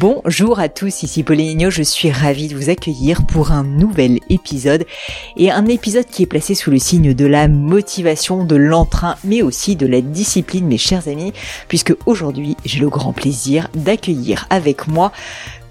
Bonjour 0.00 0.60
à 0.60 0.68
tous, 0.68 1.02
ici 1.02 1.24
Pauline 1.24 1.70
je 1.70 1.82
suis 1.82 2.12
ravie 2.12 2.46
de 2.46 2.54
vous 2.54 2.70
accueillir 2.70 3.26
pour 3.26 3.50
un 3.50 3.64
nouvel 3.64 4.20
épisode 4.30 4.86
et 5.36 5.50
un 5.50 5.66
épisode 5.66 6.04
qui 6.04 6.22
est 6.22 6.26
placé 6.26 6.54
sous 6.54 6.70
le 6.70 6.78
signe 6.78 7.14
de 7.14 7.26
la 7.26 7.48
motivation, 7.48 8.44
de 8.44 8.54
l'entrain, 8.54 9.16
mais 9.24 9.42
aussi 9.42 9.74
de 9.74 9.88
la 9.88 10.00
discipline 10.00 10.68
mes 10.68 10.78
chers 10.78 11.08
amis, 11.08 11.32
puisque 11.66 11.96
aujourd'hui 12.06 12.56
j'ai 12.64 12.78
le 12.78 12.88
grand 12.88 13.12
plaisir 13.12 13.66
d'accueillir 13.74 14.46
avec 14.50 14.86
moi 14.86 15.10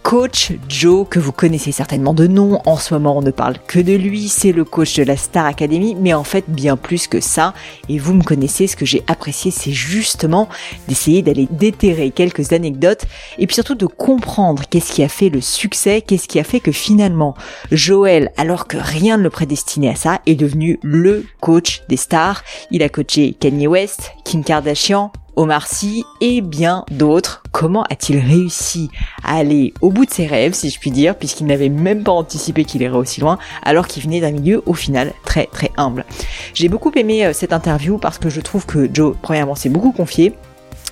coach 0.07 0.53
Joe, 0.69 1.05
que 1.05 1.19
vous 1.19 1.33
connaissez 1.33 1.73
certainement 1.73 2.13
de 2.13 2.27
nom. 2.27 2.61
En 2.65 2.77
ce 2.77 2.93
moment, 2.93 3.17
on 3.17 3.21
ne 3.21 3.29
parle 3.29 3.57
que 3.67 3.77
de 3.77 3.91
lui. 3.91 4.29
C'est 4.29 4.53
le 4.53 4.63
coach 4.63 4.95
de 4.95 5.03
la 5.03 5.17
Star 5.17 5.45
Academy, 5.45 5.97
mais 5.99 6.13
en 6.13 6.23
fait, 6.23 6.45
bien 6.47 6.77
plus 6.77 7.07
que 7.07 7.19
ça. 7.19 7.53
Et 7.89 7.99
vous 7.99 8.13
me 8.13 8.23
connaissez, 8.23 8.67
ce 8.67 8.77
que 8.77 8.85
j'ai 8.85 9.03
apprécié, 9.07 9.51
c'est 9.51 9.73
justement 9.73 10.47
d'essayer 10.87 11.23
d'aller 11.23 11.49
déterrer 11.51 12.11
quelques 12.11 12.53
anecdotes 12.53 13.03
et 13.37 13.47
puis 13.47 13.55
surtout 13.55 13.75
de 13.75 13.85
comprendre 13.85 14.63
qu'est-ce 14.69 14.93
qui 14.93 15.03
a 15.03 15.09
fait 15.09 15.27
le 15.27 15.41
succès, 15.41 15.99
qu'est-ce 15.99 16.29
qui 16.29 16.39
a 16.39 16.45
fait 16.45 16.61
que 16.61 16.71
finalement, 16.71 17.35
Joël, 17.73 18.31
alors 18.37 18.67
que 18.67 18.77
rien 18.77 19.17
ne 19.17 19.23
le 19.23 19.29
prédestinait 19.29 19.89
à 19.89 19.95
ça, 19.95 20.21
est 20.25 20.35
devenu 20.35 20.79
le 20.83 21.25
coach 21.41 21.81
des 21.89 21.97
stars. 21.97 22.45
Il 22.71 22.81
a 22.81 22.87
coaché 22.87 23.35
Kanye 23.37 23.67
West, 23.67 24.13
Kim 24.23 24.45
Kardashian, 24.45 25.11
Omar 25.37 25.67
Sy 25.67 26.03
et 26.19 26.41
bien 26.41 26.83
d'autres. 26.91 27.43
Comment 27.51 27.83
a-t-il 27.83 28.19
réussi 28.19 28.89
à 29.23 29.37
aller 29.37 29.73
au 29.81 29.91
bout 29.91 30.05
de 30.05 30.11
ses 30.11 30.25
rêves, 30.25 30.53
si 30.53 30.69
je 30.69 30.79
puis 30.79 30.91
dire, 30.91 31.15
puisqu'il 31.15 31.45
n'avait 31.45 31.69
même 31.69 32.03
pas 32.03 32.11
anticipé 32.11 32.65
qu'il 32.65 32.81
irait 32.81 32.97
aussi 32.97 33.21
loin, 33.21 33.37
alors 33.61 33.87
qu'il 33.87 34.03
venait 34.03 34.19
d'un 34.19 34.31
milieu 34.31 34.63
au 34.65 34.73
final 34.73 35.13
très 35.23 35.45
très 35.45 35.71
humble. 35.77 36.05
J'ai 36.53 36.69
beaucoup 36.69 36.91
aimé 36.95 37.23
euh, 37.23 37.33
cette 37.33 37.53
interview 37.53 37.99
parce 37.99 38.17
que 38.17 38.29
je 38.29 38.41
trouve 38.41 38.65
que 38.65 38.89
Joe, 38.91 39.15
premièrement, 39.21 39.55
s'est 39.55 39.69
beaucoup 39.69 39.91
confié. 39.91 40.33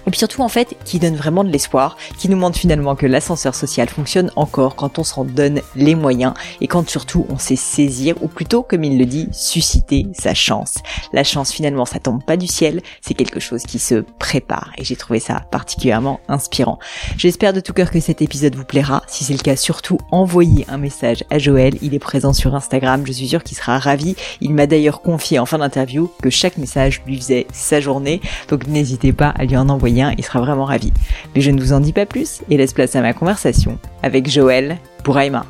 Et 0.08 0.12
puis 0.12 0.20
surtout 0.20 0.42
en 0.42 0.50
fait 0.50 0.76
qui 0.86 1.00
donne 1.00 1.16
vraiment 1.16 1.44
de 1.44 1.50
l'espoir, 1.50 1.98
qui 2.18 2.30
nous 2.30 2.38
montre 2.38 2.58
finalement 2.58 2.96
que 2.96 3.06
l'ascenseur 3.06 3.56
social 3.56 3.90
fonctionne 3.90 4.32
encore 4.36 4.76
quand 4.76 5.00
on 5.00 5.04
s'en 5.04 5.26
donne 5.26 5.62
les 5.76 5.96
moyens 5.96 6.34
et 6.62 6.68
quand 6.68 6.88
surtout 6.90 7.26
on 7.30 7.38
sait 7.38 7.56
saisir 7.56 8.16
ou 8.22 8.28
plutôt 8.28 8.64
comme 8.64 8.84
il 8.84 9.00
le 9.00 9.06
dit 9.06 9.28
susciter 9.32 10.08
sa 10.14 10.34
chance. 10.34 10.76
La 11.14 11.24
chance 11.24 11.52
finalement 11.52 11.86
ça 11.86 12.00
tombe 12.00 12.24
pas 12.24 12.38
du 12.38 12.48
ciel, 12.48 12.82
c'est 13.02 13.14
quelque 13.14 13.40
chose 13.40 13.64
qui 13.64 13.80
se 13.80 14.04
prépare 14.20 14.72
et 14.78 14.84
j'ai 14.84 14.96
trouvé 14.96 15.20
ça 15.20 15.42
particulièrement 15.52 16.20
inspirant. 16.28 16.80
J'espère 17.18 17.54
de 17.54 17.60
tout 17.60 17.74
cœur 17.74 17.90
que 17.90 18.00
cet 18.00 18.22
épisode 18.22 18.56
vous 18.56 18.66
plaira. 18.66 19.02
Si 19.08 19.24
c'est 19.24 19.34
le 19.34 19.40
cas 19.40 19.56
surtout 19.56 19.98
envoyez 20.12 20.66
un 20.70 20.78
message 20.78 21.24
à 21.32 21.40
Joël, 21.40 21.76
il 21.82 21.94
est 21.94 22.00
présent 22.00 22.34
sur 22.34 22.54
Instagram, 22.54 23.04
je 23.06 23.12
suis 23.12 23.28
sûr 23.28 23.44
qu'il 23.44 23.58
sera 23.58 23.80
ravi. 23.80 24.16
Il 24.42 24.54
m'a 24.54 24.68
d'ailleurs 24.68 25.02
confié 25.02 25.40
en 25.40 25.46
fin 25.46 25.58
d'interview 25.58 26.12
que 26.22 26.30
chaque 26.30 26.58
message 26.58 27.02
lui 27.08 27.18
faisait 27.18 27.48
sa 27.52 27.80
journée, 27.80 28.22
donc 28.50 28.68
n'hésitez 28.68 29.14
pas 29.14 29.30
à 29.30 29.46
lui 29.46 29.58
en 29.58 29.70
envoyer 29.70 29.95
il 30.18 30.24
sera 30.24 30.40
vraiment 30.40 30.66
ravi. 30.66 30.92
Mais 31.34 31.42
je 31.42 31.52
ne 31.52 31.60
vous 31.60 31.74
en 31.74 31.80
dis 31.80 31.94
pas 31.94 32.06
plus 32.06 32.42
et 32.50 32.58
laisse 32.58 32.74
place 32.74 32.96
à 32.96 33.02
ma 33.02 33.14
conversation 33.14 33.80
avec 34.04 34.30
Joël 34.30 34.78
Bouraima. 35.04 35.46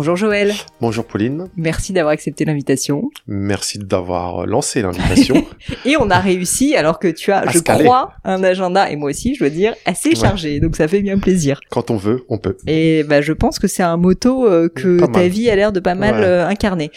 Bonjour 0.00 0.16
Joël. 0.16 0.54
Bonjour 0.80 1.04
Pauline. 1.04 1.48
Merci 1.58 1.92
d'avoir 1.92 2.14
accepté 2.14 2.46
l'invitation. 2.46 3.10
Merci 3.26 3.78
d'avoir 3.78 4.46
lancé 4.46 4.80
l'invitation. 4.80 5.46
et 5.84 5.98
on 5.98 6.08
a 6.08 6.18
réussi 6.18 6.74
alors 6.74 6.98
que 6.98 7.08
tu 7.08 7.30
as, 7.32 7.46
je 7.50 7.58
crois, 7.58 8.14
un 8.24 8.42
agenda, 8.42 8.90
et 8.90 8.96
moi 8.96 9.10
aussi, 9.10 9.34
je 9.34 9.40
dois 9.40 9.50
dire, 9.50 9.74
assez 9.84 10.14
chargé. 10.14 10.58
Donc 10.58 10.76
ça 10.76 10.88
fait 10.88 11.02
bien 11.02 11.18
plaisir. 11.18 11.60
Quand 11.68 11.90
on 11.90 11.96
veut, 11.96 12.24
on 12.30 12.38
peut. 12.38 12.56
Et 12.66 13.02
bah, 13.02 13.20
je 13.20 13.34
pense 13.34 13.58
que 13.58 13.68
c'est 13.68 13.82
un 13.82 13.98
motto 13.98 14.46
euh, 14.46 14.70
que 14.74 15.04
ta 15.12 15.28
vie 15.28 15.50
a 15.50 15.54
l'air 15.54 15.70
de 15.70 15.80
pas 15.80 15.94
mal 15.94 16.14
euh, 16.24 16.48
incarner. 16.48 16.90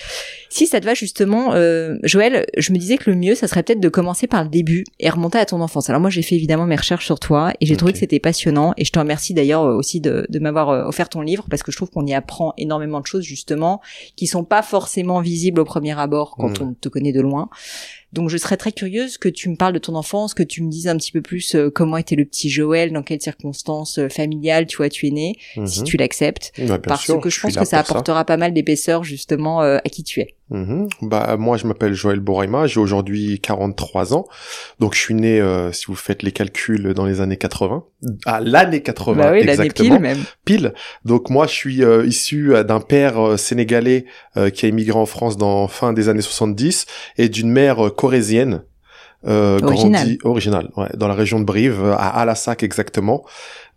Si 0.53 0.67
ça 0.67 0.79
te 0.79 0.85
va 0.85 0.93
justement, 0.93 1.55
euh, 1.55 1.95
Joël, 2.03 2.45
je 2.59 2.73
me 2.73 2.77
disais 2.77 2.97
que 2.97 3.09
le 3.09 3.15
mieux, 3.15 3.33
ça 3.33 3.47
serait 3.47 3.63
peut-être 3.63 3.79
de 3.79 3.89
commencer 3.89 4.27
par 4.27 4.43
le 4.43 4.51
début 4.51 4.83
et 4.99 5.09
remonter 5.09 5.39
à 5.39 5.47
ton 5.47 5.59
enfance. 5.61 5.89
Alors 5.89 5.99
moi, 5.99 6.11
j'ai 6.11 6.21
fait 6.21 6.35
évidemment 6.35 6.67
mes 6.67 6.75
recherches 6.75 7.07
sur 7.07 7.19
toi 7.19 7.53
et 7.59 7.65
j'ai 7.65 7.75
trouvé 7.75 7.91
que 7.91 7.97
c'était 7.97 8.19
passionnant. 8.19 8.71
Et 8.77 8.85
je 8.85 8.91
te 8.91 8.99
remercie 8.99 9.33
d'ailleurs 9.33 9.63
euh, 9.63 9.75
aussi 9.75 9.99
de, 9.99 10.27
de 10.29 10.37
m'avoir 10.37 10.69
euh, 10.69 10.85
offert 10.85 11.09
ton 11.09 11.21
livre 11.21 11.45
parce 11.49 11.63
que 11.63 11.71
je 11.71 11.77
trouve 11.77 11.89
qu'on 11.89 12.05
y 12.05 12.13
apprend 12.13 12.53
énormément 12.59 12.92
de 12.99 13.07
choses 13.07 13.23
justement 13.23 13.81
qui 14.15 14.27
sont 14.27 14.43
pas 14.43 14.61
forcément 14.61 15.21
visibles 15.21 15.61
au 15.61 15.65
premier 15.65 15.97
abord 15.97 16.35
quand 16.37 16.61
on 16.61 16.73
te 16.73 16.89
connaît 16.89 17.13
de 17.13 17.21
loin. 17.21 17.49
Donc 18.13 18.29
je 18.29 18.37
serais 18.37 18.57
très 18.57 18.71
curieuse 18.71 19.17
que 19.17 19.27
tu 19.27 19.49
me 19.49 19.55
parles 19.55 19.73
de 19.73 19.79
ton 19.79 19.95
enfance, 19.95 20.35
que 20.35 20.43
tu 20.43 20.61
me 20.61 20.69
dises 20.69 20.87
un 20.87 20.95
petit 20.97 21.11
peu 21.11 21.21
plus 21.21 21.55
euh, 21.55 21.71
comment 21.71 21.97
était 21.97 22.15
le 22.15 22.25
petit 22.25 22.49
Joël, 22.49 22.93
dans 22.93 23.01
quelles 23.01 23.21
circonstances 23.21 23.97
euh, 23.97 24.07
familiales 24.07 24.67
tu 24.67 24.77
vois 24.77 24.89
tu 24.89 25.07
es 25.07 25.11
né, 25.11 25.35
si 25.65 25.79
mhm. 25.79 25.85
tu 25.85 25.97
l'acceptes, 25.97 26.53
parce 26.83 27.07
que 27.07 27.29
je 27.29 27.39
pense 27.39 27.55
que 27.55 27.65
ça 27.65 27.79
apportera 27.79 28.23
pas 28.23 28.37
mal 28.37 28.53
d'épaisseur 28.53 29.03
justement 29.03 29.63
euh, 29.63 29.77
à 29.77 29.89
qui 29.89 30.03
tu 30.03 30.19
es. 30.19 30.35
Bah 31.01 31.35
moi 31.37 31.57
je 31.57 31.65
m'appelle 31.65 31.93
Joël 31.93 32.19
Boraima, 32.19 32.67
j'ai 32.67 32.79
aujourd'hui 32.79 33.39
43 33.39 34.13
ans, 34.13 34.25
donc 34.79 34.93
je 34.93 34.99
suis 34.99 35.15
né, 35.15 35.41
si 35.71 35.85
vous 35.87 35.95
faites 35.95 36.21
les 36.21 36.31
calculs, 36.31 36.93
dans 36.93 37.05
les 37.05 37.21
années 37.21 37.37
80, 37.37 37.83
à 38.25 38.39
l'année 38.39 38.83
80 38.83 39.17
bah 39.17 39.31
oui, 39.31 39.39
exactement, 39.39 39.95
pile 39.95 39.99
même. 39.99 40.23
Pile. 40.45 40.73
Donc 41.05 41.29
moi 41.29 41.47
je 41.47 41.53
suis 41.53 41.81
issu 42.05 42.53
d'un 42.65 42.81
père 42.81 43.39
sénégalais 43.39 44.05
qui 44.53 44.65
a 44.65 44.69
immigré 44.69 44.99
en 44.99 45.07
France 45.07 45.37
dans 45.37 45.67
fin 45.67 45.91
des 45.91 46.09
années 46.09 46.21
70 46.21 46.85
et 47.17 47.29
d'une 47.29 47.49
mère 47.49 47.91
corésienne. 47.95 48.63
Euh, 49.25 49.59
grandi 49.59 50.17
original, 50.23 50.69
ouais, 50.75 50.89
dans 50.95 51.07
la 51.07 51.13
région 51.13 51.39
de 51.39 51.45
Brive, 51.45 51.83
à 51.97 52.19
Alassac 52.21 52.63
exactement. 52.63 53.23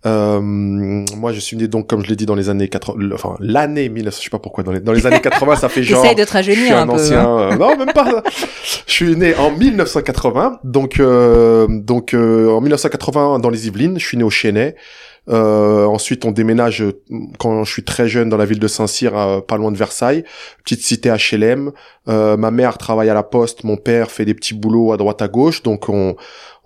Euh, 0.05 0.41
moi, 0.41 1.33
je 1.33 1.41
suis 1.41 1.57
né 1.57 1.67
donc, 1.67 1.89
comme 1.89 2.05
je 2.05 2.09
l'ai 2.09 2.17
dit, 2.17 2.27
dans 2.27 2.34
les 2.34 2.49
années 2.49 2.69
80, 2.69 3.11
enfin 3.12 3.37
l'année 3.41 3.89
1900, 3.89 4.19
je 4.19 4.25
sais 4.25 4.31
pas 4.31 4.39
pourquoi, 4.39 4.62
dans 4.62 4.73
les, 4.73 4.81
dans 4.81 4.93
les 4.93 5.06
années 5.06 5.21
80, 5.21 5.56
ça 5.56 5.69
fait 5.69 5.83
genre. 5.85 6.03
de 6.15 6.25
te 6.25 6.33
rajeunir 6.33 6.77
un, 6.77 6.87
peu, 6.87 6.93
ancien. 6.93 7.21
Hein. 7.21 7.39
Euh, 7.53 7.56
non, 7.56 7.77
même 7.77 7.93
pas. 7.93 8.23
je 8.87 8.93
suis 8.93 9.17
né 9.17 9.35
en 9.35 9.51
1980, 9.51 10.61
donc 10.62 11.01
euh, 11.01 11.67
donc 11.69 12.15
euh, 12.15 12.51
en 12.51 12.61
1980 12.61 13.41
dans 13.41 13.51
les 13.51 13.67
Yvelines. 13.67 13.99
Je 13.99 14.06
suis 14.06 14.17
né 14.17 14.25
au 14.25 14.31
Chênay. 14.31 14.77
Euh, 15.28 15.84
ensuite, 15.87 16.25
on 16.25 16.31
déménage 16.31 16.82
euh, 16.82 16.92
quand 17.38 17.64
je 17.64 17.72
suis 17.72 17.84
très 17.84 18.09
jeune 18.09 18.28
dans 18.28 18.37
la 18.37 18.44
ville 18.44 18.60
de 18.60 18.69
Saint-Cyr, 18.69 19.42
pas 19.47 19.56
loin 19.56 19.72
de 19.72 19.76
Versailles, 19.76 20.25
petite 20.64 20.82
cité 20.82 21.10
HLM. 21.10 21.72
Euh, 22.09 22.37
ma 22.37 22.50
mère 22.50 22.78
travaille 22.78 23.10
à 23.10 23.14
la 23.14 23.22
poste, 23.22 23.64
mon 23.64 23.76
père 23.76 24.10
fait 24.10 24.25
des 24.25 24.34
petits 24.34 24.54
boulots 24.54 24.92
à 24.92 24.97
droite 24.97 25.22
à 25.22 25.28
gauche, 25.28 25.62
donc 25.62 25.88
on 25.88 26.16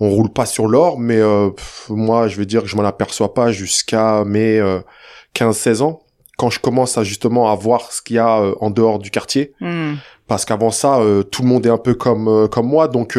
on 0.02 0.08
roule 0.08 0.30
pas 0.30 0.46
sur 0.46 0.66
l'or, 0.66 0.98
mais 0.98 1.18
euh, 1.18 1.50
moi, 1.90 2.26
je 2.26 2.36
veux 2.36 2.46
dire 2.46 2.62
que 2.62 2.68
je 2.68 2.76
m'en 2.76 2.84
aperçois 2.84 3.34
pas 3.34 3.52
jusqu'à 3.52 4.24
mes 4.24 4.58
15-16 5.34 5.82
ans, 5.82 6.00
quand 6.38 6.48
je 6.48 6.58
commence 6.58 6.96
à 6.96 7.04
justement 7.04 7.52
à 7.52 7.54
voir 7.54 7.92
ce 7.92 8.00
qu'il 8.00 8.16
y 8.16 8.18
a 8.18 8.40
en 8.60 8.70
dehors 8.70 8.98
du 8.98 9.10
quartier. 9.10 9.52
Hmm. 9.60 9.96
Parce 10.30 10.44
qu'avant 10.44 10.70
ça, 10.70 11.00
tout 11.32 11.42
le 11.42 11.48
monde 11.48 11.66
est 11.66 11.70
un 11.70 11.76
peu 11.76 11.94
comme 11.94 12.48
comme 12.48 12.66
moi, 12.66 12.86
donc 12.86 13.18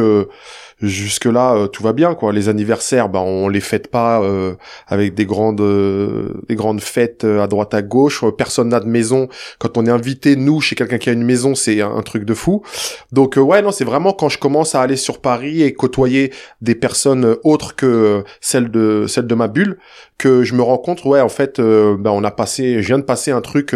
jusque 0.82 1.26
là 1.26 1.54
euh, 1.56 1.68
tout 1.68 1.84
va 1.84 1.94
bien 1.94 2.16
quoi. 2.16 2.34
Les 2.34 2.50
anniversaires 2.50 3.10
bah 3.10 3.22
on 3.22 3.50
les 3.50 3.60
fête 3.60 3.90
pas 3.90 4.22
euh, 4.22 4.56
avec 4.88 5.14
des 5.14 5.26
grandes 5.26 5.62
euh, 5.62 6.42
des 6.48 6.56
grandes 6.56 6.82
fêtes 6.82 7.24
à 7.24 7.48
droite 7.48 7.74
à 7.74 7.82
gauche. 7.82 8.24
Personne 8.38 8.70
n'a 8.70 8.80
de 8.80 8.88
maison. 8.88 9.28
Quand 9.60 9.78
on 9.78 9.86
est 9.86 9.92
invité 9.92 10.36
nous 10.36 10.62
chez 10.62 10.76
quelqu'un 10.76 10.98
qui 10.98 11.10
a 11.10 11.14
une 11.14 11.24
maison 11.24 11.56
c'est 11.56 11.82
un, 11.82 12.02
truc 12.02 12.26
de 12.26 12.34
fou. 12.34 12.64
Donc 13.12 13.38
ouais 13.38 13.62
non 13.62 13.72
c'est 13.72 13.84
vraiment 13.84 14.14
quand 14.14 14.30
je 14.30 14.40
commence 14.40 14.76
à 14.76 14.82
aller 14.82 14.96
sur 14.96 15.22
Paris 15.22 15.62
et 15.62 15.74
côtoyer 15.74 16.34
des 16.62 16.76
personnes 16.76 17.38
autres 17.44 17.76
que 17.76 18.24
celles 18.40 18.72
de 18.72 19.06
celles 19.08 19.28
de 19.28 19.36
ma 19.36 19.48
bulle 19.48 19.78
que 20.18 20.44
je 20.44 20.56
me 20.56 20.62
rends 20.62 20.78
compte 20.78 21.06
ouais 21.06 21.22
en 21.22 21.30
fait 21.30 21.62
bah, 21.62 22.12
on 22.12 22.24
a 22.24 22.32
passé 22.32 22.82
je 22.82 22.88
viens 22.88 23.00
de 23.00 23.04
passer 23.04 23.32
un 23.32 23.42
truc 23.42 23.76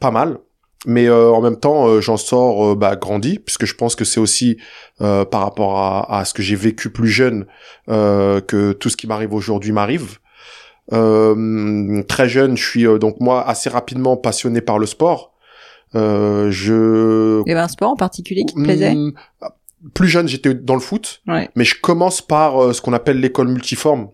pas 0.00 0.10
mal 0.10 0.38
mais 0.86 1.06
euh, 1.06 1.30
en 1.30 1.40
même 1.40 1.56
temps 1.56 1.86
euh, 1.86 2.00
j'en 2.00 2.16
sors 2.16 2.72
euh, 2.72 2.74
bah, 2.74 2.96
grandi 2.96 3.38
puisque 3.38 3.66
je 3.66 3.74
pense 3.74 3.96
que 3.96 4.04
c'est 4.04 4.20
aussi 4.20 4.58
par 4.98 5.40
rapport 5.40 5.78
à, 5.78 6.20
à 6.20 6.24
ce 6.24 6.34
que 6.34 6.42
j'ai 6.42 6.54
vécu 6.54 6.90
plus 6.90 7.08
jeune 7.08 7.46
que 7.88 8.72
tout 8.72 8.88
ce 8.88 8.96
qui 8.96 9.06
m'arrive 9.06 9.34
aujourd'hui 9.34 9.72
m'arrive. 9.72 10.18
Très 10.90 12.28
jeune 12.28 12.56
je 12.56 12.64
suis 12.64 12.84
donc 13.00 13.20
moi 13.20 13.46
assez 13.46 13.68
rapidement 13.68 14.16
passionné 14.16 14.60
par 14.60 14.78
le 14.78 14.86
sport. 14.86 15.34
Je 15.94 17.42
il 17.44 17.48
y 17.48 17.52
avait 17.52 17.60
un 17.60 17.68
sport 17.68 17.90
en 17.90 17.96
particulier 17.96 18.44
qui 18.44 18.54
te 18.54 18.62
plaisait? 18.62 18.94
Hmm, 18.94 19.12
plus 19.94 20.08
jeune 20.08 20.28
j'étais 20.28 20.54
dans 20.54 20.74
le 20.74 20.80
foot. 20.80 21.22
Mais 21.26 21.64
je 21.64 21.80
commence 21.80 22.22
par 22.22 22.72
ce 22.72 22.80
qu'on 22.80 22.92
appelle 22.92 23.18
l'école 23.18 23.48
multiforme 23.48 24.10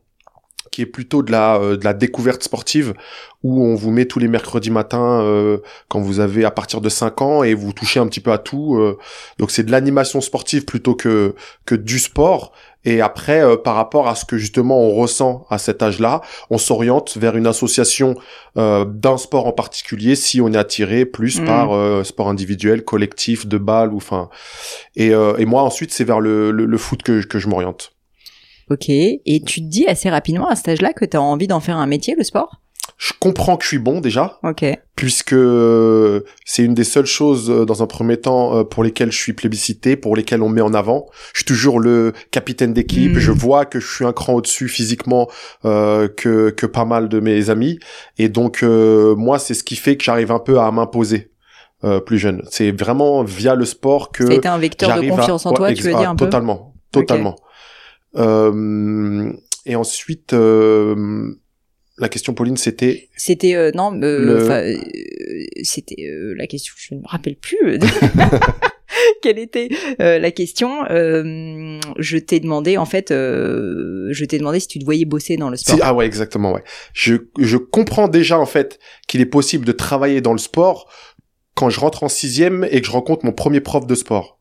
qui 0.70 0.82
est 0.82 0.86
plutôt 0.86 1.22
de 1.22 1.32
la 1.32 1.58
de 1.58 1.84
la 1.84 1.94
découverte 1.94 2.42
sportive 2.42 2.94
où 3.42 3.64
on 3.64 3.74
vous 3.74 3.90
met 3.90 4.04
tous 4.04 4.18
les 4.18 4.28
mercredis 4.28 4.70
matins 4.70 5.22
euh, 5.22 5.58
quand 5.88 6.00
vous 6.00 6.20
avez 6.20 6.44
à 6.44 6.50
partir 6.50 6.80
de 6.80 6.88
5 6.88 7.22
ans 7.22 7.42
et 7.42 7.54
vous 7.54 7.72
touchez 7.72 7.98
un 7.98 8.06
petit 8.06 8.20
peu 8.20 8.32
à 8.32 8.38
tout. 8.38 8.76
Euh. 8.76 8.98
donc 9.38 9.50
c'est 9.50 9.62
de 9.62 9.70
l'animation 9.70 10.20
sportive 10.20 10.64
plutôt 10.64 10.94
que 10.94 11.34
que 11.64 11.74
du 11.74 11.98
sport. 11.98 12.52
Et 12.86 13.02
après, 13.02 13.42
euh, 13.42 13.56
par 13.56 13.74
rapport 13.74 14.08
à 14.08 14.14
ce 14.14 14.24
que 14.24 14.38
justement 14.38 14.80
on 14.80 14.94
ressent 14.94 15.46
à 15.50 15.58
cet 15.58 15.82
âge-là, 15.82 16.22
on 16.48 16.56
s'oriente 16.56 17.16
vers 17.18 17.36
une 17.36 17.46
association 17.46 18.16
d'un 18.56 19.16
sport 19.16 19.46
en 19.46 19.52
particulier 19.52 20.16
si 20.16 20.40
on 20.40 20.52
est 20.52 20.56
attiré 20.56 21.04
plus 21.04 21.40
mmh. 21.40 21.44
par 21.44 22.04
sport 22.04 22.28
individuel, 22.28 22.84
collectif, 22.84 23.46
de 23.46 23.58
balle 23.58 23.92
ou 23.92 23.98
enfin. 23.98 24.28
Et, 24.96 25.10
et 25.10 25.46
moi 25.46 25.62
ensuite 25.62 25.92
c'est 25.92 26.04
vers 26.04 26.18
le, 26.18 26.50
le, 26.50 26.64
le, 26.66 26.78
foot 26.78 27.02
que, 27.02 27.24
que 27.24 27.38
je 27.38 27.46
m'oriente. 27.46 27.92
Ok. 28.70 28.88
Et 28.88 29.42
tu 29.44 29.60
te 29.60 29.66
dis 29.66 29.86
assez 29.86 30.08
rapidement 30.08 30.48
à 30.48 30.56
cet 30.56 30.68
âge-là 30.68 30.92
que 30.92 31.04
tu 31.04 31.16
as 31.16 31.22
envie 31.22 31.48
d'en 31.48 31.60
faire 31.60 31.76
un 31.76 31.86
métier, 31.86 32.14
le 32.16 32.24
sport? 32.24 32.60
Je 32.98 33.12
comprends 33.18 33.56
que 33.56 33.62
je 33.62 33.68
suis 33.68 33.78
bon 33.78 34.00
déjà, 34.00 34.38
Ok. 34.42 34.62
puisque 34.94 35.34
c'est 36.44 36.62
une 36.62 36.74
des 36.74 36.84
seules 36.84 37.06
choses 37.06 37.50
euh, 37.50 37.64
dans 37.64 37.82
un 37.82 37.86
premier 37.86 38.18
temps 38.18 38.58
euh, 38.58 38.64
pour 38.64 38.84
lesquelles 38.84 39.10
je 39.10 39.16
suis 39.16 39.32
plébiscité, 39.32 39.96
pour 39.96 40.16
lesquelles 40.16 40.42
on 40.42 40.50
me 40.50 40.56
met 40.56 40.60
en 40.60 40.74
avant. 40.74 41.06
Je 41.32 41.38
suis 41.38 41.46
toujours 41.46 41.80
le 41.80 42.12
capitaine 42.30 42.74
d'équipe. 42.74 43.16
Mm. 43.16 43.18
Je 43.18 43.32
vois 43.32 43.64
que 43.64 43.80
je 43.80 43.90
suis 43.90 44.04
un 44.04 44.12
cran 44.12 44.34
au-dessus 44.34 44.68
physiquement 44.68 45.28
euh, 45.64 46.08
que 46.08 46.50
que 46.50 46.66
pas 46.66 46.84
mal 46.84 47.08
de 47.08 47.20
mes 47.20 47.48
amis, 47.48 47.78
et 48.18 48.28
donc 48.28 48.62
euh, 48.62 49.14
moi 49.16 49.38
c'est 49.38 49.54
ce 49.54 49.64
qui 49.64 49.76
fait 49.76 49.96
que 49.96 50.04
j'arrive 50.04 50.30
un 50.30 50.38
peu 50.38 50.60
à 50.60 50.70
m'imposer 50.70 51.30
euh, 51.84 52.00
plus 52.00 52.18
jeune. 52.18 52.42
C'est 52.50 52.70
vraiment 52.70 53.22
via 53.24 53.54
le 53.54 53.64
sport 53.64 54.12
que 54.12 54.30
été 54.30 54.48
un 54.48 54.58
vecteur 54.58 55.00
de 55.00 55.06
à- 55.06 55.08
confiance 55.08 55.46
en 55.46 55.52
ouais, 55.52 55.56
toi, 55.56 55.72
tu 55.72 55.82
veux 55.84 55.94
ah, 55.94 56.00
dire 56.00 56.10
un 56.10 56.16
peu? 56.16 56.26
Totalement, 56.26 56.74
totalement. 56.92 57.36
Euh, 57.38 57.49
et 58.16 59.74
ensuite, 59.76 60.32
euh, 60.32 61.32
la 61.98 62.08
question, 62.08 62.34
Pauline, 62.34 62.56
c'était 62.56 63.08
C'était 63.16 63.54
euh, 63.54 63.70
non, 63.74 63.94
euh, 64.02 64.18
Le- 64.18 64.50
euh, 64.50 64.76
c'était 65.62 66.02
euh, 66.08 66.34
la 66.36 66.46
question. 66.46 66.72
Je 66.76 66.94
ne 66.94 67.00
me 67.00 67.06
rappelle 67.06 67.36
plus. 67.36 67.58
euh, 67.62 67.78
Quelle 69.22 69.38
était 69.38 69.68
euh, 70.00 70.18
la 70.18 70.30
question 70.30 70.84
Euh, 70.90 71.78
Je 71.98 72.18
t'ai 72.18 72.40
demandé 72.40 72.76
en 72.78 72.86
fait, 72.86 73.10
euh, 73.10 74.08
je 74.10 74.24
t'ai 74.24 74.38
demandé 74.38 74.60
si 74.60 74.66
tu 74.68 74.78
te 74.78 74.84
voyais 74.84 75.04
bosser 75.04 75.36
dans 75.36 75.50
le 75.50 75.56
sport. 75.56 75.76
si, 75.76 75.80
ah 75.82 75.94
ouais, 75.94 76.06
exactement, 76.06 76.52
ouais. 76.52 76.64
Je 76.94 77.16
je 77.38 77.56
comprends 77.56 78.08
déjà 78.08 78.38
en 78.38 78.46
fait 78.46 78.78
qu'il 79.06 79.20
est 79.20 79.26
possible 79.26 79.64
de 79.66 79.72
travailler 79.72 80.20
dans 80.20 80.32
le 80.32 80.38
sport 80.38 80.90
quand 81.54 81.70
je 81.70 81.78
rentre 81.80 82.02
en 82.02 82.08
sixième 82.08 82.66
et 82.70 82.80
que 82.80 82.86
je 82.86 82.92
rencontre 82.92 83.24
mon 83.26 83.32
premier 83.32 83.60
prof 83.60 83.86
de 83.86 83.94
sport. 83.94 84.38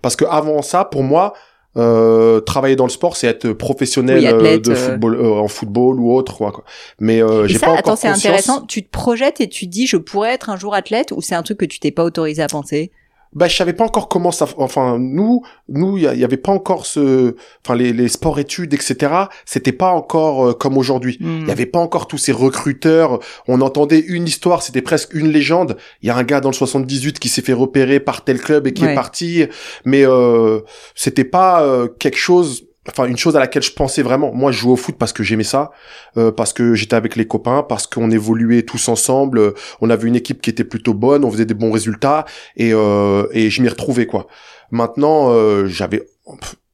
Parce 0.00 0.16
que 0.16 0.24
avant 0.24 0.62
ça, 0.62 0.84
pour 0.84 1.02
moi, 1.02 1.34
euh, 1.76 2.40
travailler 2.40 2.76
dans 2.76 2.84
le 2.84 2.90
sport, 2.90 3.16
c'est 3.16 3.26
être 3.26 3.52
professionnel 3.52 4.18
Oui, 4.18 4.26
athlète, 4.26 4.68
euh, 4.68 4.72
de 4.72 4.76
euh. 4.76 4.90
football, 4.90 5.14
euh, 5.16 5.40
en 5.40 5.48
football 5.48 6.00
ou 6.00 6.12
autre, 6.12 6.36
quoi. 6.36 6.52
quoi. 6.52 6.64
Mais 7.00 7.22
euh, 7.22 7.46
j'ai 7.46 7.58
ça, 7.58 7.66
pas 7.66 7.72
attends, 7.78 7.96
c'est 7.96 8.08
conscience. 8.08 8.18
intéressant. 8.26 8.60
Tu 8.66 8.82
te 8.82 8.90
projettes 8.90 9.40
et 9.40 9.48
tu 9.48 9.66
dis, 9.66 9.86
je 9.86 9.96
pourrais 9.96 10.34
être 10.34 10.50
un 10.50 10.56
jour 10.56 10.74
athlète, 10.74 11.12
ou 11.12 11.22
c'est 11.22 11.34
un 11.34 11.42
truc 11.42 11.58
que 11.58 11.64
tu 11.64 11.78
t'es 11.80 11.90
pas 11.90 12.04
autorisé 12.04 12.42
à 12.42 12.46
penser? 12.48 12.90
Bah 13.34 13.48
je 13.48 13.56
savais 13.56 13.72
pas 13.72 13.84
encore 13.84 14.08
comment 14.08 14.30
ça 14.30 14.46
enfin 14.58 14.98
nous 14.98 15.42
nous 15.68 15.96
il 15.96 16.02
y, 16.02 16.24
avait 16.24 16.36
pas 16.36 16.52
encore 16.52 16.86
ce 16.86 17.34
enfin 17.64 17.74
les, 17.74 17.92
les 17.92 18.08
sports 18.08 18.38
études 18.38 18.74
etc 18.74 19.12
c'était 19.46 19.72
pas 19.72 19.90
encore 19.92 20.48
euh, 20.48 20.52
comme 20.52 20.76
aujourd'hui. 20.76 21.16
Il 21.20 21.46
y 21.48 21.50
avait 21.50 21.66
pas 21.66 21.78
encore 21.78 22.06
tous 22.06 22.18
ces 22.18 22.32
recruteurs. 22.32 23.18
On 23.48 23.60
entendait 23.60 24.00
une 24.00 24.26
histoire 24.26 24.62
c'était 24.62 24.82
presque 24.82 25.14
une 25.14 25.28
légende. 25.28 25.76
Il 26.02 26.08
y 26.08 26.10
a 26.10 26.16
un 26.16 26.22
gars 26.24 26.40
dans 26.40 26.50
le 26.50 26.54
78 26.54 27.18
qui 27.18 27.28
s'est 27.28 27.42
fait 27.42 27.52
repérer 27.52 28.00
par 28.00 28.24
tel 28.24 28.40
club 28.40 28.66
et 28.66 28.72
qui 28.72 28.82
Ouais. 28.84 28.92
est 28.92 28.94
parti. 28.94 29.44
Mais 29.84 30.04
euh, 30.06 30.60
c'était 30.94 31.24
pas 31.24 31.62
euh, 31.62 31.88
quelque 31.88 32.18
chose 32.18 32.64
enfin 32.88 33.06
une 33.06 33.16
chose 33.16 33.36
à 33.36 33.40
laquelle 33.40 33.62
je 33.62 33.72
pensais 33.72 34.02
vraiment 34.02 34.32
moi 34.32 34.50
je 34.50 34.58
jouais 34.58 34.72
au 34.72 34.76
foot 34.76 34.96
parce 34.98 35.12
que 35.12 35.22
j'aimais 35.22 35.44
ça 35.44 35.70
euh, 36.16 36.32
parce 36.32 36.52
que 36.52 36.74
j'étais 36.74 36.96
avec 36.96 37.14
les 37.16 37.26
copains 37.26 37.62
parce 37.62 37.86
qu'on 37.86 38.10
évoluait 38.10 38.62
tous 38.62 38.88
ensemble 38.88 39.38
euh, 39.38 39.54
on 39.80 39.88
avait 39.88 40.08
une 40.08 40.16
équipe 40.16 40.42
qui 40.42 40.50
était 40.50 40.64
plutôt 40.64 40.94
bonne 40.94 41.24
on 41.24 41.30
faisait 41.30 41.44
des 41.46 41.54
bons 41.54 41.70
résultats 41.70 42.24
et 42.56 42.72
euh, 42.72 43.26
et 43.32 43.50
je 43.50 43.62
m'y 43.62 43.68
retrouvais 43.68 44.06
quoi 44.06 44.26
maintenant 44.70 45.28
euh, 45.30 45.66
j'avais 45.66 46.02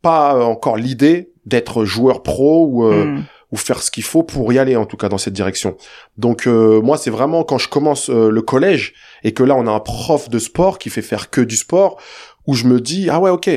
pas 0.00 0.42
encore 0.44 0.76
l'idée 0.76 1.30
d'être 1.44 1.84
joueur 1.84 2.22
pro 2.22 2.66
ou 2.66 2.84
euh, 2.84 3.04
Hmm. 3.04 3.22
ou 3.52 3.56
faire 3.56 3.82
ce 3.82 3.90
qu'il 3.90 4.02
faut 4.02 4.22
pour 4.22 4.52
y 4.52 4.58
aller 4.58 4.76
en 4.76 4.84
tout 4.84 4.98
cas 4.98 5.08
dans 5.08 5.16
cette 5.16 5.32
direction. 5.32 5.76
Donc 6.18 6.46
euh, 6.46 6.82
moi 6.82 6.98
c'est 6.98 7.10
vraiment 7.10 7.44
quand 7.44 7.56
je 7.56 7.68
commence 7.68 8.10
le 8.10 8.42
collège 8.42 8.92
et 9.24 9.32
que 9.32 9.42
là 9.42 9.54
on 9.56 9.66
a 9.66 9.70
un 9.70 9.80
prof 9.80 10.28
de 10.28 10.38
sport 10.38 10.78
qui 10.78 10.90
fait 10.90 11.02
faire 11.02 11.30
que 11.30 11.40
du 11.40 11.56
sport 11.56 11.98
où 12.46 12.54
je 12.54 12.64
me 12.64 12.78
dis 12.80 13.08
ah 13.10 13.20
ouais 13.20 13.30
OK. 13.30 13.48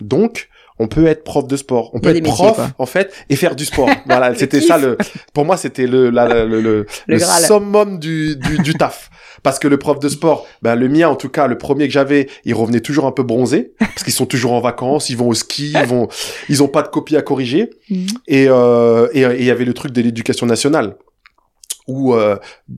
Donc 0.00 0.48
on 0.78 0.88
peut 0.88 1.06
être 1.06 1.24
prof 1.24 1.46
de 1.46 1.56
sport, 1.56 1.90
on 1.94 2.00
peut 2.00 2.10
être 2.10 2.16
métiers, 2.22 2.32
prof 2.32 2.60
en 2.78 2.86
fait 2.86 3.12
et 3.28 3.36
faire 3.36 3.54
du 3.56 3.64
sport. 3.64 3.88
voilà, 4.06 4.34
c'était 4.34 4.60
ça 4.60 4.78
le 4.78 4.96
pour 5.34 5.44
moi 5.44 5.56
c'était 5.56 5.86
le 5.86 6.10
la- 6.10 6.28
la- 6.28 6.44
le 6.44 6.60
le, 6.60 6.72
Le 6.72 6.86
le 7.06 7.16
Graal. 7.18 7.42
summum 7.44 7.98
du 7.98 8.36
du, 8.36 8.58
du 8.58 8.74
taf. 8.74 9.10
Parce 9.44 9.60
que 9.60 9.68
le 9.68 9.76
prof 9.78 10.00
de 10.00 10.08
sport, 10.08 10.46
ben 10.62 10.74
le 10.74 10.88
mien 10.88 11.08
en 11.08 11.14
tout 11.14 11.28
cas, 11.28 11.46
le 11.46 11.56
premier 11.56 11.86
que 11.86 11.92
j'avais, 11.92 12.28
il 12.44 12.54
revenait 12.54 12.80
toujours 12.80 13.06
un 13.06 13.12
peu 13.12 13.22
bronzé 13.22 13.72
parce 13.78 14.02
qu'ils 14.02 14.12
sont 14.12 14.26
toujours 14.26 14.52
en 14.52 14.60
vacances, 14.60 15.10
ils 15.10 15.16
vont 15.16 15.28
au 15.28 15.34
ski, 15.34 15.72
ils 15.80 15.86
vont, 15.86 16.08
ils 16.48 16.60
ont 16.60 16.66
pas 16.68 16.82
de 16.82 16.88
copie 16.88 17.16
à 17.16 17.22
corriger. 17.22 17.70
Hmm. 17.88 18.06
Et 18.26 18.46
euh, 18.48 19.06
et 19.12 19.20
et 19.22 19.38
il 19.38 19.44
y 19.44 19.50
avait 19.52 19.64
le 19.64 19.74
truc 19.74 19.92
de 19.92 20.00
l'éducation 20.02 20.44
nationale 20.46 20.96
où 21.86 22.14
euh, 22.14 22.36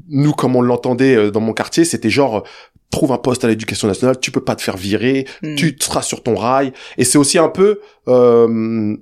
nous, 0.08 0.32
comme 0.32 0.54
on 0.54 0.60
l'entendait 0.62 1.16
euh, 1.16 1.30
dans 1.32 1.40
mon 1.40 1.52
quartier, 1.52 1.84
c'était 1.84 2.10
genre 2.10 2.36
euh, 2.36 2.42
trouve 2.90 3.12
un 3.12 3.18
poste 3.18 3.44
à 3.44 3.48
l'éducation 3.48 3.86
nationale, 3.88 4.18
tu 4.20 4.30
peux 4.30 4.42
pas 4.44 4.56
te 4.56 4.62
faire 4.62 4.76
virer, 4.76 5.26
Hmm. 5.42 5.54
tu 5.54 5.76
seras 5.80 6.02
sur 6.02 6.22
ton 6.22 6.34
rail. 6.34 6.72
Et 6.98 7.04
c'est 7.04 7.18
aussi 7.18 7.38
un 7.38 7.48
peu 7.48 7.80
euh, 8.08 8.96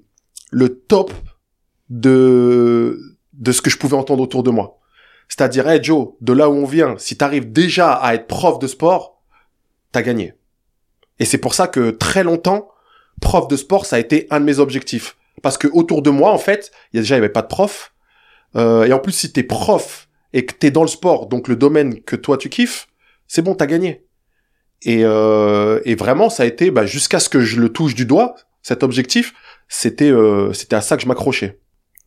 le 0.51 0.69
top 0.69 1.13
de 1.91 2.99
de 3.33 3.53
ce 3.53 3.63
que 3.63 3.71
je 3.71 3.79
pouvais 3.79 3.97
entendre 3.97 4.23
autour 4.23 4.43
de 4.43 4.51
moi. 4.51 4.79
C'est-à-dire, 5.29 5.69
hey 5.69 5.83
Joe, 5.83 6.09
de 6.21 6.33
là 6.33 6.49
où 6.51 6.55
on 6.55 6.65
vient, 6.65 6.97
si 6.99 7.17
t'arrives 7.17 7.53
déjà 7.53 7.93
à 7.93 8.15
être 8.15 8.27
prof 8.27 8.59
de 8.59 8.67
sport, 8.67 9.23
t'as 9.93 10.03
gagné. 10.03 10.35
Et 11.21 11.25
c'est 11.25 11.39
pour 11.39 11.55
ça 11.55 11.69
que 11.69 11.91
très 11.91 12.25
longtemps, 12.25 12.69
prof 13.21 13.47
de 13.47 13.57
sport, 13.57 13.87
ça 13.87 13.97
a 13.97 13.99
été 14.01 14.27
un 14.31 14.41
de 14.41 14.45
mes 14.45 14.59
objectifs. 14.59 15.17
Parce 15.43 15.57
que 15.57 15.69
autour 15.69 16.03
de 16.03 16.11
moi, 16.11 16.33
en 16.33 16.39
fait, 16.39 16.73
il 16.93 16.97
y 16.97 16.99
a 16.99 17.03
déjà, 17.03 17.15
il 17.15 17.19
y 17.19 17.21
avait 17.21 17.29
pas 17.29 17.43
de 17.43 17.47
prof. 17.47 17.93
Euh, 18.57 18.85
et 18.85 18.93
en 18.93 18.99
plus, 18.99 19.13
si 19.13 19.33
t'es 19.33 19.45
prof 19.45 20.09
et 20.33 20.45
que 20.45 20.55
t'es 20.55 20.73
dans 20.73 20.83
le 20.83 20.89
sport, 20.89 21.27
donc 21.27 21.47
le 21.47 21.55
domaine 21.55 22.01
que 22.03 22.17
toi 22.17 22.39
tu 22.39 22.49
kiffes, 22.49 22.89
c'est 23.29 23.43
bon, 23.43 23.55
t'as 23.55 23.67
gagné. 23.67 24.05
Et, 24.83 25.01
euh, 25.05 25.81
et 25.85 25.95
vraiment, 25.95 26.31
ça 26.31 26.43
a 26.43 26.47
été, 26.47 26.71
bah, 26.73 26.87
jusqu'à 26.87 27.21
ce 27.21 27.29
que 27.29 27.41
je 27.41 27.61
le 27.61 27.69
touche 27.69 27.95
du 27.95 28.05
doigt, 28.07 28.35
cet 28.63 28.83
objectif, 28.83 29.35
c'était, 29.69 30.11
euh, 30.11 30.53
c'était 30.53 30.77
à 30.77 30.81
ça 30.81 30.97
que 30.97 31.03
je 31.03 31.09
m'accrochais. 31.09 31.61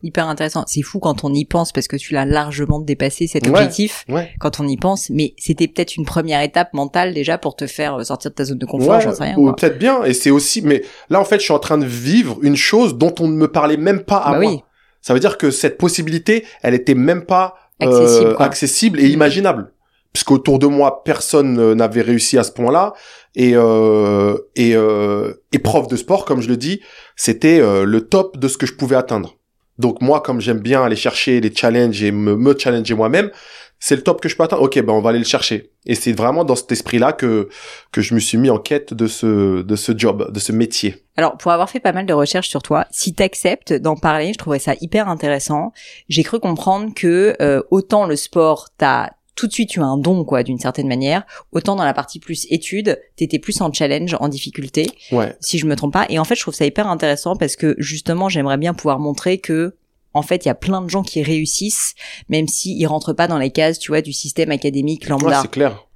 Hyper 0.04 0.26
intéressant. 0.26 0.64
C'est 0.66 0.82
fou 0.82 0.98
quand 0.98 1.22
on 1.22 1.32
y 1.32 1.44
pense 1.44 1.70
parce 1.70 1.86
que 1.86 1.94
tu 1.94 2.12
l'as 2.12 2.24
largement 2.24 2.80
dépassé 2.80 3.28
cet 3.28 3.46
objectif. 3.46 4.04
Ouais. 4.08 4.32
Quand 4.40 4.58
on 4.58 4.66
y 4.66 4.76
pense, 4.76 5.10
mais 5.10 5.32
c'était 5.38 5.68
peut-être 5.68 5.96
une 5.96 6.04
première 6.04 6.42
étape 6.42 6.74
mentale 6.74 7.14
déjà 7.14 7.38
pour 7.38 7.54
te 7.54 7.68
faire 7.68 8.00
euh, 8.00 8.02
sortir 8.02 8.32
de 8.32 8.34
ta 8.34 8.44
zone 8.44 8.58
de 8.58 8.66
confort. 8.66 8.96
Ouais, 8.96 9.00
J'en 9.00 9.14
sais 9.14 9.22
rien. 9.22 9.36
ou 9.38 9.52
peut-être 9.52 9.78
bien. 9.78 10.02
Et 10.02 10.12
c'est 10.12 10.30
aussi, 10.30 10.60
mais 10.60 10.82
là, 11.08 11.20
en 11.20 11.24
fait, 11.24 11.36
je 11.38 11.44
suis 11.44 11.52
en 11.52 11.60
train 11.60 11.78
de 11.78 11.86
vivre 11.86 12.38
une 12.42 12.56
chose 12.56 12.98
dont 12.98 13.14
on 13.20 13.28
ne 13.28 13.36
me 13.36 13.46
parlait 13.46 13.76
même 13.76 14.02
pas 14.02 14.16
à 14.16 14.32
Bah 14.32 14.40
moi. 14.40 14.50
oui. 14.50 14.60
Ça 15.02 15.14
veut 15.14 15.20
dire 15.20 15.38
que 15.38 15.52
cette 15.52 15.78
possibilité, 15.78 16.44
elle 16.62 16.74
était 16.74 16.94
même 16.94 17.24
pas 17.24 17.54
euh, 17.82 17.86
Accessible, 17.86 18.36
accessible 18.40 19.00
et 19.00 19.04
Mm. 19.04 19.70
Imaginable. 20.12 20.12
Puisqu'autour 20.12 20.58
de 20.58 20.66
moi, 20.66 21.02
personne 21.04 21.74
n'avait 21.74 22.02
réussi 22.02 22.38
à 22.38 22.44
ce 22.44 22.52
point-là. 22.52 22.94
Et, 23.34 23.52
euh, 23.54 24.36
et, 24.56 24.76
euh, 24.76 25.32
et 25.52 25.58
prof 25.58 25.88
de 25.88 25.96
sport, 25.96 26.24
comme 26.24 26.42
je 26.42 26.48
le 26.48 26.56
dis, 26.56 26.80
c'était 27.16 27.60
euh, 27.60 27.84
le 27.84 28.02
top 28.02 28.36
de 28.36 28.48
ce 28.48 28.58
que 28.58 28.66
je 28.66 28.74
pouvais 28.74 28.96
atteindre. 28.96 29.36
Donc 29.78 30.02
moi, 30.02 30.20
comme 30.20 30.40
j'aime 30.40 30.60
bien 30.60 30.84
aller 30.84 30.96
chercher 30.96 31.40
les 31.40 31.54
challenges 31.54 32.02
et 32.02 32.12
me, 32.12 32.56
challenger 32.58 32.94
moi-même, 32.94 33.30
c'est 33.78 33.96
le 33.96 34.02
top 34.02 34.20
que 34.20 34.28
je 34.28 34.36
peux 34.36 34.44
atteindre. 34.44 34.62
Ok, 34.62 34.80
ben 34.80 34.92
on 34.92 35.00
va 35.00 35.10
aller 35.10 35.18
le 35.18 35.24
chercher. 35.24 35.72
Et 35.86 35.94
c'est 35.94 36.12
vraiment 36.12 36.44
dans 36.44 36.54
cet 36.54 36.70
esprit-là 36.70 37.12
que 37.12 37.48
que 37.90 38.00
je 38.00 38.14
me 38.14 38.20
suis 38.20 38.38
mis 38.38 38.50
en 38.50 38.58
quête 38.58 38.94
de 38.94 39.08
ce 39.08 39.62
de 39.62 39.76
ce 39.76 39.92
job, 39.96 40.30
de 40.30 40.38
ce 40.38 40.52
métier. 40.52 41.04
Alors, 41.16 41.36
pour 41.36 41.50
avoir 41.50 41.68
fait 41.68 41.80
pas 41.80 41.92
mal 41.92 42.06
de 42.06 42.12
recherches 42.12 42.48
sur 42.48 42.62
toi, 42.62 42.86
si 42.90 43.14
t'acceptes 43.14 43.72
d'en 43.72 43.96
parler, 43.96 44.32
je 44.34 44.38
trouverais 44.38 44.60
ça 44.60 44.74
hyper 44.80 45.08
intéressant. 45.08 45.72
J'ai 46.08 46.22
cru 46.22 46.38
comprendre 46.38 46.92
que 46.94 47.34
euh, 47.42 47.62
autant 47.70 48.06
le 48.06 48.14
sport, 48.14 48.68
t'as 48.78 49.10
tout 49.34 49.46
de 49.46 49.52
suite 49.52 49.70
tu 49.70 49.80
as 49.80 49.84
un 49.86 49.96
don 49.96 50.24
quoi 50.24 50.42
d'une 50.42 50.58
certaine 50.58 50.88
manière, 50.88 51.24
autant 51.52 51.74
dans 51.76 51.84
la 51.84 51.94
partie 51.94 52.18
plus 52.20 52.46
études, 52.50 53.00
t'étais 53.16 53.38
plus 53.38 53.60
en 53.60 53.72
challenge, 53.72 54.16
en 54.20 54.28
difficulté, 54.28 54.90
Ouais. 55.10 55.34
si 55.40 55.58
je 55.58 55.66
me 55.66 55.74
trompe 55.76 55.92
pas. 55.92 56.06
Et 56.10 56.18
en 56.18 56.24
fait, 56.24 56.34
je 56.34 56.42
trouve 56.42 56.54
ça 56.54 56.66
hyper 56.66 56.86
intéressant 56.88 57.36
parce 57.36 57.56
que 57.56 57.74
justement, 57.78 58.28
j'aimerais 58.28 58.58
bien 58.58 58.74
pouvoir 58.74 58.98
montrer 58.98 59.38
que 59.38 59.74
en 60.14 60.20
fait, 60.22 60.44
il 60.44 60.48
y 60.48 60.50
a 60.50 60.54
plein 60.54 60.82
de 60.82 60.90
gens 60.90 61.02
qui 61.02 61.22
réussissent, 61.22 61.94
même 62.28 62.46
s'ils 62.46 62.78
ils 62.78 62.86
rentrent 62.86 63.14
pas 63.14 63.26
dans 63.28 63.38
les 63.38 63.50
cases, 63.50 63.78
tu 63.78 63.90
vois, 63.90 64.02
du 64.02 64.12
système 64.12 64.50
académique 64.50 65.04
Ouais, 65.04 65.08
lambda. 65.08 65.40
c'est 65.40 65.50
clair. 65.50 65.86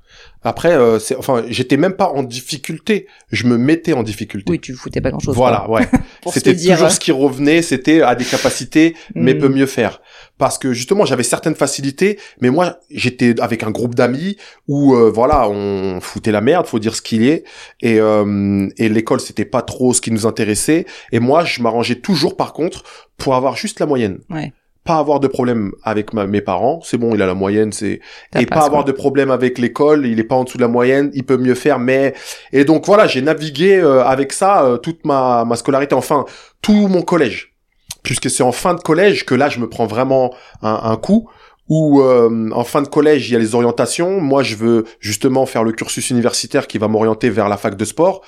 Après, 0.47 0.71
euh, 0.73 1.01
c'est, 1.01 1.17
enfin, 1.17 1.43
j'étais 1.49 1.77
même 1.77 1.95
pas 1.95 2.09
en 2.11 2.23
difficulté. 2.23 3.09
Je 3.33 3.49
me 3.49 3.59
mettais 3.59 3.95
en 3.95 4.05
difficulté. 4.05 4.49
oui, 4.53 4.61
tu 4.61 4.75
foutais 4.75 5.01
pas 5.01 5.11
grand 5.11 5.19
chose. 5.19 5.35
Voilà, 5.35 5.69
ouais. 5.69 5.89
C'était 6.33 6.55
dire. 6.55 6.75
toujours 6.77 6.93
ce 6.93 7.01
qui 7.01 7.11
revenait, 7.11 7.63
c'était 7.63 8.01
à 8.03 8.15
des 8.15 8.25
capacités, 8.25 8.95
mais 9.17 9.35
Hmm. 9.35 9.39
peut 9.41 9.49
mieux 9.49 9.67
faire. 9.67 10.01
Parce 10.39 10.57
que 10.57 10.73
justement, 10.73 11.05
j'avais 11.05 11.25
certaines 11.25 11.57
facilités, 11.57 12.21
mais 12.41 12.51
moi, 12.51 12.79
j'étais 12.93 13.41
avec 13.41 13.65
un 13.65 13.73
groupe 13.73 13.97
d'amis 13.97 14.37
où, 14.69 14.95
euh, 14.95 15.11
voilà, 15.11 15.49
on 15.49 15.99
foutait 16.01 16.31
la 16.31 16.41
merde, 16.41 16.67
faut 16.69 16.79
dire 16.79 16.95
ce 16.95 17.03
qu'il 17.03 17.25
est, 17.25 17.43
et, 17.81 17.99
euh, 17.99 18.69
et 18.79 18.89
l'école, 18.89 19.21
c'était 19.21 19.47
pas 19.47 19.63
trop 19.63 19.95
ce 19.95 20.01
qui 20.01 20.13
nous 20.13 20.27
intéressait. 20.27 20.87
Et 21.11 21.19
moi, 21.19 21.45
je 21.45 21.61
m'arrangeais 21.61 21.97
toujours, 21.97 22.37
par 22.37 22.53
contre, 22.53 22.85
pour 23.17 23.35
avoir 23.35 23.57
juste 23.57 23.81
la 23.81 23.87
moyenne. 23.87 24.19
Ouais. 24.31 24.53
Pas 24.87 24.99
avoir 24.99 25.21
de 25.21 25.27
problème 25.29 25.73
avec 25.83 26.13
ma- 26.13 26.27
mes 26.27 26.41
parents, 26.41 26.81
c'est 26.85 26.97
bon, 26.97 27.15
il 27.15 27.21
a 27.21 27.27
la 27.27 27.35
moyenne, 27.35 27.73
c'est 27.73 28.01
et 28.39 28.47
pas 28.47 28.65
avoir 28.65 28.85
quoi. 28.85 28.93
de 28.93 28.93
problème 28.93 29.31
avec 29.31 29.59
l'école, 29.59 30.07
il 30.07 30.19
est 30.21 30.25
pas 30.25 30.37
en 30.37 30.45
dessous 30.45 30.57
de 30.59 30.63
la 30.63 30.69
moyenne, 30.69 31.11
il 31.13 31.25
peut 31.25 31.37
mieux 31.37 31.55
faire, 31.57 31.79
mais 31.79 32.15
et 32.53 32.65
donc 32.65 32.87
voilà, 32.87 33.07
j'ai 33.07 33.21
navigué 33.23 33.77
euh, 33.77 34.05
avec 34.05 34.33
ça 34.33 34.65
euh, 34.65 34.77
toute 34.79 35.05
ma 35.05 35.45
ma 35.45 35.57
scolarité, 35.57 35.95
enfin 35.95 36.25
tout 36.63 36.87
mon 36.89 37.03
collège, 37.03 37.55
puisque 38.03 38.31
c'est 38.31 38.43
en 38.45 38.53
fin 38.53 38.75
de 38.75 38.81
collège 38.81 39.27
que 39.27 39.35
là 39.35 39.49
je 39.49 39.59
me 39.61 39.69
prends 39.69 39.87
vraiment 39.87 40.33
un, 40.63 40.81
un 40.85 40.97
coup. 40.97 41.29
Où 41.69 42.01
euh, 42.01 42.49
en 42.53 42.63
fin 42.63 42.81
de 42.81 42.87
collège 42.87 43.29
il 43.29 43.33
y 43.33 43.37
a 43.37 43.41
les 43.41 43.57
orientations. 43.57 44.21
Moi 44.21 44.45
je 44.45 44.55
veux 44.55 44.85
justement 45.01 45.47
faire 45.47 45.65
le 45.65 45.73
cursus 45.73 46.11
universitaire 46.11 46.69
qui 46.69 46.79
va 46.79 46.87
m'orienter 46.87 47.29
vers 47.29 47.49
la 47.49 47.57
fac 47.57 47.77
de 47.77 47.85
sport. 47.85 48.23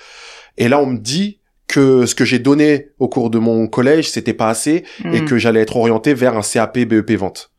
Et 0.56 0.66
là 0.68 0.80
on 0.80 0.86
me 0.86 0.98
dit 0.98 1.38
que 1.68 2.06
ce 2.06 2.14
que 2.14 2.24
j'ai 2.24 2.38
donné 2.38 2.88
au 2.98 3.08
cours 3.08 3.30
de 3.30 3.38
mon 3.38 3.66
collège 3.68 4.08
c'était 4.10 4.32
pas 4.34 4.48
assez 4.48 4.84
et 5.12 5.20
Hmm. 5.20 5.24
que 5.26 5.38
j'allais 5.38 5.60
être 5.60 5.76
orienté 5.76 6.14
vers 6.14 6.36
un 6.36 6.42
CAP 6.42 6.78
BEP 6.80 7.12
vente. 7.12 7.50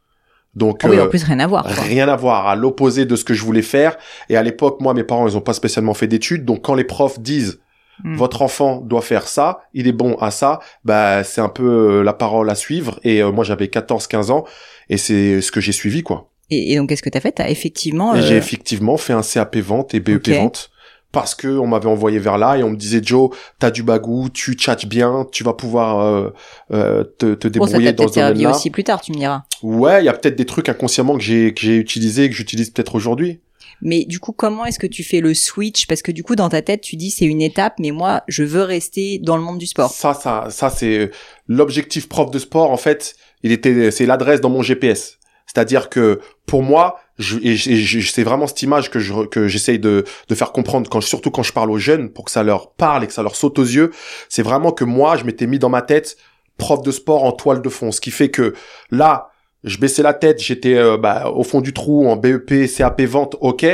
Donc 0.55 0.81
Ah 0.83 0.89
oui, 0.89 0.97
euh, 0.97 1.05
en 1.05 1.09
plus 1.09 1.23
rien 1.23 1.39
à 1.39 1.47
voir. 1.47 1.63
quoi. 1.63 1.71
rien 1.73 2.09
à 2.09 2.15
voir, 2.15 2.47
à 2.47 2.55
l'opposé 2.55 3.05
de 3.05 3.15
ce 3.15 3.23
que 3.23 3.35
je 3.35 3.43
voulais 3.45 3.61
faire. 3.61 3.97
Et 4.29 4.35
à 4.35 4.41
l'époque, 4.41 4.81
moi, 4.81 4.95
mes 4.95 5.03
parents, 5.03 5.27
ils 5.27 5.37
ont 5.37 5.41
pas 5.41 5.53
spécialement 5.53 5.93
fait 5.93 6.07
d'études. 6.07 6.43
Donc 6.43 6.63
quand 6.63 6.73
les 6.75 6.83
profs 6.83 7.19
disent 7.19 7.59
Mm. 8.01 8.15
votre 8.15 8.41
enfant 8.41 8.77
doit 8.79 9.01
faire 9.01 9.27
ça, 9.27 9.59
il 9.73 9.85
est 9.85 9.91
bon 9.91 10.15
à 10.21 10.31
ça, 10.31 10.59
bah 10.85 11.21
c'est 11.25 11.41
un 11.41 11.49
peu 11.49 11.99
euh, 11.99 12.01
la 12.03 12.13
parole 12.13 12.49
à 12.49 12.55
suivre. 12.55 12.97
Et 13.03 13.21
euh, 13.21 13.29
moi, 13.29 13.43
j'avais 13.43 13.65
14-15 13.67 14.31
ans 14.31 14.45
et 14.89 14.95
c'est 14.95 15.41
ce 15.41 15.51
que 15.51 15.59
j'ai 15.59 15.73
suivi 15.73 16.01
quoi. 16.01 16.29
Et, 16.49 16.71
et 16.71 16.77
donc 16.77 16.87
qu'est-ce 16.87 17.03
que 17.03 17.09
t'as 17.09 17.19
fait? 17.19 17.33
T'as 17.33 17.49
effectivement. 17.49 18.13
Euh, 18.15 18.21
j'ai 18.21 18.37
effectivement 18.37 18.95
fait 18.95 19.11
un 19.11 19.21
CAP 19.21 19.57
vente 19.57 19.93
et 19.93 19.99
BEP 19.99 20.29
vente 20.29 20.71
parce 21.11 21.35
que 21.35 21.47
on 21.47 21.67
m'avait 21.67 21.87
envoyé 21.87 22.19
vers 22.19 22.37
là 22.37 22.57
et 22.57 22.63
on 22.63 22.69
me 22.71 22.75
disait 22.75 23.01
Joe, 23.03 23.29
t'as 23.57 23.71
du 23.71 23.83
bagou, 23.83 24.29
tu 24.29 24.53
tchatches 24.53 24.85
bien, 24.87 25.25
tu 25.31 25.43
vas 25.43 25.53
pouvoir 25.53 25.99
euh, 25.99 26.29
euh, 26.71 27.03
te, 27.03 27.33
te 27.33 27.47
ça 27.47 27.49
débrouiller 27.49 27.85
t'a 27.85 27.91
dans 27.93 28.03
peut-être 28.03 28.13
ce 28.13 28.19
domaine-là. 28.19 28.51
aussi 28.51 28.69
plus 28.69 28.83
tard, 28.83 29.01
tu 29.01 29.11
me 29.11 29.17
diras. 29.17 29.43
Ouais, 29.63 30.01
il 30.01 30.05
y 30.05 30.09
a 30.09 30.13
peut-être 30.13 30.35
des 30.35 30.45
trucs 30.45 30.69
inconsciemment 30.69 31.17
que 31.17 31.23
j'ai 31.23 31.53
que 31.53 31.61
j'ai 31.61 31.77
utilisé 31.77 32.29
que 32.29 32.35
j'utilise 32.35 32.69
peut-être 32.69 32.95
aujourd'hui. 32.95 33.39
Mais 33.81 34.05
du 34.05 34.19
coup, 34.19 34.33
comment 34.33 34.65
est-ce 34.65 34.79
que 34.79 34.87
tu 34.87 35.03
fais 35.03 35.21
le 35.21 35.33
switch? 35.33 35.87
Parce 35.87 36.01
que 36.01 36.11
du 36.11 36.21
coup, 36.21 36.35
dans 36.35 36.49
ta 36.49 36.61
tête, 36.61 36.81
tu 36.81 36.95
dis 36.95 37.11
c'est 37.11 37.25
une 37.25 37.41
étape, 37.41 37.75
mais 37.79 37.91
moi, 37.91 38.23
je 38.27 38.43
veux 38.43 38.63
rester 38.63 39.19
dans 39.19 39.37
le 39.37 39.43
monde 39.43 39.57
du 39.57 39.67
sport. 39.67 39.89
Ça, 39.89 40.13
ça, 40.13 40.47
ça, 40.49 40.69
c'est 40.69 41.11
l'objectif 41.47 42.09
prof 42.09 42.29
de 42.29 42.39
sport. 42.39 42.71
En 42.71 42.77
fait, 42.77 43.15
il 43.41 43.51
était, 43.51 43.91
c'est 43.91 44.05
l'adresse 44.05 44.41
dans 44.41 44.49
mon 44.49 44.61
GPS. 44.61 45.17
C'est-à-dire 45.45 45.89
que 45.89 46.19
pour 46.45 46.61
moi, 46.61 46.99
je, 47.19 47.37
et 47.43 47.55
je- 47.55 47.69
et 47.69 47.75
je- 47.75 48.11
c'est 48.11 48.23
vraiment 48.23 48.47
cette 48.47 48.61
image 48.63 48.89
que 48.89 48.97
je 48.99 49.13
que 49.27 49.47
j'essaye 49.47 49.77
de 49.77 50.05
de 50.27 50.35
faire 50.35 50.51
comprendre 50.51 50.89
quand 50.89 51.01
surtout 51.01 51.29
quand 51.29 51.43
je 51.43 51.53
parle 51.53 51.69
aux 51.69 51.77
jeunes 51.77 52.09
pour 52.09 52.25
que 52.25 52.31
ça 52.31 52.41
leur 52.43 52.71
parle 52.71 53.03
et 53.03 53.07
que 53.07 53.13
ça 53.13 53.21
leur 53.21 53.35
saute 53.35 53.59
aux 53.59 53.63
yeux. 53.63 53.91
C'est 54.29 54.41
vraiment 54.43 54.71
que 54.71 54.83
moi, 54.85 55.17
je 55.17 55.23
m'étais 55.25 55.45
mis 55.45 55.59
dans 55.59 55.69
ma 55.69 55.81
tête 55.83 56.17
prof 56.57 56.81
de 56.81 56.91
sport 56.91 57.23
en 57.25 57.31
toile 57.31 57.61
de 57.61 57.69
fond, 57.69 57.91
ce 57.91 58.01
qui 58.01 58.11
fait 58.11 58.29
que 58.29 58.53
là, 58.89 59.29
je 59.63 59.77
baissais 59.77 60.01
la 60.03 60.13
tête, 60.13 60.41
j'étais 60.41 60.75
euh, 60.75 60.97
bah, 60.97 61.29
au 61.35 61.43
fond 61.43 61.61
du 61.61 61.73
trou 61.73 62.07
en 62.09 62.15
BEP, 62.15 62.65
CAP 62.75 63.01
vente, 63.03 63.35
ok. 63.41 63.65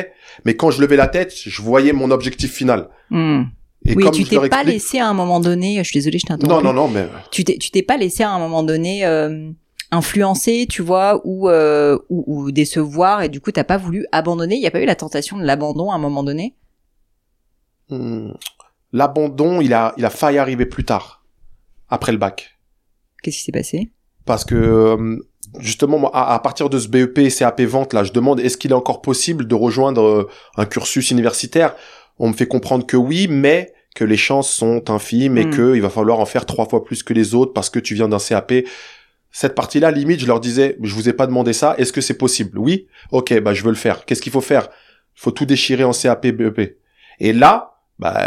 Mais 0.43 0.55
quand 0.55 0.69
je 0.71 0.81
levais 0.81 0.95
la 0.97 1.07
tête, 1.07 1.31
je 1.35 1.61
voyais 1.61 1.93
mon 1.93 2.11
objectif 2.11 2.51
final. 2.51 2.89
Hmm. 3.11 3.43
Et 3.87 3.93
oui, 3.95 4.03
tu 4.11 4.23
t'es 4.25 4.35
pas 4.37 4.45
explique- 4.47 4.65
laissé 4.67 4.97
à 4.99 5.07
un 5.07 5.13
moment 5.13 5.39
donné. 5.39 5.77
Je 5.77 5.83
suis 5.83 5.99
désolée, 5.99 6.17
je 6.17 6.25
t'ai 6.25 6.33
interrompu. 6.33 6.63
Non, 6.65 6.73
non, 6.73 6.81
non, 6.81 6.87
mais 6.87 7.05
Tu 7.31 7.43
t'es, 7.43 7.57
tu 7.59 7.69
t'es 7.69 7.83
pas 7.83 7.97
laissé 7.97 8.23
à 8.23 8.31
un 8.31 8.39
moment 8.39 8.63
donné 8.63 9.05
euh, 9.05 9.51
influencer, 9.95 10.67
tu 10.69 10.81
vois, 10.81 11.21
ou, 11.23 11.49
euh, 11.49 11.97
ou 12.09 12.23
ou 12.27 12.51
décevoir, 12.51 13.23
et 13.23 13.29
du 13.29 13.39
coup, 13.41 13.51
t'as 13.51 13.63
pas 13.63 13.77
voulu 13.77 14.05
abandonner. 14.11 14.55
Il 14.55 14.61
y 14.61 14.67
a 14.67 14.71
pas 14.71 14.81
eu 14.81 14.85
la 14.85 14.95
tentation 14.95 15.37
de 15.37 15.43
l'abandon 15.43 15.91
à 15.91 15.95
un 15.95 15.99
moment 15.99 16.23
donné? 16.23 16.55
Hmm. 17.89 18.31
L'abandon, 18.93 19.61
il 19.61 19.73
a, 19.73 19.93
il 19.97 20.05
a 20.05 20.09
failli 20.09 20.37
arriver 20.37 20.65
plus 20.65 20.85
tard, 20.85 21.23
après 21.89 22.11
le 22.11 22.17
bac. 22.17 22.57
Qu'est-ce 23.21 23.37
qui 23.37 23.43
s'est 23.43 23.51
passé? 23.51 23.91
Parce 24.25 24.45
que, 24.45 24.55
euh, 24.55 25.17
justement, 25.59 25.99
moi, 25.99 26.11
à, 26.13 26.33
à 26.33 26.39
partir 26.39 26.69
de 26.69 26.79
ce 26.79 26.87
BEP, 26.87 27.29
CAP 27.29 27.61
vente, 27.61 27.93
là, 27.93 28.03
je 28.03 28.11
demande, 28.11 28.39
est-ce 28.39 28.57
qu'il 28.57 28.71
est 28.71 28.75
encore 28.75 29.01
possible 29.01 29.47
de 29.47 29.55
rejoindre 29.55 30.01
euh, 30.03 30.29
un 30.57 30.65
cursus 30.65 31.11
universitaire? 31.11 31.75
On 32.17 32.29
me 32.29 32.33
fait 32.33 32.47
comprendre 32.47 32.85
que 32.85 32.97
oui, 32.97 33.27
mais 33.29 33.73
que 33.93 34.03
les 34.03 34.17
chances 34.17 34.49
sont 34.51 34.89
infimes 34.89 35.37
et 35.37 35.45
Hmm. 35.45 35.51
que 35.51 35.75
il 35.75 35.81
va 35.81 35.89
falloir 35.89 36.19
en 36.19 36.25
faire 36.25 36.45
trois 36.45 36.65
fois 36.67 36.83
plus 36.83 37.03
que 37.03 37.13
les 37.13 37.33
autres 37.35 37.53
parce 37.53 37.69
que 37.69 37.79
tu 37.79 37.93
viens 37.93 38.07
d'un 38.09 38.17
CAP. 38.19 38.53
Cette 39.37 39.53
partie-là, 39.53 39.91
limite, 39.91 40.21
je 40.21 40.27
leur 40.27 40.39
disais, 40.39 40.77
je 40.81 40.95
vous 40.95 41.09
ai 41.09 41.13
pas 41.13 41.27
demandé 41.27 41.51
ça, 41.51 41.75
est-ce 41.77 41.91
que 41.91 41.99
c'est 41.99 42.17
possible? 42.17 42.57
Oui 42.57 42.87
Ok, 43.11 43.37
bah 43.41 43.53
je 43.53 43.63
veux 43.63 43.69
le 43.69 43.75
faire. 43.75 44.05
Qu'est-ce 44.05 44.21
qu'il 44.21 44.31
faut 44.31 44.39
faire? 44.39 44.69
Il 45.17 45.21
faut 45.23 45.31
tout 45.31 45.45
déchirer 45.45 45.83
en 45.83 45.91
CAP, 45.91 46.27
BEP. 46.27 46.77
Et 47.19 47.33
là, 47.33 47.73
bah, 47.99 48.23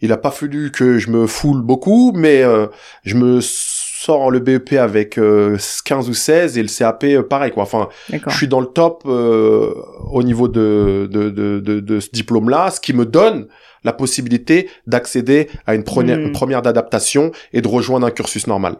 il 0.00 0.10
a 0.10 0.16
pas 0.16 0.32
fallu 0.32 0.72
que 0.72 0.98
je 0.98 1.08
me 1.10 1.28
foule 1.28 1.62
beaucoup, 1.62 2.10
mais 2.16 2.42
euh, 2.42 2.66
je 3.04 3.14
me 3.14 3.38
sors 3.40 4.28
le 4.32 4.40
BEP 4.40 4.72
avec 4.72 5.18
euh, 5.18 5.56
15 5.84 6.08
ou 6.08 6.14
16 6.14 6.58
et 6.58 6.62
le 6.62 6.68
CAP 6.68 7.04
euh, 7.04 7.22
pareil 7.22 7.52
quoi. 7.52 7.62
Enfin, 7.62 7.88
je 8.10 8.36
suis 8.36 8.48
dans 8.48 8.60
le 8.60 8.66
top 8.66 9.04
euh, 9.06 9.72
au 10.12 10.24
niveau 10.24 10.48
de, 10.48 11.08
de, 11.12 11.30
de, 11.30 11.60
de, 11.60 11.78
de 11.78 12.00
ce 12.00 12.10
diplôme-là, 12.10 12.72
ce 12.72 12.80
qui 12.80 12.92
me 12.92 13.06
donne 13.06 13.46
la 13.84 13.92
possibilité 13.92 14.68
d'accéder 14.88 15.48
à 15.64 15.76
une 15.76 15.84
première, 15.84 16.18
Hmm. 16.18 16.22
une 16.26 16.32
première 16.32 16.62
d'adaptation 16.62 17.30
et 17.52 17.60
de 17.62 17.68
rejoindre 17.68 18.04
un 18.04 18.10
cursus 18.10 18.48
normal. 18.48 18.78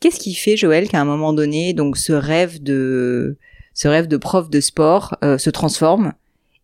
Qu'est-ce 0.00 0.20
qui 0.20 0.34
fait, 0.34 0.56
Joël, 0.56 0.88
qu'à 0.88 1.00
un 1.00 1.04
moment 1.04 1.32
donné, 1.32 1.72
donc 1.72 1.96
ce 1.96 2.12
rêve 2.12 2.62
de 2.62 3.36
ce 3.74 3.88
rêve 3.88 4.08
de 4.08 4.16
prof 4.16 4.50
de 4.50 4.60
sport 4.60 5.16
euh, 5.22 5.38
se 5.38 5.50
transforme 5.50 6.12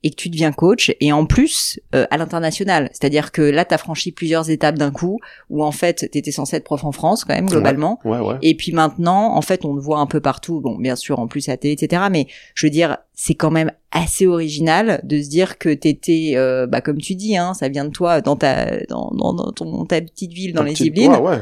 et 0.02 0.10
que 0.10 0.16
tu 0.16 0.28
deviens 0.28 0.52
coach 0.52 0.92
et 1.00 1.12
en 1.12 1.24
plus 1.26 1.80
euh, 1.94 2.06
à 2.10 2.18
l'international, 2.18 2.90
c'est-à-dire 2.92 3.32
que 3.32 3.40
là 3.40 3.64
tu 3.64 3.72
as 3.72 3.78
franchi 3.78 4.12
plusieurs 4.12 4.50
étapes 4.50 4.76
d'un 4.76 4.90
coup 4.90 5.18
où 5.48 5.64
en 5.64 5.70
fait 5.72 6.08
tu 6.12 6.18
étais 6.18 6.30
censé 6.32 6.56
être 6.56 6.64
prof 6.64 6.84
en 6.84 6.92
France 6.92 7.24
quand 7.24 7.32
même 7.34 7.46
globalement 7.46 8.00
Ouais, 8.04 8.18
ouais. 8.18 8.34
et 8.42 8.54
puis 8.54 8.72
maintenant 8.72 9.34
en 9.34 9.40
fait 9.40 9.64
on 9.64 9.74
te 9.76 9.80
voit 9.80 9.98
un 10.00 10.06
peu 10.06 10.20
partout, 10.20 10.60
bon 10.60 10.76
bien 10.76 10.94
sûr 10.96 11.20
en 11.20 11.26
plus 11.26 11.48
à 11.48 11.52
la 11.52 11.56
télé 11.56 11.72
etc. 11.80 12.02
Mais 12.10 12.26
je 12.54 12.66
veux 12.66 12.70
dire 12.70 12.98
c'est 13.14 13.34
quand 13.34 13.50
même 13.50 13.72
assez 13.92 14.26
original 14.26 15.00
de 15.04 15.22
se 15.22 15.28
dire 15.30 15.56
que 15.56 15.72
t'étais 15.72 16.32
euh, 16.34 16.66
bah 16.66 16.82
comme 16.82 16.98
tu 16.98 17.14
dis 17.14 17.36
hein 17.38 17.54
ça 17.54 17.68
vient 17.68 17.86
de 17.86 17.90
toi 17.90 18.20
dans 18.20 18.36
ta 18.36 18.84
dans 18.90 19.10
dans, 19.14 19.32
dans 19.32 19.52
ton 19.52 19.86
ta 19.86 20.00
petite 20.02 20.32
ville 20.32 20.52
dans 20.52 20.62
Un 20.62 20.66
les 20.66 20.72
petit- 20.74 20.88
Yvelines 20.88 21.12
Ouais, 21.12 21.18
ouais. 21.20 21.38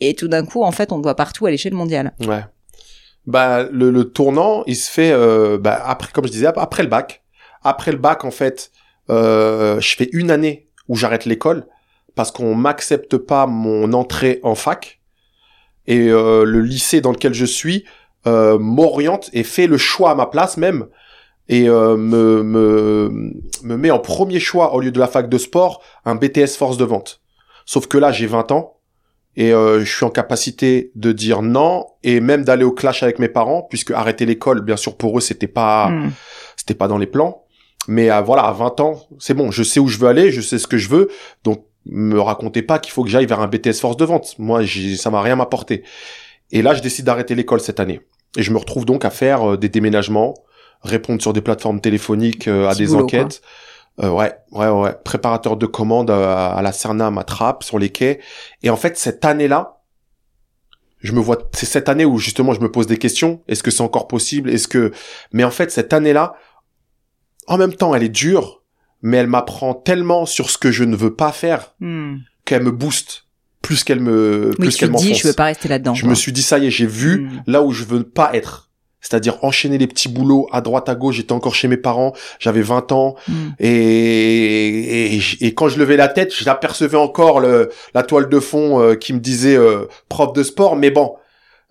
Et 0.00 0.14
tout 0.14 0.28
d'un 0.28 0.44
coup 0.44 0.62
en 0.62 0.72
fait 0.72 0.92
on 0.92 0.98
te 0.98 1.02
voit 1.02 1.16
partout 1.16 1.46
à 1.46 1.50
l'échelle 1.50 1.74
mondiale. 1.74 2.12
Ouais. 2.26 2.44
Bah 3.26 3.64
le, 3.70 3.90
le 3.90 4.04
tournant, 4.10 4.62
il 4.66 4.76
se 4.76 4.90
fait 4.90 5.12
euh, 5.12 5.58
bah, 5.58 5.80
après, 5.84 6.10
comme 6.12 6.26
je 6.26 6.32
disais, 6.32 6.46
ap- 6.46 6.58
après 6.58 6.82
le 6.82 6.88
bac. 6.88 7.22
Après 7.62 7.92
le 7.92 7.98
bac, 7.98 8.24
en 8.24 8.30
fait, 8.30 8.70
euh, 9.10 9.78
je 9.80 9.94
fais 9.94 10.08
une 10.12 10.30
année 10.30 10.68
où 10.88 10.96
j'arrête 10.96 11.26
l'école 11.26 11.66
parce 12.14 12.32
qu'on 12.32 12.54
m'accepte 12.54 13.18
pas 13.18 13.46
mon 13.46 13.92
entrée 13.92 14.40
en 14.42 14.54
fac 14.54 15.00
et 15.86 16.08
euh, 16.08 16.44
le 16.44 16.60
lycée 16.62 17.00
dans 17.02 17.12
lequel 17.12 17.34
je 17.34 17.44
suis 17.44 17.84
m'oriente 18.26 19.30
et 19.32 19.42
fait 19.42 19.66
le 19.66 19.78
choix 19.78 20.10
à 20.10 20.14
ma 20.14 20.26
place 20.26 20.56
même 20.56 20.86
et 21.48 21.68
me, 21.68 22.42
me 22.42 23.32
me 23.62 23.76
met 23.76 23.90
en 23.90 23.98
premier 23.98 24.38
choix 24.40 24.74
au 24.74 24.80
lieu 24.80 24.90
de 24.92 24.98
la 25.00 25.06
fac 25.08 25.28
de 25.28 25.38
sport 25.38 25.82
un 26.04 26.14
BTS 26.14 26.56
force 26.56 26.76
de 26.76 26.84
vente. 26.84 27.20
Sauf 27.66 27.86
que 27.86 27.98
là, 27.98 28.12
j'ai 28.12 28.26
20 28.26 28.52
ans 28.52 28.76
et 29.36 29.52
euh, 29.52 29.80
je 29.84 29.94
suis 29.96 30.04
en 30.04 30.10
capacité 30.10 30.90
de 30.96 31.12
dire 31.12 31.42
non 31.42 31.86
et 32.02 32.20
même 32.20 32.44
d'aller 32.44 32.64
au 32.64 32.72
clash 32.72 33.02
avec 33.02 33.18
mes 33.18 33.28
parents 33.28 33.62
puisque 33.62 33.92
arrêter 33.92 34.26
l'école 34.26 34.60
bien 34.60 34.76
sûr 34.76 34.96
pour 34.96 35.16
eux 35.18 35.20
c'était 35.20 35.46
pas 35.46 35.90
Hmm. 35.90 36.10
c'était 36.56 36.74
pas 36.74 36.88
dans 36.88 36.98
les 36.98 37.06
plans. 37.06 37.44
Mais 37.88 38.10
euh, 38.10 38.20
voilà 38.20 38.42
à 38.42 38.52
20 38.52 38.80
ans 38.80 39.02
c'est 39.18 39.34
bon 39.34 39.50
je 39.50 39.62
sais 39.62 39.80
où 39.80 39.86
je 39.86 39.98
veux 39.98 40.08
aller 40.08 40.30
je 40.30 40.40
sais 40.40 40.58
ce 40.58 40.66
que 40.66 40.78
je 40.78 40.88
veux. 40.88 41.08
Donc 41.44 41.64
me 41.86 42.20
racontez 42.20 42.62
pas 42.62 42.78
qu'il 42.78 42.92
faut 42.92 43.04
que 43.04 43.10
j'aille 43.10 43.26
vers 43.26 43.40
un 43.40 43.46
BTS 43.46 43.80
force 43.80 43.96
de 43.96 44.04
vente. 44.04 44.34
Moi 44.38 44.62
j'ai 44.62 44.96
ça 44.96 45.10
m'a 45.10 45.22
rien 45.22 45.36
m'apporté 45.36 45.84
et 46.50 46.62
là 46.62 46.74
je 46.74 46.82
décide 46.82 47.04
d'arrêter 47.04 47.34
l'école 47.34 47.60
cette 47.60 47.80
année. 47.80 48.00
Et 48.36 48.42
je 48.42 48.52
me 48.52 48.58
retrouve 48.58 48.84
donc 48.84 49.04
à 49.04 49.10
faire 49.10 49.52
euh, 49.52 49.56
des 49.56 49.68
déménagements 49.68 50.34
répondre 50.82 51.20
sur 51.20 51.32
des 51.32 51.40
plateformes 51.40 51.80
téléphoniques 51.80 52.48
euh, 52.48 52.68
à 52.68 52.74
des 52.74 52.86
boulot, 52.86 53.04
enquêtes 53.04 53.42
Euh, 54.02 54.10
ouais, 54.10 54.32
ouais, 54.52 54.68
ouais. 54.68 54.94
Préparateur 55.04 55.56
de 55.56 55.66
commandes 55.66 56.10
à, 56.10 56.52
à 56.52 56.62
la 56.62 56.72
Cernam 56.72 57.18
à 57.18 57.24
Trappes, 57.24 57.64
sur 57.64 57.78
les 57.78 57.90
quais. 57.90 58.20
Et 58.62 58.70
en 58.70 58.76
fait, 58.76 58.96
cette 58.96 59.24
année-là, 59.24 59.82
je 61.00 61.12
me 61.12 61.20
vois, 61.20 61.38
c'est 61.54 61.66
cette 61.66 61.88
année 61.88 62.04
où 62.04 62.18
justement 62.18 62.52
je 62.52 62.60
me 62.60 62.70
pose 62.70 62.86
des 62.86 62.98
questions. 62.98 63.42
Est-ce 63.48 63.62
que 63.62 63.70
c'est 63.70 63.82
encore 63.82 64.06
possible? 64.08 64.50
Est-ce 64.50 64.68
que, 64.68 64.92
mais 65.32 65.44
en 65.44 65.50
fait, 65.50 65.70
cette 65.70 65.92
année-là, 65.92 66.34
en 67.46 67.58
même 67.58 67.74
temps, 67.74 67.94
elle 67.94 68.02
est 68.02 68.08
dure, 68.08 68.62
mais 69.02 69.16
elle 69.18 69.26
m'apprend 69.26 69.74
tellement 69.74 70.24
sur 70.26 70.50
ce 70.50 70.58
que 70.58 70.70
je 70.70 70.84
ne 70.84 70.94
veux 70.96 71.14
pas 71.14 71.32
faire 71.32 71.74
Hmm. 71.80 72.16
qu'elle 72.44 72.62
me 72.62 72.70
booste 72.70 73.26
plus 73.62 73.84
qu'elle 73.84 74.00
me, 74.00 74.48
Oui, 74.50 74.56
plus 74.68 74.76
qu'elle 74.78 74.90
te 74.90 74.96
dis, 74.96 75.04
m'enfonce. 75.08 75.22
je 75.22 75.28
veux 75.28 75.34
pas 75.34 75.44
rester 75.44 75.68
là-dedans. 75.68 75.92
Je 75.94 76.02
quoi. 76.02 76.10
me 76.10 76.14
suis 76.14 76.32
dit, 76.32 76.42
ça 76.42 76.58
y 76.58 76.66
est, 76.66 76.70
j'ai 76.70 76.86
vu 76.86 77.22
Hmm. 77.28 77.42
là 77.46 77.62
où 77.62 77.72
je 77.72 77.84
veux 77.84 78.02
pas 78.04 78.34
être. 78.34 78.69
C'est-à-dire 79.00 79.38
enchaîner 79.42 79.78
les 79.78 79.86
petits 79.86 80.08
boulots 80.08 80.48
à 80.52 80.60
droite 80.60 80.88
à 80.88 80.94
gauche. 80.94 81.16
J'étais 81.16 81.32
encore 81.32 81.54
chez 81.54 81.68
mes 81.68 81.76
parents, 81.76 82.12
j'avais 82.38 82.62
20 82.62 82.92
ans. 82.92 83.16
Hmm. 83.28 83.50
Et, 83.58 85.16
et, 85.16 85.20
et 85.40 85.54
quand 85.54 85.68
je 85.68 85.78
levais 85.78 85.96
la 85.96 86.08
tête, 86.08 86.32
j'apercevais 86.34 86.98
encore 86.98 87.40
le, 87.40 87.70
la 87.94 88.02
toile 88.02 88.28
de 88.28 88.40
fond 88.40 88.80
euh, 88.80 88.94
qui 88.94 89.12
me 89.12 89.20
disait 89.20 89.56
euh, 89.56 89.86
prof 90.08 90.32
de 90.32 90.42
sport. 90.42 90.76
Mais 90.76 90.90
bon, 90.90 91.14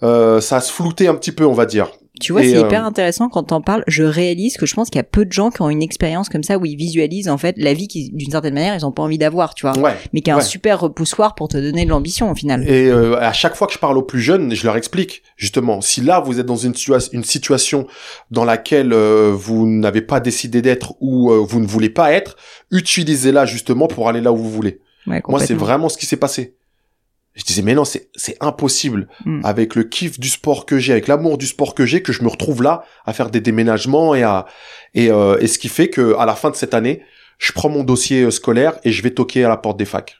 euh, 0.04 0.42
ça 0.42 0.60
se 0.62 0.72
floutait 0.72 1.08
un 1.08 1.16
petit 1.16 1.32
peu, 1.32 1.46
on 1.46 1.54
va 1.54 1.66
dire. 1.66 1.92
Tu 2.20 2.32
vois, 2.34 2.42
c'est 2.44 2.56
euh, 2.56 2.66
hyper 2.66 2.86
intéressant 2.86 3.30
quand 3.30 3.44
t'en 3.44 3.62
parles. 3.62 3.84
Je 3.88 4.04
réalise 4.04 4.58
que 4.58 4.66
je 4.66 4.74
pense 4.76 4.90
qu'il 4.90 4.98
y 4.98 5.02
a 5.02 5.04
peu 5.04 5.26
de 5.26 5.32
gens 5.32 5.50
qui 5.50 5.62
ont 5.62 5.70
une 5.70 5.82
expérience 5.82 6.30
comme 6.30 6.44
ça 6.44 6.58
où 6.58 6.66
ils 6.66 6.76
visualisent 6.76 7.30
en 7.30 7.38
fait 7.38 7.56
la 7.58 7.74
vie 7.74 7.88
qui, 7.88 8.12
d'une 8.12 8.32
certaine 8.32 8.54
manière, 8.54 8.76
ils 8.76 8.86
ont 8.86 8.92
pas 8.92 9.04
envie 9.04 9.18
d'avoir, 9.18 9.54
tu 9.56 9.66
vois. 9.66 9.78
Ouais. 9.80 9.94
Mais 10.14 10.22
qui 10.22 10.30
a 10.32 10.36
un 10.36 10.42
super 10.42 10.80
repoussoir 10.80 11.36
pour 11.36 11.48
te 11.48 11.58
donner 11.58 11.86
de 11.86 11.90
l'ambition 11.90 12.30
au 12.30 12.36
final. 12.36 12.68
Et 12.70 12.88
euh, 12.88 13.18
à 13.20 13.34
chaque 13.34 13.56
fois 13.56 13.68
que 13.68 13.74
je 13.74 13.80
parle 13.80 13.98
aux 13.98 14.04
plus 14.04 14.22
jeunes, 14.22 14.54
je 14.54 14.66
leur 14.66 14.76
explique 14.76 15.24
justement, 15.38 15.82
si 15.82 16.02
là 16.02 16.20
vous 16.20 16.40
êtes 16.40 16.46
dans 16.46 16.56
une, 16.58 16.74
situa- 16.74 17.10
une 17.14 17.24
situation 17.24 17.88
dans 18.32 18.46
laquelle 18.46 18.94
euh, 18.94 19.32
vous 19.34 19.66
n'avez 19.68 20.02
pas 20.02 20.20
décidé 20.20 20.62
d'être 20.62 20.96
ou 21.00 21.32
euh, 21.32 21.38
vous 21.40 21.60
ne 21.60 21.68
voulez 21.68 21.90
pas 21.90 22.12
être, 22.12 22.36
utilisez-la 22.72 23.46
justement 23.46 23.88
pour 23.88 24.10
aller 24.10 24.22
là 24.22 24.32
où 24.32 24.38
vous 24.38 24.50
voulez. 24.50 24.80
Ouais, 25.08 25.22
Moi, 25.28 25.40
c'est 25.40 25.54
vraiment 25.54 25.90
ce 25.90 25.98
qui 25.98 26.06
s'est 26.06 26.18
passé. 26.18 26.56
Je 27.40 27.46
disais, 27.46 27.64
mais 27.64 27.74
non, 27.74 27.86
c'est, 27.86 28.10
c'est 28.16 28.38
impossible. 28.40 29.08
Mm. 29.26 29.42
Avec 29.44 29.74
le 29.74 29.84
kiff 29.84 30.20
du 30.20 30.30
sport 30.30 30.68
que 30.68 30.78
j'ai, 30.78 30.92
avec 30.92 31.08
l'amour 31.08 31.40
du 31.40 31.48
sport 31.48 31.74
que 31.74 31.86
j'ai, 31.86 32.04
que 32.04 32.14
je 32.14 32.22
me 32.22 32.30
retrouve 32.30 32.62
là 32.62 32.84
à 33.06 33.14
faire 33.14 33.32
des 33.32 33.42
déménagements 33.42 34.14
et 34.14 34.22
à, 34.22 34.46
et, 34.94 35.10
euh, 35.10 35.38
et 35.40 35.48
ce 35.48 35.58
qui 35.58 35.70
fait 35.70 35.90
que, 35.90 36.16
à 36.18 36.26
la 36.26 36.36
fin 36.36 36.52
de 36.52 36.56
cette 36.56 36.74
année, 36.74 37.02
je 37.38 37.52
prends 37.52 37.70
mon 37.70 37.84
dossier 37.84 38.24
euh, 38.24 38.32
scolaire 38.32 38.78
et 38.84 38.92
je 38.92 39.02
vais 39.02 39.12
toquer 39.12 39.46
à 39.46 39.50
la 39.50 39.58
porte 39.58 39.78
des 39.78 39.86
facs. 39.86 40.18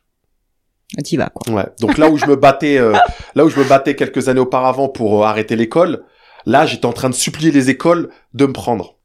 T'y 1.04 1.18
vas, 1.18 1.30
quoi. 1.30 1.54
Ouais. 1.54 1.68
Donc 1.80 2.00
là 2.00 2.10
où 2.10 2.18
je 2.18 2.26
me 2.26 2.36
battais, 2.36 2.80
euh, 2.80 2.94
là 3.36 3.46
où 3.46 3.50
je 3.50 3.60
me 3.60 3.64
battais 3.64 3.96
quelques 3.96 4.28
années 4.28 4.40
auparavant 4.40 4.90
pour 4.90 5.22
euh, 5.22 5.28
arrêter 5.28 5.56
l'école, 5.56 6.04
Là, 6.46 6.66
j'étais 6.66 6.86
en 6.86 6.94
train 6.94 7.10
de 7.10 7.16
supplier 7.16 7.52
les 7.52 7.70
écoles 7.70 8.10
de 8.34 8.46
me 8.46 8.54
prendre. 8.54 8.96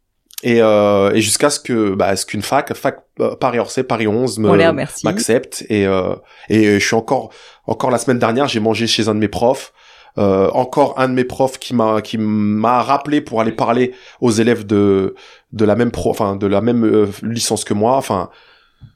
Et, 0.46 0.60
euh, 0.60 1.10
et 1.14 1.22
jusqu'à 1.22 1.48
ce 1.48 1.58
que 1.58 1.94
bah, 1.94 2.14
ce 2.16 2.26
qu'une 2.26 2.42
fac, 2.42 2.74
fac 2.74 2.98
euh, 3.18 3.34
Paris 3.34 3.58
Orsay, 3.58 3.82
Paris 3.82 4.06
11 4.06 4.40
On 4.40 4.52
les 4.52 4.64
me 4.64 4.68
remercie. 4.68 5.06
m'accepte 5.06 5.64
et 5.70 5.86
euh, 5.86 6.14
et 6.50 6.78
je 6.78 6.84
suis 6.84 6.94
encore 6.94 7.30
encore 7.66 7.90
la 7.90 7.96
semaine 7.96 8.18
dernière, 8.18 8.46
j'ai 8.46 8.60
mangé 8.60 8.86
chez 8.86 9.08
un 9.08 9.14
de 9.14 9.20
mes 9.20 9.28
profs. 9.28 9.72
Euh, 10.16 10.48
encore 10.52 10.94
un 11.00 11.08
de 11.08 11.14
mes 11.14 11.24
profs 11.24 11.58
qui 11.58 11.74
m'a 11.74 12.00
qui 12.00 12.18
m'a 12.18 12.82
rappelé 12.82 13.20
pour 13.20 13.40
aller 13.40 13.50
parler 13.50 13.94
aux 14.20 14.30
élèves 14.30 14.64
de 14.64 15.16
de 15.52 15.64
la 15.64 15.74
même 15.74 15.90
pro 15.90 16.10
enfin 16.10 16.36
de 16.36 16.46
la 16.46 16.60
même 16.60 16.84
euh, 16.84 17.08
licence 17.22 17.64
que 17.64 17.74
moi 17.74 17.96
enfin 17.96 18.30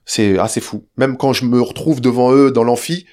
c'est 0.04 0.38
assez 0.38 0.60
fou 0.60 0.86
même 0.96 1.16
quand 1.16 1.32
je 1.32 1.44
me 1.44 1.60
retrouve 1.60 2.00
devant 2.00 2.32
eux 2.32 2.52
dans 2.52 2.62
l'amphi 2.62 3.04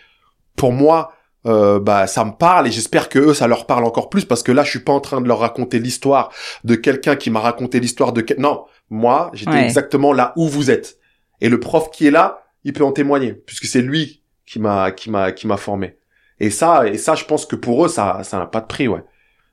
pour 0.56 0.72
moi 0.72 1.14
euh, 1.46 1.80
bah 1.80 2.08
ça 2.08 2.26
me 2.26 2.32
parle 2.32 2.68
et 2.68 2.72
j'espère 2.72 3.08
que 3.10 3.20
eux 3.20 3.34
ça 3.36 3.48
leur 3.48 3.68
parle 3.68 3.84
encore 3.86 4.10
plus 4.10 4.26
parce 4.26 4.42
que 4.44 4.52
là 4.52 4.64
je 4.64 4.70
suis 4.72 4.80
pas 4.80 4.94
en 4.94 5.00
train 5.00 5.22
de 5.22 5.28
leur 5.28 5.40
raconter 5.40 5.80
l'histoire 5.80 6.32
de 6.64 6.76
quelqu'un 6.76 7.16
qui 7.16 7.30
m'a 7.30 7.40
raconté 7.40 7.80
l'histoire 7.80 8.14
de 8.14 8.26
non 8.40 8.66
moi 8.90 9.30
j'étais 9.34 9.52
Ouais. 9.52 9.64
exactement 9.66 10.12
là 10.14 10.34
où 10.38 10.48
vous 10.48 10.72
êtes. 10.72 10.98
Et 11.42 11.50
le 11.50 11.60
prof 11.60 11.90
qui 11.92 12.08
est 12.08 12.12
là 12.12 12.44
il 12.64 12.74
peut 12.74 12.84
en 12.84 12.92
témoigner 12.92 13.34
puisque 13.34 13.66
c'est 13.66 13.82
lui 13.82 14.24
qui 14.48 14.60
m'a 14.60 14.92
qui 14.92 15.10
m'a 15.12 15.32
qui 15.32 15.46
m'a 15.48 15.58
formé. 15.58 15.98
Et 16.40 16.50
ça 16.50 16.88
et 16.88 16.98
ça 16.98 17.14
je 17.16 17.26
pense 17.26 17.46
que 17.46 17.56
pour 17.56 17.86
eux 17.86 17.90
ça 17.90 18.22
ça 18.24 18.38
n'a 18.40 18.48
pas 18.48 18.62
de 18.62 18.68
prix 18.68 18.88
ouais 18.88 19.04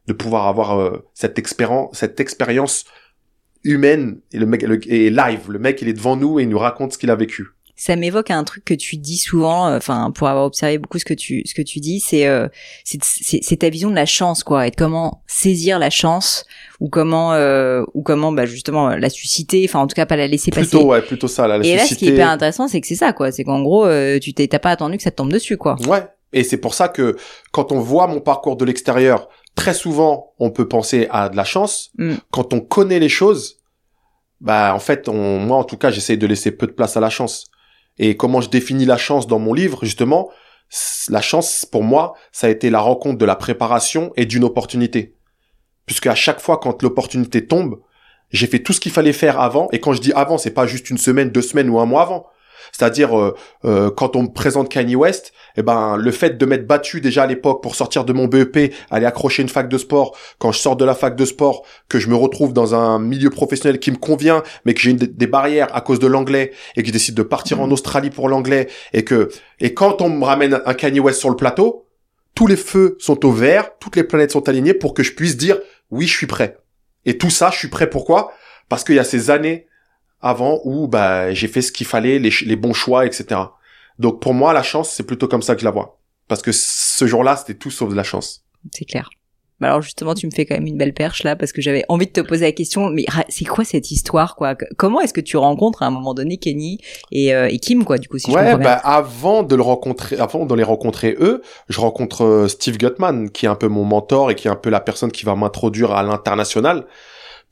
de 0.07 0.13
pouvoir 0.15 0.47
avoir 0.49 0.81
euh, 0.81 1.07
cette 1.15 1.39
expérience 1.39 1.91
cette 1.99 2.21
expérience 2.21 2.87
humaine 3.65 4.21
et 4.33 4.39
le 4.39 4.47
mec 4.47 4.63
le, 4.63 4.81
et 4.93 5.11
live. 5.11 5.51
Le 5.51 5.59
mec 5.59 5.81
il 5.83 5.89
est 5.89 5.93
devant 5.93 6.17
nous 6.17 6.41
et 6.41 6.45
il 6.45 6.49
nous 6.49 6.59
raconte 6.59 6.93
ce 6.95 6.99
qu'il 6.99 7.11
a 7.11 7.15
vécu 7.17 7.49
Ça 7.85 7.97
m'évoque 7.97 8.31
un 8.31 8.45
truc 8.45 8.65
que 8.65 8.75
tu 8.75 8.97
dis 8.97 9.17
souvent, 9.17 9.67
euh, 9.67 9.77
enfin 9.77 10.13
pour 10.15 10.29
avoir 10.29 10.45
observé 10.45 10.79
beaucoup 10.79 11.01
ce 11.01 11.05
que 11.05 11.15
tu 11.15 11.43
ce 11.47 11.55
que 11.55 11.63
tu 11.63 11.81
dis, 11.81 11.99
c'est 11.99 12.29
euh, 12.29 12.47
c'est 12.85 13.57
ta 13.57 13.71
vision 13.71 13.91
de 13.91 13.97
la 13.97 14.07
chance 14.07 14.45
quoi, 14.45 14.67
et 14.67 14.71
de 14.71 14.77
comment 14.77 15.25
saisir 15.27 15.81
la 15.81 15.91
chance 15.91 16.45
ou 16.79 16.89
comment 16.89 17.33
euh, 17.33 17.83
ou 17.95 18.03
comment 18.03 18.31
bah 18.31 18.47
justement 18.47 18.91
la 18.91 19.11
susciter, 19.11 19.65
enfin 19.69 19.81
en 19.81 19.89
tout 19.89 19.95
cas 19.95 20.07
pas 20.07 20.17
la 20.17 20.29
laisser 20.29 20.53
passer. 20.53 20.71
plutôt 20.71 20.87
ouais 20.87 21.03
plutôt 21.03 21.27
ça 21.27 21.49
là, 21.49 21.59
la 21.59 21.67
et 21.67 21.77
là, 21.77 21.87
ce 21.87 21.95
qui 21.95 22.09
est 22.09 22.13
hyper 22.13 22.29
intéressant, 22.29 22.69
c'est 22.69 22.81
que 22.81 22.87
c'est 22.87 22.95
ça, 22.95 23.13
quoi. 23.13 23.33
C'est 23.33 23.45
qu'en 23.45 23.63
gros, 23.63 23.87
euh, 23.87 24.19
tu 24.19 24.35
t'es, 24.35 24.47
t'as 24.47 24.59
pas 24.59 24.71
attendu 24.71 24.97
que 24.97 25.03
ça 25.03 25.11
te 25.11 25.17
tombe 25.17 25.33
dessus, 25.33 25.57
quoi. 25.57 25.77
Ouais. 25.87 26.07
Et 26.33 26.45
c'est 26.45 26.57
pour 26.57 26.75
ça 26.75 26.89
que 26.89 27.17
quand 27.51 27.73
on 27.73 27.81
voit 27.81 28.07
mon 28.07 28.21
parcours 28.21 28.57
de 28.57 28.65
l'extérieur, 28.65 29.29
très 29.55 29.75
souvent, 29.75 30.33
on 30.39 30.51
peut 30.51 30.67
penser 30.67 31.07
à 31.11 31.29
de 31.29 31.37
la 31.37 31.45
chance. 31.45 31.91
Mm. 31.99 32.15
Quand 32.31 32.55
on 32.55 32.61
connaît 32.61 32.99
les 32.99 33.11
choses, 33.11 33.59
bah 34.41 34.75
en 34.75 34.79
fait, 34.79 35.09
on, 35.09 35.39
moi 35.39 35.59
en 35.59 35.65
tout 35.65 35.77
cas, 35.77 35.91
j'essaie 35.91 36.17
de 36.17 36.27
laisser 36.27 36.51
peu 36.51 36.67
de 36.67 36.73
place 36.73 36.97
à 36.97 37.01
la 37.01 37.11
chance. 37.11 37.47
Et 37.99 38.17
comment 38.17 38.41
je 38.41 38.49
définis 38.49 38.85
la 38.85 38.97
chance 38.97 39.27
dans 39.27 39.39
mon 39.39 39.55
livre, 39.55 39.85
justement, 39.85 40.31
la 41.09 41.21
chance 41.21 41.67
pour 41.67 41.83
moi, 41.83 42.15
ça 42.33 42.47
a 42.47 42.51
été 42.51 42.71
la 42.71 42.81
rencontre 42.81 43.19
de 43.19 43.25
la 43.25 43.37
préparation 43.37 44.13
et 44.17 44.27
d'une 44.27 44.45
opportunité. 44.45 45.17
Puisque 45.87 46.07
à 46.07 46.15
chaque 46.15 46.41
fois 46.41 46.59
quand 46.59 46.83
l'opportunité 46.83 47.47
tombe, 47.47 47.81
j'ai 48.31 48.47
fait 48.47 48.61
tout 48.61 48.73
ce 48.73 48.81
qu'il 48.81 48.93
fallait 48.93 49.13
faire 49.13 49.41
avant. 49.41 49.69
Et 49.73 49.81
quand 49.81 49.93
je 49.93 50.01
dis 50.01 50.13
avant, 50.15 50.39
c'est 50.39 50.53
pas 50.53 50.67
juste 50.67 50.89
une 50.89 50.99
semaine, 50.99 51.31
deux 51.31 51.43
semaines 51.43 51.69
ou 51.69 51.79
un 51.79 51.85
mois 51.85 52.03
avant. 52.03 52.27
C'est-à-dire 52.83 53.17
euh, 53.17 53.37
euh, 53.65 53.91
quand 53.93 54.17
on 54.17 54.25
me 54.25 54.33
présente 54.33 54.69
Kanye 54.69 54.97
West, 54.97 55.33
eh 55.57 55.63
ben 55.63 55.97
le 55.97 56.11
fait 56.11 56.37
de 56.37 56.45
m'être 56.45 56.67
battu 56.67 57.01
déjà 57.01 57.23
à 57.23 57.27
l'époque 57.29 57.63
pour 57.63 57.77
sortir 57.77 58.05
de 58.05 58.13
mon 58.13 58.27
BEP, 58.27 58.75
aller 58.91 59.07
accrocher 59.07 59.43
une 59.43 59.49
fac 59.49 59.69
de 59.69 59.79
sport, 59.79 60.17
quand 60.39 60.51
je 60.51 60.59
sors 60.59 60.75
de 60.75 60.85
la 60.85 60.97
fac 60.97 61.15
de 61.15 61.25
sport, 61.25 61.65
que 61.89 62.01
je 62.01 62.09
me 62.09 62.17
retrouve 62.17 62.53
dans 62.53 62.75
un 62.75 62.99
milieu 62.99 63.31
professionnel 63.31 63.79
qui 63.79 63.93
me 63.93 63.99
convient, 63.99 64.43
mais 64.65 64.75
que 64.75 64.81
j'ai 64.81 64.95
des 64.95 65.27
barrières 65.29 65.69
à 65.77 65.81
cause 65.81 66.01
de 66.01 66.09
l'anglais 66.09 66.51
et 66.75 66.83
que 66.83 66.89
je 66.89 66.93
décide 66.93 67.15
de 67.15 67.23
partir 67.23 67.61
en 67.61 67.71
Australie 67.71 68.11
pour 68.11 68.29
l'anglais 68.29 68.67
et 68.93 69.05
que 69.05 69.29
et 69.61 69.75
quand 69.75 70.03
on 70.03 70.09
me 70.09 70.25
ramène 70.25 70.61
un 70.67 70.75
Kanye 70.75 70.99
West 70.99 71.21
sur 71.21 71.31
le 71.31 71.37
plateau, 71.37 71.87
tous 72.35 72.49
les 72.49 72.57
feux 72.57 72.97
sont 72.99 73.25
au 73.25 73.31
vert, 73.31 73.71
toutes 73.79 73.95
les 73.95 74.03
planètes 74.03 74.33
sont 74.33 74.49
alignées 74.49 74.75
pour 74.75 74.93
que 74.93 75.05
je 75.05 75.13
puisse 75.13 75.37
dire 75.37 75.61
oui, 75.93 76.09
je 76.09 76.17
suis 76.17 76.27
prêt. 76.27 76.59
Et 77.05 77.17
tout 77.17 77.31
ça, 77.31 77.51
je 77.53 77.59
suis 77.59 77.69
prêt. 77.69 77.89
Pourquoi? 77.89 78.33
Parce 78.69 78.83
qu'il 78.83 78.97
y 78.97 78.99
a 78.99 79.05
ces 79.05 79.31
années 79.31 79.69
avant 80.23 80.61
où 80.65 80.89
bah 80.89 81.33
j'ai 81.35 81.49
fait 81.49 81.63
ce 81.63 81.73
qu'il 81.73 81.87
fallait, 81.87 82.19
les, 82.19 82.31
les 82.45 82.57
bons 82.57 82.73
choix, 82.73 83.05
etc. 83.07 83.41
Donc 83.99 84.21
pour 84.21 84.35
moi, 84.35 84.53
la 84.53 84.63
chance, 84.63 84.91
c'est 84.91 85.07
plutôt 85.07 85.29
comme 85.29 85.43
ça 85.43 85.55
que 85.55 85.61
je 85.61 85.65
la 85.65 85.71
vois. 85.71 85.99
Parce 86.29 86.43
que 86.43 86.53
ce 86.53 87.07
jour-là, 87.07 87.37
c'était 87.37 87.59
tout 87.59 87.71
sauf 87.71 87.91
de 87.91 87.95
la 87.95 88.05
chance. 88.05 88.45
C'est 88.73 88.85
clair. 88.85 89.11
Alors 89.61 89.83
justement, 89.83 90.15
tu 90.15 90.27
me 90.27 90.33
fais 90.33 90.45
quand 90.45 90.55
même 90.55 90.67
une 90.67 90.77
belle 90.77 90.93
perche 90.93 91.23
là, 91.23 91.37
parce 91.37 91.53
que 91.53 91.63
j'avais 91.63 91.85
envie 91.89 92.07
de 92.07 92.13
te 92.13 92.21
poser 92.21 92.47
la 92.47 92.53
question. 92.53 92.91
Mais 92.91 93.05
c'est 93.29 93.45
quoi 93.45 93.65
cette 93.65 93.91
histoire, 93.91 94.35
quoi? 94.37 94.57
Comment 94.77 95.01
est-ce 95.01 95.13
que 95.13 95.21
tu 95.21 95.37
rencontres 95.37 95.83
à 95.83 95.87
un 95.87 95.91
moment 95.91 96.15
donné 96.15 96.37
Kenny 96.37 96.79
et, 97.11 97.35
euh, 97.35 97.49
et 97.49 97.59
Kim, 97.59 97.85
quoi, 97.85 97.99
du 97.99 98.09
coup, 98.09 98.19
si 98.19 98.31
ouais, 98.31 98.57
bah 98.57 98.75
avant 98.75 99.43
de 99.43 99.55
le 99.55 99.63
rencontrer, 99.63 100.17
avant 100.17 100.47
de 100.47 100.55
les 100.55 100.63
rencontrer 100.63 101.17
eux, 101.21 101.43
je 101.69 101.81
rencontre 101.81 102.25
euh, 102.25 102.49
Steve 102.49 102.77
Gutman, 102.77 103.31
qui 103.31 103.47
est 103.47 103.49
un 103.49 103.55
peu 103.55 103.69
mon 103.69 103.85
mentor 103.85 104.31
et 104.31 104.35
qui 104.35 104.49
est 104.49 104.51
un 104.51 104.57
peu 104.57 104.71
la 104.71 104.81
personne 104.81 105.13
qui 105.13 105.25
va 105.25 105.35
m'introduire 105.37 105.93
à 105.93 106.03
l'international, 106.03 106.87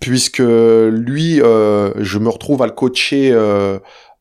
puisque 0.01 0.39
lui, 0.39 1.41
euh, 1.41 1.93
je 1.99 2.19
me 2.19 2.29
retrouve 2.29 2.63
à 2.63 2.67
le 2.67 2.73
coacher 2.73 3.31
euh, 3.33 3.79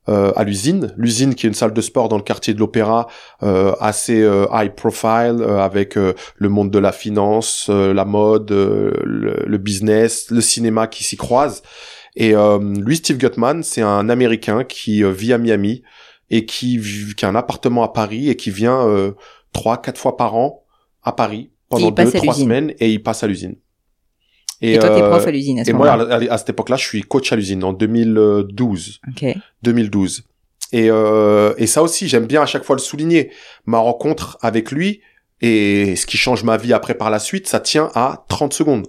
euh, 0.09 0.31
à 0.35 0.43
l'usine, 0.43 0.93
l'usine 0.97 1.35
qui 1.35 1.45
est 1.45 1.49
une 1.49 1.55
salle 1.55 1.73
de 1.73 1.81
sport 1.81 2.09
dans 2.09 2.17
le 2.17 2.23
quartier 2.23 2.53
de 2.53 2.59
l'Opéra, 2.59 3.07
euh, 3.43 3.73
assez 3.79 4.21
euh, 4.21 4.45
high 4.51 4.73
profile, 4.73 5.37
euh, 5.39 5.59
avec 5.59 5.97
euh, 5.97 6.13
le 6.35 6.49
monde 6.49 6.71
de 6.71 6.79
la 6.79 6.91
finance, 6.91 7.67
euh, 7.69 7.93
la 7.93 8.05
mode, 8.05 8.51
euh, 8.51 8.91
le, 9.03 9.43
le 9.45 9.57
business, 9.57 10.29
le 10.31 10.41
cinéma 10.41 10.87
qui 10.87 11.03
s'y 11.03 11.15
croisent. 11.15 11.61
Et 12.15 12.35
euh, 12.35 12.59
lui, 12.59 12.97
Steve 12.97 13.17
Gutman, 13.17 13.61
c'est 13.63 13.81
un 13.81 14.09
Américain 14.09 14.63
qui 14.63 15.03
vit 15.03 15.31
à 15.31 15.37
Miami 15.37 15.83
et 16.29 16.45
qui, 16.45 16.81
qui 17.15 17.25
a 17.25 17.29
un 17.29 17.35
appartement 17.35 17.83
à 17.83 17.89
Paris 17.89 18.29
et 18.29 18.35
qui 18.35 18.51
vient 18.51 18.85
euh, 18.87 19.11
trois, 19.53 19.77
quatre 19.81 19.99
fois 19.99 20.17
par 20.17 20.35
an 20.35 20.63
à 21.03 21.11
Paris 21.11 21.51
pendant 21.69 21.91
deux, 21.91 22.11
trois 22.11 22.33
l'usine. 22.33 22.43
semaine 22.43 22.73
et 22.79 22.91
il 22.91 23.01
passe 23.03 23.23
à 23.23 23.27
l'usine. 23.27 23.55
Et, 24.61 24.77
toi, 24.77 24.89
t'es 24.89 25.01
euh, 25.01 25.09
prof 25.09 25.25
à 25.25 25.31
l'usine 25.31 25.59
à 25.59 25.65
ce 25.65 25.69
et 25.69 25.73
moi, 25.73 25.91
à 25.91 26.37
cette 26.37 26.49
époque-là, 26.49 26.75
je 26.75 26.85
suis 26.85 27.01
coach 27.01 27.31
à 27.31 27.35
l'usine 27.35 27.63
en 27.63 27.73
2012. 27.73 28.99
Ok. 29.09 29.25
2012. 29.63 30.23
Et, 30.71 30.89
euh, 30.91 31.53
et 31.57 31.65
ça 31.65 31.81
aussi, 31.81 32.07
j'aime 32.07 32.27
bien 32.27 32.41
à 32.41 32.45
chaque 32.45 32.63
fois 32.63 32.75
le 32.75 32.81
souligner. 32.81 33.31
Ma 33.65 33.79
rencontre 33.79 34.37
avec 34.41 34.71
lui 34.71 35.01
et 35.41 35.95
ce 35.95 36.05
qui 36.05 36.17
change 36.17 36.43
ma 36.43 36.57
vie 36.57 36.73
après 36.73 36.93
par 36.93 37.09
la 37.09 37.19
suite, 37.19 37.47
ça 37.47 37.59
tient 37.59 37.89
à 37.95 38.25
30 38.27 38.53
secondes. 38.53 38.87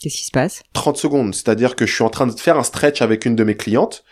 Qu'est-ce 0.00 0.16
qui 0.16 0.24
se 0.24 0.30
passe? 0.30 0.62
30 0.72 0.96
secondes. 0.96 1.34
C'est-à-dire 1.34 1.76
que 1.76 1.86
je 1.86 1.94
suis 1.94 2.04
en 2.04 2.10
train 2.10 2.26
de 2.26 2.32
faire 2.32 2.58
un 2.58 2.62
stretch 2.62 3.02
avec 3.02 3.26
une 3.26 3.36
de 3.36 3.44
mes 3.44 3.56
clientes. 3.56 4.04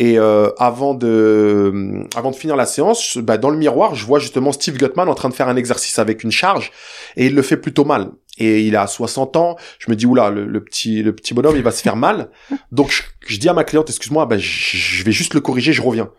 Et 0.00 0.18
euh, 0.18 0.48
avant 0.56 0.94
de 0.94 2.06
avant 2.16 2.30
de 2.30 2.36
finir 2.36 2.56
la 2.56 2.64
séance, 2.64 3.18
bah, 3.18 3.36
dans 3.36 3.50
le 3.50 3.58
miroir, 3.58 3.94
je 3.94 4.06
vois 4.06 4.18
justement 4.18 4.50
Steve 4.50 4.78
Gutman 4.78 5.06
en 5.10 5.14
train 5.14 5.28
de 5.28 5.34
faire 5.34 5.48
un 5.48 5.56
exercice 5.56 5.98
avec 5.98 6.24
une 6.24 6.30
charge 6.30 6.72
et 7.18 7.26
il 7.26 7.34
le 7.34 7.42
fait 7.42 7.58
plutôt 7.58 7.84
mal. 7.84 8.10
Et 8.38 8.62
il 8.62 8.76
a 8.76 8.86
60 8.86 9.36
ans. 9.36 9.56
Je 9.78 9.90
me 9.90 9.96
dis 9.96 10.06
oula, 10.06 10.30
le, 10.30 10.64
petit 10.64 11.02
le 11.02 11.14
petit 11.14 11.34
bonhomme, 11.34 11.56
il 11.56 11.62
va 11.62 11.70
se 11.70 11.82
faire 11.82 11.96
mal. 11.96 12.30
Donc 12.72 12.90
je, 12.90 13.02
je 13.26 13.36
dis 13.36 13.50
à 13.50 13.52
ma 13.52 13.62
cliente, 13.62 13.90
excuse-moi, 13.90 14.24
bah, 14.24 14.38
je 14.38 15.04
vais 15.04 15.12
juste 15.12 15.34
le 15.34 15.42
corriger, 15.42 15.74
je 15.74 15.82
reviens. 15.82 16.10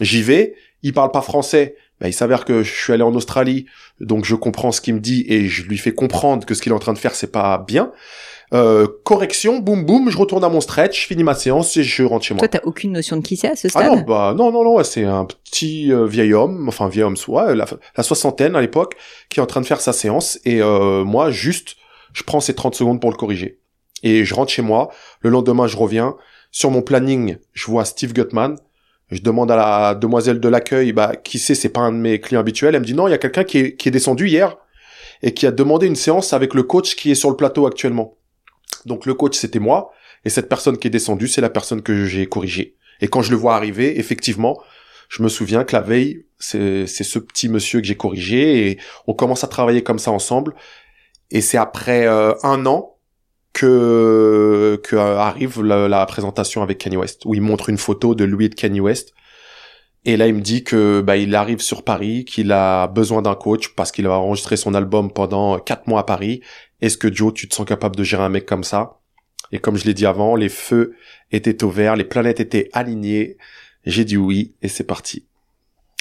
J'y 0.00 0.22
vais. 0.22 0.54
Il 0.82 0.94
parle 0.94 1.10
pas 1.10 1.20
français. 1.20 1.76
Bah, 2.00 2.08
il 2.08 2.14
s'avère 2.14 2.46
que 2.46 2.62
je 2.62 2.72
suis 2.72 2.94
allé 2.94 3.02
en 3.02 3.14
Australie, 3.14 3.66
donc 4.00 4.24
je 4.24 4.34
comprends 4.34 4.72
ce 4.72 4.80
qu'il 4.80 4.94
me 4.94 5.00
dit 5.00 5.26
et 5.28 5.46
je 5.46 5.64
lui 5.64 5.76
fais 5.76 5.92
comprendre 5.92 6.46
que 6.46 6.54
ce 6.54 6.62
qu'il 6.62 6.72
est 6.72 6.74
en 6.74 6.78
train 6.78 6.94
de 6.94 6.98
faire 6.98 7.14
c'est 7.14 7.30
pas 7.30 7.58
bien. 7.58 7.92
Euh, 8.52 8.88
correction, 9.04 9.60
boum 9.60 9.84
boum, 9.84 10.10
je 10.10 10.18
retourne 10.18 10.42
à 10.42 10.48
mon 10.48 10.60
stretch, 10.60 11.02
je 11.02 11.06
finis 11.06 11.22
ma 11.22 11.34
séance 11.34 11.76
et 11.76 11.84
je 11.84 12.02
rentre 12.02 12.24
chez 12.24 12.34
moi. 12.34 12.40
Toi, 12.40 12.48
t'as 12.48 12.66
aucune 12.66 12.92
notion 12.92 13.16
de 13.16 13.22
qui 13.22 13.36
c'est 13.36 13.48
à 13.48 13.54
ce 13.54 13.68
Ah 13.68 13.70
stade 13.70 13.92
non, 13.92 14.00
bah 14.00 14.34
non, 14.36 14.50
non, 14.50 14.64
non, 14.64 14.74
ouais, 14.74 14.84
c'est 14.84 15.04
un 15.04 15.24
petit 15.24 15.92
euh, 15.92 16.06
vieil 16.06 16.34
homme, 16.34 16.66
enfin 16.68 16.88
vieil 16.88 17.04
homme, 17.04 17.16
soit 17.16 17.54
la, 17.54 17.66
la 17.96 18.02
soixantaine 18.02 18.56
à 18.56 18.60
l'époque, 18.60 18.96
qui 19.28 19.38
est 19.38 19.42
en 19.42 19.46
train 19.46 19.60
de 19.60 19.66
faire 19.66 19.80
sa 19.80 19.92
séance 19.92 20.40
et 20.44 20.60
euh, 20.62 21.04
moi 21.04 21.30
juste, 21.30 21.76
je 22.12 22.24
prends 22.24 22.40
ces 22.40 22.54
30 22.54 22.74
secondes 22.74 23.00
pour 23.00 23.10
le 23.10 23.16
corriger 23.16 23.60
et 24.02 24.24
je 24.24 24.34
rentre 24.34 24.50
chez 24.50 24.62
moi. 24.62 24.90
Le 25.20 25.30
lendemain, 25.30 25.66
je 25.66 25.76
reviens 25.76 26.16
sur 26.50 26.70
mon 26.70 26.82
planning, 26.82 27.36
je 27.52 27.66
vois 27.66 27.84
Steve 27.84 28.12
Gutman. 28.12 28.56
Je 29.10 29.20
demande 29.22 29.50
à 29.50 29.56
la 29.56 29.94
demoiselle 29.96 30.38
de 30.38 30.48
l'accueil, 30.48 30.92
bah 30.92 31.16
qui 31.16 31.40
c'est, 31.40 31.56
c'est 31.56 31.68
pas 31.68 31.80
un 31.80 31.90
de 31.90 31.96
mes 31.96 32.20
clients 32.20 32.40
habituels. 32.40 32.76
Elle 32.76 32.80
me 32.80 32.86
dit 32.86 32.94
non, 32.94 33.08
il 33.08 33.10
y 33.10 33.14
a 33.14 33.18
quelqu'un 33.18 33.42
qui 33.42 33.58
est, 33.58 33.76
qui 33.76 33.88
est 33.88 33.92
descendu 33.92 34.28
hier 34.28 34.56
et 35.22 35.34
qui 35.34 35.46
a 35.46 35.50
demandé 35.50 35.86
une 35.86 35.96
séance 35.96 36.32
avec 36.32 36.54
le 36.54 36.62
coach 36.62 36.94
qui 36.94 37.10
est 37.10 37.16
sur 37.16 37.28
le 37.28 37.36
plateau 37.36 37.66
actuellement. 37.66 38.16
Donc 38.86 39.06
le 39.06 39.14
coach 39.14 39.36
c'était 39.36 39.58
moi 39.58 39.92
et 40.24 40.30
cette 40.30 40.48
personne 40.48 40.78
qui 40.78 40.86
est 40.86 40.90
descendue 40.90 41.28
c'est 41.28 41.40
la 41.40 41.50
personne 41.50 41.82
que 41.82 42.04
j'ai 42.04 42.26
corrigée. 42.26 42.76
Et 43.00 43.08
quand 43.08 43.22
je 43.22 43.30
le 43.30 43.36
vois 43.36 43.54
arriver, 43.54 43.98
effectivement, 43.98 44.60
je 45.08 45.22
me 45.22 45.28
souviens 45.28 45.64
que 45.64 45.74
la 45.74 45.82
veille, 45.82 46.26
c'est 46.38 46.86
ce 46.86 47.18
petit 47.18 47.48
monsieur 47.48 47.80
que 47.80 47.86
j'ai 47.86 47.96
corrigé 47.96 48.68
et 48.68 48.78
on 49.06 49.14
commence 49.14 49.42
à 49.44 49.48
travailler 49.48 49.82
comme 49.82 49.98
ça 49.98 50.10
ensemble. 50.10 50.54
Et 51.30 51.40
c'est 51.40 51.58
après 51.58 52.06
euh, 52.06 52.32
un 52.42 52.66
an 52.66 52.96
que, 53.52 54.80
que 54.84 54.96
euh, 54.96 55.18
arrive 55.18 55.62
la, 55.62 55.88
la 55.88 56.06
présentation 56.06 56.62
avec 56.62 56.78
Kanye 56.78 56.96
West, 56.96 57.22
où 57.24 57.34
il 57.34 57.40
montre 57.40 57.68
une 57.68 57.78
photo 57.78 58.14
de 58.14 58.24
lui 58.24 58.46
et 58.46 58.48
de 58.48 58.54
Kanye 58.54 58.80
West. 58.80 59.12
Et 60.04 60.16
là, 60.16 60.26
il 60.28 60.34
me 60.34 60.40
dit 60.40 60.64
que 60.64 61.02
bah, 61.02 61.16
il 61.16 61.34
arrive 61.34 61.60
sur 61.60 61.82
Paris, 61.82 62.24
qu'il 62.24 62.52
a 62.52 62.86
besoin 62.86 63.20
d'un 63.20 63.34
coach 63.34 63.74
parce 63.74 63.92
qu'il 63.92 64.06
va 64.06 64.18
enregistrer 64.18 64.56
son 64.56 64.74
album 64.74 65.12
pendant 65.12 65.58
quatre 65.58 65.88
mois 65.88 66.00
à 66.00 66.04
Paris. 66.04 66.40
Est-ce 66.80 66.96
que 66.98 67.12
Joe, 67.12 67.32
tu 67.34 67.48
te 67.48 67.54
sens 67.54 67.66
capable 67.66 67.96
de 67.96 68.04
gérer 68.04 68.22
un 68.22 68.28
mec 68.28 68.46
comme 68.46 68.64
ça? 68.64 68.98
Et 69.52 69.58
comme 69.58 69.76
je 69.76 69.84
l'ai 69.84 69.94
dit 69.94 70.06
avant, 70.06 70.36
les 70.36 70.48
feux 70.48 70.94
étaient 71.32 71.64
au 71.64 71.70
vert, 71.70 71.96
les 71.96 72.04
planètes 72.04 72.40
étaient 72.40 72.68
alignées. 72.72 73.36
J'ai 73.84 74.04
dit 74.04 74.16
oui 74.16 74.54
et 74.62 74.68
c'est 74.68 74.84
parti. 74.84 75.26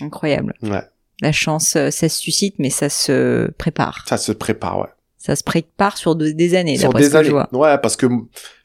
Incroyable. 0.01 0.53
Ouais, 0.61 0.83
La 1.21 1.31
chance, 1.31 1.75
euh, 1.75 1.89
ça 1.89 2.07
se 2.09 2.19
suscite, 2.21 2.55
mais 2.59 2.69
ça 2.69 2.89
se 2.89 3.49
prépare. 3.57 4.05
ça 4.07 4.17
se 4.17 4.31
prépare, 4.31 4.79
ouais. 4.79 4.87
Ça 5.17 5.35
se 5.35 5.43
prépare 5.43 5.97
sur 5.97 6.15
de- 6.15 6.31
des 6.31 6.55
années, 6.55 6.77
Sur 6.77 6.93
des 6.93 7.03
ce 7.03 7.09
que 7.09 7.15
années. 7.17 7.25
je 7.27 7.31
vois. 7.31 7.49
Ouais, 7.51 7.77
parce 7.79 7.97
que 7.97 8.07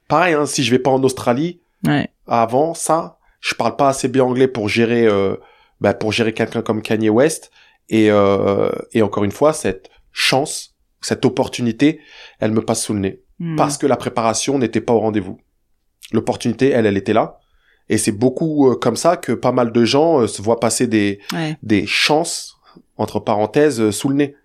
pareil, 0.07 0.35
hein, 0.35 0.47
si 0.47 0.63
je 0.63 0.71
vais 0.71 0.79
pas 0.79 0.91
en 0.91 1.03
Australie, 1.03 1.61
Ouais. 1.85 2.09
avant 2.29 2.75
ça, 2.75 3.19
je 3.41 3.55
parle 3.55 3.75
pas 3.77 3.89
assez 3.89 4.07
bien 4.09 4.23
anglais 4.25 4.47
pour 4.49 4.69
gérer, 4.69 5.07
euh, 5.07 5.37
bah, 5.81 5.95
pour 5.95 6.13
gérer 6.13 6.33
quelqu'un 6.33 6.63
comme 6.63 6.81
Kanye 6.83 7.11
West. 7.11 7.51
Et, 7.89 8.11
euh, 8.11 8.71
et 8.93 9.03
encore 9.03 9.25
une 9.25 9.33
fois, 9.33 9.53
cette 9.53 9.91
chance, 10.13 10.74
cette 11.07 11.25
opportunité, 11.25 12.01
elle 12.41 12.53
me 12.53 12.63
passe 12.63 12.85
sous 12.85 12.95
le 12.95 13.01
nez. 13.01 13.21
Hmm. 13.39 13.57
Parce 13.57 13.79
que 13.79 13.87
la 13.87 13.97
préparation 13.97 14.59
n'était 14.59 14.81
pas 14.81 14.93
au 14.93 15.01
rendez-vous. 15.01 15.39
L'opportunité, 16.13 16.71
elle, 16.71 16.87
elle 16.87 16.97
était 16.97 17.13
là. 17.13 17.39
Et 17.89 17.99
c'est 17.99 18.13
beaucoup 18.13 18.71
euh, 18.71 18.77
comme 18.77 18.97
ça 18.97 19.17
que 19.17 19.33
pas 19.33 19.53
mal 19.53 19.73
de 19.73 19.85
gens 19.85 20.21
euh, 20.21 20.27
se 20.27 20.41
voient 20.41 20.61
passer 20.61 20.87
des, 20.87 21.21
Ouais. 21.33 21.57
des 21.63 21.87
chances, 21.87 22.57
entre 22.97 23.21
parenthèses, 23.21 23.81
euh, 23.81 23.93
sous 23.93 24.09
le 24.09 24.15
nez. 24.15 24.37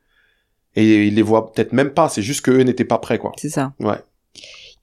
Et 0.75 1.07
ils 1.07 1.15
les 1.15 1.21
voient 1.21 1.51
peut-être 1.51 1.73
même 1.73 1.91
pas, 1.91 2.09
c'est 2.09 2.21
juste 2.21 2.41
qu'eux 2.41 2.61
n'étaient 2.61 2.85
pas 2.85 2.99
prêts, 2.99 3.17
quoi. 3.17 3.31
C'est 3.37 3.49
ça. 3.49 3.73
Ouais. 3.79 3.97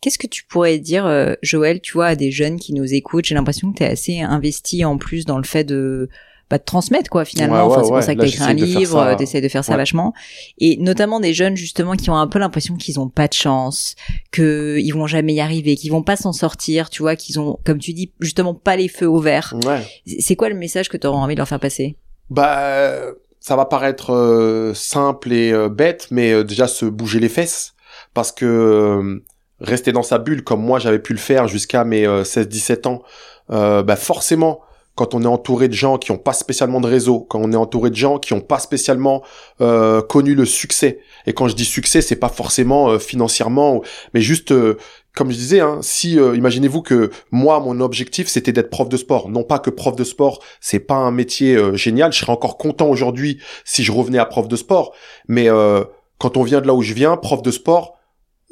Qu'est-ce 0.00 0.18
que 0.18 0.26
tu 0.26 0.44
pourrais 0.44 0.78
dire, 0.78 1.36
Joël, 1.42 1.80
tu 1.80 1.92
vois, 1.92 2.06
à 2.06 2.16
des 2.16 2.30
jeunes 2.30 2.58
qui 2.58 2.74
nous 2.74 2.92
écoutent? 2.92 3.24
J'ai 3.24 3.34
l'impression 3.34 3.72
que 3.72 3.78
tu 3.78 3.82
es 3.84 3.86
assez 3.86 4.20
investi 4.20 4.84
en 4.84 4.98
plus 4.98 5.24
dans 5.24 5.38
le 5.38 5.44
fait 5.44 5.64
de, 5.64 6.10
bah, 6.50 6.58
de 6.58 6.64
transmettre, 6.64 7.10
quoi, 7.10 7.24
finalement. 7.24 7.56
Ouais, 7.56 7.62
ouais, 7.62 7.76
enfin, 7.76 7.82
c'est 7.82 7.90
ouais. 7.90 7.98
pour 7.98 8.02
ça 8.02 8.14
que 8.14 8.20
tu 8.20 8.26
écrit 8.28 8.44
un 8.44 8.52
livre, 8.54 8.98
ça. 9.00 9.08
euh, 9.08 9.14
t'essaies 9.16 9.40
de 9.40 9.48
faire 9.48 9.64
ça 9.64 9.76
vachement. 9.76 10.12
Et 10.58 10.76
notamment 10.78 11.20
des 11.20 11.34
jeunes, 11.34 11.56
justement, 11.56 11.94
qui 11.96 12.10
ont 12.10 12.16
un 12.16 12.28
peu 12.28 12.38
l'impression 12.38 12.76
qu'ils 12.76 13.00
ont 13.00 13.08
pas 13.08 13.28
de 13.28 13.34
chance, 13.34 13.94
que 14.30 14.78
ils 14.78 14.92
vont 14.92 15.06
jamais 15.06 15.34
y 15.34 15.40
arriver, 15.40 15.76
qu'ils 15.76 15.92
vont 15.92 16.02
pas 16.02 16.16
s'en 16.16 16.32
sortir, 16.32 16.90
tu 16.90 17.02
vois, 17.02 17.16
qu'ils 17.16 17.40
ont, 17.40 17.58
comme 17.64 17.78
tu 17.78 17.92
dis, 17.92 18.12
justement, 18.20 18.54
pas 18.54 18.76
les 18.76 18.88
feux 18.88 19.08
au 19.08 19.20
vert. 19.20 19.54
Ouais. 19.64 19.82
C'est 20.20 20.36
quoi 20.36 20.48
le 20.48 20.54
message 20.54 20.88
que 20.88 20.96
tu 20.96 21.06
auras 21.06 21.18
envie 21.18 21.34
de 21.34 21.40
leur 21.40 21.48
faire 21.48 21.60
passer? 21.60 21.96
Bah, 22.30 23.00
ça 23.40 23.54
va 23.54 23.64
paraître 23.64 24.12
euh, 24.12 24.74
simple 24.74 25.32
et 25.32 25.52
euh, 25.52 25.68
bête, 25.68 26.08
mais 26.10 26.32
euh, 26.32 26.42
déjà 26.42 26.66
se 26.66 26.84
bouger 26.84 27.20
les 27.20 27.28
fesses, 27.28 27.74
parce 28.12 28.32
que 28.32 29.22
rester 29.60 29.92
dans 29.92 30.02
sa 30.02 30.18
bulle 30.18 30.42
comme 30.42 30.60
moi 30.62 30.78
j'avais 30.78 30.98
pu 30.98 31.12
le 31.12 31.18
faire 31.18 31.46
jusqu'à 31.46 31.84
mes 31.84 32.06
euh, 32.06 32.24
16-17 32.24 32.88
ans, 32.88 33.02
bah 33.48 33.96
forcément, 33.96 34.60
quand 34.96 35.14
on 35.14 35.22
est 35.22 35.26
entouré 35.26 35.68
de 35.68 35.74
gens 35.74 35.98
qui 35.98 36.10
n'ont 36.10 36.18
pas 36.18 36.32
spécialement 36.32 36.80
de 36.80 36.88
réseau, 36.88 37.20
quand 37.20 37.40
on 37.40 37.52
est 37.52 37.56
entouré 37.56 37.90
de 37.90 37.96
gens 37.96 38.18
qui 38.18 38.34
n'ont 38.34 38.40
pas 38.40 38.58
spécialement 38.58 39.22
euh, 39.60 40.02
connu 40.02 40.34
le 40.34 40.44
succès, 40.44 40.98
et 41.26 41.32
quand 41.32 41.46
je 41.46 41.54
dis 41.54 41.64
succès, 41.64 42.00
c'est 42.00 42.16
pas 42.16 42.28
forcément 42.28 42.90
euh, 42.90 42.98
financièrement, 42.98 43.82
mais 44.14 44.20
juste 44.20 44.50
euh, 44.50 44.76
comme 45.16 45.30
je 45.30 45.36
disais, 45.36 45.60
hein, 45.60 45.78
si 45.80 46.20
euh, 46.20 46.36
imaginez-vous 46.36 46.82
que 46.82 47.10
moi 47.30 47.58
mon 47.58 47.80
objectif 47.80 48.28
c'était 48.28 48.52
d'être 48.52 48.68
prof 48.68 48.88
de 48.88 48.98
sport, 48.98 49.30
non 49.30 49.44
pas 49.44 49.58
que 49.58 49.70
prof 49.70 49.96
de 49.96 50.04
sport 50.04 50.42
c'est 50.60 50.78
pas 50.78 50.94
un 50.96 51.10
métier 51.10 51.56
euh, 51.56 51.74
génial, 51.74 52.12
je 52.12 52.18
serais 52.18 52.32
encore 52.32 52.58
content 52.58 52.86
aujourd'hui 52.86 53.40
si 53.64 53.82
je 53.82 53.92
revenais 53.92 54.18
à 54.18 54.26
prof 54.26 54.46
de 54.46 54.56
sport, 54.56 54.94
mais 55.26 55.48
euh, 55.48 55.82
quand 56.18 56.36
on 56.36 56.42
vient 56.42 56.60
de 56.60 56.66
là 56.66 56.74
où 56.74 56.82
je 56.82 56.92
viens, 56.92 57.16
prof 57.16 57.40
de 57.40 57.50
sport, 57.50 57.96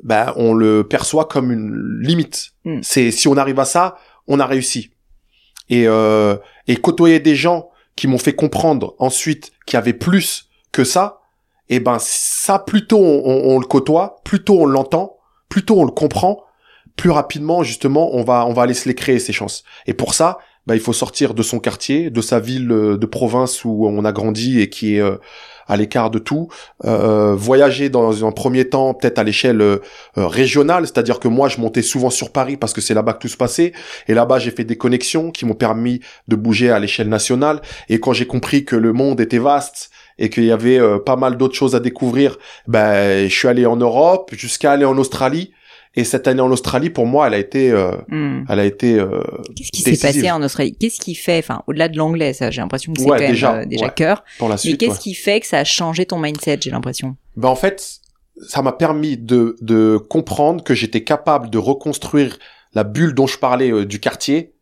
ben 0.02 0.33
on 0.37 0.54
le 0.54 0.88
perçoit 0.88 1.26
comme 1.26 1.52
une 1.52 2.00
limite. 2.00 2.52
Mm. 2.64 2.80
C'est 2.83 3.11
si 3.11 3.28
on 3.28 3.37
arrive 3.37 3.61
à 3.61 3.66
ça, 3.66 3.96
on 4.26 4.40
a 4.40 4.46
réussi. 4.46 4.93
Et 5.68 5.87
euh, 5.88 6.37
et 6.66 6.77
côtoyer 6.77 7.20
des 7.20 7.35
gens 7.37 7.70
qui 7.96 8.07
m'ont 8.07 8.18
fait 8.18 8.35
comprendre 8.35 8.94
ensuite 8.98 9.53
qu'il 9.66 9.77
y 9.77 9.79
avait 9.79 9.92
plus 9.94 10.48
que 10.72 10.85
ça, 10.85 11.20
et 11.68 11.81
ben 11.81 11.96
ça 12.00 12.59
plutôt 12.59 12.98
on, 12.98 13.22
on- 13.24 13.55
on 13.55 13.59
le 13.59 13.66
côtoie, 13.66 14.16
plutôt 14.24 14.61
on 14.61 14.66
l'entend, 14.66 15.16
plutôt 15.48 15.79
on 15.81 15.85
le 15.85 15.90
comprend, 15.92 16.42
plus 16.96 17.11
rapidement 17.11 17.62
justement 17.62 18.14
on 18.14 18.22
va 18.24 18.44
on 18.46 18.53
va 18.53 18.62
aller 18.62 18.74
se 18.74 18.88
les 18.88 18.94
créer 18.94 19.18
ces 19.18 19.33
chances. 19.33 19.64
Et 19.87 19.94
pour 19.94 20.12
ça, 20.14 20.38
bah, 20.66 20.74
il 20.74 20.81
faut 20.81 20.92
sortir 20.92 21.35
de 21.35 21.42
son 21.42 21.59
quartier, 21.61 22.11
de 22.11 22.20
sa 22.20 22.40
ville 22.40 22.70
euh, 22.72 22.96
de 22.98 23.07
province 23.07 23.64
où 23.64 23.87
on 23.87 24.05
a 24.05 24.12
grandi 24.12 24.61
et 24.61 24.68
qui 24.70 24.96
est 24.96 25.00
euh, 25.00 25.16
à 25.66 25.77
l'écart 25.77 26.11
de 26.11 26.18
tout, 26.18 26.48
euh, 26.85 27.35
voyager 27.35 27.88
dans 27.88 28.27
un 28.27 28.33
premier 28.33 28.68
temps 28.68 28.94
peut-être 28.94 29.18
à 29.18 29.24
l'échelle 29.24 29.61
euh, 29.61 29.79
euh, 30.18 30.27
régionale, 30.27 30.87
c'est-à-dire 30.87 31.20
que 31.20 31.29
moi 31.29 31.48
je 31.48 31.61
montais 31.61 31.83
souvent 31.83 32.11
sur 32.11 32.33
Paris 32.33 32.57
parce 32.57 32.72
que 32.72 32.81
c'est 32.81 32.94
là-bas 32.94 33.14
que 33.14 33.20
tout 33.20 33.29
se 33.29 33.37
passait, 33.37 33.72
et 34.09 34.14
là-bas 34.14 34.38
j'ai 34.38 34.50
fait 34.50 34.64
des 34.64 34.77
connexions 34.77 35.31
qui 35.31 35.46
m'ont 35.46 35.55
permis 35.55 36.00
de 36.29 36.37
bouger 36.37 36.70
à 36.70 36.79
l'échelle 36.79 37.09
nationale, 37.09 37.61
et 37.88 38.00
quand 38.00 38.12
j'ai 38.12 38.27
compris 38.27 38.64
que 38.64 38.77
le 38.77 38.92
monde 38.92 39.20
était 39.20 39.38
vaste 39.38 39.90
et 40.18 40.31
qu'il 40.31 40.44
y 40.44 40.53
avait 40.53 40.79
euh, 40.79 40.98
pas 40.98 41.16
mal 41.16 41.37
d'autres 41.37 41.55
choses 41.55 41.74
à 41.74 41.81
découvrir, 41.81 42.37
ben 42.66 43.29
je 43.29 43.35
suis 43.35 43.48
allé 43.48 43.66
en 43.66 43.77
Europe 43.77 44.31
jusqu'à 44.35 44.72
aller 44.72 44.85
en 44.85 44.96
Australie, 44.98 45.53
et 45.96 46.04
cette 46.04 46.26
année 46.28 46.40
en 46.40 46.50
Australie 46.50 46.90
pour 46.90 47.07
moi 47.07 47.26
elle 47.28 47.35
a 47.35 47.38
été, 47.38 47.70
euh, 47.70 47.92
Hmm. 48.09 48.44
elle 48.48 48.59
a 48.61 48.64
été 48.64 48.98
euh, 48.98 49.22
Qu'est-ce 49.57 49.70
qui 49.70 49.83
s'est 49.83 50.07
passé 50.07 50.30
en 50.30 50.42
Australie? 50.42 50.76
Qu'est-ce 50.78 51.00
qui 51.00 51.14
fait, 51.14 51.38
enfin, 51.38 51.62
au-delà 51.66 51.88
de 51.88 51.96
l'anglais, 51.96 52.33
ça, 52.33 52.50
j'ai 52.50 52.61
l'impression 52.61 52.92
que 52.92 53.00
c'est 53.00 53.07
Ouais, 53.11 53.18
quand 53.18 53.22
même 53.24 53.30
déjà, 53.33 53.54
euh, 53.57 53.64
déjà 53.64 53.87
ouais. 53.87 53.92
cœur. 53.94 54.24
pour 54.38 54.48
la 54.48 54.57
Mais 54.64 54.76
qu'est-ce 54.76 54.92
ouais. 54.92 54.98
qui 54.98 55.14
fait 55.14 55.40
que 55.40 55.46
ça 55.46 55.59
a 55.59 55.64
changé 55.64 56.07
ton 56.07 56.18
mindset 56.18 56.59
J'ai 56.62 56.70
l'impression? 56.70 57.16
Ben 57.37 57.48
en 57.48 57.57
fait, 57.57 58.00
ça 58.48 58.62
m'a 58.62 58.72
permis 58.72 59.16
de, 59.16 59.57
de 59.61 59.96
comprendre 59.96 60.62
que 60.64 60.74
j'étais 60.74 61.04
capable 61.04 61.50
de 61.50 61.59
reconstruire 61.59 62.38
la 62.74 62.83
bulle 62.85 63.14
dont 63.14 63.26
je 63.28 63.38
parlais 63.38 63.70
euh, 63.72 63.85
du 63.87 64.00
quartier 64.00 64.52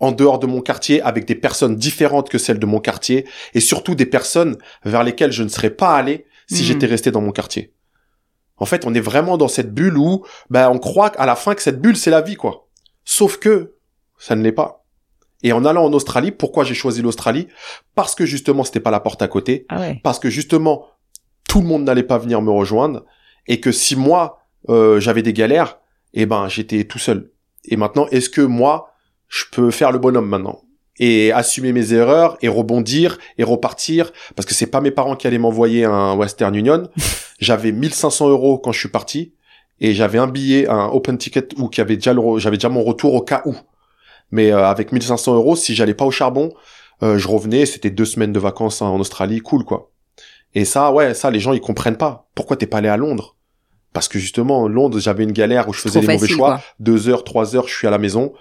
en 0.00 0.12
dehors 0.12 0.38
de 0.38 0.46
mon 0.46 0.60
quartier 0.60 1.02
avec 1.02 1.24
des 1.26 1.34
personnes 1.34 1.74
différentes 1.74 2.28
que 2.28 2.38
celles 2.38 2.60
de 2.60 2.66
mon 2.66 2.78
quartier 2.78 3.26
et 3.54 3.58
surtout 3.60 3.96
des 3.96 4.06
personnes 4.06 4.56
vers 4.84 5.02
lesquelles 5.02 5.32
je 5.32 5.42
ne 5.42 5.48
serais 5.48 5.70
pas 5.70 5.96
allé 5.96 6.24
si 6.46 6.62
Mhm. 6.62 6.66
j'étais 6.68 6.86
resté 6.86 7.10
dans 7.10 7.20
mon 7.20 7.32
quartier. 7.32 7.72
En 8.60 8.66
fait, 8.66 8.86
on 8.86 8.94
est 8.94 9.00
vraiment 9.00 9.36
dans 9.36 9.48
cette 9.48 9.72
bulle 9.72 9.96
où 9.96 10.24
ben 10.50 10.68
on 10.70 10.78
croit 10.78 11.08
à 11.20 11.26
la 11.26 11.36
fin 11.36 11.54
que 11.54 11.62
cette 11.62 11.80
bulle 11.80 11.96
c'est 11.96 12.10
la 12.10 12.20
vie 12.20 12.36
quoi. 12.36 12.68
Sauf 13.04 13.38
que 13.38 13.74
ça 14.18 14.36
ne 14.36 14.42
l'est 14.42 14.52
pas. 14.52 14.84
Et 15.42 15.52
en 15.52 15.64
allant 15.64 15.84
en 15.84 15.92
Australie, 15.92 16.32
pourquoi 16.32 16.64
j'ai 16.64 16.74
choisi 16.74 17.00
l'Australie? 17.00 17.46
Parce 17.94 18.14
que 18.14 18.26
justement, 18.26 18.64
c'était 18.64 18.80
pas 18.80 18.90
la 18.90 19.00
porte 19.00 19.22
à 19.22 19.28
côté. 19.28 19.66
Ah 19.68 19.78
ouais. 19.78 20.00
parce 20.02 20.18
que 20.18 20.30
justement 20.30 20.86
tout 21.48 21.60
le 21.60 21.66
monde 21.66 21.84
n'allait 21.84 22.02
pas 22.02 22.18
venir 22.18 22.42
me 22.42 22.50
rejoindre. 22.50 23.04
Et 23.46 23.60
que 23.60 23.72
si 23.72 23.96
moi 23.96 24.40
euh, 24.68 25.00
j'avais 25.00 25.22
des 25.22 25.32
galères 25.32 25.78
eh 26.14 26.26
ben 26.26 26.48
j'étais 26.48 26.84
tout 26.84 26.98
seul. 26.98 27.30
Et 27.64 27.76
maintenant 27.76 28.06
est-ce 28.10 28.30
que 28.30 28.40
moi 28.40 28.92
je 29.28 29.44
peux 29.50 29.70
faire 29.70 29.92
le 29.92 29.98
bonhomme 29.98 30.28
maintenant? 30.28 30.62
Et 31.00 31.30
assumer 31.30 31.72
mes 31.72 31.92
erreurs 31.92 32.36
et 32.42 32.48
rebondir 32.48 33.18
et 33.38 33.44
repartir? 33.44 34.12
Parce 34.34 34.46
que 34.46 34.54
c'est 34.54 34.66
pas 34.66 34.80
mes 34.80 34.90
parents 34.90 35.14
qui 35.14 35.28
allaient 35.28 35.38
m'envoyer 35.38 35.84
un 35.84 36.14
Western 36.14 36.54
Union 36.54 36.88
j'avais 37.38 37.72
1500 37.72 38.28
euros 38.28 38.58
quand 38.58 38.72
je 38.72 38.78
suis 38.78 38.88
parti 38.88 39.32
et 39.80 39.94
j'avais 39.94 40.18
un 40.18 40.26
billet 40.26 40.68
un 40.68 40.86
open 40.86 41.18
ticket 41.18 41.48
où 41.56 41.68
qui 41.68 41.80
avait 41.80 41.96
déjà 41.96 42.14
j'avais 42.36 42.56
déjà 42.56 42.68
mon 42.68 42.82
retour 42.82 43.14
au 43.14 43.22
cas 43.22 43.42
où 43.44 43.56
mais 44.30 44.52
euh, 44.52 44.66
avec 44.66 44.92
1500 44.92 45.34
euros 45.34 45.56
si 45.56 45.74
j'allais 45.74 45.94
pas 45.94 46.04
au 46.04 46.10
charbon 46.10 46.52
euh, 47.02 47.16
je 47.16 47.28
revenais 47.28 47.64
c'était 47.66 47.90
deux 47.90 48.04
semaines 48.04 48.32
de 48.32 48.40
vacances 48.40 48.82
en 48.82 48.98
Australie 48.98 49.38
cool 49.38 49.64
quoi 49.64 49.90
et 50.54 50.64
ça, 50.64 50.92
ouais, 50.92 51.14
ça, 51.14 51.30
les 51.30 51.40
gens, 51.40 51.52
ils 51.52 51.60
comprennent 51.60 51.96
pas. 51.96 52.28
Pourquoi 52.34 52.56
t'es 52.56 52.66
pas 52.66 52.78
allé 52.78 52.88
à 52.88 52.96
Londres? 52.96 53.36
Parce 53.92 54.08
que 54.08 54.18
justement, 54.18 54.68
Londres, 54.68 54.98
j'avais 54.98 55.24
une 55.24 55.32
galère 55.32 55.68
où 55.68 55.72
je 55.72 55.80
faisais 55.80 56.00
les 56.00 56.06
mauvais 56.06 56.28
choix. 56.28 56.48
quoi. 56.48 56.62
Deux 56.78 57.08
heures, 57.08 57.24
trois 57.24 57.56
heures, 57.56 57.68
je 57.68 57.74
suis 57.74 57.86
à 57.86 57.90
la 57.90 57.98
maison. 57.98 58.32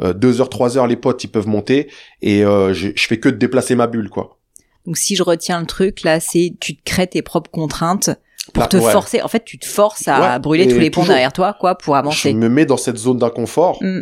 Euh, 0.00 0.12
deux 0.12 0.40
heures, 0.40 0.50
trois 0.50 0.76
heures, 0.76 0.86
les 0.86 0.96
potes, 0.96 1.22
ils 1.24 1.28
peuvent 1.28 1.46
monter. 1.46 1.90
Et 2.20 2.44
euh, 2.44 2.72
je, 2.74 2.90
je 2.94 3.06
fais 3.06 3.18
que 3.18 3.28
de 3.28 3.36
déplacer 3.36 3.74
ma 3.74 3.86
bulle, 3.86 4.10
quoi. 4.10 4.38
Donc 4.86 4.98
si 4.98 5.16
je 5.16 5.22
retiens 5.22 5.60
le 5.60 5.66
truc 5.66 6.02
là, 6.02 6.20
c'est 6.20 6.54
tu 6.60 6.76
te 6.76 6.82
crées 6.84 7.06
tes 7.06 7.22
propres 7.22 7.50
contraintes 7.50 8.10
pour 8.52 8.60
Là, 8.62 8.66
te 8.68 8.76
ouais. 8.76 8.92
forcer. 8.92 9.22
En 9.22 9.28
fait, 9.28 9.44
tu 9.44 9.58
te 9.58 9.66
forces 9.66 10.06
à 10.08 10.20
Ouais, 10.34 10.38
brûler 10.38 10.68
tous 10.68 10.78
les 10.78 10.90
ponts 10.90 11.04
derrière 11.04 11.32
toi, 11.32 11.56
quoi, 11.58 11.76
pour 11.76 11.94
Je 11.94 11.98
avancer. 11.98 12.34
me 12.34 12.48
mets 12.48 12.66
dans 12.66 12.76
cette 12.76 12.96
zone 12.98 13.18
d'inconfort. 13.18 13.78
Mm. 13.82 14.00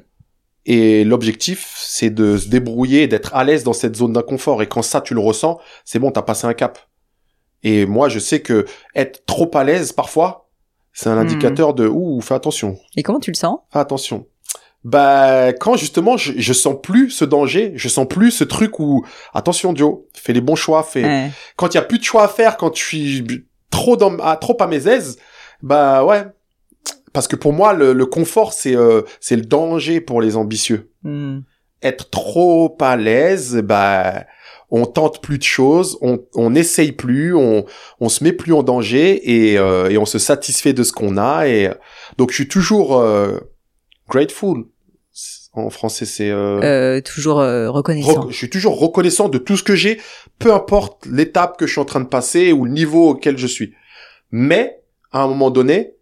Et 0.65 1.05
l'objectif, 1.05 1.73
c'est 1.77 2.11
de 2.11 2.37
se 2.37 2.49
débrouiller, 2.49 3.07
d'être 3.09 3.35
à 3.35 3.43
l'aise 3.45 3.65
dans 3.65 3.73
cette 3.73 3.97
zone 3.97 4.13
d'inconfort. 4.13 4.63
Et 4.63 4.69
quand 4.69 4.83
ça, 4.83 5.01
tu 5.01 5.13
le 5.15 5.21
ressens, 5.21 5.59
c'est 5.85 5.99
bon, 5.99 6.11
t'as 6.13 6.23
passé 6.23 6.47
un 6.47 6.55
cap. 6.55 6.79
Et 7.65 7.87
moi, 7.87 8.09
je 8.09 8.19
sais 8.19 8.41
que 8.43 8.65
être 8.95 9.25
trop 9.27 9.51
à 9.55 9.65
l'aise, 9.65 9.93
parfois, 9.93 10.49
c'est 10.93 11.09
un 11.09 11.17
Mm. 11.17 11.19
indicateur 11.21 11.75
de, 11.75 11.87
ouh, 11.87 12.21
fais 12.21 12.35
attention. 12.35 12.77
Et 12.97 13.03
comment 13.03 13.21
tu 13.21 13.31
le 13.31 13.37
sens? 13.37 13.59
Fais 13.73 13.79
attention. 13.81 14.27
Bah, 14.85 15.53
quand 15.53 15.77
justement, 15.77 16.17
je, 16.17 16.33
je 16.37 16.53
sens 16.53 16.75
plus 16.83 17.11
ce 17.11 17.25
danger, 17.25 17.73
je 17.77 17.89
sens 17.89 18.07
plus 18.09 18.33
ce 18.33 18.43
truc 18.43 18.81
où, 18.81 19.05
attention, 19.33 19.75
Joe, 19.77 20.01
fais 20.13 20.33
les 20.33 20.41
bons 20.41 20.57
choix, 20.57 20.83
fais, 20.83 21.05
Ouais. 21.05 21.31
quand 21.57 21.73
il 21.73 21.77
y 21.77 21.81
a 21.81 21.83
plus 21.83 21.99
de 22.01 22.05
choix 22.05 22.25
à 22.25 22.29
faire, 22.29 22.57
quand 22.57 22.75
je 22.77 22.83
suis 22.83 23.25
trop 23.73 23.97
dans, 23.97 24.17
à, 24.19 24.37
trop 24.37 24.57
à 24.61 24.69
mes 24.69 24.87
aises, 24.87 25.19
bah, 25.63 26.05
ouais. 26.05 26.25
Parce 27.13 27.27
que 27.27 27.37
pour 27.37 27.53
moi, 27.53 27.73
le, 27.73 27.93
le 27.93 28.07
confort, 28.07 28.53
c'est, 28.53 28.77
euh, 28.77 29.03
c'est 29.21 29.37
le 29.37 29.43
danger 29.43 30.01
pour 30.01 30.23
les 30.23 30.37
ambitieux. 30.37 30.93
Hmm. 31.03 31.41
Être 31.83 32.09
trop 32.11 32.77
à 32.81 32.97
l'aise, 32.97 33.57
bah, 33.63 34.25
on 34.71 34.87
tente 34.87 35.21
plus 35.21 35.39
de 35.39 35.43
choses, 35.43 35.99
on, 36.01 36.25
on 36.35 36.51
n'essaye 36.51 36.93
plus, 36.93 37.35
on, 37.35 37.67
on 38.01 38.09
se 38.09 38.25
met 38.25 38.33
plus 38.33 38.55
en 38.55 38.63
danger 38.63 39.31
et, 39.31 39.59
euh, 39.59 39.91
et 39.91 39.99
on 39.99 40.07
se 40.07 40.19
satisfait 40.19 40.73
de 40.73 40.83
ce 40.83 40.93
qu'on 40.93 41.19
a 41.19 41.47
et 41.47 41.71
donc 42.17 42.31
je 42.31 42.37
suis 42.37 42.49
toujours 42.49 42.99
euh, 42.99 43.39
grateful. 44.09 44.65
En 45.55 45.69
français, 45.69 46.07
c'est 46.07 46.31
euh, 46.31 46.61
Euh, 46.63 47.01
toujours 47.03 47.41
euh, 47.41 47.71
reconnaissant. 47.71 48.23
rec- 48.23 48.31
je 48.31 48.37
suis 48.37 48.49
toujours 48.49 48.79
reconnaissant 48.81 49.29
de 49.29 49.37
tout 49.39 49.57
ce 49.57 49.63
que 49.63 49.75
j'ai, 49.77 50.01
peu 50.39 50.53
importe 50.53 51.05
l'étape 51.07 51.59
que 51.59 51.67
je 51.67 51.73
suis 51.73 51.81
en 51.81 51.85
train 51.85 52.01
de 52.01 52.07
passer 52.09 52.53
ou 52.53 52.65
le 52.65 52.71
niveau 52.71 53.11
auquel 53.11 53.37
je 53.37 53.47
suis. 53.47 53.75
Mais 54.31 54.81
à 55.13 55.23
un 55.23 55.29
moment 55.29 55.51
donné, 55.51 55.93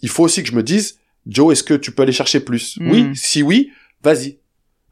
il 0.00 0.08
faut 0.08 0.22
aussi 0.24 0.42
que 0.42 0.48
je 0.48 0.54
me 0.54 0.62
dise, 0.62 0.98
Joe, 1.26 1.52
est-ce 1.52 1.64
que 1.64 1.74
tu 1.74 1.90
peux 1.92 2.02
aller 2.04 2.12
chercher 2.12 2.40
plus? 2.40 2.78
Oui, 2.80 3.10
si 3.14 3.42
oui, 3.42 3.70
vas-y. 4.02 4.38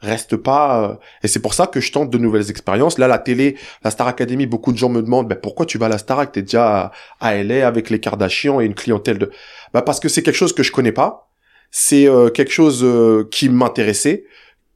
Reste 0.00 0.36
pas. 0.36 0.82
euh, 0.90 0.94
Et 1.24 1.28
c'est 1.28 1.40
pour 1.40 1.54
ça 1.54 1.66
que 1.66 1.80
je 1.80 1.90
tente 1.90 2.10
de 2.10 2.18
nouvelles 2.18 2.50
expériences. 2.50 2.98
Là, 2.98 3.08
la 3.08 3.18
télé, 3.18 3.56
la 3.82 3.90
Star 3.90 4.06
Academy, 4.06 4.46
beaucoup 4.46 4.72
de 4.72 4.78
gens 4.78 4.88
me 4.88 5.02
demandent, 5.02 5.26
ben, 5.28 5.38
pourquoi 5.40 5.64
tu 5.66 5.76
vas 5.78 5.86
à 5.86 5.88
la 5.88 5.98
Starac? 5.98 6.30
T'es 6.32 6.42
déjà 6.42 6.92
à, 7.20 7.26
à 7.28 7.34
LA 7.36 7.66
avec 7.66 7.90
les 7.90 7.98
Kardashians 7.98 8.60
et 8.60 8.64
une 8.64 8.74
clientèle 8.74 9.18
de. 9.18 9.30
Bah 9.72 9.82
parce 9.82 9.98
que 10.00 10.08
c'est 10.08 10.22
quelque 10.22 10.36
chose 10.36 10.52
que 10.52 10.62
je 10.62 10.70
connais 10.72 10.92
pas. 10.92 11.27
C'est 11.70 12.06
euh, 12.08 12.30
quelque 12.30 12.52
chose 12.52 12.82
euh, 12.82 13.28
qui 13.30 13.48
m'intéressait, 13.48 14.24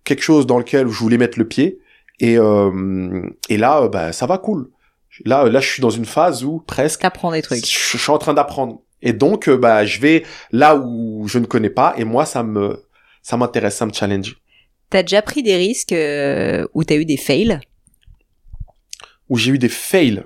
quelque 0.05 0.23
chose 0.23 0.47
dans 0.47 0.59
lequel 0.59 0.89
je 0.89 0.99
voulais 0.99 1.19
mettre 1.19 1.39
le 1.39 1.47
pied. 1.47 1.79
Et 2.21 2.39
euh, 2.39 3.23
et 3.49 3.57
là, 3.57 3.83
euh, 3.83 3.89
bah 3.89 4.13
ça 4.13 4.27
va 4.27 4.39
cool. 4.39 4.71
Là, 5.25 5.45
là, 5.45 5.61
je 5.61 5.69
suis 5.69 5.83
dans 5.83 5.91
une 5.91 6.05
phase 6.07 6.45
où 6.45 6.61
presque 6.61 7.01
T'apprends 7.01 7.33
des 7.33 7.43
trucs. 7.43 7.67
je 7.67 7.99
suis 7.99 8.11
en 8.11 8.19
train 8.19 8.35
d'apprendre. 8.35 8.81
Et 9.03 9.13
donc, 9.13 9.49
euh, 9.49 9.57
bah, 9.57 9.85
je 9.85 10.01
vais 10.01 10.25
là 10.53 10.77
où 10.77 11.27
je 11.29 11.39
ne 11.39 11.47
connais 11.47 11.71
pas. 11.71 11.95
Et 11.99 12.05
moi, 12.05 12.25
ça 12.25 12.43
me, 12.43 12.85
ça 13.21 13.37
m'intéresse, 13.37 13.77
ça 13.77 13.87
me 13.87 13.93
challenge. 13.93 14.37
T'as 14.91 15.03
déjà 15.03 15.23
pris 15.23 15.43
des 15.43 15.57
risques 15.57 15.93
euh, 15.93 16.67
où 16.75 16.85
t'as 16.85 16.97
eu 16.97 17.05
des 17.05 17.17
fails? 17.17 17.61
Où 19.29 19.37
j'ai 19.37 19.53
eu 19.53 19.59
des 19.59 19.69
fails? 19.69 20.23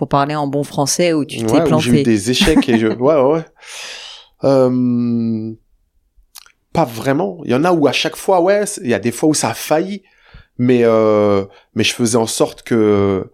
Pour 0.00 0.08
parler 0.08 0.34
en 0.34 0.46
bon 0.46 0.64
français, 0.64 1.12
où 1.12 1.26
tu 1.26 1.36
t'es 1.36 1.44
Ouais, 1.44 1.60
où 1.60 1.78
j'ai 1.78 1.90
eu 1.90 1.92
planté. 1.92 2.02
des 2.04 2.30
échecs 2.30 2.66
et 2.70 2.78
je, 2.78 2.86
ouais, 2.88 3.14
ouais, 3.16 3.22
ouais. 3.22 3.44
Euh, 4.44 5.52
pas 6.72 6.86
vraiment. 6.86 7.36
Il 7.44 7.50
y 7.50 7.54
en 7.54 7.64
a 7.64 7.72
où 7.72 7.86
à 7.86 7.92
chaque 7.92 8.16
fois, 8.16 8.40
ouais, 8.40 8.64
il 8.82 8.88
y 8.88 8.94
a 8.94 8.98
des 8.98 9.12
fois 9.12 9.28
où 9.28 9.34
ça 9.34 9.50
a 9.50 9.54
failli, 9.54 10.02
mais 10.56 10.84
euh, 10.84 11.44
mais 11.74 11.84
je 11.84 11.92
faisais 11.92 12.16
en 12.16 12.26
sorte 12.26 12.62
que 12.62 13.30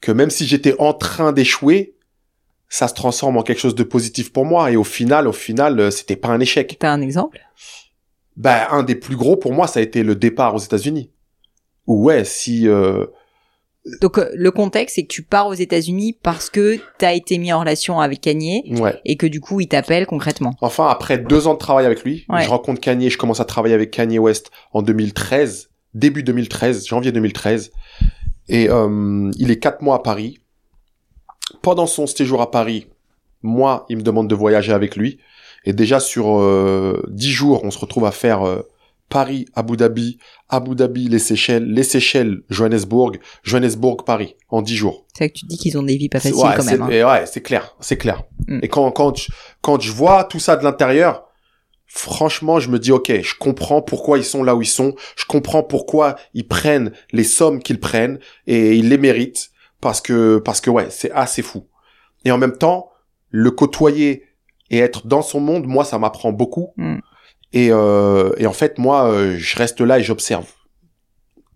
que 0.00 0.10
même 0.10 0.30
si 0.30 0.46
j'étais 0.46 0.74
en 0.78 0.94
train 0.94 1.32
d'échouer, 1.32 1.96
ça 2.70 2.88
se 2.88 2.94
transforme 2.94 3.36
en 3.36 3.42
quelque 3.42 3.60
chose 3.60 3.74
de 3.74 3.82
positif 3.82 4.32
pour 4.32 4.46
moi. 4.46 4.70
Et 4.70 4.76
au 4.76 4.84
final, 4.84 5.28
au 5.28 5.34
final, 5.34 5.78
euh, 5.80 5.90
c'était 5.90 6.16
pas 6.16 6.28
un 6.28 6.40
échec. 6.40 6.78
T'as 6.80 6.92
un 6.92 7.02
exemple? 7.02 7.40
Bah, 8.38 8.68
un 8.70 8.84
des 8.84 8.94
plus 8.94 9.16
gros 9.16 9.36
pour 9.36 9.52
moi, 9.52 9.66
ça 9.66 9.80
a 9.80 9.82
été 9.82 10.02
le 10.02 10.14
départ 10.14 10.54
aux 10.54 10.60
États-Unis. 10.60 11.10
Ouais, 11.86 12.24
si 12.24 12.68
euh, 12.68 13.04
Donc 14.02 14.18
euh, 14.18 14.28
le 14.34 14.50
contexte, 14.50 14.96
c'est 14.96 15.02
que 15.04 15.12
tu 15.12 15.22
pars 15.22 15.46
aux 15.46 15.54
États-Unis 15.54 16.18
parce 16.22 16.50
que 16.50 16.76
t'as 16.98 17.14
été 17.14 17.38
mis 17.38 17.52
en 17.52 17.60
relation 17.60 17.98
avec 18.00 18.20
Kanye 18.20 18.62
ouais. 18.78 19.00
et 19.06 19.16
que 19.16 19.26
du 19.26 19.40
coup 19.40 19.60
il 19.60 19.68
t'appelle 19.68 20.06
concrètement. 20.06 20.54
Enfin, 20.60 20.88
après 20.88 21.16
deux 21.18 21.46
ans 21.46 21.54
de 21.54 21.58
travail 21.58 21.86
avec 21.86 22.04
lui, 22.04 22.26
Ouais. 22.28 22.42
je 22.44 22.48
rencontre 22.50 22.80
Kanye, 22.80 23.08
je 23.08 23.16
commence 23.18 23.40
à 23.40 23.44
travailler 23.46 23.74
avec 23.74 23.90
Kanye 23.90 24.18
West 24.18 24.50
en 24.72 24.82
2013, 24.82 25.70
début 25.94 26.22
2013, 26.22 26.86
janvier 26.86 27.10
2013. 27.10 27.72
Et 28.48 28.68
euh, 28.68 29.30
il 29.38 29.50
est 29.50 29.58
quatre 29.58 29.80
mois 29.80 29.96
à 29.96 30.00
Paris. 30.00 30.38
Pendant 31.62 31.86
son 31.86 32.06
séjour 32.06 32.42
à 32.42 32.50
Paris, 32.50 32.86
moi, 33.42 33.86
il 33.88 33.96
me 33.96 34.02
demande 34.02 34.28
de 34.28 34.34
voyager 34.34 34.72
avec 34.72 34.96
lui. 34.96 35.18
Et 35.64 35.72
déjà 35.72 36.00
sur 36.00 36.38
euh, 36.40 37.02
dix 37.08 37.30
jours, 37.30 37.64
on 37.64 37.70
se 37.70 37.78
retrouve 37.78 38.04
à 38.06 38.10
faire 38.12 38.42
euh, 38.46 38.62
Paris, 39.10 39.46
Abu 39.54 39.76
Dhabi, 39.76 40.18
Abu 40.48 40.74
Dhabi, 40.74 41.08
les 41.08 41.18
Seychelles, 41.18 41.66
les 41.66 41.82
Seychelles, 41.82 42.42
Johannesburg, 42.48 43.18
Johannesburg, 43.42 44.04
Paris, 44.06 44.36
en 44.48 44.62
dix 44.62 44.76
jours. 44.76 45.04
C'est 45.12 45.24
vrai 45.24 45.30
que 45.30 45.38
tu 45.38 45.46
dis 45.46 45.58
qu'ils 45.58 45.76
ont 45.76 45.82
des 45.82 45.96
vies 45.96 46.08
pas 46.08 46.20
faciles 46.20 46.36
ouais, 46.36 46.54
quand 46.56 46.64
même. 46.64 46.82
hein. 46.82 46.88
et 46.88 47.04
ouais, 47.04 47.26
c'est 47.26 47.42
clair, 47.42 47.76
c'est 47.80 47.96
clair. 47.96 48.22
Mm. 48.46 48.60
Et 48.62 48.68
quand 48.68 48.90
quand 48.92 49.16
je, 49.16 49.30
quand 49.60 49.80
je 49.80 49.92
vois 49.92 50.24
tout 50.24 50.38
ça 50.38 50.56
de 50.56 50.64
l'intérieur, 50.64 51.24
franchement, 51.86 52.60
je 52.60 52.70
me 52.70 52.78
dis 52.78 52.92
ok, 52.92 53.12
je 53.20 53.34
comprends 53.34 53.82
pourquoi 53.82 54.16
ils 54.16 54.24
sont 54.24 54.44
là 54.44 54.54
où 54.54 54.62
ils 54.62 54.66
sont, 54.66 54.94
je 55.16 55.24
comprends 55.24 55.64
pourquoi 55.64 56.16
ils 56.32 56.46
prennent 56.46 56.92
les 57.12 57.24
sommes 57.24 57.60
qu'ils 57.60 57.80
prennent 57.80 58.20
et 58.46 58.76
ils 58.76 58.88
les 58.88 58.98
méritent 58.98 59.50
parce 59.80 60.00
que 60.00 60.38
parce 60.38 60.60
que 60.60 60.70
ouais, 60.70 60.86
c'est 60.90 61.10
assez 61.10 61.42
fou. 61.42 61.66
Et 62.24 62.30
en 62.30 62.38
même 62.38 62.56
temps, 62.56 62.90
le 63.30 63.50
côtoyer 63.50 64.24
et 64.70 64.78
être 64.78 65.06
dans 65.06 65.22
son 65.22 65.40
monde, 65.40 65.66
moi, 65.66 65.84
ça 65.84 65.98
m'apprend 65.98 66.32
beaucoup. 66.32 66.72
Mm. 66.76 66.98
Et 67.52 67.68
euh, 67.72 68.32
et 68.38 68.46
en 68.46 68.52
fait, 68.52 68.78
moi, 68.78 69.10
euh, 69.10 69.36
je 69.38 69.56
reste 69.56 69.80
là 69.80 69.98
et 69.98 70.02
j'observe. 70.02 70.46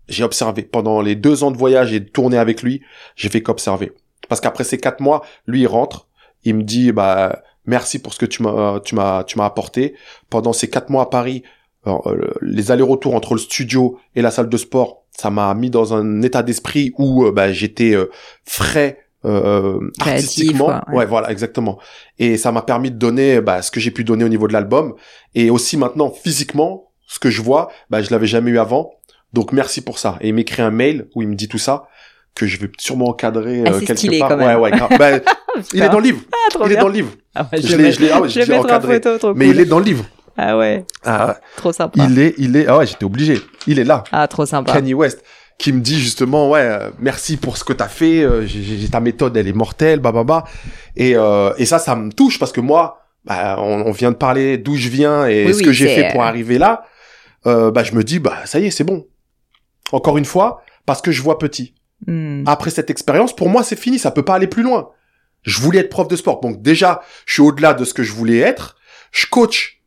J'ai 0.07 0.23
observé 0.23 0.63
pendant 0.63 1.01
les 1.01 1.15
deux 1.15 1.43
ans 1.43 1.51
de 1.51 1.57
voyage 1.57 1.93
et 1.93 1.99
de 1.99 2.09
tournée 2.09 2.37
avec 2.37 2.61
lui, 2.61 2.81
j'ai 3.15 3.29
fait 3.29 3.41
qu'observer. 3.41 3.91
Parce 4.29 4.41
qu'après 4.41 4.63
ces 4.63 4.77
quatre 4.77 5.01
mois, 5.01 5.23
lui 5.47 5.61
il 5.61 5.67
rentre, 5.67 6.07
il 6.43 6.55
me 6.55 6.63
dit 6.63 6.91
bah 6.91 7.41
merci 7.65 7.99
pour 7.99 8.13
ce 8.13 8.19
que 8.19 8.25
tu 8.25 8.43
m'as 8.43 8.79
tu 8.81 8.95
m'as 8.95 9.23
tu 9.23 9.37
m'as 9.37 9.45
apporté 9.45 9.95
pendant 10.29 10.53
ces 10.53 10.69
quatre 10.69 10.89
mois 10.89 11.03
à 11.03 11.07
Paris. 11.07 11.43
euh, 11.87 12.33
les 12.41 12.71
allers-retours 12.71 13.13
entre 13.15 13.33
le 13.35 13.39
studio 13.39 13.99
et 14.15 14.21
la 14.23 14.31
salle 14.31 14.49
de 14.49 14.57
sport, 14.57 15.05
ça 15.11 15.29
m'a 15.29 15.53
mis 15.53 15.69
dans 15.69 15.93
un 15.93 16.21
état 16.23 16.43
d'esprit 16.43 16.93
où 16.97 17.25
euh, 17.25 17.31
bah, 17.31 17.51
j'étais 17.53 17.93
euh, 17.95 18.09
frais 18.43 19.04
euh, 19.25 19.79
Créatif, 19.99 20.23
artistiquement. 20.29 20.65
quoi, 20.65 20.83
ouais. 20.89 20.95
ouais, 20.97 21.05
voilà, 21.05 21.31
exactement. 21.31 21.79
Et 22.19 22.37
ça 22.37 22.51
m'a 22.51 22.61
permis 22.61 22.91
de 22.91 22.97
donner 22.97 23.41
bah, 23.41 23.61
ce 23.61 23.71
que 23.71 23.79
j'ai 23.79 23.91
pu 23.91 24.03
donner 24.03 24.23
au 24.25 24.29
niveau 24.29 24.47
de 24.47 24.53
l'album 24.53 24.95
et 25.33 25.49
aussi 25.49 25.77
maintenant 25.77 26.11
physiquement 26.11 26.89
ce 27.07 27.19
que 27.19 27.29
je 27.29 27.41
vois, 27.41 27.69
bah, 27.89 28.01
je 28.01 28.09
l'avais 28.11 28.27
jamais 28.27 28.51
eu 28.51 28.59
avant. 28.59 28.91
Donc 29.33 29.51
merci 29.51 29.81
pour 29.81 29.99
ça. 29.99 30.17
Et 30.21 30.29
il 30.29 30.33
m'écrit 30.33 30.61
un 30.61 30.71
mail 30.71 31.07
où 31.15 31.21
il 31.21 31.27
me 31.27 31.35
dit 31.35 31.47
tout 31.47 31.57
ça 31.57 31.87
que 32.33 32.45
je 32.47 32.59
vais 32.59 32.69
sûrement 32.77 33.07
encadrer 33.09 33.63
Ah, 33.65 33.71
euh, 33.71 33.79
quelque 33.79 33.95
stylé, 33.95 34.19
part. 34.19 34.29
quand 34.29 34.37
même. 34.37 34.47
Ouais, 34.59 34.71
ouais, 34.71 34.77
grave. 34.77 34.89
Bah, 34.97 35.11
il 35.73 35.81
est 35.83 35.89
dans 35.89 35.99
le 35.99 36.03
livre. 36.05 36.21
Ah, 36.31 36.49
trop 36.51 36.65
il 36.65 36.71
est 36.73 36.75
dans 36.77 36.87
le 36.87 36.93
livre. 36.93 37.11
Ah, 37.33 37.47
ouais, 37.51 37.61
Je 37.61 37.67
je 37.67 37.75
l'ai, 37.77 37.91
je 37.91 37.99
l'ai, 38.01 38.11
ah 38.11 38.21
ouais, 38.21 38.29
je 38.29 38.41
je 38.41 38.51
encadré. 38.53 38.95
photo, 38.95 39.17
trop 39.17 39.33
Mais 39.33 39.45
cool. 39.47 39.55
il 39.55 39.61
est 39.61 39.65
dans 39.65 39.79
le 39.79 39.85
livre. 39.85 40.05
Ah 40.37 40.57
ouais, 40.57 40.83
Ah, 41.05 41.37
trop 41.55 41.71
sympa. 41.71 42.05
il 42.09 42.19
est, 42.19 42.33
il 42.37 42.57
est, 42.57 42.67
ah 42.67 42.77
ouais, 42.79 42.85
j'étais 42.85 43.05
obligé. 43.05 43.39
Il 43.67 43.79
est 43.79 43.85
là. 43.85 44.03
Ah, 44.11 44.27
trop 44.27 44.45
sympa. 44.45 44.73
Kanye 44.73 44.93
West, 44.93 45.23
qui 45.57 45.71
me 45.71 45.79
dit 45.79 45.99
justement, 45.99 46.49
ouais, 46.49 46.61
euh, 46.61 46.91
merci 46.99 47.37
pour 47.37 47.57
ce 47.57 47.63
que 47.63 47.73
t'as 47.73 47.87
fait, 47.87 48.23
euh, 48.23 48.45
j'ai, 48.45 48.89
ta 48.89 48.99
méthode, 48.99 49.35
elle 49.37 49.47
est 49.47 49.53
mortelle, 49.53 49.99
bah, 49.99 50.11
bah, 50.11 50.23
bah. 50.23 50.43
Et, 50.95 51.15
euh, 51.15 51.53
et 51.57 51.65
ça, 51.65 51.79
ça 51.79 51.95
me 51.95 52.11
touche 52.11 52.39
parce 52.39 52.51
que 52.51 52.61
moi, 52.61 53.05
bah, 53.23 53.55
on, 53.59 53.83
on 53.85 53.91
vient 53.91 54.11
de 54.11 54.17
parler 54.17 54.57
d'où 54.57 54.75
je 54.75 54.89
viens 54.89 55.27
et 55.27 55.45
Oui, 55.45 55.53
ce 55.53 55.59
oui, 55.59 55.65
que 55.65 55.71
j'ai 55.71 55.87
fait 55.87 56.09
pour 56.11 56.23
arriver 56.23 56.57
là. 56.57 56.83
Euh, 57.47 57.71
bah, 57.71 57.83
je 57.83 57.93
me 57.93 58.03
dis, 58.03 58.19
bah, 58.19 58.45
ça 58.45 58.59
y 58.59 58.65
est, 58.65 58.71
c'est 58.71 58.83
bon. 58.83 59.07
Encore 59.91 60.17
une 60.17 60.25
fois, 60.25 60.63
parce 60.85 61.01
que 61.01 61.11
je 61.11 61.21
vois 61.21 61.37
petit. 61.37 61.73
Hmm. 62.07 62.43
Après 62.45 62.69
cette 62.69 62.89
expérience, 62.89 63.35
pour 63.35 63.49
moi, 63.49 63.63
c'est 63.63 63.79
fini, 63.79 63.99
ça 63.99 64.11
peut 64.11 64.23
pas 64.23 64.35
aller 64.35 64.47
plus 64.47 64.63
loin. 64.63 64.89
Je 65.43 65.61
voulais 65.61 65.79
être 65.79 65.89
prof 65.89 66.07
de 66.07 66.15
sport. 66.15 66.41
Donc 66.41 66.61
déjà, 66.61 67.01
je 67.25 67.33
suis 67.33 67.41
au-delà 67.41 67.73
de 67.73 67.85
ce 67.85 67.93
que 67.93 68.03
je 68.03 68.13
voulais 68.13 68.39
être. 68.39 68.77
Je 69.11 69.27
coach 69.27 69.81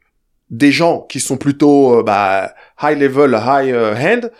des 0.51 0.73
gens 0.73 1.03
qui 1.03 1.21
sont 1.21 1.37
plutôt 1.37 1.99
euh, 1.99 2.03
bah, 2.03 2.55
high 2.81 2.99
level, 2.99 3.33
high 3.33 3.73
euh, 3.73 3.95
hand. 3.95 4.33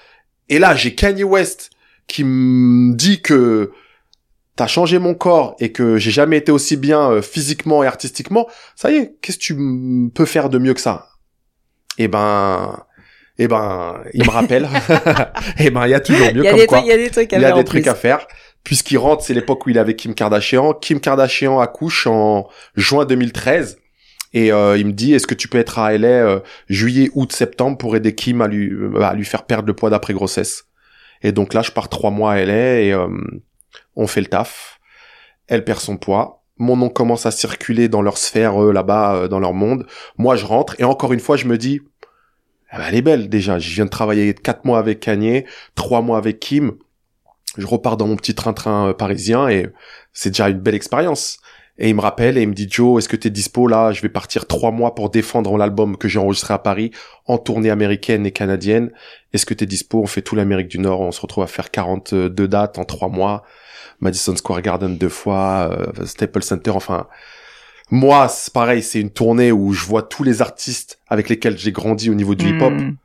Et 0.49 0.59
là, 0.59 0.75
j'ai 0.75 0.95
Kanye 0.95 1.25
West 1.25 1.71
qui 2.07 2.25
me 2.25 2.95
dit 2.95 3.21
que 3.21 3.71
t'as 4.57 4.67
changé 4.67 4.99
mon 4.99 5.15
corps 5.15 5.55
et 5.61 5.73
que 5.73 5.99
j'ai 5.99 6.11
jamais 6.11 6.39
été 6.39 6.51
aussi 6.51 6.77
bien 6.77 7.11
euh, 7.11 7.23
physiquement 7.23 7.85
et 7.85 7.87
artistiquement. 7.87 8.49
Ça 8.77 8.91
y 8.91 8.97
est, 8.97 9.15
qu'est-ce 9.23 9.39
que 9.39 9.43
tu 9.43 10.11
peux 10.15 10.25
faire 10.25 10.49
de 10.49 10.59
mieux 10.59 10.75
que 10.75 10.81
ça? 10.81 11.09
Eh 11.99 12.09
ben, 12.09 12.83
eh 13.39 13.47
ben, 13.47 14.03
il 14.15 14.25
me 14.25 14.31
rappelle. 14.31 14.69
eh 15.59 15.71
ben, 15.71 15.87
il 15.87 15.91
y 15.91 15.95
a 15.95 16.01
toujours 16.01 16.33
mieux 16.33 16.43
Il 16.43 16.45
y 16.45 16.49
a 16.49 16.51
comme 16.51 16.61
des 16.61 16.67
quoi. 16.67 16.79
trucs, 16.79 16.87
il 16.87 16.91
y 16.91 16.93
a 16.93 16.97
des 16.97 17.11
trucs 17.11 17.33
à 17.33 17.37
Il 17.37 17.43
y 17.43 17.45
a 17.45 17.49
faire 17.49 17.55
des 17.57 17.61
en 17.61 17.65
trucs 17.65 17.83
plus. 17.85 17.91
à 17.91 17.95
faire. 17.95 18.27
Puisqu'il 18.65 18.99
rentre, 18.99 19.23
c'est 19.25 19.35
l'époque 19.35 19.65
où 19.67 19.71
il 19.71 19.77
est 19.77 19.81
avec 19.81 19.97
Kim 19.97 20.15
Kardashian. 20.15 20.75
Kim 20.75 21.01
Kardashian 21.01 21.61
accouche 21.61 22.07
en 22.07 22.49
juin 22.75 23.05
2013. 23.05 23.79
Et 24.35 24.53
euh, 24.53 24.77
il 24.77 24.87
me 24.87 24.93
dit, 24.93 25.15
est-ce 25.15 25.27
que 25.27 25.35
tu 25.35 25.49
peux 25.49 25.59
être 25.59 25.79
à 25.79 25.97
LA 25.97 26.09
euh, 26.09 26.41
juillet, 26.69 27.11
août, 27.15 27.33
septembre 27.33 27.79
pour 27.79 27.97
aider 27.97 28.15
Kim 28.15 28.43
à 28.43 28.49
lui, 28.49 28.71
euh, 28.71 29.01
à 29.01 29.15
lui 29.15 29.25
faire 29.25 29.45
perdre 29.45 29.67
le 29.67 29.75
poids 29.75 29.91
d'après 29.91 30.13
grossesse. 30.13 30.65
Et 31.23 31.33
donc 31.33 31.55
là, 31.55 31.63
je 31.63 31.73
pars 31.73 31.89
trois 31.89 32.11
mois 32.11 32.33
à 32.33 32.45
LA 32.45 32.81
et 32.81 32.93
euh, 32.93 33.09
on 33.97 34.07
fait 34.07 34.21
le 34.21 34.27
taf. 34.27 34.81
Elle 35.47 35.65
perd 35.65 35.81
son 35.81 35.97
poids. 35.97 36.45
Mon 36.59 36.77
nom 36.77 36.89
commence 36.89 37.27
à 37.27 37.31
circuler 37.31 37.89
dans 37.89 38.03
leur 38.03 38.19
sphère 38.19 38.63
eux, 38.63 38.73
là-bas, 38.73 39.15
euh, 39.15 39.29
dans 39.29 39.41
leur 39.41 39.55
monde. 39.55 39.87
Moi, 40.17 40.37
je 40.37 40.45
rentre 40.45 40.75
et 40.79 40.85
encore 40.85 41.13
une 41.13 41.21
fois, 41.21 41.37
je 41.37 41.47
me 41.47 41.57
dis, 41.57 41.81
ah 42.71 42.79
bah, 42.79 42.85
elle 42.89 42.97
est 42.97 43.03
belle 43.03 43.29
déjà. 43.29 43.59
Je 43.59 43.75
viens 43.75 43.85
de 43.85 43.91
travailler 43.91 44.35
quatre 44.35 44.65
mois 44.65 44.79
avec 44.79 45.01
Kanye, 45.01 45.45
trois 45.75 46.03
mois 46.03 46.19
avec 46.19 46.41
Kim. 46.41 46.73
Je 47.57 47.67
repars 47.67 47.97
dans 47.97 48.07
mon 48.07 48.17
petit 48.17 48.35
train-train 48.35 48.89
euh, 48.89 48.93
parisien 48.93 49.49
et 49.49 49.67
c'est 50.13 50.31
déjà 50.31 50.49
une 50.49 50.59
belle 50.59 50.75
expérience. 50.75 51.39
Et 51.81 51.91
il 51.91 51.95
me 51.95 52.01
rappelle 52.01 52.37
et 52.37 52.43
il 52.43 52.49
me 52.49 52.55
dit 52.55 52.67
Joe, 52.69 52.99
est-ce 52.99 53.09
que 53.09 53.17
t'es 53.17 53.31
dispo? 53.31 53.69
Là 53.69 53.93
Je 53.93 54.03
vais 54.03 54.09
partir 54.09 54.47
trois 54.47 54.73
mois 54.73 54.95
pour 54.95 55.11
défendre 55.11 55.57
l'album 55.57 55.97
que 55.97 56.09
j'ai 56.09 56.19
enregistré 56.19 56.53
à 56.53 56.59
Paris 56.59 56.91
en 57.27 57.39
tournée 57.39 57.71
américaine 57.71 58.27
et 58.27 58.33
canadienne. 58.33 58.91
Est-ce 59.33 59.47
que 59.47 59.55
t'es 59.55 59.67
dispo? 59.67 60.03
On 60.03 60.07
fait 60.07 60.23
tout 60.23 60.35
l'Amérique 60.35 60.69
du 60.69 60.81
Nord, 60.81 61.01
on 61.01 61.13
se 61.13 61.21
retrouve 61.21 61.45
à 61.45 61.47
faire 61.47 61.71
42 61.71 62.49
dates 62.49 62.79
en 62.79 62.85
trois 62.85 63.09
mois. 63.09 63.45
Madison 64.01 64.35
Square 64.35 64.63
Garden 64.63 64.97
deux 64.97 65.09
fois, 65.09 65.71
euh, 65.73 66.05
Staples 66.07 66.43
Center, 66.43 66.71
enfin. 66.71 67.07
Moi, 67.91 68.29
c'est 68.29 68.53
pareil, 68.53 68.83
c'est 68.83 69.01
une 69.01 69.11
tournée 69.11 69.51
où 69.51 69.73
je 69.73 69.87
vois 69.87 70.03
tous 70.03 70.23
les 70.23 70.43
artistes 70.43 70.99
avec 71.09 71.29
lesquels 71.31 71.57
j'ai 71.57 71.73
grandi 71.73 72.11
au 72.11 72.15
niveau 72.15 72.35
du 72.35 72.49
hip-hop. 72.49 72.73
Hmm. 72.73 72.97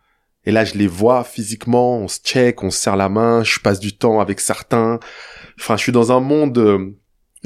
Et 0.45 0.51
là, 0.51 0.65
je 0.65 0.73
les 0.73 0.87
vois 0.87 1.23
physiquement, 1.23 1.97
on 1.99 2.09
se 2.09 2.19
check, 2.19 2.63
on 2.63 2.69
se 2.69 2.79
serre 2.79 2.97
la 2.97 3.07
main, 3.07 3.43
je 3.43 3.59
passe 3.59 3.79
du 3.79 3.95
temps 3.95 4.19
avec 4.19 4.41
certains. 4.41 4.99
Enfin, 5.57 5.77
je 5.77 5.83
suis 5.83 5.93
dans 5.93 6.11
un 6.11 6.19
monde. 6.19 6.95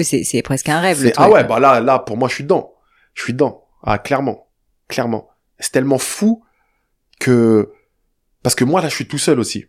C'est, 0.00 0.24
c'est 0.24 0.42
presque 0.42 0.68
un 0.68 0.80
rêve, 0.80 1.02
le 1.02 1.12
ah 1.16 1.28
ouais, 1.28 1.44
bah 1.44 1.58
là, 1.58 1.80
là, 1.80 1.98
pour 1.98 2.16
moi, 2.16 2.28
je 2.28 2.34
suis 2.34 2.44
dedans. 2.44 2.74
Je 3.14 3.22
suis 3.22 3.32
dedans. 3.32 3.64
Ah, 3.82 3.98
clairement, 3.98 4.48
clairement. 4.88 5.28
C'est 5.58 5.72
tellement 5.72 5.98
fou 5.98 6.44
que 7.18 7.72
parce 8.42 8.54
que 8.54 8.64
moi 8.64 8.80
là, 8.80 8.88
je 8.88 8.94
suis 8.94 9.08
tout 9.08 9.18
seul 9.18 9.40
aussi. 9.40 9.66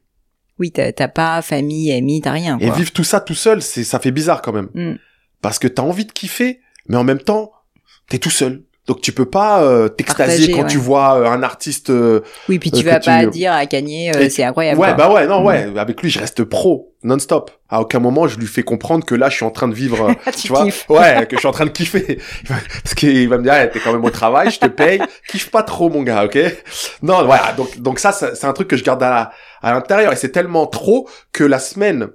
Oui, 0.59 0.71
t'as, 0.71 0.91
pas 1.07 1.41
famille, 1.41 1.91
amis, 1.91 2.21
t'as 2.21 2.31
rien, 2.31 2.57
Et 2.59 2.69
vivre 2.69 2.91
tout 2.91 3.05
ça 3.05 3.21
tout 3.21 3.33
seul, 3.33 3.61
c'est 3.61 3.83
ça 3.83 3.99
fait 3.99 4.11
bizarre 4.11 4.41
quand 4.41 4.51
même. 4.51 4.69
Mm. 4.73 4.95
Parce 5.41 5.57
que 5.57 5.67
t'as 5.67 5.83
envie 5.83 6.05
de 6.05 6.11
kiffer, 6.11 6.59
mais 6.87 6.97
en 6.97 7.03
même 7.03 7.19
temps, 7.19 7.51
t'es 8.09 8.19
tout 8.19 8.29
seul. 8.29 8.65
Donc 8.89 9.01
tu 9.01 9.11
peux 9.11 9.25
pas 9.29 9.61
euh, 9.61 9.87
t'extasier 9.87 10.51
quand 10.51 10.63
ouais. 10.63 10.67
tu 10.67 10.79
vois 10.79 11.19
euh, 11.19 11.25
un 11.27 11.43
artiste. 11.43 11.91
euh, 11.91 12.21
Oui, 12.49 12.57
puis 12.57 12.71
tu 12.71 12.79
Euh, 12.87 12.91
vas 12.91 12.99
pas 12.99 13.23
dire 13.27 13.53
à 13.53 13.67
Kanye, 13.67 14.09
euh, 14.15 14.27
c'est 14.31 14.43
incroyable. 14.43 14.79
ouais, 14.79 14.87
quoi. 14.87 14.95
bah 14.95 15.13
ouais, 15.13 15.27
non, 15.27 15.41
Mm. 15.41 15.45
ouais. 15.45 15.73
Avec 15.77 16.01
lui, 16.01 16.09
je 16.09 16.17
reste 16.17 16.43
pro, 16.43 16.95
non-stop. 17.03 17.51
À 17.69 17.81
aucun 17.81 17.99
moment, 17.99 18.27
je 18.27 18.39
lui 18.39 18.47
fais 18.47 18.63
comprendre 18.63 19.05
que 19.05 19.13
là, 19.13 19.29
je 19.29 19.35
suis 19.35 19.45
en 19.45 19.51
train 19.51 19.67
de 19.67 19.75
vivre. 19.75 20.09
euh, 20.09 20.31
tu, 20.33 20.41
tu 20.41 20.47
vois. 20.47 20.63
Ouais, 20.89 21.27
que 21.29 21.35
je 21.35 21.39
suis 21.39 21.47
en 21.47 21.51
train 21.51 21.65
de 21.65 21.69
kiffer. 21.69 22.17
Parce 22.47 22.95
qu'il 22.95 23.29
va 23.29 23.37
me 23.37 23.43
dire, 23.43 23.53
hey, 23.53 23.69
t'es 23.69 23.79
quand 23.79 23.93
même 23.93 24.03
au 24.03 24.09
travail, 24.09 24.49
je 24.49 24.59
te 24.59 24.65
paye. 24.65 24.99
Kiffe 25.29 25.51
pas 25.51 25.61
trop, 25.61 25.89
mon 25.91 26.01
gars, 26.01 26.25
ok? 26.25 26.39
Non, 27.03 27.23
voilà. 27.25 27.53
Donc, 27.57 27.79
donc 27.79 27.99
ça, 27.99 28.11
c'est 28.11 28.45
un 28.45 28.53
truc 28.53 28.67
que 28.67 28.75
je 28.75 28.83
garde 28.83 29.03
à, 29.03 29.31
à 29.61 29.71
l'intérieur. 29.73 30.11
Et 30.13 30.15
c'est 30.15 30.31
tellement 30.31 30.65
trop 30.65 31.07
que 31.31 31.43
la 31.43 31.59
semaine 31.59 32.07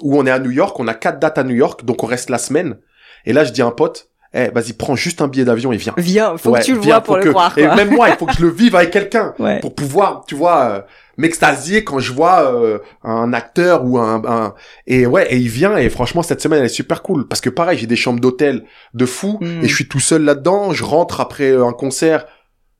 où 0.00 0.18
on 0.18 0.24
est 0.24 0.30
à 0.30 0.38
New 0.38 0.50
York, 0.50 0.80
on 0.80 0.88
a 0.88 0.94
quatre 0.94 1.18
dates 1.18 1.36
à 1.36 1.44
New 1.44 1.54
York, 1.54 1.84
donc 1.84 2.02
on 2.02 2.06
reste 2.06 2.30
la 2.30 2.38
semaine. 2.38 2.78
Et 3.26 3.34
là, 3.34 3.44
je 3.44 3.52
dis 3.52 3.60
à 3.60 3.66
un 3.66 3.70
pote, 3.70 4.08
eh, 4.34 4.48
vas-y, 4.54 4.72
prends 4.72 4.96
juste 4.96 5.20
un 5.22 5.28
billet 5.28 5.44
d'avion 5.44 5.72
et 5.72 5.76
viens. 5.76 5.94
Viens, 5.96 6.36
faut 6.38 6.50
Ouais, 6.50 6.60
que 6.60 6.64
tu 6.64 6.74
le 6.74 6.80
viens, 6.80 6.94
vois 6.96 7.00
pour 7.02 7.16
le 7.16 7.22
que- 7.24 7.28
croire. 7.30 7.56
Et 7.58 7.64
Quoi. 7.64 7.74
même 7.76 7.90
moi, 7.90 8.08
il 8.08 8.16
faut 8.16 8.26
que 8.26 8.32
je 8.34 8.42
le 8.42 8.50
vive 8.50 8.74
avec 8.76 8.90
quelqu'un 8.90 9.34
Ouais. 9.38 9.60
pour 9.60 9.74
pouvoir, 9.74 10.24
tu 10.26 10.34
vois, 10.34 10.60
euh, 10.70 10.80
m'extasier 11.18 11.84
quand 11.84 11.98
je 11.98 12.12
vois 12.12 12.52
euh, 12.54 12.78
un 13.04 13.32
acteur 13.34 13.84
ou 13.84 13.98
un, 13.98 14.22
un 14.26 14.54
et 14.86 15.04
ouais 15.06 15.26
et 15.32 15.36
il 15.36 15.48
vient 15.50 15.76
et 15.76 15.90
franchement 15.90 16.22
cette 16.22 16.40
semaine 16.40 16.60
elle 16.60 16.64
est 16.64 16.68
super 16.70 17.02
cool 17.02 17.28
parce 17.28 17.42
que 17.42 17.50
pareil 17.50 17.76
j'ai 17.78 17.86
des 17.86 17.96
chambres 17.96 18.18
d'hôtel 18.18 18.64
de 18.94 19.04
fou 19.04 19.36
Mm. 19.42 19.62
et 19.62 19.68
je 19.68 19.74
suis 19.74 19.86
tout 19.88 20.00
seul 20.00 20.22
là-dedans 20.24 20.72
je 20.72 20.84
rentre 20.84 21.20
après 21.20 21.50
euh, 21.50 21.66
un 21.66 21.74
concert 21.74 22.24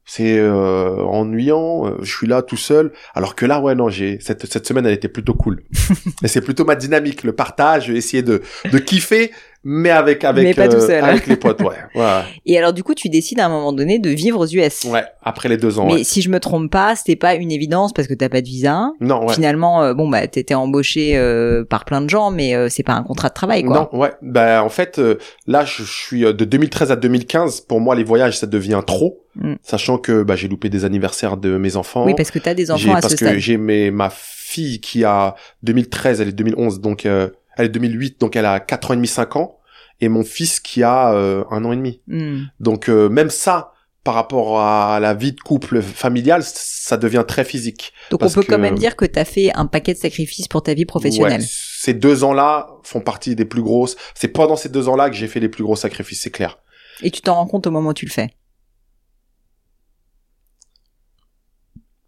c'est 0.07 0.39
euh, 0.39 0.97
ennuyant 1.05 1.87
euh, 1.87 1.91
je 2.03 2.11
suis 2.11 2.27
là 2.27 2.41
tout 2.41 2.57
seul 2.57 2.93
alors 3.15 3.35
que 3.37 3.45
là 3.45 3.61
ouais 3.61 3.75
non 3.75 3.91
j'ai 3.91 4.19
cette 4.21 4.51
cette 4.51 4.67
semaine 4.67 4.87
elle 4.87 4.95
était 4.95 5.09
plutôt 5.09 5.35
cool 5.35 5.63
et 6.25 6.29
c'est 6.29 6.41
plutôt 6.41 6.65
ma 6.65 6.75
dynamique 6.75 7.25
le 7.25 7.33
partage 7.33 7.91
essayer 7.91 8.23
de 8.23 8.41
de 8.73 8.79
kiffer 8.79 9.31
mais 9.65 9.91
avec 9.91 10.25
avec 10.25 10.45
Mais 10.45 10.55
pas 10.55 10.69
tout 10.69 10.81
seul. 10.81 11.05
avec 11.05 11.27
les 11.27 11.37
potes 11.37 11.61
ouais 11.63 11.77
ouais 11.95 12.21
Et 12.47 12.59
alors 12.59 12.73
du 12.73 12.83
coup, 12.83 12.95
tu 12.95 13.09
décides 13.09 13.41
à 13.41 13.47
un 13.47 13.49
moment 13.49 13.73
donné 13.73 13.99
de 13.99 14.11
vivre 14.11 14.41
aux 14.41 14.47
US. 14.47 14.85
ouais 14.85 15.05
après 15.23 15.49
les 15.49 15.57
deux 15.57 15.79
ans 15.79 15.87
Mais 15.87 15.95
ouais. 15.95 16.05
si 16.05 16.21
je 16.23 16.31
me 16.31 16.41
trompe 16.41 16.71
pas, 16.71 16.97
c'était 16.97 17.17
pas 17.17 17.35
une 17.35 17.53
évidence 17.53 17.93
parce 17.93 18.09
que 18.09 18.15
t'as 18.15 18.29
pas 18.29 18.41
de 18.41 18.47
visa. 18.47 18.91
non 19.01 19.27
ouais 19.27 19.35
Finalement, 19.35 19.83
euh, 19.83 19.95
bon 19.95 20.09
bah 20.09 20.27
t'étais 20.27 20.55
embauché 20.55 21.17
euh, 21.17 21.65
par 21.65 21.85
plein 21.85 22.01
de 22.01 22.11
gens, 22.11 22.31
mais 22.31 22.55
euh, 22.57 22.69
c'est 22.69 22.83
pas 22.83 22.95
un 22.95 23.03
contrat 23.03 23.29
de 23.29 23.35
travail 23.35 23.63
quoi. 23.65 23.89
Non, 23.93 23.99
ouais. 23.99 24.13
Ben 24.23 24.63
en 24.63 24.69
fait, 24.69 24.99
euh, 24.99 25.17
là, 25.47 25.65
je, 25.65 25.83
je 25.85 25.93
suis 25.93 26.25
euh, 26.25 26.33
de 26.33 26.45
2013 26.45 26.91
à 26.91 26.97
2015. 26.97 27.61
Pour 27.63 27.81
moi, 27.81 27.95
les 27.95 28.05
voyages, 28.05 28.39
ça 28.39 28.47
devient 28.47 28.81
trop, 28.87 29.19
Mm. 29.35 29.55
sachant 29.63 29.97
que 29.97 30.23
bah, 30.25 30.37
j'ai 30.37 30.47
loupé 30.47 30.69
des 30.69 30.85
anniversaires 30.85 31.39
de 31.39 31.57
mes 31.57 31.77
enfants. 31.77 32.05
Oui, 32.05 32.13
parce 32.15 32.31
que 32.31 32.39
t'as 32.39 32.53
des 32.53 32.67
J'ai- 32.67 32.73
enfants 32.73 32.91
à 32.97 33.01
parce 33.01 33.15
ce 33.15 33.19
que 33.19 33.25
stade. 33.25 33.39
j'ai 33.39 33.57
mes 33.57 33.91
ma 33.91 34.11
fille 34.13 34.79
qui 34.79 35.05
a 35.05 35.35
2013, 35.63 36.21
elle 36.21 36.29
est 36.29 36.33
2011, 36.33 36.81
donc 36.81 37.07
euh, 37.07 37.31
elle 37.57 37.67
est 37.67 37.71
2008, 37.71 38.21
donc 38.21 38.37
elle 38.37 38.47
a 38.47 38.61
4 38.61 38.91
ans 38.91 38.95
et 38.95 38.97
demi, 38.97 39.09
5 39.09 39.37
ans, 39.37 39.59
et 40.01 40.09
mon 40.09 40.25
fils 40.25 40.61
qui 40.61 40.83
a 40.83 41.13
euh, 41.13 41.45
un 41.51 41.65
an 41.65 41.73
et 41.73 41.77
demi. 41.77 42.03
Hmm. 42.07 42.45
Donc 42.61 42.89
euh, 42.89 43.09
même 43.09 43.31
ça, 43.31 43.73
par 44.05 44.15
rapport 44.15 44.61
à 44.61 44.99
la 45.01 45.15
vie 45.15 45.33
de 45.33 45.41
couple 45.41 45.81
familiale, 45.81 46.43
ça 46.43 46.97
devient 46.97 47.25
très 47.27 47.45
physique. 47.45 47.93
Donc 48.11 48.23
on 48.23 48.29
peut 48.29 48.43
quand 48.43 48.59
même 48.59 48.79
dire 48.79 48.97
que 48.97 49.05
t'as 49.05 49.25
fait 49.25 49.53
un 49.55 49.67
paquet 49.67 49.95
de 49.95 49.99
sacrifices 49.99 50.49
pour 50.49 50.63
ta 50.63 50.75
vie 50.75 50.87
professionnelle. 50.87 51.41
Ouais, 51.41 51.47
ces 51.49 51.95
deux 51.95 52.25
ans-là 52.25 52.69
font 52.83 53.01
partie 53.01 53.37
des 53.37 53.45
plus 53.45 53.63
grosses. 53.63 53.97
C'est 54.15 54.29
pendant 54.29 54.57
ces 54.57 54.69
deux 54.69 54.89
ans-là 54.89 55.09
que 55.09 55.15
j'ai 55.15 55.29
fait 55.29 55.41
les 55.41 55.49
plus 55.49 55.63
gros 55.63 55.77
sacrifices, 55.77 56.23
c'est 56.23 56.31
clair. 56.31 56.59
Et 57.03 57.11
tu 57.11 57.21
t'en 57.21 57.35
rends 57.35 57.47
compte 57.47 57.67
au 57.67 57.71
moment 57.71 57.91
où 57.91 57.95
tu 57.95 58.07
le 58.07 58.11
fais? 58.11 58.31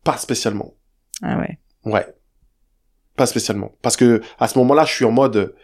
Pas 0.03 0.17
spécialement. 0.17 0.75
Ah 1.23 1.39
ouais. 1.39 1.59
Ouais. 1.85 2.07
Pas 3.17 3.27
spécialement. 3.27 3.77
Parce 3.83 3.97
que 3.97 4.21
à 4.39 4.49
ce 4.49 4.59
moment-là, 4.59 4.85
je 4.85 4.93
suis 4.93 5.05
en 5.05 5.13
mode, 5.13 5.55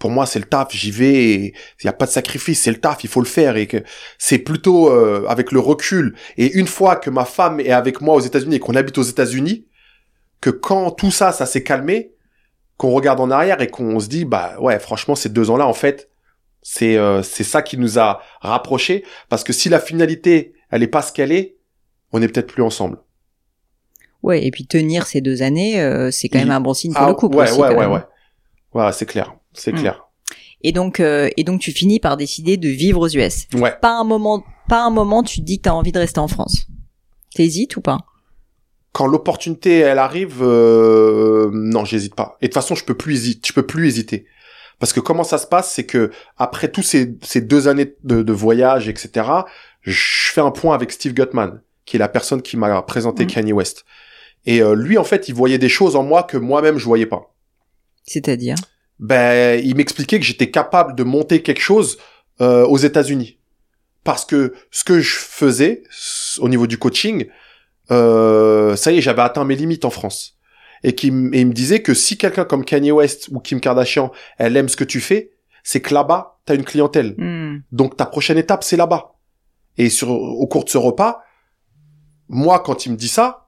pour 0.00 0.10
moi, 0.10 0.26
c'est 0.26 0.38
le 0.38 0.46
taf, 0.46 0.72
j'y 0.72 0.90
vais, 0.90 1.34
il 1.34 1.52
n'y 1.84 1.90
a 1.90 1.92
pas 1.92 2.06
de 2.06 2.10
sacrifice, 2.10 2.62
c'est 2.62 2.70
le 2.70 2.80
taf, 2.80 3.04
il 3.04 3.10
faut 3.10 3.20
le 3.20 3.26
faire. 3.26 3.56
Et 3.56 3.66
que 3.66 3.78
c'est 4.18 4.38
plutôt 4.38 4.90
euh, 4.90 5.26
avec 5.28 5.52
le 5.52 5.60
recul. 5.60 6.14
Et 6.36 6.52
une 6.52 6.66
fois 6.66 6.96
que 6.96 7.10
ma 7.10 7.24
femme 7.24 7.60
est 7.60 7.72
avec 7.72 8.00
moi 8.00 8.14
aux 8.14 8.20
États-Unis 8.20 8.56
et 8.56 8.60
qu'on 8.60 8.74
habite 8.74 8.98
aux 8.98 9.02
États-Unis, 9.02 9.66
que 10.40 10.50
quand 10.50 10.90
tout 10.90 11.10
ça, 11.10 11.32
ça 11.32 11.46
s'est 11.46 11.62
calmé, 11.62 12.12
qu'on 12.76 12.90
regarde 12.90 13.20
en 13.20 13.30
arrière 13.30 13.60
et 13.60 13.68
qu'on 13.68 14.00
se 14.00 14.08
dit, 14.08 14.24
bah 14.24 14.56
ouais, 14.60 14.78
franchement, 14.78 15.14
ces 15.14 15.28
deux 15.28 15.50
ans-là, 15.50 15.66
en 15.66 15.72
fait, 15.72 16.10
c'est 16.62 16.96
euh, 16.96 17.22
c'est 17.22 17.44
ça 17.44 17.62
qui 17.62 17.78
nous 17.78 17.98
a 17.98 18.20
rapprochés. 18.40 19.04
Parce 19.28 19.44
que 19.44 19.52
si 19.52 19.68
la 19.68 19.80
finalité, 19.80 20.54
elle 20.70 20.82
est 20.82 20.88
pas 20.88 21.02
ce 21.02 21.12
qu'elle 21.12 21.32
est, 21.32 21.56
on 22.12 22.20
n'est 22.20 22.28
peut-être 22.28 22.52
plus 22.52 22.62
ensemble. 22.62 22.98
Ouais, 24.22 24.44
et 24.44 24.50
puis 24.50 24.66
tenir 24.66 25.06
ces 25.06 25.20
deux 25.20 25.42
années, 25.42 25.80
euh, 25.80 26.10
c'est 26.10 26.28
quand 26.28 26.38
même 26.38 26.50
un 26.50 26.60
bon 26.60 26.74
signe 26.74 26.92
pour 26.92 27.02
Ah, 27.02 27.08
le 27.08 27.14
couple 27.14 27.36
ouais, 27.36 27.50
aussi. 27.50 27.60
ouais, 27.60 27.74
ouais, 27.74 27.86
ouais. 27.86 28.00
Voilà, 28.72 28.92
c'est 28.92 29.06
clair, 29.06 29.34
c'est 29.52 29.72
Mm. 29.72 29.78
clair. 29.78 30.02
Et 30.62 30.72
donc, 30.72 31.00
euh, 31.00 31.28
et 31.36 31.44
donc 31.44 31.60
tu 31.60 31.70
finis 31.70 32.00
par 32.00 32.16
décider 32.16 32.56
de 32.56 32.68
vivre 32.68 33.00
aux 33.00 33.08
US. 33.08 33.46
Ouais. 33.54 33.74
Pas 33.80 33.92
un 33.98 34.04
moment, 34.04 34.42
pas 34.68 34.82
un 34.84 34.90
moment, 34.90 35.22
tu 35.22 35.40
te 35.40 35.44
dis 35.44 35.58
que 35.58 35.62
t'as 35.64 35.70
envie 35.72 35.92
de 35.92 35.98
rester 35.98 36.18
en 36.18 36.28
France. 36.28 36.66
T'hésites 37.34 37.76
ou 37.76 37.80
pas? 37.82 37.98
Quand 38.92 39.06
l'opportunité 39.06 39.78
elle 39.80 39.98
arrive, 39.98 40.42
euh, 40.42 41.50
non, 41.52 41.84
j'hésite 41.84 42.14
pas. 42.14 42.36
Et 42.40 42.46
de 42.46 42.48
toute 42.48 42.54
façon, 42.54 42.74
je 42.74 42.84
peux 42.84 42.96
plus 42.96 43.14
hésiter, 43.14 43.48
je 43.48 43.52
peux 43.52 43.66
plus 43.66 43.86
hésiter. 43.86 44.26
Parce 44.78 44.92
que 44.92 45.00
comment 45.00 45.24
ça 45.24 45.38
se 45.38 45.46
passe, 45.46 45.70
c'est 45.72 45.84
que 45.84 46.10
après 46.36 46.68
tous 46.68 46.82
ces, 46.82 47.14
ces 47.22 47.40
deux 47.42 47.68
années 47.68 47.94
de, 48.04 48.22
de 48.22 48.32
voyage, 48.32 48.88
etc., 48.88 49.26
je 49.82 50.32
fais 50.32 50.40
un 50.40 50.50
point 50.50 50.74
avec 50.74 50.90
Steve 50.92 51.12
Gutman, 51.14 51.60
qui 51.84 51.96
est 51.96 51.98
la 51.98 52.08
personne 52.08 52.42
qui 52.42 52.56
m'a 52.56 52.82
présenté 52.82 53.24
Mm. 53.24 53.28
Kanye 53.28 53.52
West. 53.52 53.84
Et 54.46 54.62
euh, 54.62 54.74
lui, 54.74 54.96
en 54.96 55.04
fait, 55.04 55.28
il 55.28 55.34
voyait 55.34 55.58
des 55.58 55.68
choses 55.68 55.96
en 55.96 56.02
moi 56.02 56.22
que 56.22 56.36
moi-même 56.36 56.78
je 56.78 56.84
voyais 56.84 57.06
pas. 57.06 57.34
C'est-à-dire? 58.04 58.54
Ben, 59.00 59.60
il 59.62 59.76
m'expliquait 59.76 60.18
que 60.18 60.24
j'étais 60.24 60.50
capable 60.50 60.94
de 60.94 61.02
monter 61.02 61.42
quelque 61.42 61.60
chose 61.60 61.98
euh, 62.40 62.64
aux 62.64 62.78
États-Unis. 62.78 63.38
Parce 64.04 64.24
que 64.24 64.54
ce 64.70 64.84
que 64.84 65.00
je 65.00 65.16
faisais 65.16 65.82
au 66.38 66.48
niveau 66.48 66.68
du 66.68 66.78
coaching, 66.78 67.26
euh, 67.90 68.76
ça 68.76 68.92
y 68.92 68.98
est, 68.98 69.00
j'avais 69.00 69.22
atteint 69.22 69.44
mes 69.44 69.56
limites 69.56 69.84
en 69.84 69.90
France. 69.90 70.38
Et, 70.84 70.94
qui, 70.94 71.08
il 71.08 71.12
me 71.12 71.52
disait 71.52 71.82
que 71.82 71.94
si 71.94 72.16
quelqu'un 72.16 72.44
comme 72.44 72.64
Kanye 72.64 72.92
West 72.92 73.28
ou 73.32 73.40
Kim 73.40 73.60
Kardashian, 73.60 74.12
elle 74.38 74.56
aime 74.56 74.68
ce 74.68 74.76
que 74.76 74.84
tu 74.84 75.00
fais, 75.00 75.32
c'est 75.64 75.80
que 75.80 75.92
là-bas, 75.92 76.38
t'as 76.44 76.54
une 76.54 76.64
clientèle. 76.64 77.16
Hmm. 77.18 77.62
Donc 77.72 77.96
ta 77.96 78.06
prochaine 78.06 78.38
étape, 78.38 78.62
c'est 78.62 78.76
là-bas. 78.76 79.16
Et 79.76 79.90
sur, 79.90 80.10
au 80.10 80.46
cours 80.46 80.64
de 80.64 80.70
ce 80.70 80.78
repas, 80.78 81.22
moi, 82.28 82.60
quand 82.60 82.86
il 82.86 82.92
me 82.92 82.96
dit 82.96 83.08
ça, 83.08 83.45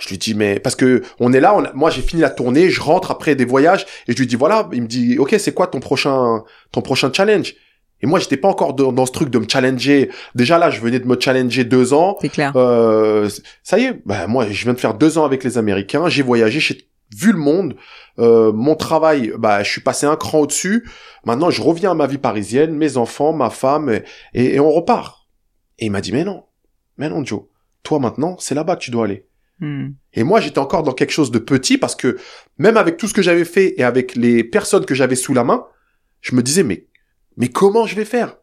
je 0.00 0.08
lui 0.08 0.18
dis 0.18 0.34
mais 0.34 0.58
parce 0.58 0.74
que 0.76 1.02
on 1.20 1.32
est 1.32 1.40
là, 1.40 1.54
on 1.54 1.64
a- 1.64 1.72
moi 1.74 1.90
j'ai 1.90 2.02
fini 2.02 2.22
la 2.22 2.30
tournée, 2.30 2.70
je 2.70 2.80
rentre 2.80 3.10
après 3.12 3.34
des 3.36 3.44
voyages 3.44 3.86
et 4.08 4.12
je 4.12 4.18
lui 4.18 4.26
dis 4.26 4.36
voilà, 4.36 4.68
il 4.72 4.82
me 4.82 4.86
dit 4.88 5.18
ok 5.18 5.36
c'est 5.38 5.52
quoi 5.54 5.66
ton 5.68 5.78
prochain 5.80 6.42
ton 6.72 6.82
prochain 6.82 7.12
challenge? 7.12 7.54
Et 8.02 8.06
moi 8.06 8.18
j'étais 8.18 8.38
pas 8.38 8.48
encore 8.48 8.72
dans, 8.72 8.92
dans 8.92 9.04
ce 9.04 9.12
truc 9.12 9.28
de 9.28 9.38
me 9.38 9.46
challenger. 9.46 10.10
Déjà 10.34 10.58
là 10.58 10.70
je 10.70 10.80
venais 10.80 10.98
de 11.00 11.06
me 11.06 11.20
challenger 11.20 11.64
deux 11.64 11.92
ans. 11.92 12.16
C'est 12.20 12.30
clair. 12.30 12.52
Euh, 12.56 13.28
ça 13.62 13.78
y 13.78 13.84
est, 13.84 14.00
bah 14.06 14.26
moi 14.26 14.46
je 14.50 14.64
viens 14.64 14.72
de 14.72 14.80
faire 14.80 14.94
deux 14.94 15.18
ans 15.18 15.24
avec 15.26 15.44
les 15.44 15.58
Américains, 15.58 16.08
j'ai 16.08 16.22
voyagé, 16.22 16.60
j'ai 16.60 16.86
vu 17.14 17.32
le 17.32 17.38
monde, 17.38 17.74
euh, 18.20 18.52
mon 18.52 18.74
travail, 18.76 19.32
bah 19.36 19.62
je 19.62 19.70
suis 19.70 19.80
passé 19.82 20.06
un 20.06 20.16
cran 20.16 20.38
au-dessus. 20.40 20.88
Maintenant 21.26 21.50
je 21.50 21.60
reviens 21.60 21.90
à 21.90 21.94
ma 21.94 22.06
vie 22.06 22.16
parisienne, 22.18 22.72
mes 22.74 22.96
enfants, 22.96 23.32
ma 23.34 23.50
femme, 23.50 23.90
et, 23.90 24.02
et- 24.32 24.54
et 24.54 24.60
on 24.60 24.70
repart. 24.70 25.26
Et 25.78 25.86
il 25.86 25.90
m'a 25.90 26.00
dit 26.00 26.12
mais 26.12 26.24
non, 26.24 26.44
mais 26.96 27.10
non 27.10 27.22
Joe, 27.24 27.42
toi 27.82 27.98
maintenant 27.98 28.36
c'est 28.38 28.54
là-bas 28.54 28.76
que 28.76 28.82
tu 28.82 28.90
dois 28.90 29.04
aller. 29.04 29.26
Hmm. 29.60 29.88
Et 30.14 30.22
moi 30.22 30.40
j'étais 30.40 30.58
encore 30.58 30.82
dans 30.82 30.92
quelque 30.92 31.10
chose 31.12 31.30
de 31.30 31.38
petit 31.38 31.76
parce 31.78 31.94
que 31.94 32.16
même 32.58 32.76
avec 32.76 32.96
tout 32.96 33.06
ce 33.08 33.14
que 33.14 33.22
j'avais 33.22 33.44
fait 33.44 33.74
et 33.78 33.84
avec 33.84 34.16
les 34.16 34.42
personnes 34.42 34.84
que 34.86 34.94
j'avais 34.94 35.16
sous 35.16 35.34
la 35.34 35.44
main, 35.44 35.64
je 36.22 36.34
me 36.34 36.42
disais 36.42 36.62
mais 36.62 36.86
mais 37.36 37.48
comment 37.48 37.86
je 37.86 37.94
vais 37.94 38.04
faire? 38.04 38.36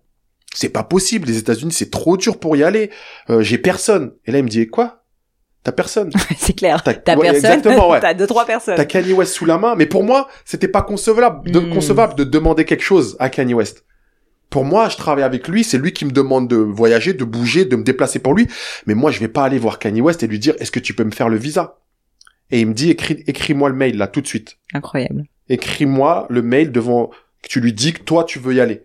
C'est 0.53 0.69
pas 0.69 0.83
possible, 0.83 1.27
les 1.27 1.37
États-Unis 1.37 1.71
c'est 1.73 1.89
trop 1.91 2.17
dur 2.17 2.39
pour 2.39 2.55
y 2.55 2.63
aller. 2.63 2.89
Euh, 3.29 3.41
j'ai 3.41 3.57
personne. 3.57 4.13
Et 4.25 4.31
là 4.31 4.37
il 4.39 4.43
me 4.43 4.49
dit 4.49 4.67
quoi? 4.67 5.03
T'as 5.63 5.71
personne. 5.73 6.11
c'est 6.37 6.53
clair. 6.53 6.81
T'as- 6.83 6.93
T'as 6.93 7.15
ouais, 7.17 7.31
personne? 7.31 7.51
exactement, 7.51 7.89
ouais. 7.89 7.99
T'as 8.01 8.13
deux 8.13 8.27
trois 8.27 8.45
personnes. 8.45 8.75
T'as 8.77 8.85
Kanye 8.85 9.11
West 9.13 9.33
sous 9.33 9.45
la 9.45 9.57
main, 9.57 9.75
mais 9.75 9.85
pour 9.85 10.03
moi, 10.03 10.29
c'était 10.45 10.67
pas 10.69 10.81
concevable 10.81 11.49
de, 11.51 11.59
Mm. 11.59 11.73
concevable 11.73 12.15
de 12.15 12.23
demander 12.23 12.63
quelque 12.63 12.83
chose 12.83 13.17
à 13.19 13.29
Kanye 13.29 13.53
West. 13.55 13.83
Pour 14.49 14.63
moi, 14.63 14.89
je 14.89 14.97
travaille 14.97 15.23
avec 15.23 15.47
lui, 15.47 15.63
c'est 15.63 15.77
lui 15.77 15.91
qui 15.91 16.05
me 16.05 16.11
demande 16.11 16.49
de 16.49 16.55
voyager, 16.55 17.13
de 17.13 17.23
bouger, 17.23 17.65
de 17.65 17.75
me 17.75 17.83
déplacer 17.83 18.19
pour 18.19 18.33
lui. 18.33 18.47
Mais 18.85 18.95
moi, 18.95 19.11
je 19.11 19.19
vais 19.19 19.27
pas 19.27 19.43
aller 19.43 19.59
voir 19.59 19.79
Kanye 19.79 20.01
West 20.01 20.23
et 20.23 20.27
lui 20.27 20.39
dire, 20.39 20.55
est-ce 20.59 20.71
que 20.71 20.79
tu 20.79 20.93
peux 20.93 21.03
me 21.03 21.11
faire 21.11 21.29
le 21.29 21.37
visa? 21.37 21.79
Et 22.49 22.61
il 22.61 22.67
me 22.67 22.73
dit, 22.73 22.89
écris, 22.89 23.23
écris-moi 23.27 23.69
le 23.69 23.75
mail, 23.75 23.97
là, 23.97 24.07
tout 24.07 24.21
de 24.21 24.27
suite. 24.27 24.57
Incroyable. 24.73 25.25
Écris-moi 25.49 26.27
le 26.29 26.41
mail 26.41 26.71
devant, 26.71 27.09
que 27.41 27.49
tu 27.49 27.59
lui 27.59 27.73
dis 27.73 27.93
que 27.93 28.01
toi, 28.01 28.23
tu 28.23 28.39
veux 28.39 28.53
y 28.53 28.61
aller. 28.61 28.83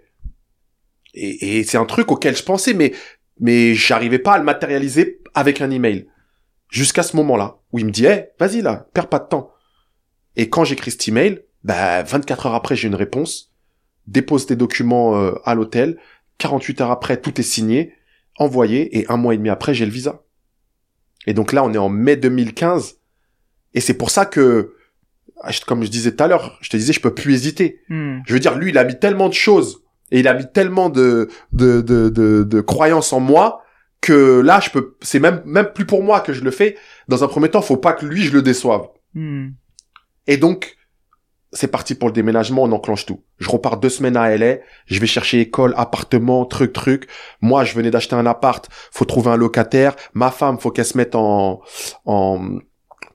Et, 1.14 1.58
et 1.58 1.64
c'est 1.64 1.78
un 1.78 1.84
truc 1.84 2.10
auquel 2.10 2.36
je 2.36 2.42
pensais, 2.42 2.74
mais, 2.74 2.92
mais 3.38 3.74
j'arrivais 3.74 4.18
pas 4.18 4.34
à 4.34 4.38
le 4.38 4.44
matérialiser 4.44 5.20
avec 5.34 5.60
un 5.60 5.70
email. 5.70 6.08
Jusqu'à 6.70 7.02
ce 7.02 7.16
moment-là, 7.16 7.58
où 7.72 7.78
il 7.78 7.86
me 7.86 7.90
dit, 7.90 8.06
eh, 8.06 8.30
vas-y 8.40 8.62
là, 8.62 8.88
perds 8.94 9.08
pas 9.08 9.18
de 9.18 9.28
temps. 9.28 9.52
Et 10.36 10.48
quand 10.48 10.64
j'écris 10.64 10.90
cet 10.90 11.06
email, 11.06 11.42
bah, 11.64 12.02
24 12.02 12.46
heures 12.46 12.54
après, 12.54 12.76
j'ai 12.76 12.88
une 12.88 12.94
réponse, 12.94 13.51
dépose 14.06 14.46
tes 14.46 14.56
documents 14.56 15.16
euh, 15.16 15.32
à 15.44 15.54
l'hôtel, 15.54 15.98
48 16.38 16.80
heures 16.80 16.90
après, 16.90 17.20
tout 17.20 17.38
est 17.40 17.44
signé, 17.44 17.94
envoyé, 18.38 18.98
et 18.98 19.06
un 19.10 19.16
mois 19.16 19.34
et 19.34 19.36
demi 19.36 19.48
après, 19.48 19.74
j'ai 19.74 19.86
le 19.86 19.92
visa. 19.92 20.22
Et 21.26 21.34
donc 21.34 21.52
là, 21.52 21.62
on 21.64 21.72
est 21.72 21.78
en 21.78 21.88
mai 21.88 22.16
2015, 22.16 22.96
et 23.74 23.80
c'est 23.80 23.94
pour 23.94 24.10
ça 24.10 24.26
que, 24.26 24.74
ah, 25.42 25.50
comme 25.66 25.82
je 25.82 25.90
disais 25.90 26.14
tout 26.14 26.24
à 26.24 26.28
l'heure, 26.28 26.58
je 26.60 26.70
te 26.70 26.76
disais, 26.76 26.92
je 26.92 27.00
peux 27.00 27.14
plus 27.14 27.34
hésiter. 27.34 27.80
Hmm. 27.88 28.20
Je 28.26 28.34
veux 28.34 28.40
dire, 28.40 28.56
lui, 28.56 28.70
il 28.70 28.78
a 28.78 28.84
mis 28.84 28.98
tellement 28.98 29.28
de 29.28 29.34
choses 29.34 29.82
Et 30.10 30.20
il 30.20 30.28
a 30.28 30.34
mis 30.34 30.50
tellement 30.50 30.90
de 30.90 31.28
de 31.52 31.80
de 31.80 32.08
de, 32.08 32.42
de 32.44 32.60
croyances 32.60 33.12
en 33.12 33.20
moi 33.20 33.62
que 34.00 34.40
là, 34.40 34.60
je 34.60 34.70
peux. 34.70 34.96
C'est 35.00 35.20
même 35.20 35.42
même 35.46 35.72
plus 35.74 35.86
pour 35.86 36.02
moi 36.02 36.20
que 36.20 36.32
je 36.32 36.42
le 36.42 36.50
fais. 36.50 36.76
Dans 37.08 37.24
un 37.24 37.28
premier 37.28 37.48
temps, 37.48 37.62
faut 37.62 37.76
pas 37.76 37.92
que 37.92 38.04
lui 38.04 38.22
je 38.22 38.32
le 38.32 38.42
déçoive. 38.42 38.88
Hmm. 39.14 39.50
Et 40.26 40.36
donc, 40.36 40.76
c'est 41.52 41.68
parti 41.68 41.94
pour 41.94 42.08
le 42.08 42.14
déménagement, 42.14 42.62
on 42.62 42.72
enclenche 42.72 43.04
tout. 43.04 43.22
Je 43.38 43.48
repars 43.50 43.76
deux 43.76 43.90
semaines 43.90 44.16
à 44.16 44.34
LA, 44.36 44.56
je 44.86 45.00
vais 45.00 45.06
chercher 45.06 45.40
école, 45.40 45.74
appartement, 45.76 46.46
truc, 46.46 46.72
truc. 46.72 47.08
Moi, 47.42 47.64
je 47.64 47.74
venais 47.74 47.90
d'acheter 47.90 48.14
un 48.14 48.26
appart, 48.26 48.66
faut 48.90 49.04
trouver 49.04 49.30
un 49.30 49.36
locataire. 49.36 49.94
Ma 50.14 50.30
femme, 50.30 50.58
faut 50.58 50.70
qu'elle 50.70 50.86
se 50.86 50.96
mette 50.96 51.14
en, 51.14 51.60
en 52.06 52.40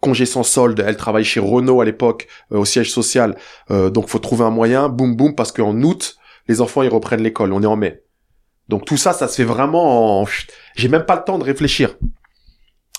congé 0.02 0.26
sans 0.26 0.44
solde. 0.44 0.84
Elle 0.86 0.98
travaille 0.98 1.24
chez 1.24 1.40
Renault 1.40 1.82
à 1.82 1.86
l'époque, 1.86 2.28
euh, 2.52 2.60
au 2.60 2.66
siège 2.66 2.92
social. 2.92 3.36
Euh, 3.72 3.90
donc, 3.90 4.08
faut 4.08 4.20
trouver 4.20 4.46
un 4.46 4.52
moyen, 4.52 4.88
boum, 4.90 5.16
boum, 5.16 5.34
parce 5.34 5.52
qu'en 5.52 5.82
août, 5.82 6.18
les 6.48 6.62
enfants, 6.62 6.84
ils 6.84 6.90
reprennent 6.90 7.24
l'école. 7.24 7.54
On 7.54 7.64
est 7.64 7.68
en 7.68 7.76
mai. 7.76 8.04
Donc, 8.70 8.86
tout 8.86 8.98
ça, 8.98 9.14
ça 9.14 9.28
se 9.28 9.36
fait 9.36 9.44
vraiment 9.44 10.22
en... 10.22 10.28
J'ai 10.76 10.90
même 10.90 11.06
pas 11.06 11.16
le 11.16 11.24
temps 11.24 11.40
de 11.40 11.44
réfléchir. 11.44 11.96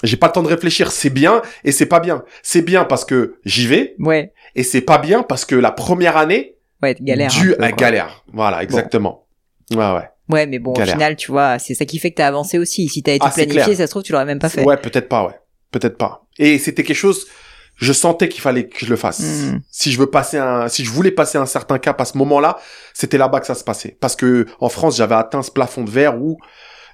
J'ai 0.03 0.17
pas 0.17 0.27
le 0.29 0.33
temps 0.33 0.43
de 0.43 0.49
réfléchir. 0.49 0.93
C'est 0.93 1.11
bien 1.11 1.43
et 1.65 1.73
c'est 1.73 1.87
pas 1.87 2.01
bien. 2.01 2.23
C'est 2.43 2.63
bien 2.63 2.85
parce 2.85 3.05
que 3.05 3.37
j'y 3.45 3.67
vais. 3.67 3.95
Ouais. 3.99 4.33
Et 4.55 4.63
c'est 4.63 4.81
pas 4.81 4.99
bien 4.99 5.23
parce 5.23 5.45
que 5.45 5.55
la 5.57 5.71
première 5.73 6.17
année, 6.17 6.55
Ouais, 6.83 6.95
galère. 7.01 7.31
dû 7.31 7.49
peu, 7.57 7.65
à 7.65 7.69
quoi. 7.71 7.77
galère. 7.77 8.25
Voilà, 8.33 8.63
exactement. 8.63 9.27
Ouais, 9.73 9.79
ouais. 9.93 10.09
Ouais, 10.31 10.47
mais 10.47 10.59
bon, 10.59 10.73
Galère. 10.73 10.95
au 10.95 10.99
final, 10.99 11.17
tu 11.17 11.31
vois, 11.33 11.59
c'est 11.59 11.75
ça 11.75 11.85
qui 11.87 11.99
fait 11.99 12.11
que 12.11 12.17
t'as 12.17 12.29
avancé 12.29 12.59
aussi. 12.59 12.87
Si 12.89 13.03
t'as 13.03 13.13
été 13.15 13.25
Ah, 13.27 13.31
c'est 13.35 13.47
planifié, 13.47 13.65
clair. 13.65 13.77
ça 13.79 13.87
se 13.87 13.91
trouve, 13.91 14.03
tu 14.03 14.13
l'aurais 14.13 14.27
même 14.27 14.39
pas 14.39 14.49
fait. 14.51 14.63
Ouais, 14.63 14.77
peut-être 14.77 15.09
pas, 15.09 15.25
ouais. 15.25 15.33
Peut-être 15.71 15.97
pas. 15.97 16.27
Et 16.39 16.59
c'était 16.59 16.83
quelque 16.85 16.97
chose, 16.97 17.27
je 17.77 17.93
sentais 17.93 18.29
qu'il 18.29 18.41
fallait 18.43 18.69
que 18.69 18.85
je 18.85 18.91
le 18.91 18.97
fasse. 18.97 19.21
Hmm. 19.21 19.61
Si 19.71 19.91
je 19.91 19.99
veux 19.99 20.07
passer 20.11 20.37
un, 20.37 20.69
si 20.69 20.85
je 20.85 20.91
voulais 20.91 21.11
passer 21.11 21.39
un 21.39 21.47
certain 21.47 21.79
cap 21.79 21.99
à 22.01 22.05
ce 22.05 22.17
moment-là, 22.19 22.59
c'était 22.95 23.17
là-bas 23.19 23.41
que 23.41 23.47
ça 23.47 23.55
se 23.55 23.65
passait. 23.65 23.97
Parce 24.01 24.17
que, 24.17 24.47
en 24.61 24.69
France, 24.69 24.97
j'avais 24.99 25.15
atteint 25.15 25.43
ce 25.43 25.51
plafond 25.51 25.83
de 25.83 25.91
verre 25.91 26.21
où 26.21 26.39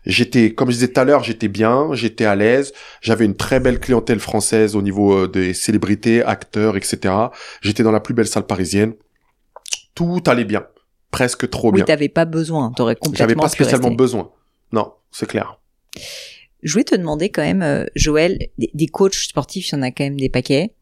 j'étais, 0.07 0.55
comme 0.55 0.69
je 0.71 0.75
disais 0.75 0.89
tout 0.89 1.01
à 1.01 1.05
l'heure, 1.05 1.23
j'étais 1.25 1.49
bien, 1.49 1.89
j'étais 1.93 2.25
à 2.25 2.35
l'aise, 2.37 2.73
j'avais 3.01 3.25
une 3.25 3.37
très 3.37 3.61
belle 3.61 3.81
clientèle 3.81 4.21
française 4.21 4.77
au 4.77 4.83
niveau 4.83 5.13
euh, 5.15 5.29
des 5.29 5.55
célébrités, 5.55 6.23
acteurs, 6.23 6.77
etc. 6.77 7.15
J'étais 7.63 7.83
dans 7.83 7.93
la 7.93 8.01
plus 8.01 8.15
belle 8.15 8.27
salle 8.27 8.47
parisienne. 8.47 8.95
Tout 9.95 10.23
allait 10.27 10.45
bien. 10.45 10.67
Presque 11.11 11.49
trop 11.51 11.69
Oui, 11.69 11.77
bien. 11.77 11.85
t'avais 11.85 12.09
pas 12.09 12.25
besoin. 12.25 12.73
T'aurais 12.73 12.97
complètement 12.97 13.19
J'avais 13.19 13.35
pas 13.37 13.49
spécialement 13.49 13.89
rester. 13.89 13.97
besoin. 13.97 14.31
Non, 14.73 14.93
c'est 15.13 15.27
clair. 15.27 15.61
Je 16.63 16.73
voulais 16.73 16.85
te 16.85 16.97
demander 16.97 17.31
quand 17.31 17.43
même, 17.43 17.63
euh, 17.63 17.85
Joël, 17.95 18.39
des, 18.59 18.71
des 18.75 18.87
coachs 18.87 19.15
sportifs, 19.15 19.69
il 19.71 19.75
y 19.77 19.79
en 19.79 19.83
a 19.83 19.91
quand 19.91 20.05
même 20.05 20.19
des 20.19 20.29
paquets. 20.31 20.75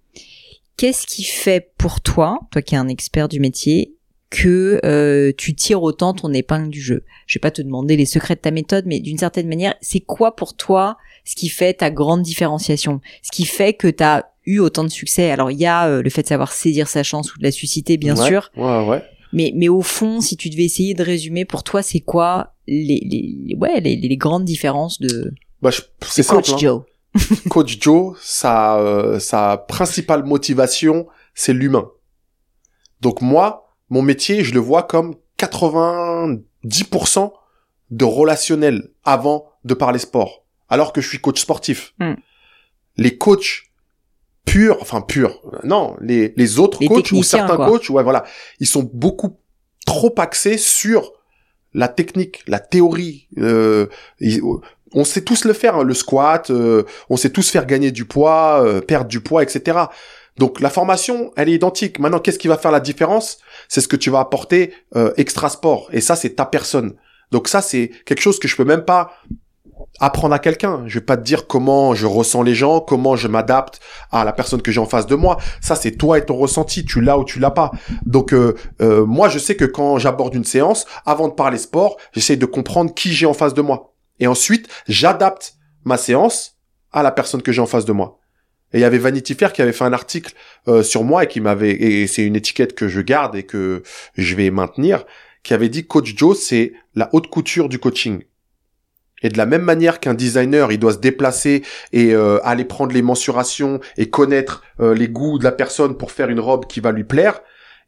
Qu'est-ce 0.79 1.07
qui 1.07 1.25
fait 1.25 1.73
pour 1.77 2.01
toi, 2.01 2.41
toi 2.51 2.62
qui 2.62 2.75
es 2.75 2.79
un 2.79 2.89
expert 2.89 3.29
du 3.29 3.41
métier, 3.41 3.91
que 4.35 4.80
euh, 4.85 5.30
tu 5.37 5.55
tires 5.55 5.83
autant 5.83 6.14
ton 6.14 6.33
épingle 6.33 6.70
du 6.70 6.80
jeu 6.80 7.05
Je 7.26 7.39
vais 7.39 7.41
pas 7.41 7.51
te 7.51 7.61
demander 7.61 7.97
les 7.97 8.07
secrets 8.07 8.35
de 8.35 8.41
ta 8.41 8.51
méthode, 8.51 8.87
mais 8.87 8.99
d'une 8.99 9.18
certaine 9.18 9.47
manière, 9.47 9.74
c'est 9.83 10.01
quoi 10.01 10.35
pour 10.35 10.57
toi 10.57 10.97
ce 11.24 11.37
qui 11.37 11.51
fait 11.51 11.74
ta 11.74 11.91
grande 11.91 12.22
différenciation 12.22 13.01
Ce 13.22 13.30
qui 13.30 13.45
fait 13.45 13.74
que 13.74 13.89
tu 13.89 14.03
as 14.03 14.26
eu 14.47 14.59
autant 14.59 14.85
de 14.85 14.89
succès? 14.89 15.30
Alors 15.30 15.51
il 15.51 15.59
y 15.59 15.66
a 15.66 15.87
euh, 15.87 16.03
le 16.03 16.09
fait 16.09 16.22
de 16.22 16.28
savoir 16.28 16.51
saisir 16.53 16.89
sa 16.89 17.03
chance 17.03 17.35
ou 17.35 17.39
de 17.39 17.43
la 17.45 17.51
susciter, 17.53 17.99
bien 17.99 18.16
Ouais, 18.16 18.26
sûr, 18.26 18.51
Ouais, 18.57 18.87
ouais. 18.89 19.03
mais, 19.35 19.53
mais 19.55 19.68
au 19.68 19.83
fond, 19.83 20.22
si 20.22 20.37
tu 20.39 20.49
devais 20.49 20.64
essayer 20.64 20.95
de 20.95 21.03
résumer, 21.05 21.45
pour 21.45 21.62
toi, 21.62 21.83
c'est 21.83 22.01
quoi 22.01 22.55
les, 22.66 23.01
les, 23.05 23.55
ouais, 23.57 23.80
les, 23.80 23.97
les 23.97 24.16
grandes 24.16 24.45
différences 24.47 24.99
de, 24.99 25.35
Bah, 25.61 25.70
c'est 26.01 26.26
Coach 26.26 26.47
simple. 26.51 26.55
hein. 26.55 26.59
Joe? 26.59 26.83
Coach 27.51 27.76
Joe, 27.80 28.16
sa, 28.22 28.78
euh, 28.78 29.18
sa 29.18 29.59
principale 29.59 30.24
motivation, 30.24 31.07
c'est 31.35 31.53
l'humain. 31.53 31.91
Donc 33.03 33.20
moi, 33.20 33.62
mon 33.93 34.01
métier, 34.01 34.43
je 34.43 34.55
le 34.55 34.61
vois 34.61 34.84
comme 34.84 35.16
90% 35.38 37.32
de 37.90 38.05
relationnel 38.07 38.88
avant 39.05 39.51
de 39.64 39.74
parler 39.74 39.99
sport. 39.99 40.47
Alors 40.70 40.95
que 40.95 41.03
je 41.03 41.09
suis 41.11 41.18
coach 41.18 41.38
sportif. 41.38 41.93
Hmm. 41.99 42.14
Les 42.97 43.18
coachs 43.18 43.64
purs, 44.47 44.78
enfin 44.80 45.03
purs, 45.03 45.43
non, 45.62 45.95
les, 46.01 46.32
les 46.38 46.59
autres 46.59 46.78
Les 46.80 46.88
coachs 46.88 47.12
ou 47.12 47.22
certains 47.22 47.57
quoi. 47.57 47.68
coachs, 47.68 47.90
ouais, 47.90 48.03
voilà, 48.03 48.24
ils 48.61 48.66
sont 48.66 48.90
beaucoup 48.95 49.38
trop 49.84 50.14
axés 50.16 50.57
sur 50.57 51.12
la 51.74 51.88
technique, 51.88 52.45
la 52.47 52.61
théorie. 52.61 53.28
Euh, 53.36 53.88
on 54.95 55.05
sait 55.05 55.22
tous 55.22 55.45
le 55.45 55.53
faire, 55.53 55.76
hein, 55.76 55.84
le 55.84 55.93
squat, 55.93 56.51
euh, 56.51 56.84
on 57.11 57.18
sait 57.18 57.30
tous 57.30 57.51
faire 57.51 57.66
gagner 57.66 57.90
du 57.93 58.07
poids, 58.07 58.64
euh, 58.64 58.80
perdre 58.80 59.09
du 59.09 59.20
poids, 59.20 59.43
etc. 59.43 59.80
Donc 60.39 60.61
la 60.61 60.70
formation, 60.70 61.33
elle 61.37 61.49
est 61.49 61.55
identique. 61.55 61.99
Maintenant, 61.99 62.18
qu'est-ce 62.18 62.39
qui 62.39 62.49
va 62.49 62.57
faire 62.57 62.70
la 62.70 62.80
différence? 62.80 63.39
C'est 63.68 63.80
ce 63.80 63.89
que 63.89 63.97
tu 63.97 64.11
vas 64.11 64.20
apporter 64.20 64.72
euh, 64.97 65.12
extra 65.16 65.49
sport. 65.49 65.89
Et 65.93 66.01
ça, 66.01 66.16
c'est 66.16 66.30
ta 66.30 66.47
personne. 66.47 66.95
Donc 67.30 67.49
ça, 67.49 67.62
c'est 67.62 67.91
quelque 68.05 68.20
chose 68.20 68.39
que 68.39 68.49
je 68.49 68.57
peux 68.57 68.64
même 68.64 68.85
pas 68.85 69.12
apprendre 70.01 70.35
à 70.35 70.39
quelqu'un. 70.39 70.85
Je 70.87 70.99
vais 70.99 71.05
pas 71.05 71.16
te 71.16 71.22
dire 71.22 71.47
comment 71.47 71.95
je 71.95 72.07
ressens 72.07 72.43
les 72.43 72.55
gens, 72.55 72.80
comment 72.80 73.16
je 73.16 73.28
m'adapte 73.28 73.80
à 74.11 74.24
la 74.24 74.33
personne 74.33 74.62
que 74.62 74.72
j'ai 74.72 74.80
en 74.80 74.87
face 74.87 75.07
de 75.07 75.14
moi. 75.14 75.39
Ça, 75.61 75.74
c'est 75.74 75.93
toi 75.93 76.18
et 76.18 76.24
ton 76.24 76.37
ressenti. 76.37 76.85
Tu 76.85 77.01
l'as 77.01 77.18
ou 77.18 77.24
tu 77.24 77.39
l'as 77.39 77.51
pas. 77.51 77.70
Donc 78.07 78.33
euh, 78.33 78.55
euh, 78.80 79.05
moi, 79.05 79.28
je 79.28 79.39
sais 79.39 79.57
que 79.57 79.64
quand 79.64 79.99
j'aborde 79.99 80.35
une 80.35 80.45
séance, 80.45 80.87
avant 81.07 81.28
de 81.28 81.35
parler 81.35 81.59
sport, 81.59 81.97
j'essaie 82.12 82.37
de 82.37 82.47
comprendre 82.47 82.95
qui 82.95 83.12
j'ai 83.12 83.26
en 83.26 83.35
face 83.35 83.55
de 83.55 83.62
moi. 83.62 83.95
Et 84.18 84.26
ensuite, 84.26 84.68
j'adapte 84.89 85.55
ma 85.85 85.97
séance 85.97 86.59
à 86.93 87.03
la 87.03 87.11
personne 87.11 87.43
que 87.43 87.53
j'ai 87.53 87.62
en 87.62 87.66
face 87.66 87.85
de 87.85 87.93
moi. 87.93 88.18
Et 88.73 88.79
il 88.79 88.81
y 88.81 88.85
avait 88.85 88.99
Vanity 88.99 89.35
Fair 89.35 89.53
qui 89.53 89.62
avait 89.62 89.73
fait 89.73 89.85
un 89.85 89.93
article 89.93 90.35
euh, 90.68 90.83
sur 90.83 91.05
moi 91.05 91.25
et 91.25 91.27
qui 91.27 91.41
m'avait 91.41 91.73
et 91.73 92.07
c'est 92.07 92.25
une 92.25 92.37
étiquette 92.37 92.75
que 92.75 92.89
je 92.89 93.01
garde 93.01 93.37
et 93.37 93.43
que 93.43 93.83
je 94.16 94.35
vais 94.35 94.51
maintenir 94.51 95.05
qui 95.43 95.55
avait 95.55 95.68
dit 95.68 95.87
Coach 95.87 96.14
Joe 96.16 96.39
c'est 96.39 96.73
la 96.95 97.09
haute 97.12 97.29
couture 97.29 97.68
du 97.68 97.79
coaching. 97.79 98.23
Et 99.23 99.29
de 99.29 99.39
la 99.39 99.47
même 99.47 99.62
manière 99.62 100.01
qu'un 100.01 100.14
designer, 100.14 100.73
il 100.73 100.79
doit 100.79 100.95
se 100.95 100.99
déplacer 100.99 101.62
et 101.93 102.12
euh, 102.12 102.41
aller 102.43 102.64
prendre 102.64 102.93
les 102.93 103.03
mensurations 103.03 103.79
et 103.97 104.11
connaître 104.11 104.62
euh, 104.81 104.95
les 104.95 105.09
goûts 105.09 105.39
de 105.39 105.45
la 105.45 105.53
personne 105.53 105.97
pour 105.97 106.11
faire 106.11 106.29
une 106.29 106.41
robe 106.41 106.66
qui 106.66 106.81
va 106.81 106.91
lui 106.91 107.05
plaire, 107.05 107.41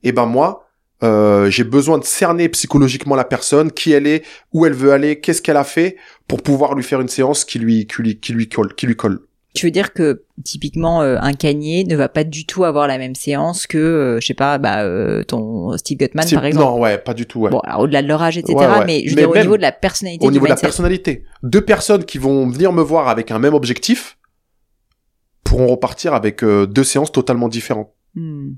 et 0.04 0.12
ben 0.12 0.26
moi, 0.26 0.68
euh, 1.02 1.50
j'ai 1.50 1.64
besoin 1.64 1.98
de 1.98 2.04
cerner 2.04 2.48
psychologiquement 2.50 3.16
la 3.16 3.24
personne, 3.24 3.72
qui 3.72 3.92
elle 3.92 4.06
est, 4.06 4.24
où 4.52 4.64
elle 4.64 4.74
veut 4.74 4.92
aller, 4.92 5.18
qu'est-ce 5.18 5.42
qu'elle 5.42 5.56
a 5.56 5.64
fait, 5.64 5.96
pour 6.28 6.42
pouvoir 6.42 6.74
lui 6.74 6.84
faire 6.84 7.00
une 7.00 7.08
séance 7.08 7.44
qui 7.44 7.58
lui 7.58 7.86
qui 7.86 8.02
lui 8.02 8.20
qui 8.20 8.32
lui 8.32 8.48
colle, 8.48 8.74
qui 8.74 8.86
lui 8.86 8.96
colle. 8.96 9.20
Tu 9.54 9.66
veux 9.66 9.70
dire 9.70 9.92
que 9.92 10.24
typiquement 10.44 11.02
euh, 11.02 11.16
un 11.20 11.32
canier 11.32 11.84
ne 11.84 11.94
va 11.94 12.08
pas 12.08 12.24
du 12.24 12.44
tout 12.44 12.64
avoir 12.64 12.88
la 12.88 12.98
même 12.98 13.14
séance 13.14 13.68
que 13.68 13.78
euh, 13.78 14.20
je 14.20 14.26
sais 14.26 14.34
pas 14.34 14.58
bah 14.58 14.82
euh, 14.82 15.22
ton 15.22 15.76
Steve 15.76 15.98
Gutman 15.98 16.28
par 16.28 16.44
exemple? 16.44 16.64
Non, 16.64 16.80
ouais, 16.80 16.98
pas 16.98 17.14
du 17.14 17.24
tout. 17.24 17.40
Ouais. 17.40 17.50
Bon, 17.50 17.62
au-delà 17.78 18.02
de 18.02 18.08
leur 18.08 18.20
âge, 18.20 18.36
etc. 18.36 18.54
Ouais, 18.56 18.66
ouais. 18.66 18.84
Mais 18.84 19.02
je 19.06 19.10
veux 19.10 19.16
Mais 19.16 19.22
dire 19.22 19.30
au 19.30 19.36
niveau 19.36 19.56
de 19.56 19.62
la 19.62 19.70
personnalité 19.70 20.26
Au 20.26 20.32
niveau 20.32 20.46
de 20.46 20.50
la 20.50 20.56
personnalité, 20.56 21.24
deux 21.44 21.60
personnes 21.60 22.04
qui 22.04 22.18
vont 22.18 22.48
venir 22.48 22.72
me 22.72 22.82
voir 22.82 23.08
avec 23.08 23.30
un 23.30 23.38
même 23.38 23.54
objectif 23.54 24.18
pourront 25.44 25.68
repartir 25.68 26.14
avec 26.14 26.42
euh, 26.42 26.66
deux 26.66 26.84
séances 26.84 27.12
totalement 27.12 27.48
différentes. 27.48 27.92
Hmm. 28.16 28.52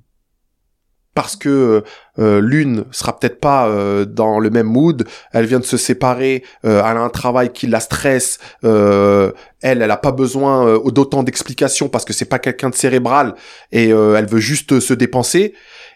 parce 1.14 1.34
que 1.34 1.82
euh, 2.18 2.40
l'une 2.42 2.84
sera 2.90 3.18
peut-être 3.18 3.40
pas 3.40 3.68
euh, 3.68 4.05
dans 4.05 4.38
le 4.38 4.51
même 4.51 4.66
mood, 4.66 5.09
elle 5.32 5.47
vient 5.47 5.61
de 5.61 5.64
se 5.64 5.78
séparer, 5.78 6.44
euh, 6.66 6.82
elle 6.84 6.99
a 6.99 7.01
un 7.01 7.09
travail 7.09 7.55
qui 7.55 7.66
la 7.66 7.80
stresse, 7.80 8.38
euh, 8.64 9.32
elle, 9.67 9.83
elle 9.83 9.91
a 9.91 9.97
pas 9.97 10.12
besoin 10.12 10.67
euh, 10.67 10.91
d'autant 10.91 11.23
d'explications 11.23 11.89
parce 11.89 12.05
que 12.05 12.12
c'est 12.12 12.25
pas 12.25 12.39
quelqu'un 12.39 12.71
de 12.71 12.75
cérébral 12.75 13.35
et 13.73 13.93
euh, 13.93 14.17
elle 14.17 14.27
veut 14.27 14.41
juste 14.41 14.81
se 14.81 14.95
dépenser. 14.95 15.55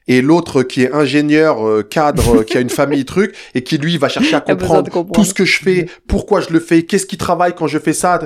Et 0.08 0.22
l'autre 0.22 0.62
qui 0.62 0.82
est 0.82 0.92
ingénieur, 0.92 1.64
euh, 1.66 1.82
cadre, 1.82 2.40
euh, 2.40 2.42
qui 2.42 2.56
a 2.56 2.60
une 2.60 2.70
famille, 2.70 3.04
truc, 3.14 3.36
et 3.54 3.62
qui 3.62 3.78
lui 3.78 3.96
va 3.96 4.08
chercher 4.08 4.34
à 4.34 4.40
comprendre 4.40 4.90
tout 5.12 5.24
ce 5.24 5.34
que 5.34 5.44
je 5.44 5.62
fais, 5.62 5.86
pourquoi 6.08 6.40
je 6.40 6.50
le 6.50 6.58
fais, 6.58 6.82
qu'est-ce 6.82 7.06
qui 7.06 7.16
travaille 7.16 7.54
quand 7.54 7.68
je 7.68 7.78
fais 7.78 7.92
ça. 7.92 8.18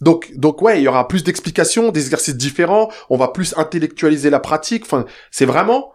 Donc, 0.00 0.30
donc 0.36 0.62
ouais, 0.62 0.80
il 0.80 0.84
y 0.84 0.88
aura 0.88 1.08
plus 1.08 1.24
d'explications, 1.24 1.90
des 1.90 2.02
exercices 2.02 2.36
différents, 2.36 2.90
on 3.10 3.16
va 3.16 3.28
plus 3.28 3.54
intellectualiser 3.56 4.30
la 4.30 4.40
pratique. 4.40 4.84
Enfin, 4.84 5.04
c'est 5.30 5.46
vraiment 5.46 5.90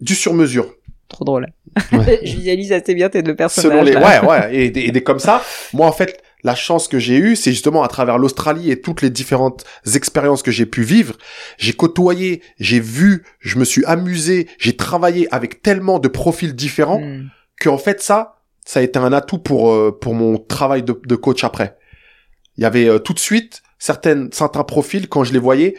du 0.00 0.14
sur-mesure. 0.14 0.74
Trop 1.08 1.24
drôle. 1.24 1.46
Ouais. 1.92 2.20
je 2.24 2.36
visualise 2.36 2.72
assez 2.72 2.94
bien 2.94 3.08
tes 3.08 3.22
deux 3.22 3.36
personnages. 3.36 3.70
Selon 3.70 3.82
les, 3.82 3.92
là. 3.92 4.22
ouais, 4.22 4.28
ouais, 4.28 4.56
et 4.56 4.70
des, 4.70 4.80
et 4.82 4.90
des 4.90 5.02
comme 5.02 5.20
ça. 5.20 5.42
Moi, 5.72 5.86
en 5.86 5.92
fait, 5.92 6.20
la 6.42 6.54
chance 6.54 6.88
que 6.88 6.98
j'ai 6.98 7.16
eue, 7.16 7.36
c'est 7.36 7.50
justement 7.50 7.82
à 7.82 7.88
travers 7.88 8.18
l'Australie 8.18 8.70
et 8.70 8.80
toutes 8.80 9.02
les 9.02 9.10
différentes 9.10 9.64
expériences 9.94 10.42
que 10.42 10.50
j'ai 10.50 10.66
pu 10.66 10.82
vivre. 10.82 11.16
J'ai 11.58 11.72
côtoyé, 11.72 12.42
j'ai 12.58 12.80
vu, 12.80 13.24
je 13.40 13.58
me 13.58 13.64
suis 13.64 13.84
amusé, 13.84 14.48
j'ai 14.58 14.76
travaillé 14.76 15.32
avec 15.34 15.62
tellement 15.62 15.98
de 15.98 16.08
profils 16.08 16.54
différents 16.54 17.00
Hmm. 17.00 17.28
que 17.58 17.68
en 17.68 17.78
fait 17.78 18.02
ça, 18.02 18.42
ça 18.64 18.80
a 18.80 18.82
été 18.82 18.98
un 18.98 19.12
atout 19.12 19.38
pour 19.38 19.72
euh, 19.72 19.96
pour 19.98 20.14
mon 20.14 20.38
travail 20.38 20.82
de, 20.82 20.98
de 21.04 21.16
coach 21.16 21.44
après. 21.44 21.76
Il 22.56 22.62
y 22.62 22.66
avait 22.66 22.88
euh, 22.88 22.98
tout 22.98 23.12
de 23.12 23.18
suite 23.18 23.62
certaines 23.78 24.30
certains 24.32 24.64
profils 24.64 25.08
quand 25.08 25.24
je 25.24 25.32
les 25.32 25.38
voyais, 25.38 25.76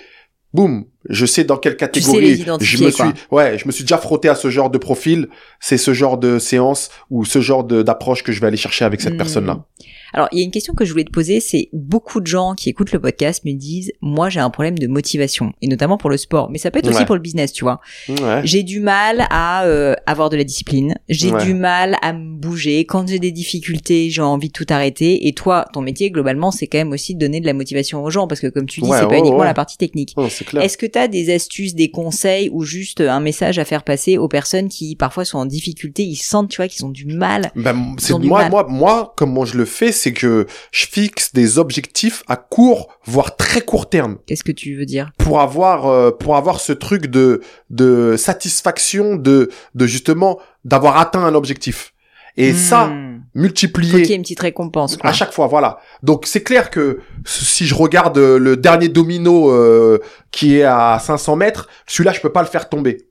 boum, 0.54 0.86
Je 1.10 1.26
sais 1.26 1.44
dans 1.44 1.58
quelle 1.58 1.74
Tu 1.78 1.80
sais 1.80 1.86
catégorie. 2.12 2.46
je 2.62 2.84
me 2.84 2.92
suis, 2.92 3.04
quoi. 3.04 3.14
ouais, 3.32 3.58
je 3.58 3.66
me 3.66 3.72
suis 3.72 3.84
déjà 3.84 3.98
frotté 3.98 4.30
à 4.30 4.36
ce 4.36 4.50
genre 4.50 4.70
de 4.70 4.78
profil. 4.78 5.28
C'est 5.60 5.78
ce 5.78 5.94
genre 5.94 6.18
de 6.18 6.38
séance 6.40 6.90
ou 7.10 7.26
ce 7.26 7.42
genre 7.42 7.64
d'approche 7.64 8.24
que 8.24 8.32
je 8.32 8.40
vais 8.42 8.48
aller 8.48 8.58
chercher 8.58 8.86
avec 8.86 9.02
cette 9.02 9.14
Hmm. 9.16 9.18
personne-là. 9.18 9.66
Alors, 10.14 10.28
il 10.34 10.40
y 10.40 10.42
a 10.42 10.44
une 10.46 10.52
question 10.52 10.74
que 10.74 10.84
je 10.84 10.92
voulais 10.92 11.06
te 11.06 11.10
poser, 11.12 11.40
c'est 11.40 11.70
beaucoup 11.72 12.20
de 12.20 12.28
gens 12.28 12.54
qui 12.54 12.68
écoutent 12.70 12.92
le 12.92 13.00
podcast 13.00 13.46
me 13.46 13.54
disent, 13.54 13.94
moi 14.02 14.30
j'ai 14.30 14.42
un 14.42 14.50
problème 14.50 14.78
de 14.78 14.86
motivation, 14.88 15.54
et 15.62 15.70
notamment 15.70 15.98
pour 15.98 16.10
le 16.10 16.18
sport, 16.18 16.50
mais 16.52 16.58
ça 16.58 16.70
peut 16.70 16.80
être 16.80 16.90
aussi 16.90 17.06
pour 17.06 17.16
le 17.16 17.22
business, 17.22 17.54
tu 17.54 17.64
vois. 17.64 17.80
Ouais. 18.10 18.42
J'ai 18.44 18.64
du 18.64 18.82
mal 18.82 19.26
à 19.30 19.64
euh, 19.64 19.96
avoir 20.08 20.30
de 20.30 20.36
la 20.36 20.44
discipline, 20.44 20.96
j'ai 21.08 21.32
Ouais. 21.32 21.46
du 21.46 21.54
mal 21.54 21.96
à 22.02 22.12
me 22.12 22.36
bouger, 22.36 22.84
quand 22.84 23.08
j'ai 23.08 23.20
des 23.20 23.32
difficultés, 23.32 24.10
j'ai 24.10 24.22
envie 24.22 24.50
de 24.50 24.54
tout 24.54 24.66
arrêter, 24.70 25.28
et 25.30 25.34
toi, 25.34 25.66
ton 25.72 25.80
métier, 25.82 26.12
globalement, 26.12 26.52
c'est 26.52 26.68
quand 26.68 26.80
même 26.80 26.92
aussi 26.92 27.16
de 27.16 27.20
donner 27.20 27.40
de 27.40 27.46
la 27.46 27.54
motivation 27.54 28.04
aux 28.04 28.10
gens, 28.10 28.28
parce 28.28 28.42
que 28.42 28.48
comme 28.48 28.66
tu 28.66 28.82
dis, 28.82 28.90
c'est 28.92 29.08
pas 29.08 29.18
uniquement 29.18 29.46
la 29.46 29.54
partie 29.54 29.78
technique. 29.78 30.14
Est-ce 30.62 30.78
que 30.78 30.86
tu 30.92 31.00
as 31.00 31.08
des 31.08 31.34
astuces, 31.34 31.76
des 31.76 31.90
conseils 31.92 32.50
ou 32.52 32.64
juste 32.64 33.02
un 33.02 33.20
message 33.20 33.60
à 33.60 33.66
faire 33.66 33.84
passer 33.84 34.18
aux 34.18 34.28
personnes 34.28 34.70
qui 34.70 34.96
parfois 34.96 35.26
sont 35.26 35.38
en 35.38 35.46
difficulté, 35.46 36.04
ils 36.04 36.16
sentent, 36.16 36.50
tu 36.50 36.58
vois, 36.58 36.68
qu'ils 36.68 36.86
ont 36.86 36.90
du 36.90 37.06
mal 37.06 37.52
Ben, 37.56 37.96
c'est 37.98 38.18
moi, 38.20 38.42
mal. 38.44 38.52
moi, 38.52 38.66
moi, 38.70 39.14
comment 39.18 39.46
je 39.46 39.58
le 39.58 39.66
fais, 39.66 39.92
c'est 39.92 40.14
que 40.14 40.46
je 40.72 40.86
fixe 40.86 41.34
des 41.34 41.58
objectifs 41.58 42.24
à 42.28 42.36
court, 42.36 42.90
voire 43.06 43.36
très 43.36 43.62
court 43.62 43.90
terme, 43.90 44.18
Qu'est-ce 44.28 44.44
que 44.44 44.52
tu 44.52 44.76
veux 44.76 44.86
dire? 44.86 45.12
Pour 45.18 45.40
avoir, 45.42 45.88
euh, 45.88 46.12
pour 46.12 46.36
avoir 46.36 46.60
ce 46.60 46.74
truc 46.74 47.08
de, 47.08 47.42
de 47.70 48.16
satisfaction, 48.18 49.16
de, 49.16 49.50
de 49.76 49.88
justement 49.88 50.40
d'avoir 50.66 50.98
atteint 50.98 51.24
un 51.24 51.36
objectif. 51.36 51.94
Et 52.38 52.54
ça, 52.54 52.88
Hmm. 52.88 53.11
Multiplié 53.34 53.92
Faut 53.92 53.98
qu'il 53.98 54.10
y 54.10 54.14
ait 54.14 54.16
une 54.16 54.22
petite 54.24 54.40
récompense. 54.42 54.98
Quoi. 54.98 55.10
à 55.10 55.14
chaque 55.14 55.32
fois, 55.32 55.48
voilà. 55.48 55.80
Donc 56.04 56.26
c'est 56.26 56.44
clair 56.44 56.70
que 56.70 57.00
si 57.26 57.66
je 57.66 57.74
regarde 57.76 58.18
euh, 58.18 58.38
le 58.38 58.58
dernier 58.58 58.90
domino 58.90 59.50
euh, 59.52 60.00
qui 60.32 60.58
est 60.58 60.64
à 60.64 61.00
500 61.00 61.36
mètres, 61.38 61.68
celui-là 61.88 62.12
je 62.14 62.20
peux 62.22 62.32
pas 62.32 62.42
le 62.42 62.48
faire 62.48 62.68
tomber. 62.70 63.08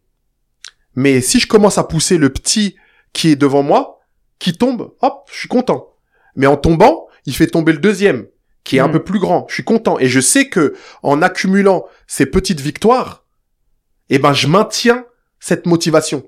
Mais 0.94 1.20
si 1.20 1.40
je 1.40 1.46
commence 1.46 1.78
à 1.78 1.84
pousser 1.84 2.18
le 2.18 2.30
petit 2.30 2.76
qui 3.12 3.30
est 3.30 3.36
devant 3.36 3.62
moi, 3.62 4.00
qui 4.38 4.52
tombe, 4.54 4.92
hop, 5.02 5.28
je 5.32 5.38
suis 5.38 5.48
content. 5.48 5.94
Mais 6.36 6.46
en 6.46 6.56
tombant, 6.56 7.06
il 7.26 7.34
fait 7.34 7.46
tomber 7.46 7.72
le 7.72 7.78
deuxième, 7.78 8.26
qui 8.64 8.76
est 8.76 8.80
un 8.80 8.88
Mm. 8.88 8.92
peu 8.92 9.04
plus 9.04 9.18
grand. 9.18 9.46
Je 9.48 9.54
suis 9.54 9.64
content 9.64 9.98
et 9.98 10.08
je 10.08 10.20
sais 10.20 10.48
que 10.48 10.74
en 11.02 11.22
accumulant 11.22 11.86
ces 12.06 12.26
petites 12.26 12.60
victoires, 12.60 13.24
eh 14.10 14.18
ben 14.18 14.32
je 14.32 14.46
maintiens 14.48 15.04
cette 15.38 15.66
motivation. 15.66 16.24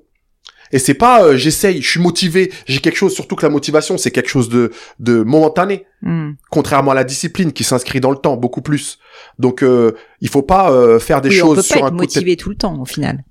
Et 0.73 0.79
c'est 0.79 0.95
pas 0.95 1.23
euh, 1.23 1.37
j'essaye, 1.37 1.83
je 1.83 1.89
suis 1.89 2.01
motivé, 2.01 2.51
j'ai 2.67 2.81
quelque 2.81 2.97
chose. 2.97 3.15
Surtout 3.15 3.37
que 3.37 3.45
la 3.47 3.51
motivation 3.51 3.99
c'est 3.99 4.11
quelque 4.11 4.29
chose 4.31 4.49
de 4.49 4.71
de 4.99 5.23
momentané 5.23 5.87
Hmm. 6.05 6.33
contrairement 6.51 6.91
à 6.91 6.95
la 6.95 7.05
discipline 7.05 7.53
qui 7.53 7.63
s'inscrit 7.63 8.01
dans 8.01 8.11
le 8.11 8.17
temps 8.17 8.37
beaucoup 8.37 8.61
plus. 8.61 8.99
Donc 9.39 9.63
euh, 9.63 9.93
il 10.21 10.29
faut 10.29 10.43
pas 10.43 10.73
euh, 10.73 10.99
faire 10.99 11.21
des 11.21 11.29
Oui, 11.29 11.41
on 11.43 11.47
choses 11.47 11.57
peut 11.59 11.63
sur 11.63 11.79
pas 11.81 11.85
un 11.87 11.89
être 11.91 11.95
motivé 11.95 12.37
tout 12.37 12.51
le 12.51 12.57
temps 12.57 12.81
au 12.81 12.85
final. 12.85 13.23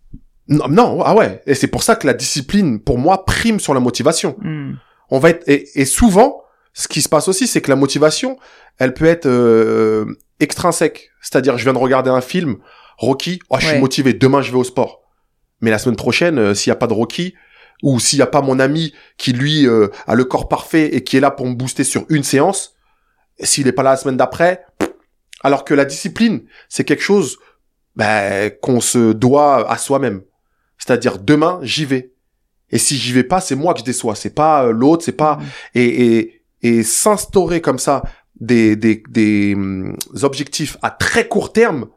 Non, 0.48 0.70
non, 0.70 1.02
ah 1.04 1.14
ouais. 1.14 1.42
Et 1.48 1.54
c'est 1.54 1.68
pour 1.68 1.84
ça 1.84 1.96
que 1.98 2.08
la 2.08 2.14
discipline 2.14 2.80
pour 2.80 2.98
moi 2.98 3.26
prime 3.26 3.60
sur 3.60 3.74
la 3.74 3.82
motivation. 3.82 4.38
Hmm. 4.42 4.76
On 5.10 5.20
va 5.20 5.32
être 5.32 5.44
et, 5.50 5.68
et 5.82 5.84
souvent 5.86 6.44
ce 6.74 6.88
qui 6.88 7.02
se 7.02 7.10
passe 7.10 7.28
aussi 7.28 7.46
c'est 7.48 7.60
que 7.60 7.70
la 7.70 7.76
motivation 7.76 8.38
elle 8.78 8.94
peut 8.94 9.04
être 9.06 9.26
euh, 9.26 10.06
extrinsèque. 10.40 11.10
C'est-à-dire 11.22 11.58
je 11.58 11.64
viens 11.64 11.74
de 11.74 11.78
regarder 11.78 12.10
un 12.10 12.22
film 12.22 12.56
Rocky, 12.98 13.40
oh, 13.50 13.58
je 13.60 13.66
suis 13.66 13.76
Ouais. 13.76 13.82
motivé, 13.82 14.14
demain 14.14 14.42
je 14.42 14.52
vais 14.52 14.58
au 14.58 14.64
sport. 14.64 15.01
Mais 15.62 15.72
la 15.72 15.78
semaine 15.78 15.96
prochaine 15.96 16.38
euh, 16.40 16.54
s'il 16.54 16.70
y 16.70 16.74
a 16.74 16.76
pas 16.76 16.88
de 16.88 16.94
Rocky 16.94 17.36
ou 17.84 18.00
s'il 18.00 18.20
y 18.20 18.22
a 18.22 18.28
pas 18.28 18.42
mon 18.42 18.60
ami 18.60 18.94
qui 19.18 19.34
lui 19.34 19.68
euh, 19.68 19.88
a 20.08 20.16
le 20.16 20.26
corps 20.26 20.48
parfait 20.48 20.96
et 20.96 21.04
qui 21.04 21.18
est 21.18 21.20
là 21.20 21.32
pour 21.32 21.48
me 21.48 21.56
booster 21.56 21.84
sur 21.84 22.06
une 22.10 22.24
séance, 22.24 22.76
s'il 23.40 23.68
est 23.68 23.72
pas 23.72 23.84
là 23.84 23.92
la 23.92 23.98
semaine 23.98 24.18
d'après, 24.18 24.66
alors 25.44 25.66
que 25.66 25.74
la 25.74 25.86
discipline, 25.86 26.44
c'est 26.70 26.84
quelque 26.84 27.02
chose 27.02 27.40
ben, 27.96 28.52
qu'on 28.62 28.82
se 28.82 29.14
doit 29.14 29.70
à 29.70 29.78
soi-même. 29.78 30.22
C'est-à-dire 30.78 31.18
demain, 31.18 31.60
j'y 31.64 31.86
vais. 31.86 32.14
Et 32.70 32.78
si 32.78 32.98
j'y 32.98 33.12
vais 33.14 33.24
pas, 33.24 33.42
c'est 33.42 33.56
moi 33.56 33.74
que 33.74 33.80
je 33.80 33.86
déçois, 33.86 34.16
c'est 34.16 34.34
pas 34.34 34.66
euh, 34.66 34.72
l'autre, 34.72 35.04
c'est 35.04 35.12
pas 35.12 35.38
Hmm. 35.38 35.46
et 35.76 36.18
et, 36.18 36.44
et 36.62 36.84
s'instaurer 36.84 37.62
comme 37.62 37.80
ça 37.80 38.04
des 38.40 38.76
des 38.76 39.04
des 39.10 39.54
hum, 39.56 39.98
objectifs 40.22 40.78
à 40.82 40.90
très 40.90 41.28
court 41.28 41.52
terme, 41.52 41.88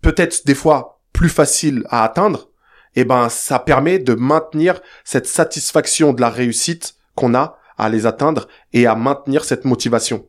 peut-être 0.00 0.44
des 0.46 0.54
fois 0.54 1.01
plus 1.12 1.28
facile 1.28 1.84
à 1.88 2.04
atteindre, 2.04 2.48
et 2.94 3.04
ben 3.04 3.28
ça 3.28 3.58
permet 3.58 3.98
de 3.98 4.14
maintenir 4.14 4.80
cette 5.04 5.26
satisfaction 5.26 6.12
de 6.12 6.20
la 6.20 6.30
réussite 6.30 6.94
qu'on 7.14 7.34
a 7.34 7.58
à 7.78 7.88
les 7.88 8.06
atteindre 8.06 8.48
et 8.72 8.86
à 8.86 8.94
maintenir 8.94 9.44
cette 9.44 9.64
motivation. 9.64 10.26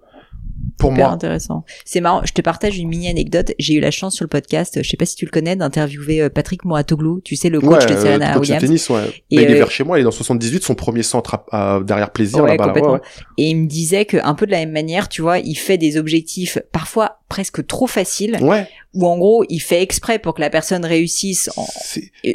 Pour 0.83 0.91
Super 0.91 1.05
moi, 1.07 1.13
intéressant. 1.15 1.63
C'est 1.85 2.01
marrant, 2.01 2.21
je 2.25 2.33
te 2.33 2.41
partage 2.41 2.77
une 2.77 2.89
mini 2.89 3.07
anecdote. 3.07 3.51
J'ai 3.57 3.73
eu 3.75 3.79
la 3.79 3.89
chance 3.91 4.15
sur 4.15 4.23
le 4.25 4.29
podcast, 4.29 4.79
je 4.83 4.87
sais 4.89 4.97
pas 4.97 5.05
si 5.05 5.15
tu 5.15 5.25
le 5.25 5.31
connais, 5.31 5.55
d'interviewer 5.55 6.21
euh, 6.21 6.29
Patrick 6.29 6.65
Mouratoglou, 6.65 7.21
tu 7.21 7.35
sais, 7.35 7.49
le 7.49 7.61
coach 7.61 7.85
de 7.85 7.93
euh, 7.93 8.01
Serena 8.01 8.27
coach 8.33 8.35
de 8.35 8.39
Williams. 8.53 8.61
tennis, 8.63 8.89
ouais. 8.89 9.01
Et, 9.31 9.35
Bah, 9.37 9.41
il 9.43 9.49
est 9.49 9.51
euh, 9.51 9.57
vers 9.59 9.71
chez 9.71 9.83
moi, 9.83 9.97
il 9.97 10.01
est 10.01 10.03
dans 10.03 10.11
78, 10.11 10.63
son 10.63 10.75
premier 10.75 11.03
centre 11.03 11.35
à- 11.51 11.75
à- 11.75 11.79
derrière 11.79 12.11
plaisir 12.11 12.43
Ouais, 12.43 12.57
là-bas. 12.57 12.73
là. 12.79 13.01
Et 13.37 13.49
il 13.49 13.55
me 13.55 13.67
disait 13.67 14.05
que 14.05 14.17
un 14.23 14.35
peu 14.35 14.45
de 14.45 14.51
la 14.51 14.59
même 14.59 14.71
manière, 14.71 15.07
tu 15.09 15.21
vois, 15.21 15.39
il 15.39 15.55
fait 15.55 15.77
des 15.77 15.97
objectifs 15.97 16.57
parfois 16.71 17.19
presque 17.29 17.65
trop 17.65 17.87
faciles, 17.87 18.37
Ouais, 18.41 18.67
ou 18.93 19.07
en 19.07 19.17
gros, 19.17 19.43
il 19.49 19.59
fait 19.59 19.81
exprès 19.81 20.19
pour 20.19 20.33
que 20.35 20.41
la 20.41 20.49
personne 20.49 20.85
réussisse, 20.85 21.49
en- 21.57 21.65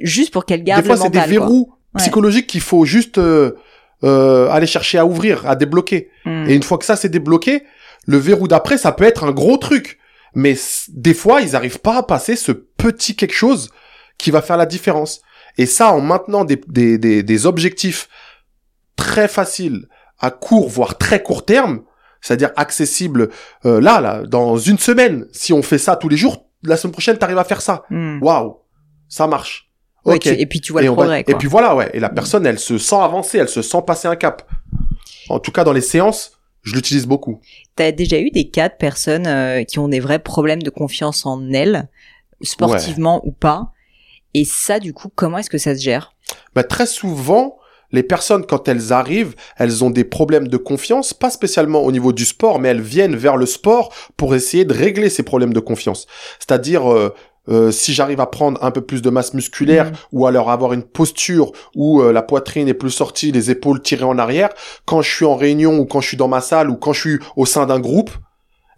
juste 0.03 0.33
pour 0.33 0.45
qu'elle 0.45 0.61
des 0.61 0.71
garde 0.71 0.87
fois 0.87 0.95
le 0.97 1.01
c'est 1.03 1.11
des 1.11 1.19
mental. 1.19 1.31
verrous 1.31 1.73
psychologiques 1.97 2.47
qu'il 2.47 2.61
faut 2.61 2.85
juste 2.85 3.19
euh, 3.19 3.53
euh, 4.05 4.49
aller 4.51 4.67
chercher 4.67 4.99
à 4.99 5.07
ouvrir, 5.07 5.47
à 5.47 5.57
débloquer. 5.57 6.09
Hmm. 6.25 6.45
Et 6.49 6.55
une 6.55 6.63
fois 6.63 6.79
que 6.79 6.85
ça 6.85 6.97
c'est 6.97 7.09
débloqué, 7.09 7.63
le 8.09 8.17
verrou 8.17 8.49
d'après, 8.49 8.79
ça 8.79 8.91
peut 8.93 9.05
être 9.05 9.23
un 9.25 9.33
gros 9.33 9.59
truc. 9.59 9.99
Mais 10.35 10.57
des 10.89 11.15
fois, 11.15 11.41
ils 11.43 11.55
arrivent 11.55 11.81
pas 11.81 11.99
à 11.99 12.03
passer 12.03 12.37
ce 12.37 12.53
petit 12.53 13.15
quelque 13.17 13.35
chose 13.35 13.71
qui 14.17 14.31
va 14.31 14.41
faire 14.43 14.57
la 14.57 14.67
différence. 14.67 15.21
Et 15.59 15.67
ça, 15.67 15.93
en 15.93 16.01
maintenant 16.01 16.45
des, 16.45 16.61
des, 16.69 16.97
des, 16.99 17.23
des 17.23 17.47
objectifs 17.47 18.09
très 18.97 19.29
faciles, 19.29 19.89
à 20.19 20.31
court, 20.31 20.69
voire 20.69 20.97
très 20.99 21.23
court 21.23 21.45
terme, 21.45 21.83
c'est-à-dire 22.21 22.51
accessibles, 22.57 23.29
euh, 23.67 23.81
là, 23.81 24.01
là, 24.01 24.23
dans 24.27 24.57
une 24.57 24.79
semaine, 24.79 25.27
si 25.33 25.53
on 25.53 25.63
fait 25.63 25.79
ça 25.79 25.95
tous 25.97 26.09
les 26.09 26.17
jours, 26.17 26.47
la 26.65 26.77
semaine 26.77 26.93
prochaine, 26.93 27.19
t'arrives 27.19 27.39
à 27.39 27.45
faire 27.45 27.61
ça. 27.61 27.85
Hmm. 27.91 28.19
Waouh, 28.23 28.57
ça 29.09 29.27
marche. 29.27 29.71
Ouais, 30.05 30.15
Ok. 30.17 30.23
tu- 30.23 30.29
et 30.31 30.47
puis 30.47 30.61
tu 30.61 30.73
vois 30.73 30.81
Et 30.83 30.85
le 30.87 30.91
va- 30.91 30.97
progrès, 30.97 31.25
Et 31.27 31.35
puis 31.35 31.49
voilà, 31.49 31.77
ouais. 31.77 31.91
Et 31.93 32.01
la 32.01 32.09
personne, 32.09 32.47
elle 32.47 32.59
se 32.59 32.79
sent 32.79 32.97
avancer, 32.97 33.39
elle 33.39 33.49
se 33.49 33.63
sent 33.63 33.83
passer 33.87 34.09
un 34.09 34.17
cap. 34.17 34.49
En 35.29 35.39
tout 35.41 35.53
cas, 35.53 35.65
dans 35.65 35.73
les 35.73 35.81
séances, 35.83 36.33
je 36.69 36.75
l'utilise 36.75 37.07
beaucoup. 37.07 37.41
T'as 37.77 37.93
déjà 37.93 38.21
eu 38.21 38.31
des 38.31 38.49
cas 38.49 38.69
de 38.69 38.75
personnes 38.75 39.27
euh, 39.27 39.65
qui 39.65 39.79
ont 39.79 39.89
des 39.89 40.01
vrais 40.01 40.19
problèmes 40.19 40.63
de 40.63 40.71
confiance 40.71 41.25
en 41.27 41.53
elles, 41.53 41.89
sportivement 42.43 43.27
ou 43.27 43.33
pas? 43.33 43.73
Et 44.35 44.45
ça, 44.45 44.79
du 44.79 44.93
coup, 44.93 45.11
comment 45.15 45.39
est-ce 45.39 45.51
que 45.51 45.59
ça 45.59 45.75
se 45.75 45.83
gère? 45.83 46.13
Bah, 46.55 46.63
très 46.63 46.87
souvent, 46.87 47.57
les 47.91 48.03
personnes, 48.03 48.45
quand 48.45 48.69
elles 48.69 48.93
arrivent, 48.93 49.35
elles 49.57 49.83
ont 49.83 49.91
des 49.91 50.05
problèmes 50.05 50.49
de 50.49 50.59
confiance, 50.59 51.15
pas 51.15 51.31
spécialement 51.31 51.83
au 51.83 51.91
niveau 51.91 52.13
du 52.13 52.27
sport, 52.27 52.59
mais 52.59 52.69
elles 52.69 52.83
viennent 52.83 53.17
vers 53.17 53.39
le 53.39 53.47
sport 53.47 53.95
pour 54.17 54.35
essayer 54.35 54.67
de 54.67 54.75
régler 54.75 55.09
ces 55.09 55.23
problèmes 55.23 55.55
de 55.55 55.61
confiance. 55.61 56.07
C'est-à-dire, 56.39 56.93
euh, 56.93 57.15
euh, 57.49 57.71
si 57.71 57.95
j'arrive 57.95 58.21
à 58.21 58.27
prendre 58.27 58.63
un 58.63 58.71
peu 58.71 58.81
plus 58.81 59.03
de 59.03 59.11
masse 59.11 59.35
musculaire, 59.35 59.87
Mhm. 59.87 59.93
ou 60.13 60.27
alors 60.27 60.51
avoir 60.51 60.73
une 60.73 60.83
posture 60.83 61.53
où 61.75 62.01
euh, 62.03 62.13
la 62.13 62.23
poitrine 62.23 62.69
est 62.69 62.75
plus 62.75 62.91
sortie, 62.91 63.33
les 63.33 63.51
épaules 63.51 63.81
tirées 63.83 64.05
en 64.05 64.19
arrière, 64.19 64.51
quand 64.85 65.03
je 65.03 65.11
suis 65.15 65.25
en 65.25 65.37
réunion 65.37 65.79
ou 65.79 65.85
quand 65.87 66.01
je 66.01 66.09
suis 66.09 66.17
dans 66.17 66.29
ma 66.29 66.41
salle 66.41 66.71
ou 66.71 66.77
quand 66.77 66.93
je 66.93 67.01
suis 67.01 67.19
au 67.37 67.47
sein 67.47 67.67
d'un 67.67 67.81
groupe, 67.81 68.11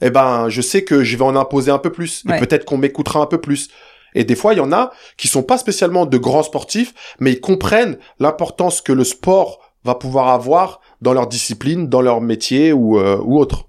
eh 0.02 0.10
ben, 0.10 0.48
je 0.48 0.60
sais 0.62 0.82
que 0.84 1.04
je 1.04 1.16
vais 1.16 1.24
en 1.24 1.36
imposer 1.36 1.70
un 1.70 1.78
peu 1.78 1.90
plus. 1.90 2.22
Ouais. 2.26 2.36
Et 2.36 2.40
peut-être 2.40 2.64
qu'on 2.64 2.78
m'écoutera 2.78 3.20
un 3.20 3.26
peu 3.26 3.38
plus. 3.40 3.68
Et 4.14 4.24
des 4.24 4.34
fois, 4.34 4.54
il 4.54 4.56
y 4.56 4.60
en 4.60 4.72
a 4.72 4.90
qui 5.16 5.28
sont 5.28 5.42
pas 5.42 5.58
spécialement 5.58 6.06
de 6.06 6.18
grands 6.18 6.42
sportifs, 6.42 6.94
mais 7.20 7.32
ils 7.32 7.40
comprennent 7.40 7.96
l'importance 8.18 8.80
que 8.80 8.92
le 8.92 9.04
sport 9.04 9.60
va 9.84 9.94
pouvoir 9.94 10.28
avoir 10.28 10.80
dans 11.00 11.12
leur 11.12 11.26
discipline, 11.26 11.88
dans 11.88 12.02
leur 12.02 12.20
métier 12.20 12.72
ou, 12.72 12.98
euh, 12.98 13.18
ou 13.22 13.38
autre. 13.38 13.66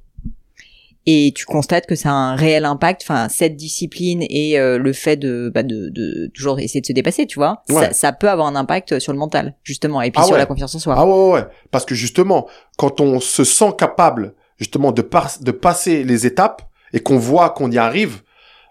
Et 1.07 1.33
tu 1.35 1.45
constates 1.45 1.87
que 1.87 1.95
ça 1.95 2.09
a 2.09 2.13
un 2.13 2.35
réel 2.35 2.63
impact, 2.63 3.01
enfin 3.03 3.27
cette 3.27 3.55
discipline 3.55 4.23
et 4.29 4.59
euh, 4.59 4.77
le 4.77 4.93
fait 4.93 5.15
de, 5.17 5.51
bah, 5.53 5.63
de, 5.63 5.89
de 5.89 6.27
toujours 6.33 6.59
essayer 6.59 6.79
de 6.81 6.85
se 6.85 6.93
dépasser, 6.93 7.25
tu 7.25 7.39
vois, 7.39 7.63
Ouais. 7.69 7.85
ça, 7.87 7.93
ça 7.93 8.11
peut 8.13 8.29
avoir 8.29 8.45
un 8.47 8.55
impact 8.55 8.99
sur 8.99 9.11
le 9.11 9.17
mental, 9.17 9.55
justement, 9.63 10.01
et 10.03 10.11
puis 10.11 10.21
Ah 10.21 10.25
sur 10.25 10.33
ouais. 10.33 10.39
la 10.39 10.45
confiance 10.45 10.75
en 10.75 10.79
soi. 10.79 10.93
Ah 10.97 11.05
ouais, 11.05 11.11
ouais, 11.13 11.31
ouais. 11.33 11.45
Parce 11.71 11.85
que 11.85 11.95
justement, 11.95 12.47
quand 12.77 13.01
on 13.01 13.19
se 13.19 13.43
sent 13.43 13.73
capable 13.79 14.35
justement 14.57 14.91
de, 14.91 15.01
pas- 15.01 15.31
de 15.41 15.51
passer 15.51 16.03
les 16.03 16.27
étapes 16.27 16.61
et 16.93 16.99
qu'on 16.99 17.17
voit 17.17 17.49
qu'on 17.49 17.71
y 17.71 17.79
arrive, 17.79 18.21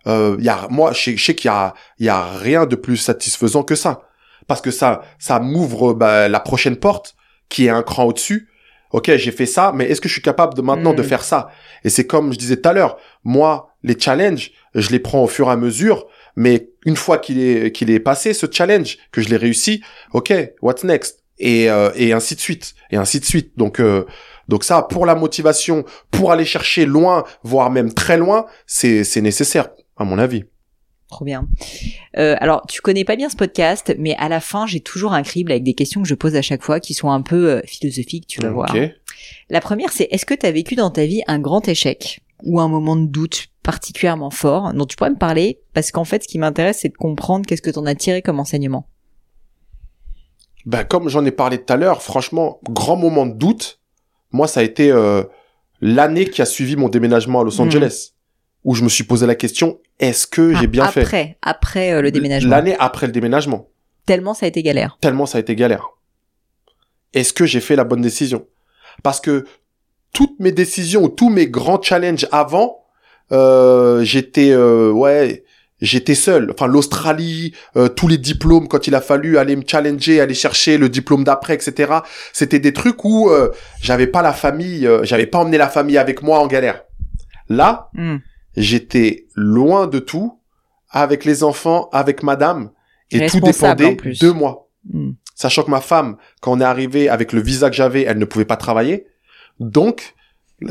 euh, 0.06 0.36
y 0.38 0.48
a, 0.48 0.68
moi, 0.70 0.92
je 0.92 1.00
sais, 1.02 1.16
je 1.16 1.24
sais 1.24 1.34
qu'il 1.34 1.48
y 1.48 1.52
a, 1.52 1.74
y 1.98 2.08
a 2.08 2.24
rien 2.38 2.64
de 2.64 2.76
plus 2.76 2.96
satisfaisant 2.96 3.64
que 3.64 3.74
ça. 3.74 4.02
Parce 4.46 4.60
que 4.60 4.70
ça, 4.70 5.02
ça 5.18 5.40
m'ouvre 5.40 5.94
bah, 5.94 6.28
la 6.28 6.38
prochaine 6.40 6.76
porte 6.76 7.16
qui 7.48 7.66
est 7.66 7.70
un 7.70 7.82
cran 7.82 8.04
au-dessus. 8.04 8.48
Ok, 8.92 9.10
j'ai 9.16 9.30
fait 9.30 9.46
ça, 9.46 9.72
mais 9.74 9.84
est-ce 9.86 10.00
que 10.00 10.08
je 10.08 10.12
suis 10.14 10.22
capable 10.22 10.54
de 10.54 10.62
maintenant 10.62 10.92
Mm. 10.92 10.96
de 10.96 11.02
faire 11.02 11.22
ça? 11.22 11.50
Et 11.84 11.90
c'est 11.90 12.06
comme 12.06 12.32
je 12.32 12.38
disais 12.38 12.56
tout 12.56 12.68
à 12.68 12.72
l'heure, 12.72 12.96
moi, 13.24 13.74
les 13.82 13.98
challenges, 13.98 14.50
je 14.74 14.90
les 14.90 14.98
prends 14.98 15.22
au 15.22 15.28
fur 15.28 15.48
et 15.48 15.52
à 15.52 15.56
mesure, 15.56 16.06
mais 16.36 16.70
une 16.84 16.96
fois 16.96 17.18
qu'il 17.18 17.40
est 17.40 17.72
qu'il 17.72 17.90
est 17.90 18.00
passé 18.00 18.32
ce 18.34 18.46
challenge, 18.50 18.98
que 19.12 19.20
je 19.20 19.28
l'ai 19.28 19.36
réussi, 19.36 19.82
ok, 20.12 20.32
what's 20.62 20.84
next? 20.84 21.20
Et 21.38 21.70
euh, 21.70 21.90
et 21.94 22.12
ainsi 22.12 22.34
de 22.34 22.40
suite, 22.40 22.74
et 22.90 22.96
ainsi 22.96 23.18
de 23.20 23.24
suite. 23.24 23.52
Donc 23.56 23.80
euh, 23.80 24.04
donc 24.48 24.64
ça, 24.64 24.82
pour 24.82 25.06
la 25.06 25.14
motivation, 25.14 25.84
pour 26.10 26.32
aller 26.32 26.44
chercher 26.44 26.84
loin, 26.84 27.24
voire 27.44 27.70
même 27.70 27.92
très 27.94 28.16
loin, 28.18 28.46
c'est 28.66 29.04
c'est 29.04 29.20
nécessaire. 29.22 29.68
à 29.96 30.04
mon 30.04 30.18
avis. 30.18 30.44
Trop 31.10 31.24
bien. 31.24 31.48
Euh, 32.18 32.36
alors, 32.38 32.64
tu 32.68 32.80
connais 32.80 33.04
pas 33.04 33.16
bien 33.16 33.28
ce 33.28 33.36
podcast, 33.36 33.92
mais 33.98 34.14
à 34.16 34.28
la 34.28 34.40
fin, 34.40 34.66
j'ai 34.66 34.78
toujours 34.80 35.12
un 35.12 35.22
crible 35.22 35.50
avec 35.50 35.64
des 35.64 35.74
questions 35.74 36.00
que 36.02 36.08
je 36.08 36.14
pose 36.14 36.36
à 36.36 36.42
chaque 36.42 36.62
fois 36.62 36.78
qui 36.78 36.94
sont 36.94 37.10
un 37.10 37.20
peu 37.20 37.50
euh, 37.50 37.60
philosophiques, 37.66 38.26
tu 38.28 38.40
vas 38.40 38.50
voir. 38.50 38.74
La 39.48 39.60
première, 39.60 39.90
c'est 39.92 40.08
est-ce 40.12 40.24
que 40.24 40.34
tu 40.34 40.46
as 40.46 40.52
vécu 40.52 40.76
dans 40.76 40.90
ta 40.90 41.04
vie 41.06 41.22
un 41.26 41.40
grand 41.40 41.66
échec 41.68 42.20
ou 42.44 42.60
un 42.60 42.68
moment 42.68 42.94
de 42.96 43.06
doute 43.06 43.48
particulièrement 43.64 44.30
fort 44.30 44.72
dont 44.72 44.86
tu 44.86 44.96
pourrais 44.96 45.10
me 45.10 45.18
parler? 45.18 45.60
Parce 45.74 45.90
qu'en 45.90 46.04
fait, 46.04 46.22
ce 46.22 46.28
qui 46.28 46.38
m'intéresse, 46.38 46.78
c'est 46.82 46.88
de 46.90 46.96
comprendre 46.96 47.44
qu'est-ce 47.44 47.62
que 47.62 47.70
tu 47.70 47.78
en 47.78 47.86
as 47.86 47.96
tiré 47.96 48.22
comme 48.22 48.38
enseignement. 48.38 48.86
Ben, 50.66 50.84
comme 50.84 51.08
j'en 51.08 51.24
ai 51.24 51.32
parlé 51.32 51.58
tout 51.58 51.72
à 51.72 51.76
l'heure, 51.76 52.02
franchement, 52.02 52.60
grand 52.64 52.96
moment 52.96 53.26
de 53.26 53.34
doute. 53.34 53.80
Moi, 54.30 54.46
ça 54.46 54.60
a 54.60 54.62
été 54.62 54.90
euh, 54.92 55.24
l'année 55.80 56.26
qui 56.26 56.40
a 56.40 56.44
suivi 56.46 56.76
mon 56.76 56.88
déménagement 56.88 57.40
à 57.40 57.44
Los 57.44 57.60
Mhm. 57.60 57.66
Angeles, 57.66 58.10
où 58.62 58.74
je 58.76 58.84
me 58.84 58.88
suis 58.88 59.04
posé 59.04 59.26
la 59.26 59.34
question 59.34 59.80
est-ce 60.00 60.26
que 60.26 60.54
j'ai 60.56 60.66
bien 60.66 60.88
fait? 60.88 61.02
Après, 61.02 61.36
après 61.42 61.92
euh, 61.92 62.02
le 62.02 62.10
déménagement. 62.10 62.50
L'année 62.50 62.76
après 62.78 63.06
le 63.06 63.12
déménagement, 63.12 63.68
Tellement 64.06 64.34
ça 64.34 64.46
a 64.46 64.48
été 64.48 64.62
galère. 64.62 64.98
tellement 65.00 65.26
ça 65.26 65.38
a 65.38 65.40
été 65.40 65.54
galère. 65.54 65.90
Est-ce 67.14 67.32
que 67.32 67.44
j'ai 67.46 67.60
fait 67.60 67.76
la 67.76 67.84
bonne 67.84 68.00
décision? 68.02 68.46
Parce 69.02 69.20
que 69.20 69.44
toutes 70.12 70.38
mes 70.40 70.52
décisions 70.52 71.04
ou 71.04 71.08
tous 71.08 71.28
mes 71.28 71.46
grands 71.46 71.80
challenges 71.80 72.26
avant, 72.32 72.84
euh, 73.32 74.02
j'étais 74.02 74.50
euh, 74.50 74.90
ouais, 74.90 75.44
j'étais 75.80 76.14
seul. 76.16 76.50
Enfin 76.52 76.66
l'Australie, 76.66 77.52
euh, 77.76 77.88
tous 77.88 78.08
les 78.08 78.18
diplômes 78.18 78.68
quand 78.68 78.86
il 78.86 78.94
a 78.94 79.00
fallu 79.00 79.38
aller 79.38 79.54
me 79.56 79.62
challenger, 79.66 80.20
aller 80.20 80.34
chercher 80.34 80.78
le 80.78 80.88
diplôme 80.88 81.22
d'après, 81.24 81.54
etc. 81.54 81.92
C'était 82.32 82.58
des 82.58 82.72
trucs 82.72 83.04
où 83.04 83.30
euh, 83.30 83.50
j'avais 83.80 84.06
pas 84.08 84.22
la 84.22 84.32
famille, 84.32 84.86
euh, 84.86 85.04
j'avais 85.04 85.26
pas 85.26 85.38
emmené 85.38 85.58
la 85.58 85.68
famille 85.68 85.98
avec 85.98 86.22
moi 86.22 86.38
en 86.40 86.46
galère. 86.46 86.82
Là, 87.48 87.90
Hmm. 87.94 88.16
J'étais 88.56 89.26
loin 89.34 89.86
de 89.86 89.98
tout, 89.98 90.38
avec 90.90 91.24
les 91.24 91.44
enfants, 91.44 91.88
avec 91.92 92.22
madame, 92.22 92.70
et 93.10 93.26
tout 93.26 93.40
dépendait 93.40 93.96
de 93.96 94.30
moi. 94.30 94.68
Hmm. 94.88 95.12
Sachant 95.34 95.62
que 95.62 95.70
ma 95.70 95.80
femme, 95.80 96.16
quand 96.40 96.52
on 96.52 96.60
est 96.60 96.64
arrivé 96.64 97.08
avec 97.08 97.32
le 97.32 97.40
visa 97.40 97.70
que 97.70 97.76
j'avais, 97.76 98.02
elle 98.02 98.18
ne 98.18 98.24
pouvait 98.24 98.44
pas 98.44 98.56
travailler. 98.56 99.06
Donc, 99.58 100.14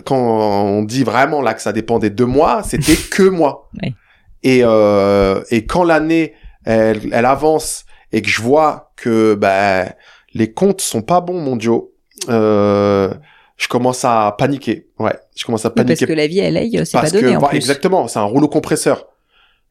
quand 0.06 0.18
on 0.18 0.84
dit 0.84 1.04
vraiment 1.04 1.42
là 1.42 1.54
que 1.54 1.62
ça 1.62 1.74
dépendait 1.74 2.10
de 2.10 2.24
moi, 2.24 2.62
c'était 2.64 2.96
que 3.12 3.24
moi. 3.24 3.70
Oui. 3.82 3.96
Et, 4.44 4.62
euh, 4.64 5.44
et 5.50 5.66
quand 5.66 5.84
l'année, 5.84 6.34
elle, 6.66 7.10
elle 7.12 7.26
avance 7.26 7.86
et 8.12 8.22
que 8.22 8.30
je 8.30 8.42
vois 8.42 8.92
que 8.96 9.36
ben 9.36 9.92
les 10.34 10.54
comptes 10.54 10.82
sont 10.82 11.02
pas 11.02 11.22
bons 11.22 11.42
mondiaux, 11.42 11.94
euh, 12.30 13.14
je 13.60 13.68
commence 13.68 14.04
à 14.06 14.34
paniquer. 14.38 14.88
Ouais, 14.98 15.16
je 15.36 15.46
commence 15.46 15.66
à 15.66 15.70
Oui, 15.70 15.76
parce 15.76 15.86
paniquer 15.88 16.06
que 16.08 16.14
la 16.14 16.28
vie 16.28 16.42
à 16.42 16.50
LA, 16.50 16.86
c'est 16.86 16.94
pas 16.94 17.10
donné 17.10 17.22
que 17.22 17.28
en 17.36 17.40
voilà, 17.40 17.50
plus. 17.50 17.58
exactement, 17.58 18.08
c'est 18.08 18.20
un 18.20 18.24
rouleau 18.24 18.48
compresseur. 18.48 19.06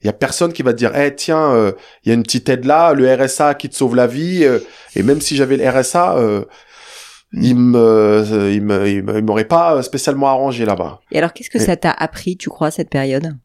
Il 0.03 0.07
y 0.07 0.11
a 0.11 0.13
personne 0.13 0.53
qui 0.53 0.63
va 0.63 0.73
te 0.73 0.79
dire, 0.79 0.93
eh 0.95 1.13
tiens, 1.17 1.51
euh, 1.53 1.73
il 2.05 2.11
y 2.11 2.13
a 2.13 2.15
une 2.15 2.23
petite 2.23 2.49
aide 2.49 2.65
là, 2.67 2.93
le 2.93 3.13
RSA 3.13 3.55
qui 3.55 3.69
te 3.69 3.75
sauve 3.75 3.97
la 3.97 4.07
vie. 4.07 4.45
euh, 4.45 4.61
et 4.95 5.03
même 5.03 5.21
si 5.21 5.35
j'avais 5.35 5.57
le 5.57 5.69
RSA, 5.69 6.17
euh, 6.19 6.45
il 7.33 7.57
me, 7.57 7.79
euh, 7.79 8.53
il 8.53 8.63
me, 8.63 8.89
il 8.89 9.03
me- 9.03 9.19
il 9.19 9.25
m'aurait 9.25 9.45
pas 9.49 9.83
spécialement 9.83 10.29
arrangé 10.29 10.65
là-bas. 10.65 11.01
Et 11.11 11.19
alors, 11.19 11.33
qu'est-ce 11.33 11.51
que 11.51 11.59
Et- 11.59 11.65
ça 11.65 11.77
t'a 11.77 11.91
appris, 11.91 12.37
tu 12.37 12.49
crois, 12.49 12.71
cette 12.71 12.91
période? 12.91 13.37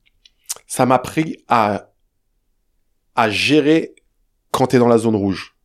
Ça 0.67 0.85
m'a 0.85 0.99
pris 0.99 1.37
à 1.47 1.89
à 3.15 3.29
gérer 3.29 3.95
quand 4.51 4.67
t'es 4.67 4.77
dans 4.79 4.87
la 4.87 4.97
zone 4.97 5.15
rouge. 5.15 5.55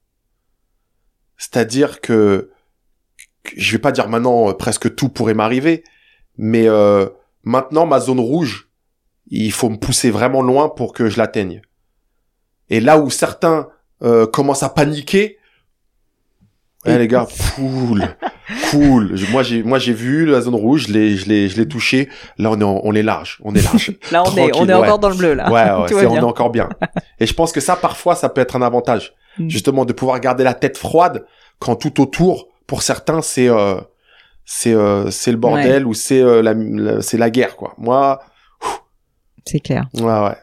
C'est-à-dire 1.36 2.00
que 2.00 2.50
je 3.56 3.72
vais 3.72 3.78
pas 3.78 3.92
dire 3.92 4.08
maintenant 4.08 4.48
euh, 4.50 4.52
presque 4.52 4.94
tout 4.94 5.08
pourrait 5.08 5.34
m'arriver, 5.34 5.84
mais 6.36 6.68
euh, 6.68 7.06
maintenant 7.44 7.86
ma 7.86 8.00
zone 8.00 8.20
rouge, 8.20 8.68
il 9.30 9.52
faut 9.52 9.68
me 9.70 9.76
pousser 9.76 10.10
vraiment 10.10 10.42
loin 10.42 10.68
pour 10.68 10.92
que 10.92 11.08
je 11.08 11.18
l'atteigne. 11.18 11.62
Et 12.70 12.80
là 12.80 12.98
où 12.98 13.10
certains 13.10 13.68
euh, 14.02 14.26
commencent 14.26 14.62
à 14.62 14.68
paniquer, 14.68 15.38
eh 16.86 16.96
les 16.96 17.08
gars, 17.08 17.26
cool, 17.56 18.04
cool. 18.70 19.16
Je- 19.16 19.30
Moi 19.32 19.42
j'ai 19.42 19.62
moi 19.62 19.78
j'ai 19.78 19.92
vu 19.92 20.24
la 20.26 20.40
zone 20.40 20.54
rouge, 20.54 20.86
je 20.88 20.92
l'ai 20.92 21.16
je 21.16 21.28
l'ai 21.28 21.48
je 21.48 21.56
l'ai 21.56 21.66
touché. 21.66 22.08
Là 22.38 22.50
on 22.52 22.60
est 22.60 22.64
en- 22.64 22.80
on 22.84 22.94
est 22.94 23.02
large, 23.02 23.38
on 23.42 23.54
est 23.54 23.62
large. 23.62 23.92
Là, 24.12 24.22
on 24.24 24.30
est, 24.36 24.56
on 24.56 24.68
est 24.68 24.72
encore 24.84 24.98
dans 25.00 25.08
le 25.10 25.16
bleu, 25.16 25.34
là. 25.34 25.50
Ouais, 25.50 25.60
on 26.06 26.14
est 26.14 26.18
encore 26.26 26.50
bien. 26.50 26.68
Et 27.18 27.26
je 27.26 27.34
pense 27.34 27.52
que 27.52 27.60
ça, 27.60 27.74
parfois, 27.76 28.14
ça 28.14 28.28
peut 28.28 28.40
être 28.40 28.54
un 28.56 28.62
avantage. 28.62 29.12
Mm. 29.38 29.48
Justement, 29.50 29.84
de 29.84 29.92
pouvoir 29.92 30.18
garder 30.20 30.44
la 30.44 30.54
tête 30.54 30.78
froide 30.78 31.26
quand 31.58 31.74
tout 31.74 32.00
autour, 32.00 32.48
pour 32.68 32.82
certains, 32.82 33.20
c'est 33.22 33.48
euh, 33.48 33.80
c'est 34.44 34.72
euh, 34.74 35.10
c'est 35.10 35.32
le 35.32 35.38
bordel 35.38 35.86
ou 35.86 35.94
c'est 35.94 36.22
euh, 36.22 36.40
la, 36.42 36.54
la- 36.54 37.02
c'est 37.02 37.18
la 37.18 37.30
guerre, 37.30 37.56
quoi. 37.56 37.74
Moi, 37.78 38.20
C'est 39.44 39.58
clair. 39.60 39.88
ouais, 39.94 40.02
ouais. 40.04 40.36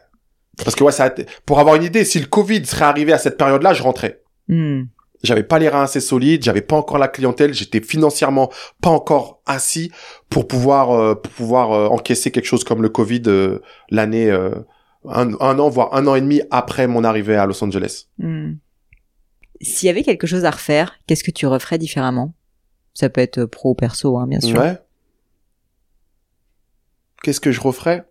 Parce 0.62 0.74
que 0.74 0.84
ouais, 0.84 0.92
ça, 0.92 1.12
pour 1.44 1.58
avoir 1.60 1.74
une 1.76 1.82
idée, 1.84 2.04
si 2.04 2.18
le 2.20 2.26
Covid 2.26 2.64
serait 2.66 2.84
arrivé 2.86 3.12
à 3.12 3.18
cette 3.18 3.36
période-là, 3.38 3.72
je 3.74 3.82
rentrais. 3.82 4.22
Hmm. 4.48 4.82
J'avais 5.22 5.42
pas 5.42 5.58
les 5.58 5.68
reins 5.68 5.82
assez 5.84 6.00
solides, 6.00 6.44
j'avais 6.44 6.60
pas 6.60 6.76
encore 6.76 6.98
la 6.98 7.08
clientèle, 7.08 7.52
j'étais 7.54 7.80
financièrement 7.80 8.50
pas 8.82 8.90
encore 8.90 9.40
assis 9.46 9.90
pour 10.28 10.46
pouvoir 10.46 10.90
euh, 10.92 11.14
pour 11.14 11.32
pouvoir 11.32 11.72
euh, 11.72 11.88
encaisser 11.88 12.30
quelque 12.30 12.44
chose 12.46 12.64
comme 12.64 12.82
le 12.82 12.90
Covid 12.90 13.22
euh, 13.26 13.60
l'année 13.90 14.30
euh, 14.30 14.50
un, 15.08 15.32
un 15.40 15.58
an 15.58 15.68
voire 15.68 15.94
un 15.94 16.06
an 16.06 16.14
et 16.16 16.20
demi 16.20 16.42
après 16.50 16.86
mon 16.86 17.02
arrivée 17.02 17.36
à 17.36 17.46
Los 17.46 17.62
Angeles. 17.64 18.06
Hmm. 18.18 18.54
S'il 19.60 19.86
y 19.86 19.90
avait 19.90 20.02
quelque 20.02 20.26
chose 20.26 20.44
à 20.44 20.50
refaire, 20.50 20.98
qu'est-ce 21.06 21.24
que 21.24 21.30
tu 21.30 21.46
referais 21.46 21.78
différemment? 21.78 22.34
Ça 22.94 23.08
peut 23.08 23.20
être 23.20 23.44
pro 23.44 23.70
ou 23.70 23.74
perso, 23.74 24.18
hein, 24.18 24.26
bien 24.26 24.40
sûr. 24.40 24.58
Ouais. 24.58 24.78
Qu'est-ce 27.22 27.40
que 27.40 27.52
je 27.52 27.60
referais? 27.60 28.04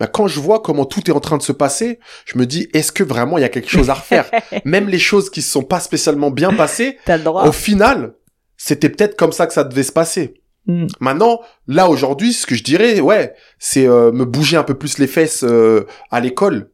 Bah, 0.00 0.06
Quand 0.06 0.26
je 0.26 0.40
vois 0.40 0.60
comment 0.60 0.84
tout 0.84 1.08
est 1.08 1.14
en 1.14 1.20
train 1.20 1.36
de 1.36 1.42
se 1.42 1.52
passer, 1.52 2.00
je 2.24 2.38
me 2.38 2.46
dis 2.46 2.68
est-ce 2.72 2.92
que 2.92 3.04
vraiment 3.04 3.38
il 3.38 3.42
y 3.42 3.44
a 3.44 3.48
quelque 3.48 3.70
chose 3.70 3.90
à 3.90 3.94
refaire? 3.94 4.30
Même 4.64 4.88
les 4.88 4.98
choses 4.98 5.30
qui 5.30 5.42
se 5.42 5.50
sont 5.50 5.62
pas 5.62 5.80
spécialement 5.80 6.30
bien 6.30 6.52
passées, 6.52 6.98
le 7.06 7.18
droit. 7.18 7.46
au 7.46 7.52
final, 7.52 8.14
c'était 8.56 8.88
peut-être 8.88 9.16
comme 9.16 9.32
ça 9.32 9.46
que 9.46 9.52
ça 9.52 9.64
devait 9.64 9.82
se 9.82 9.92
passer. 9.92 10.40
Hmm. 10.66 10.86
Maintenant, 10.98 11.40
là 11.68 11.88
aujourd'hui, 11.90 12.32
ce 12.32 12.46
que 12.46 12.54
je 12.54 12.64
dirais, 12.64 13.00
ouais, 13.00 13.34
c'est 13.58 13.86
euh, 13.86 14.10
me 14.12 14.24
bouger 14.24 14.56
un 14.56 14.62
peu 14.62 14.74
plus 14.74 14.98
les 14.98 15.06
fesses 15.06 15.44
euh, 15.44 15.86
à 16.10 16.20
l'école, 16.20 16.70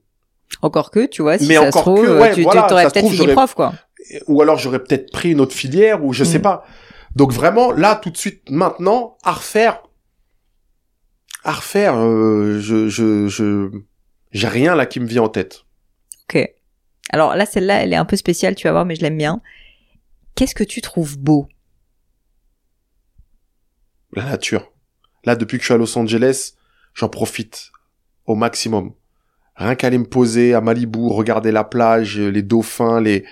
Encore 0.62 0.92
que, 0.92 1.06
tu 1.06 1.22
vois, 1.22 1.38
si 1.38 1.48
Mais 1.48 1.54
ça 1.54 1.62
encore 1.62 1.72
se 1.72 1.78
trouve, 1.78 2.06
que, 2.06 2.20
ouais, 2.20 2.34
tu 2.34 2.42
voilà, 2.42 2.62
t'aurais 2.68 2.84
peut-être 2.84 3.10
fini 3.10 3.26
prof, 3.32 3.54
quoi. 3.54 3.72
Ou 4.26 4.42
alors 4.42 4.58
j'aurais 4.58 4.82
peut-être 4.82 5.10
pris 5.12 5.32
une 5.32 5.40
autre 5.40 5.54
filière, 5.54 6.04
ou 6.04 6.12
je 6.12 6.24
sais 6.24 6.38
Mm. 6.38 6.42
pas. 6.42 6.64
Donc 7.16 7.32
vraiment, 7.32 7.72
là, 7.72 7.96
tout 7.96 8.10
de 8.10 8.16
suite, 8.16 8.48
maintenant, 8.50 9.16
à 9.22 9.32
refaire, 9.32 9.82
à 11.44 11.52
refaire, 11.52 11.94
euh, 11.96 12.60
je, 12.60 12.88
je, 12.88 13.26
je, 13.28 13.70
j'ai 14.32 14.48
rien 14.48 14.74
là 14.74 14.86
qui 14.86 15.00
me 15.00 15.06
vient 15.06 15.22
en 15.22 15.28
tête. 15.28 15.64
Ok. 16.28 16.48
Alors 17.12 17.34
là, 17.34 17.46
celle-là, 17.46 17.82
elle 17.82 17.92
est 17.92 17.96
un 17.96 18.04
peu 18.04 18.16
spéciale, 18.16 18.54
tu 18.54 18.66
vas 18.68 18.72
voir, 18.72 18.84
mais 18.84 18.94
je 18.94 19.00
l'aime 19.02 19.16
bien. 19.18 19.40
Qu'est-ce 20.36 20.54
que 20.54 20.62
tu 20.64 20.80
trouves 20.80 21.18
beau? 21.18 21.48
La 24.12 24.24
nature. 24.24 24.72
Là, 25.24 25.36
depuis 25.36 25.58
que 25.58 25.62
je 25.62 25.66
suis 25.66 25.74
à 25.74 25.78
Los 25.78 25.96
Angeles, 25.98 26.54
j'en 26.94 27.08
profite 27.08 27.70
au 28.26 28.34
maximum. 28.34 28.92
Rien 29.56 29.74
qu'aller 29.74 29.98
me 29.98 30.04
poser 30.08 30.54
à 30.54 30.60
Malibu, 30.60 31.08
regarder 31.08 31.52
la 31.52 31.64
plage, 31.64 32.18
les 32.18 32.42
dauphins, 32.42 33.00
les 33.00 33.24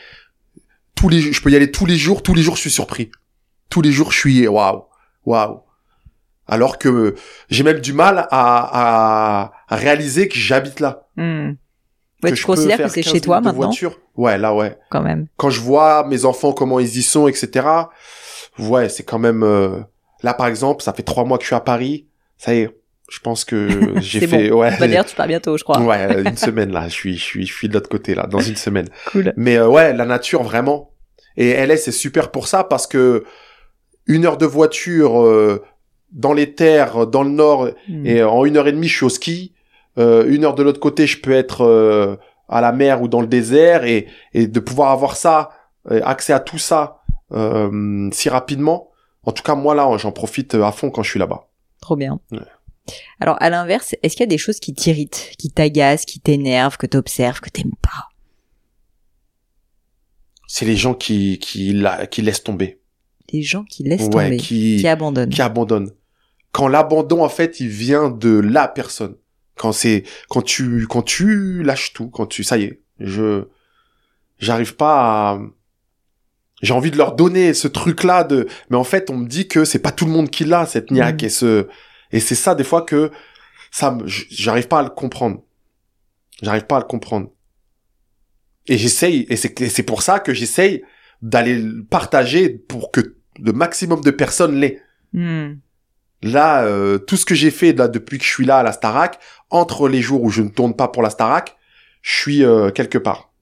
tous 0.99 1.09
les 1.09 1.21
je 1.21 1.41
peux 1.41 1.51
y 1.51 1.57
aller 1.57 1.71
tous 1.71 1.87
les 1.87 1.97
jours, 1.97 2.23
tous 2.25 2.35
les 2.35 2.43
jours 2.43 2.57
je 2.57 2.63
suis 2.63 2.71
surpris. 2.71 3.11
Tous 3.71 3.83
les 3.83 3.93
jours 3.93 4.11
je 4.11 4.19
suis 4.19 4.49
waouh, 4.49 4.85
waouh. 5.25 5.61
Alors 6.49 6.79
que 6.79 7.15
j'ai 7.51 7.63
même 7.63 7.79
du 7.79 7.93
mal 7.93 8.27
à, 8.31 9.53
à, 9.71 9.77
réaliser 9.77 10.29
que 10.29 10.37
j'habite 10.37 10.81
là. 10.81 11.07
Hmm. 11.17 11.53
Ouais, 12.23 12.33
Que 12.33 12.37
tu 12.37 12.45
considères 12.45 12.79
que 12.79 12.89
c'est 12.89 13.03
15 13.03 13.13
chez 13.13 13.21
toi 13.21 13.41
maintenant, 13.41 13.67
voiture. 13.67 14.01
Ouais, 14.17 14.39
là 14.39 14.53
ouais. 14.55 14.77
quand 14.91 15.03
même. 15.03 15.29
Quand 15.37 15.51
je 15.51 15.61
vois 15.61 16.05
mes 16.09 16.25
enfants 16.25 16.53
comment 16.53 16.81
ils 16.81 16.97
y 16.97 17.03
sont, 17.03 17.29
etc. 17.29 17.69
Ouais, 18.59 18.89
c'est 18.89 19.05
quand 19.05 19.21
même 19.21 19.45
euh, 19.45 19.79
là 20.25 20.35
par 20.35 20.49
exemple, 20.49 20.83
ça 20.83 20.93
fait 20.93 21.05
trois 21.05 21.25
mois 21.25 21.39
que 21.39 21.45
je 21.45 21.49
suis 21.49 21.55
à 21.55 21.61
Paris. 21.61 22.09
Ça 22.39 22.55
y 22.55 22.61
est, 22.61 22.78
je 23.09 23.21
pense 23.21 23.45
que 23.45 23.95
j'ai 24.01 24.27
fait 24.27 24.51
ouais. 24.51 24.71
Bah, 24.79 24.87
D'ailleurs, 24.87 25.05
tu 25.07 25.15
pars 25.17 25.27
bientôt, 25.27 25.57
je 25.57 25.65
crois. 25.65 25.81
Ouais, 25.81 26.17
euh, 26.17 26.25
une 26.25 26.37
semaine 26.37 26.71
là, 26.73 26.85
je 26.89 26.93
suis, 26.95 27.17
je 27.17 27.23
suis, 27.23 27.47
je 27.47 27.53
suis 27.53 27.69
de 27.69 27.75
l'autre 27.75 27.89
côté 27.89 28.15
là, 28.15 28.27
dans 28.27 28.41
une 28.41 28.57
semaine. 28.57 28.89
Cool. 29.11 29.33
Mais 29.37 29.57
euh, 29.57 29.69
ouais, 29.69 29.93
la 29.95 30.05
nature 30.05 30.43
vraiment. 30.43 30.91
Et 31.37 31.53
LA 31.67 31.77
c'est 31.77 31.93
super 31.93 32.31
pour 32.31 32.49
ça 32.49 32.65
parce 32.65 32.87
que 32.87 33.25
une 34.07 34.25
heure 34.27 34.39
de 34.39 34.47
voiture 34.47 35.21
euh, 35.23 35.63
dans 36.13 36.33
les 36.33 36.55
terres, 36.55 37.07
dans 37.07 37.23
le 37.23 37.31
nord, 37.31 37.69
Hmm. 37.89 38.07
et 38.07 38.23
en 38.23 38.45
une 38.45 38.57
heure 38.57 38.67
et 38.69 38.73
demie 38.73 38.89
je 38.89 38.97
suis 38.97 39.07
au 39.07 39.11
ski. 39.11 39.55
Euh, 39.99 40.25
une 40.29 40.45
heure 40.45 40.55
de 40.55 40.63
l'autre 40.63 40.81
côté, 40.81 41.07
je 41.07 41.21
peux 41.21 41.33
être 41.33 41.63
euh, 41.65 42.17
à 42.49 42.61
la 42.61 42.73
mer 42.73 43.03
ou 43.03 43.09
dans 43.09 43.21
le 43.21 43.27
désert 43.27 43.85
et, 43.85 44.07
et 44.33 44.47
de 44.47 44.61
pouvoir 44.61 44.91
avoir 44.91 45.17
ça, 45.17 45.51
euh, 45.91 46.01
accès 46.05 46.33
à 46.33 46.41
tout 46.41 46.59
ça 46.59 47.01
euh, 47.33 48.09
si 48.13 48.29
rapidement. 48.29 48.91
En 49.25 49.33
tout 49.33 49.43
cas, 49.43 49.55
moi 49.55 49.75
là, 49.75 49.89
j'en 49.99 50.13
profite 50.13 50.55
à 50.55 50.73
fond 50.73 50.91
quand 50.91 51.03
je 51.03 51.11
suis 51.11 51.19
là-bas. 51.19 51.49
Trop 51.81 51.97
bien. 51.97 52.21
Ouais. 52.33 52.39
Alors, 53.21 53.37
à 53.41 53.51
l'inverse, 53.51 53.95
est-ce 54.03 54.15
qu'il 54.17 54.23
y 54.23 54.25
a 54.25 54.27
des 54.27 54.39
choses 54.39 54.61
qui 54.61 54.75
t'irritent, 54.75 55.33
qui 55.39 55.51
t'agacent, 55.51 56.05
qui 56.05 56.21
t'énervent, 56.21 56.77
que 56.77 56.87
t'observes, 56.87 57.41
que 57.41 57.51
t'aimes 57.51 57.75
pas? 57.83 58.09
C'est 60.47 60.65
les 60.65 60.77
gens 60.77 60.95
qui 60.95 61.39
qui 61.39 61.73
la, 61.73 62.07
qui 62.07 62.23
laissent 62.23 62.43
tomber, 62.43 62.81
Des 63.33 63.43
gens 63.43 63.65
qui 63.65 63.83
laissent 63.85 64.03
ouais, 64.07 64.25
tomber, 64.25 64.37
qui 64.39 64.79
qui 64.81 64.89
abandonnent. 64.89 65.29
qui 65.31 65.43
abandonnent. 65.43 65.91
Quand 66.53 66.69
l'abandon 66.69 67.23
en 67.23 67.29
fait, 67.29 67.61
il 67.61 67.69
vient 67.69 68.09
de 68.09 68.39
la 68.39 68.67
personne. 68.69 69.17
Quand 69.57 69.73
c'est 69.73 70.05
quand 70.29 70.41
tu 70.43 70.87
quand 70.87 71.03
tu 71.03 71.63
lâches 71.63 71.93
tout, 71.93 72.09
quand 72.09 72.27
tu 72.27 72.45
ça 72.45 72.57
y 72.57 72.65
est, 72.65 72.81
je 72.99 73.45
j'arrive 74.39 74.75
pas 74.77 75.33
à 75.33 75.41
j'ai 76.63 76.73
envie 76.73 76.91
de 76.91 76.97
leur 76.97 77.15
donner 77.15 77.53
ce 77.55 77.69
truc 77.69 78.03
là 78.03 78.25
de 78.25 78.49
mais 78.71 78.77
en 78.77 78.85
fait 78.85 79.11
on 79.11 79.19
me 79.19 79.29
dit 79.29 79.49
que 79.49 79.65
c'est 79.65 79.79
pas 79.81 79.93
tout 79.93 80.07
le 80.07 80.11
monde 80.13 80.31
qui 80.31 80.45
l'a 80.45 80.65
cette 80.65 80.91
niaque 80.91 81.23
Mm. 81.23 81.27
et 81.27 81.29
ce 81.29 81.69
et 82.13 82.21
c'est 82.21 82.35
ça 82.35 82.55
des 82.55 82.65
fois 82.65 82.83
que 82.83 83.11
ça 83.71 83.97
j'arrive 84.07 84.69
pas 84.69 84.81
à 84.81 84.83
le 84.83 84.91
comprendre. 84.91 85.43
J'arrive 86.43 86.67
pas 86.67 86.77
à 86.77 86.81
le 86.81 86.87
comprendre. 86.87 87.31
Et 88.67 88.79
j'essaye 88.79 89.27
et 89.29 89.37
c'est 89.37 89.83
pour 89.83 90.03
ça 90.03 90.21
que 90.21 90.35
j'essaye 90.35 90.83
d'aller 91.23 91.59
le 91.59 91.85
partager 91.85 92.49
pour 92.51 92.91
que 92.91 93.17
le 93.39 93.53
maximum 93.53 94.01
de 94.03 94.11
personnes 94.11 94.57
l'aient. 94.57 94.83
Hmm. 95.15 95.55
là 96.21 96.65
euh, 96.65 96.99
tout 96.99 97.17
ce 97.17 97.25
que 97.25 97.35
j'ai 97.35 97.51
fait 97.51 97.73
là 97.73 97.89
depuis 97.89 98.19
que 98.19 98.25
je 98.25 98.29
suis 98.29 98.45
là 98.45 98.59
à 98.59 98.63
la 98.63 98.73
Starac 98.73 99.19
entre 99.49 99.89
les 99.89 100.03
jours 100.03 100.23
où 100.23 100.29
je 100.29 100.43
ne 100.43 100.51
tourne 100.51 100.77
pas 100.77 100.89
pour 100.89 101.03
la 101.03 101.09
Starac 101.09 101.57
je 102.03 102.15
suis 102.15 102.45
euh, 102.45 102.71
quelque 102.71 102.99
part. 102.99 103.33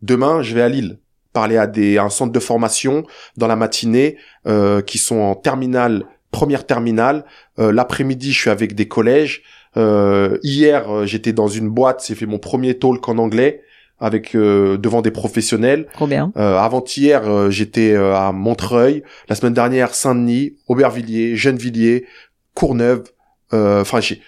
Demain 0.00 0.42
je 0.42 0.54
vais 0.54 0.62
à 0.62 0.68
Lille 0.70 0.98
parler 1.34 1.58
à 1.58 1.66
des 1.66 1.98
à 1.98 2.04
un 2.04 2.08
centre 2.10 2.32
de 2.32 2.40
formation 2.40 3.04
dans 3.36 3.46
la 3.46 3.56
matinée 3.56 4.16
euh, 4.46 4.80
qui 4.80 4.96
sont 4.96 5.16
en 5.16 5.34
terminale 5.34 6.06
première 6.40 6.64
terminale 6.72 7.18
Euh, 7.58 7.72
l'après-midi 7.78 8.28
je 8.34 8.40
suis 8.42 8.50
avec 8.58 8.70
des 8.80 8.88
collèges 8.96 9.36
Euh, 9.76 10.38
hier 10.42 10.78
euh, 10.88 11.06
j'étais 11.10 11.32
dans 11.32 11.48
une 11.60 11.68
boîte 11.78 12.04
j'ai 12.06 12.14
fait 12.20 12.26
mon 12.34 12.38
premier 12.48 12.72
talk 12.82 13.02
en 13.08 13.18
anglais 13.18 13.52
avec 14.08 14.34
euh, 14.34 14.76
devant 14.86 15.02
des 15.06 15.10
professionnels 15.22 15.82
Trop 15.92 16.08
bien. 16.14 16.32
euh, 16.36 16.58
avant-hier, 16.68 17.18
euh, 17.28 17.48
j'étais 17.56 17.92
euh, 17.94 18.14
à 18.24 18.32
Montreuil. 18.32 19.02
La 19.28 19.34
semaine 19.38 19.54
dernière, 19.54 19.94
Saint-Denis, 19.94 20.46
Aubervilliers, 20.70 21.36
Gennevilliers, 21.42 22.00
Courneuve. 22.54 23.04
Enfin, 23.52 24.00
j'y 24.00 24.20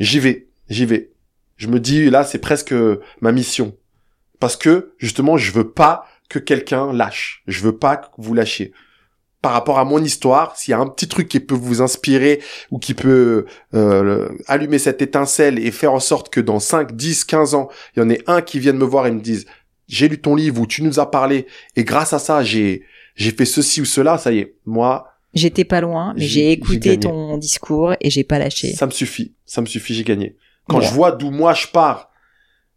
j'y 0.00 0.18
vais, 0.24 0.36
j'y 0.68 0.86
vais. 0.86 1.02
Je 1.56 1.68
me 1.68 1.78
dis, 1.78 2.10
là, 2.10 2.24
c'est 2.24 2.40
presque 2.48 2.74
ma 3.20 3.30
mission. 3.30 3.68
Parce 4.40 4.56
que, 4.56 4.72
justement, 4.98 5.36
je 5.36 5.52
veux 5.52 5.70
pas 5.82 5.94
que 6.28 6.40
quelqu'un 6.40 6.92
lâche. 6.92 7.42
Je 7.46 7.60
veux 7.64 7.76
pas 7.84 7.94
que 7.96 8.06
vous 8.18 8.34
lâchiez. 8.34 8.72
Par 9.42 9.52
rapport 9.52 9.78
à 9.78 9.84
mon 9.86 10.02
histoire, 10.04 10.54
s'il 10.56 10.72
y 10.72 10.74
a 10.74 10.78
un 10.78 10.86
petit 10.86 11.08
truc 11.08 11.26
qui 11.28 11.40
peut 11.40 11.54
vous 11.54 11.80
inspirer 11.80 12.42
ou 12.70 12.78
qui 12.78 12.92
peut 12.92 13.46
euh, 13.74 14.28
allumer 14.46 14.78
cette 14.78 15.00
étincelle 15.00 15.58
et 15.58 15.70
faire 15.70 15.94
en 15.94 16.00
sorte 16.00 16.28
que 16.28 16.40
dans 16.40 16.60
5, 16.60 16.94
10, 16.94 17.24
15 17.24 17.54
ans, 17.54 17.68
il 17.96 18.00
y 18.00 18.02
en 18.02 18.10
ait 18.10 18.22
un 18.26 18.42
qui 18.42 18.58
vienne 18.58 18.76
me 18.76 18.84
voir 18.84 19.06
et 19.06 19.10
me 19.10 19.20
dise 19.20 19.46
j'ai 19.88 20.08
lu 20.08 20.20
ton 20.20 20.34
livre 20.34 20.60
où 20.60 20.66
tu 20.66 20.82
nous 20.82 21.00
as 21.00 21.10
parlé 21.10 21.46
et 21.74 21.84
grâce 21.84 22.12
à 22.12 22.18
ça 22.18 22.44
j'ai 22.44 22.84
j'ai 23.16 23.30
fait 23.32 23.44
ceci 23.46 23.80
ou 23.80 23.84
cela 23.84 24.18
ça 24.18 24.30
y 24.32 24.38
est 24.40 24.54
moi 24.66 25.06
J'étais 25.32 25.64
pas 25.64 25.80
loin, 25.80 26.12
mais 26.16 26.22
J'ai- 26.24 26.50
écouté 26.52 26.98
ton 26.98 27.38
discours 27.38 27.94
et 28.00 28.10
j'ai 28.10 28.24
pas 28.24 28.38
lâché. 28.38 28.72
ça 28.74 28.84
me 28.86 28.90
suffit 28.90 29.34
ça 29.46 29.60
me 29.62 29.66
suffit 29.66 29.94
j'ai 29.94 30.04
gagné. 30.04 30.36
Quand 30.68 30.80
je 30.82 30.92
vois 30.92 31.12
d'où 31.12 31.30
moi 31.30 31.54
je 31.54 31.66
pars 31.66 32.10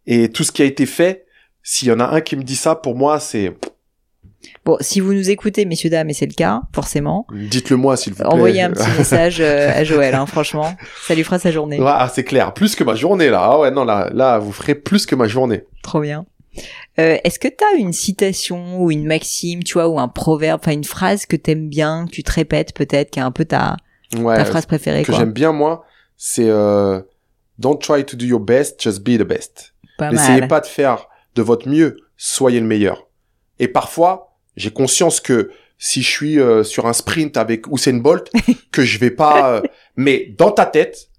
et 0.07 0.29
tout 0.29 0.43
ce 0.43 0.51
qui 0.51 0.61
a 0.61 0.65
été 0.65 0.85
fait 0.85 1.25
s'il 1.61 1.89
y 1.89 1.91
en 1.91 1.99
a 1.99 2.05
un 2.05 2.21
qui 2.21 2.35
me 2.37 2.43
dit 2.43 2.55
ça 2.55 2.73
pour 2.75 2.95
moi 2.95 3.19
c'est 3.19 3.53
Bon, 4.65 4.77
si 4.79 4.99
vous 4.99 5.13
nous 5.13 5.29
écoutez, 5.29 5.65
messieurs 5.65 5.89
dames, 5.89 6.09
et 6.09 6.13
c'est 6.13 6.25
le 6.25 6.33
cas, 6.33 6.61
forcément, 6.73 7.27
dites-le 7.33 7.77
moi 7.77 7.97
s'il 7.97 8.13
vous 8.13 8.23
plaît. 8.23 8.33
envoyez 8.33 8.61
un 8.61 8.71
petit 8.71 8.89
message 8.97 9.41
euh, 9.41 9.71
à 9.73 9.83
Joël, 9.83 10.15
hein, 10.15 10.25
franchement, 10.25 10.75
ça 11.05 11.15
lui 11.15 11.23
fera 11.23 11.39
sa 11.39 11.51
journée. 11.51 11.79
Ouais, 11.79 11.85
ah, 11.87 12.09
c'est 12.13 12.23
clair. 12.23 12.53
Plus 12.53 12.75
que 12.75 12.83
ma 12.83 12.95
journée 12.95 13.29
là. 13.29 13.41
Ah 13.43 13.59
ouais 13.59 13.71
non 13.71 13.85
là 13.85 14.09
là 14.13 14.39
vous 14.39 14.51
ferez 14.51 14.75
plus 14.75 15.05
que 15.05 15.15
ma 15.15 15.27
journée. 15.27 15.63
Trop 15.81 16.01
bien. 16.01 16.25
Euh, 16.99 17.17
Est-ce 17.23 17.39
que 17.39 17.47
t'as 17.47 17.77
une 17.77 17.93
citation 17.93 18.79
ou 18.81 18.91
une 18.91 19.05
maxime, 19.05 19.63
tu 19.63 19.73
vois, 19.73 19.87
ou 19.87 19.99
un 19.99 20.07
proverbe, 20.07 20.59
enfin 20.61 20.71
une 20.73 20.83
phrase 20.83 21.25
que 21.25 21.35
t'aimes 21.35 21.67
bien, 21.67 22.05
que 22.05 22.11
tu 22.11 22.23
te 22.23 22.31
répètes 22.31 22.73
peut-être, 22.73 23.09
qui 23.09 23.19
est 23.19 23.23
un 23.23 23.31
peu 23.31 23.45
ta, 23.45 23.77
ouais 24.15 24.37
ta 24.37 24.45
phrase 24.45 24.65
préférée, 24.65 25.03
que 25.03 25.13
j'aime 25.13 25.31
bien 25.33 25.51
moi 25.51 25.85
c'est 26.25 26.47
euh, 26.47 27.01
don't 27.59 27.79
try 27.79 28.05
to 28.05 28.15
do 28.15 28.25
your 28.25 28.39
best 28.39 28.81
just 28.81 29.03
be 29.03 29.17
the 29.17 29.27
best. 29.27 29.73
Pas 29.97 30.11
N'essayez 30.11 30.47
pas 30.47 30.61
de 30.61 30.65
faire 30.65 31.07
de 31.35 31.41
votre 31.41 31.67
mieux, 31.67 31.97
soyez 32.17 32.59
le 32.59 32.65
meilleur. 32.65 33.07
Et 33.59 33.67
parfois, 33.67 34.32
j'ai 34.55 34.71
conscience 34.71 35.19
que 35.19 35.51
si 35.77 36.01
je 36.01 36.09
suis 36.09 36.39
euh, 36.39 36.63
sur 36.63 36.85
un 36.85 36.93
sprint 36.93 37.37
avec 37.37 37.67
Usain 37.67 37.97
Bolt, 37.97 38.31
que 38.71 38.83
je 38.83 38.99
vais 38.99 39.11
pas... 39.11 39.55
euh, 39.55 39.61
mais 39.95 40.33
dans 40.37 40.51
ta 40.51 40.65
tête, 40.65 41.09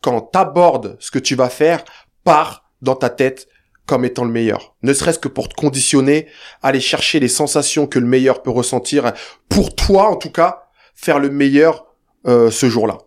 quand 0.00 0.20
t'abordes 0.20 0.96
ce 1.00 1.10
que 1.10 1.18
tu 1.18 1.34
vas 1.34 1.48
faire, 1.48 1.84
pars 2.24 2.70
dans 2.82 2.94
ta 2.94 3.10
tête 3.10 3.48
comme 3.86 4.04
étant 4.04 4.24
le 4.24 4.30
meilleur. 4.30 4.76
Ne 4.82 4.94
serait-ce 4.94 5.18
que 5.18 5.28
pour 5.28 5.48
te 5.48 5.54
conditionner, 5.54 6.26
aller 6.62 6.80
chercher 6.80 7.20
les 7.20 7.28
sensations 7.28 7.86
que 7.86 7.98
le 7.98 8.06
meilleur 8.06 8.42
peut 8.42 8.50
ressentir. 8.50 9.12
Pour 9.48 9.74
toi, 9.74 10.08
en 10.10 10.16
tout 10.16 10.30
cas, 10.30 10.64
faire 10.94 11.18
le 11.18 11.28
meilleur 11.28 11.86
euh, 12.26 12.50
ce 12.50 12.68
jour-là. 12.68 12.98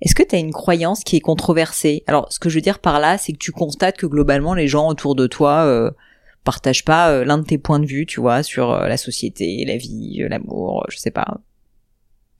Est-ce 0.00 0.14
que 0.14 0.22
tu 0.22 0.34
as 0.34 0.38
une 0.38 0.52
croyance 0.52 1.04
qui 1.04 1.16
est 1.16 1.20
controversée? 1.20 2.02
Alors, 2.06 2.32
ce 2.32 2.38
que 2.38 2.48
je 2.48 2.56
veux 2.56 2.62
dire 2.62 2.78
par 2.78 2.98
là, 2.98 3.18
c'est 3.18 3.32
que 3.32 3.38
tu 3.38 3.52
constates 3.52 3.98
que 3.98 4.06
globalement, 4.06 4.54
les 4.54 4.68
gens 4.68 4.88
autour 4.88 5.14
de 5.14 5.26
toi 5.26 5.92
partagent 6.44 6.84
pas 6.84 7.10
euh, 7.10 7.24
l'un 7.24 7.38
de 7.38 7.44
tes 7.44 7.58
points 7.58 7.78
de 7.80 7.86
vue, 7.86 8.06
tu 8.06 8.20
vois, 8.20 8.42
sur 8.42 8.70
euh, 8.72 8.88
la 8.88 8.96
société, 8.96 9.64
la 9.66 9.76
vie, 9.76 10.22
euh, 10.22 10.28
l'amour, 10.28 10.84
je 10.90 10.98
sais 10.98 11.10
pas. 11.10 11.38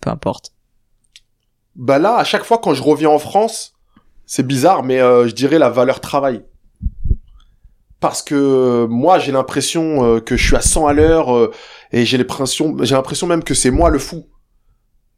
Peu 0.01 0.11
importe. 0.11 0.53
Bah 1.77 1.99
là, 1.99 2.17
à 2.17 2.25
chaque 2.25 2.45
fois 2.45 2.59
quand 2.59 2.75
je 2.75 2.83
reviens 2.83 3.09
en 3.11 3.19
France, 3.19 3.75
c'est 4.27 4.47
bizarre, 4.47 4.83
mais 4.83 5.01
euh, 5.01 5.27
je 5.29 5.35
dirais 5.35 5.59
la 5.59 5.71
valeur 5.71 6.01
travail. 6.01 6.45
Parce 8.01 8.21
que 8.23 8.87
moi, 8.91 9.21
j'ai 9.21 9.31
l'impression 9.31 10.05
euh, 10.05 10.21
que 10.21 10.37
je 10.37 10.45
suis 10.45 10.57
à 10.57 10.61
100 10.61 10.87
à 10.89 10.93
l'heure 10.93 11.35
euh, 11.37 11.53
et 11.93 12.05
j'ai 12.05 12.19
l'impression, 12.19 12.77
j'ai 12.83 12.97
l'impression 12.97 13.29
même 13.29 13.45
que 13.45 13.55
c'est 13.55 13.71
moi 13.71 13.91
le 13.91 14.01
fou. 14.01 14.27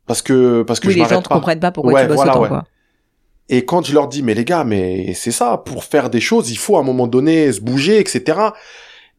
Parce 0.06 0.20
que 0.20 0.62
parce 0.62 0.80
que 0.80 0.88
oui, 0.88 0.92
je 0.94 0.98
les 0.98 1.08
gens 1.08 1.22
pas. 1.22 1.34
comprennent 1.34 1.60
pas 1.60 1.72
pourquoi 1.72 1.94
Ouais, 1.94 2.02
tu 2.02 2.08
bosses 2.08 2.16
voilà, 2.16 2.32
autant, 2.32 2.42
ouais. 2.42 2.48
quoi. 2.48 2.64
Et 3.48 3.64
quand 3.64 3.84
je 3.84 3.92
leur 3.92 4.08
dis, 4.08 4.22
mais 4.22 4.34
les 4.34 4.44
gars, 4.44 4.64
mais 4.64 5.12
c'est 5.14 5.30
ça, 5.30 5.58
pour 5.58 5.84
faire 5.84 6.10
des 6.10 6.20
choses, 6.20 6.50
il 6.50 6.58
faut 6.58 6.76
à 6.76 6.80
un 6.80 6.84
moment 6.84 7.06
donné 7.06 7.52
se 7.52 7.60
bouger, 7.60 8.00
etc. 8.00 8.38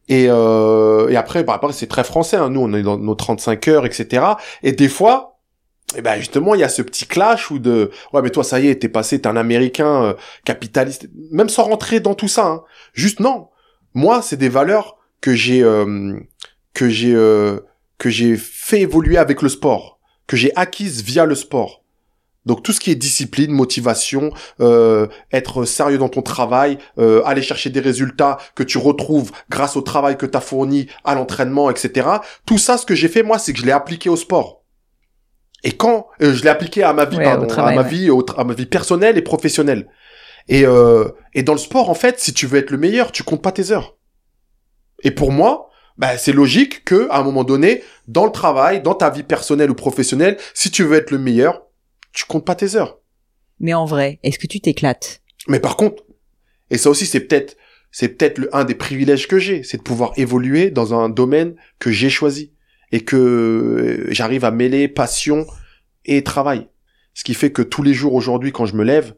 Et, 0.08 0.26
euh, 0.28 1.08
et 1.08 1.16
après, 1.16 1.44
bah, 1.44 1.60
c'est 1.72 1.88
très 1.88 2.04
français, 2.04 2.36
hein. 2.36 2.50
nous 2.50 2.60
on 2.60 2.72
est 2.72 2.82
dans 2.82 2.98
nos 2.98 3.14
35 3.14 3.68
heures, 3.68 3.86
etc. 3.86 4.24
Et 4.62 4.72
des 4.72 4.88
fois, 4.88 5.36
eh 5.96 6.02
ben 6.02 6.18
justement, 6.18 6.54
il 6.54 6.60
y 6.60 6.64
a 6.64 6.68
ce 6.68 6.82
petit 6.82 7.06
clash 7.06 7.50
où 7.50 7.58
de, 7.58 7.90
ouais, 8.12 8.22
mais 8.22 8.30
toi, 8.30 8.42
ça 8.42 8.58
y 8.58 8.68
est, 8.68 8.76
t'es 8.76 8.88
passé, 8.88 9.20
t'es 9.20 9.28
un 9.28 9.36
Américain 9.36 10.02
euh, 10.02 10.14
capitaliste, 10.44 11.08
même 11.30 11.48
sans 11.48 11.64
rentrer 11.64 12.00
dans 12.00 12.14
tout 12.14 12.28
ça. 12.28 12.46
Hein. 12.46 12.64
Juste 12.92 13.20
non, 13.20 13.48
moi, 13.94 14.20
c'est 14.22 14.36
des 14.36 14.48
valeurs 14.48 14.98
que 15.20 15.34
j'ai 15.34 15.62
euh, 15.62 16.18
que 16.74 16.88
j'ai 16.88 17.14
euh, 17.14 17.60
que 17.98 18.10
j'ai 18.10 18.36
fait 18.36 18.80
évoluer 18.80 19.16
avec 19.16 19.42
le 19.42 19.48
sport, 19.48 19.98
que 20.26 20.36
j'ai 20.36 20.54
acquises 20.56 21.02
via 21.02 21.24
le 21.24 21.34
sport. 21.34 21.82
Donc 22.46 22.62
tout 22.62 22.72
ce 22.72 22.80
qui 22.80 22.90
est 22.90 22.94
discipline, 22.94 23.50
motivation, 23.50 24.30
euh, 24.60 25.08
être 25.32 25.64
sérieux 25.64 25.98
dans 25.98 26.08
ton 26.08 26.22
travail, 26.22 26.78
euh, 26.98 27.22
aller 27.24 27.42
chercher 27.42 27.70
des 27.70 27.80
résultats 27.80 28.38
que 28.54 28.62
tu 28.62 28.78
retrouves 28.78 29.32
grâce 29.50 29.76
au 29.76 29.82
travail 29.82 30.16
que 30.16 30.26
tu 30.26 30.36
as 30.36 30.40
fourni 30.40 30.86
à 31.04 31.14
l'entraînement, 31.14 31.68
etc. 31.70 32.08
Tout 32.46 32.58
ça, 32.58 32.78
ce 32.78 32.86
que 32.86 32.94
j'ai 32.94 33.08
fait 33.08 33.24
moi, 33.24 33.38
c'est 33.38 33.52
que 33.52 33.58
je 33.58 33.66
l'ai 33.66 33.72
appliqué 33.72 34.08
au 34.08 34.16
sport. 34.16 34.62
Et 35.64 35.72
quand 35.72 36.06
euh, 36.22 36.32
je 36.32 36.42
l'ai 36.44 36.48
appliqué 36.48 36.84
à 36.84 36.92
ma 36.92 37.04
vie, 37.04 37.16
Ouais, 37.16 37.24
pardon, 37.24 37.44
au 37.44 37.46
travail, 37.46 37.74
à 37.74 37.76
ma 37.76 37.82
ouais. 37.82 37.88
vie, 37.88 38.10
au 38.10 38.24
à 38.36 38.44
ma 38.44 38.54
vie 38.54 38.66
personnelle 38.66 39.18
et 39.18 39.22
professionnelle. 39.22 39.88
Et 40.48 40.64
euh, 40.64 41.08
et 41.34 41.42
dans 41.42 41.54
le 41.54 41.58
sport, 41.58 41.90
en 41.90 41.94
fait, 41.94 42.20
si 42.20 42.32
tu 42.32 42.46
veux 42.46 42.58
être 42.58 42.70
le 42.70 42.78
meilleur, 42.78 43.10
tu 43.10 43.24
comptes 43.24 43.42
pas 43.42 43.52
tes 43.52 43.72
heures. 43.72 43.96
Et 45.02 45.10
pour 45.10 45.32
moi, 45.32 45.68
bah, 45.98 46.16
c'est 46.18 46.32
logique 46.32 46.84
que 46.84 47.08
à 47.10 47.18
un 47.18 47.22
moment 47.24 47.42
donné, 47.42 47.82
dans 48.06 48.24
le 48.24 48.30
travail, 48.30 48.82
dans 48.82 48.94
ta 48.94 49.10
vie 49.10 49.24
personnelle 49.24 49.70
ou 49.70 49.74
professionnelle, 49.74 50.36
si 50.54 50.70
tu 50.70 50.84
veux 50.84 50.96
être 50.96 51.10
le 51.10 51.18
meilleur, 51.18 51.65
tu 52.16 52.24
comptes 52.24 52.46
pas 52.46 52.54
tes 52.56 52.74
heures. 52.74 52.98
Mais 53.60 53.74
en 53.74 53.84
vrai, 53.84 54.18
est-ce 54.22 54.38
que 54.38 54.46
tu 54.46 54.58
t'éclates? 54.60 55.22
Mais 55.48 55.60
par 55.60 55.76
contre, 55.76 56.02
et 56.70 56.78
ça 56.78 56.90
aussi 56.90 57.06
c'est 57.06 57.20
peut-être 57.20 57.56
c'est 57.92 58.08
peut-être 58.08 58.38
le 58.38 58.54
un 58.56 58.64
des 58.64 58.74
privilèges 58.74 59.28
que 59.28 59.38
j'ai, 59.38 59.62
c'est 59.62 59.76
de 59.76 59.82
pouvoir 59.82 60.12
évoluer 60.16 60.70
dans 60.70 60.94
un 60.94 61.08
domaine 61.08 61.54
que 61.78 61.90
j'ai 61.92 62.10
choisi 62.10 62.52
et 62.90 63.04
que 63.04 63.16
euh, 63.16 64.12
j'arrive 64.12 64.44
à 64.44 64.50
mêler 64.50 64.88
passion 64.88 65.46
et 66.06 66.24
travail. 66.24 66.68
Ce 67.14 67.22
qui 67.22 67.34
fait 67.34 67.52
que 67.52 67.62
tous 67.62 67.82
les 67.82 67.94
jours 67.94 68.14
aujourd'hui 68.14 68.50
quand 68.50 68.66
je 68.66 68.74
me 68.76 68.82
lève, 68.84 69.14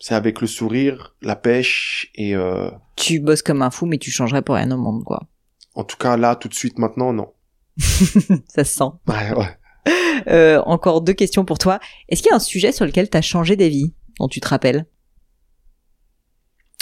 c'est 0.00 0.14
avec 0.14 0.40
le 0.40 0.48
sourire, 0.48 1.14
la 1.22 1.36
pêche 1.36 2.10
et 2.16 2.34
euh, 2.34 2.68
Tu 2.96 3.20
bosses 3.20 3.42
comme 3.42 3.62
un 3.62 3.70
fou, 3.70 3.86
mais 3.86 3.98
tu 3.98 4.10
changerais 4.10 4.42
pour 4.42 4.56
rien 4.56 4.70
au 4.72 4.76
monde, 4.76 5.04
quoi. 5.04 5.28
en 5.74 5.84
tout 5.84 5.96
cas 5.96 6.16
là 6.16 6.34
tout 6.34 6.48
de 6.48 6.54
suite 6.54 6.78
maintenant 6.78 7.12
non. 7.12 7.32
Ça 7.78 8.64
se 8.64 8.74
sent. 8.74 8.90
Ouais, 9.06 9.32
ouais. 9.36 9.56
Euh, 10.28 10.60
encore 10.66 11.00
deux 11.00 11.14
questions 11.14 11.44
pour 11.44 11.58
toi. 11.58 11.80
Est-ce 12.08 12.22
qu'il 12.22 12.30
y 12.30 12.32
a 12.32 12.36
un 12.36 12.40
sujet 12.40 12.70
sur 12.70 12.84
lequel 12.84 13.10
t'as 13.10 13.22
changé 13.22 13.56
d'avis, 13.56 13.92
dont 14.20 14.28
tu 14.28 14.40
te 14.40 14.46
rappelles? 14.46 14.86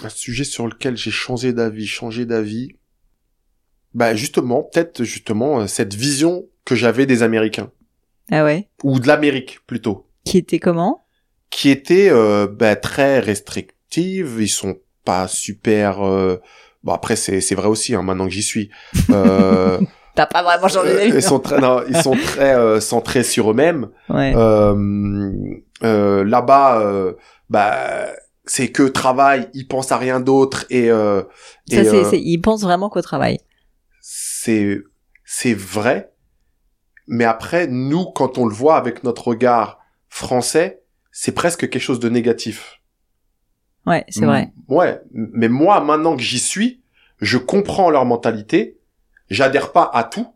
Un 0.05 0.11
sujet 0.11 0.45
sur 0.45 0.67
lequel 0.67 0.97
j'ai 0.97 1.11
changé 1.11 1.53
d'avis, 1.55 1.87
changé 1.87 2.27
d'avis. 2.27 2.73
Bah 3.95 4.15
justement, 4.15 4.63
peut-être 4.63 5.05
justement 5.05 5.61
euh, 5.61 5.67
cette 5.67 5.95
vision 5.95 6.45
que 6.67 6.75
j'avais 6.75 7.07
des 7.07 7.23
Américains 7.23 7.71
Ah 8.31 8.45
ouais? 8.45 8.69
Ou 8.85 9.01
de 9.01 9.07
l'Amérique 9.07 9.61
plutôt. 9.67 10.07
Qui 10.25 10.37
était 10.37 10.59
comment? 10.59 11.07
Qui 11.49 11.71
était 11.71 12.11
euh, 12.11 12.47
bah, 12.47 12.77
très 12.77 13.21
restrictive. 13.21 14.37
Ils 14.41 14.49
sont 14.49 14.79
pas 15.05 15.29
super. 15.29 16.03
euh, 16.07 16.37
Bon 16.83 16.93
après 16.93 17.17
c'est 17.17 17.41
c'est 17.41 17.55
vrai 17.55 17.69
aussi 17.69 17.95
hein, 17.95 18.03
maintenant 18.03 18.25
que 18.27 18.33
j'y 18.33 18.43
suis. 18.43 18.71
Euh, 19.11 19.81
T'as 20.21 20.27
pas 20.27 20.43
vraiment 20.43 20.68
changé 20.68 20.91
euh, 20.91 20.97
d'avis 20.99 21.12
ils 21.16 21.23
sont 21.23 21.39
très 21.39 21.59
non, 21.59 21.81
ils 21.89 21.97
sont 21.97 22.14
très 22.14 22.55
euh, 22.55 22.79
centrés 22.79 23.23
sur 23.23 23.53
eux-mêmes. 23.53 23.89
Ouais. 24.11 24.35
Euh, 24.37 25.33
euh, 25.83 26.25
là-bas, 26.25 26.83
euh, 26.83 27.14
bah 27.49 28.07
c'est 28.45 28.68
que 28.71 28.83
travail, 28.83 29.49
ils 29.55 29.66
pensent 29.66 29.93
à 29.93 29.97
rien 29.97 30.21
d'autre 30.21 30.66
et, 30.68 30.91
euh, 30.91 31.23
Ça, 31.71 31.81
et, 31.81 31.85
c'est, 31.85 31.95
euh, 31.97 32.05
c'est- 32.11 32.21
ils 32.21 32.39
pensent 32.39 32.61
vraiment 32.64 32.91
qu'au 32.91 33.01
travail. 33.01 33.39
c'est 34.03 34.79
c'est 35.25 35.55
vrai. 35.55 36.12
Mais 37.07 37.25
après, 37.25 37.66
nous, 37.66 38.05
quand 38.05 38.37
on 38.37 38.45
le 38.45 38.53
voit 38.55 38.77
avec 38.77 39.05
notre 39.05 39.29
regard 39.29 39.79
français, 40.11 40.83
c'est 41.12 41.33
presque 41.33 41.61
quelque 41.61 41.79
chose 41.79 41.99
de 42.01 42.11
négatif. 42.11 42.83
Ouais, 43.87 44.05
c'est 44.11 44.27
vrai. 44.27 44.53
Ouais, 44.68 45.01
mais 45.12 45.49
moi, 45.49 45.81
maintenant 45.81 46.14
que 46.14 46.23
j'y 46.23 46.39
suis, 46.39 46.83
je 47.23 47.39
comprends 47.39 47.89
leur 47.89 48.05
mentalité. 48.05 48.77
J'adhère 49.31 49.72
pas 49.72 49.89
à 49.93 50.05
tout, 50.05 50.26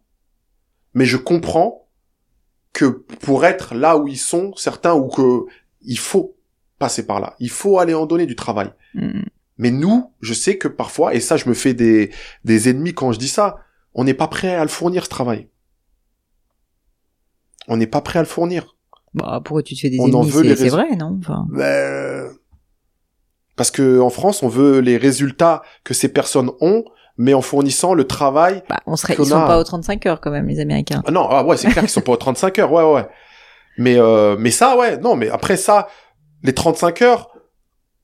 mais 0.95 1.05
je 1.05 1.17
comprends 1.17 1.89
que 2.73 2.87
pour 2.87 3.45
être 3.45 3.75
là 3.75 3.97
où 3.97 4.09
ils 4.09 4.19
sont, 4.19 4.55
certains, 4.57 4.95
ou 4.95 5.09
que 5.09 5.47
il 5.83 5.99
faut 5.99 6.37
passer 6.79 7.07
par 7.07 7.21
là. 7.21 7.35
Il 7.39 7.51
faut 7.51 7.79
aller 7.79 7.95
en 7.95 8.07
donner 8.07 8.27
du 8.27 8.37
travail. 8.37 8.73
Mm. 8.95 9.23
Mais 9.59 9.71
nous, 9.71 10.13
je 10.21 10.35
sais 10.35 10.59
que 10.59 10.69
parfois, 10.69 11.15
et 11.15 11.21
ça, 11.21 11.37
je 11.37 11.49
me 11.49 11.55
fais 11.55 11.75
des, 11.75 12.11
des 12.45 12.69
ennemis 12.69 12.95
quand 12.95 13.13
je 13.13 13.19
dis 13.19 13.29
ça, 13.29 13.59
on 13.95 14.05
n'est 14.05 14.15
pas 14.15 14.27
prêt 14.27 14.55
à 14.55 14.63
le 14.63 14.69
fournir, 14.69 15.05
ce 15.05 15.11
travail. 15.11 15.49
On 17.69 17.77
n'est 17.77 17.87
pas 17.87 18.01
prêt 18.01 18.19
à 18.19 18.23
le 18.23 18.29
fournir. 18.29 18.77
Bah, 19.15 19.41
pourquoi 19.45 19.63
tu 19.63 19.75
te 19.75 19.81
fais 19.81 19.91
des 19.91 20.01
On 20.01 20.13
en 20.13 20.25
ennemis? 20.25 20.49
les 20.49 20.57
C'est, 20.57 20.69
vrai, 20.69 20.97
non? 20.97 21.17
Enfin, 21.21 21.47
Ben, 21.51 22.29
Parce 23.55 23.71
que 23.71 24.01
en 24.01 24.11
France, 24.11 24.43
on 24.43 24.49
veut 24.49 24.81
les 24.81 24.97
résultats 24.97 25.63
que 25.85 25.95
ces 25.95 26.09
personnes 26.09 26.51
ont, 26.61 26.85
mais 27.17 27.35
en 27.35 27.43
fournissant 27.43 27.95
le 27.95 28.05
travail. 28.07 28.63
bah, 28.69 28.81
on 28.87 28.97
serait, 28.97 29.15
ils 29.19 29.27
sont 29.27 29.37
a- 29.37 29.47
pas 29.47 29.59
aux 29.59 29.65
35 29.65 30.07
heures 30.07 30.21
quand 30.21 30.31
même, 30.31 30.49
les 30.49 30.61
Américains. 30.61 31.03
Ah 31.07 31.11
non, 31.11 31.27
ah 31.31 31.45
ouais, 31.45 31.57
c'est 31.57 31.69
clair 31.69 31.83
qu'ils 31.85 31.91
sont 31.91 32.01
pas 32.01 32.13
aux 32.13 32.17
35 32.17 32.59
heures, 32.59 32.73
ouais, 32.73 32.83
ouais. 32.85 33.07
Mais, 33.79 33.97
euh, 33.99 34.37
mais 34.39 34.51
ça, 34.51 34.77
ouais, 34.77 34.99
non, 34.99 35.17
mais 35.17 35.29
après 35.29 35.57
ça, 35.57 35.89
les 36.43 36.53
35 36.55 37.03
heures, 37.03 37.31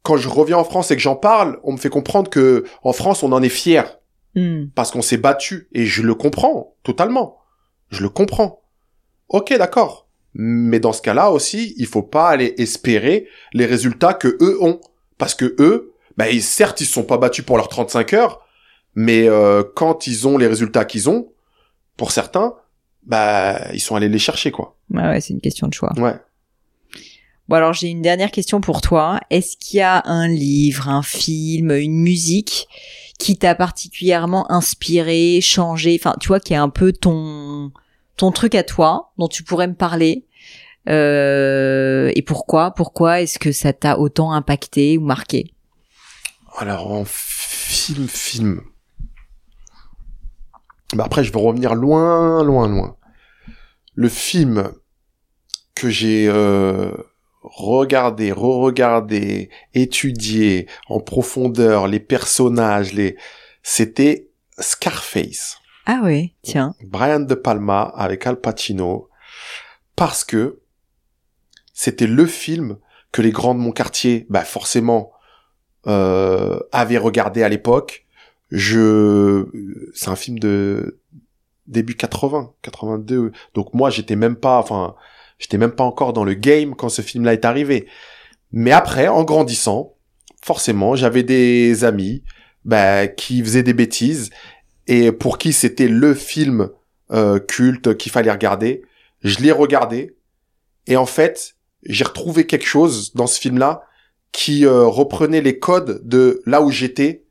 quand 0.02 0.16
je 0.16 0.28
reviens 0.28 0.56
en 0.58 0.64
France 0.64 0.90
et 0.90 0.96
que 0.96 1.02
j'en 1.02 1.16
parle, 1.16 1.58
on 1.62 1.72
me 1.72 1.76
fait 1.76 1.90
comprendre 1.90 2.30
que 2.30 2.64
en 2.82 2.92
France, 2.92 3.22
on 3.22 3.32
en 3.32 3.42
est 3.42 3.48
fier. 3.48 3.96
Mm. 4.36 4.66
parce 4.76 4.92
qu'on 4.92 5.02
s'est 5.02 5.16
battu 5.16 5.66
et 5.72 5.86
je 5.86 6.02
le 6.02 6.14
comprends 6.14 6.76
totalement. 6.84 7.38
Je 7.88 8.00
le 8.04 8.08
comprends. 8.08 8.62
Ok, 9.28 9.52
d'accord. 9.58 10.06
Mais 10.34 10.78
dans 10.78 10.92
ce 10.92 11.02
cas-là 11.02 11.32
aussi, 11.32 11.74
il 11.78 11.86
faut 11.88 12.04
pas 12.04 12.28
aller 12.28 12.54
espérer 12.56 13.26
les 13.52 13.66
résultats 13.66 14.14
que 14.14 14.38
eux 14.40 14.56
ont, 14.62 14.80
parce 15.18 15.34
que 15.34 15.56
eux, 15.58 15.94
bah, 16.16 16.26
certes, 16.40 16.80
ils 16.80 16.84
se 16.86 16.92
sont 16.92 17.02
pas 17.02 17.18
battus 17.18 17.44
pour 17.44 17.56
leurs 17.56 17.68
35 17.68 18.12
heures, 18.12 18.40
mais 19.00 19.26
euh, 19.28 19.62
quand 19.74 20.06
ils 20.06 20.28
ont 20.28 20.36
les 20.36 20.46
résultats 20.46 20.84
qu'ils 20.84 21.08
ont, 21.08 21.32
pour 21.96 22.12
certains, 22.12 22.54
bah, 23.02 23.72
ils 23.72 23.80
sont 23.80 23.96
allés 23.96 24.10
les 24.10 24.18
chercher, 24.18 24.50
quoi. 24.50 24.76
Ouais, 24.90 25.02
ouais, 25.02 25.20
c'est 25.22 25.32
une 25.32 25.40
question 25.40 25.68
de 25.68 25.72
choix. 25.72 25.90
Ouais. 25.96 26.16
Bon, 27.48 27.56
alors 27.56 27.72
j'ai 27.72 27.88
une 27.88 28.02
dernière 28.02 28.30
question 28.30 28.60
pour 28.60 28.82
toi. 28.82 29.18
Est-ce 29.30 29.56
qu'il 29.56 29.78
y 29.78 29.82
a 29.82 30.02
un 30.04 30.28
livre, 30.28 30.90
un 30.90 31.02
film, 31.02 31.70
une 31.70 31.96
musique 31.96 32.68
qui 33.18 33.36
t'a 33.36 33.54
particulièrement 33.54 34.50
inspiré, 34.52 35.40
changé, 35.40 35.98
enfin, 35.98 36.14
tu 36.20 36.28
vois, 36.28 36.40
qui 36.40 36.52
est 36.52 36.56
un 36.56 36.68
peu 36.68 36.92
ton 36.92 37.72
ton 38.18 38.32
truc 38.32 38.54
à 38.54 38.62
toi, 38.62 39.12
dont 39.16 39.28
tu 39.28 39.42
pourrais 39.42 39.66
me 39.66 39.74
parler 39.74 40.26
euh, 40.90 42.12
Et 42.14 42.20
pourquoi 42.20 42.72
Pourquoi 42.72 43.22
est-ce 43.22 43.38
que 43.38 43.50
ça 43.50 43.72
t'a 43.72 43.98
autant 43.98 44.32
impacté 44.32 44.98
ou 44.98 45.06
marqué? 45.06 45.54
Alors 46.58 46.92
en 46.92 47.04
film, 47.06 48.06
film. 48.08 48.60
Bah 50.94 51.04
après, 51.06 51.24
je 51.24 51.32
vais 51.32 51.40
revenir 51.40 51.74
loin, 51.74 52.42
loin, 52.42 52.68
loin. 52.68 52.96
Le 53.94 54.08
film 54.08 54.72
que 55.74 55.88
j'ai 55.88 56.28
euh, 56.28 56.92
regardé, 57.42 58.32
re-regardé, 58.32 59.50
étudié 59.74 60.66
en 60.88 61.00
profondeur, 61.00 61.86
les 61.86 62.00
personnages, 62.00 62.92
les, 62.92 63.16
c'était 63.62 64.30
Scarface. 64.58 65.58
Ah 65.86 66.00
ouais, 66.02 66.34
tiens. 66.42 66.74
Brian 66.84 67.20
De 67.20 67.34
Palma 67.34 67.82
avec 67.82 68.26
Al 68.26 68.40
Pacino 68.40 69.08
parce 69.96 70.24
que 70.24 70.60
c'était 71.72 72.06
le 72.06 72.26
film 72.26 72.78
que 73.12 73.22
les 73.22 73.30
grands 73.30 73.54
de 73.54 73.60
mon 73.60 73.72
quartier, 73.72 74.26
bah 74.28 74.44
forcément, 74.44 75.12
euh, 75.86 76.60
avaient 76.72 76.98
regardé 76.98 77.42
à 77.42 77.48
l'époque. 77.48 78.06
Je, 78.50 79.46
c'est 79.94 80.08
un 80.08 80.16
film 80.16 80.38
de 80.38 81.00
début 81.66 81.94
80, 81.94 82.52
82. 82.62 83.32
Donc 83.54 83.74
moi, 83.74 83.90
j'étais 83.90 84.16
même 84.16 84.36
pas, 84.36 84.58
enfin, 84.58 84.94
j'étais 85.38 85.58
même 85.58 85.72
pas 85.72 85.84
encore 85.84 86.12
dans 86.12 86.24
le 86.24 86.34
game 86.34 86.74
quand 86.74 86.88
ce 86.88 87.02
film-là 87.02 87.32
est 87.32 87.44
arrivé. 87.44 87.86
Mais 88.52 88.72
après, 88.72 89.08
en 89.08 89.24
grandissant, 89.24 89.94
forcément, 90.42 90.96
j'avais 90.96 91.22
des 91.22 91.84
amis, 91.84 92.24
bah, 92.64 93.06
qui 93.06 93.42
faisaient 93.42 93.62
des 93.62 93.72
bêtises 93.74 94.30
et 94.86 95.12
pour 95.12 95.38
qui 95.38 95.52
c'était 95.52 95.88
le 95.88 96.14
film 96.14 96.68
euh, 97.10 97.38
culte 97.38 97.96
qu'il 97.96 98.12
fallait 98.12 98.30
regarder. 98.30 98.82
Je 99.22 99.38
l'ai 99.38 99.52
regardé 99.52 100.16
et 100.86 100.96
en 100.96 101.06
fait, 101.06 101.56
j'ai 101.84 102.04
retrouvé 102.04 102.46
quelque 102.46 102.66
chose 102.66 103.14
dans 103.14 103.26
ce 103.26 103.40
film-là 103.40 103.82
qui 104.32 104.66
euh, 104.66 104.86
reprenait 104.86 105.40
les 105.40 105.58
codes 105.58 106.00
de 106.06 106.42
là 106.46 106.62
où 106.62 106.70
j'étais 106.70 107.24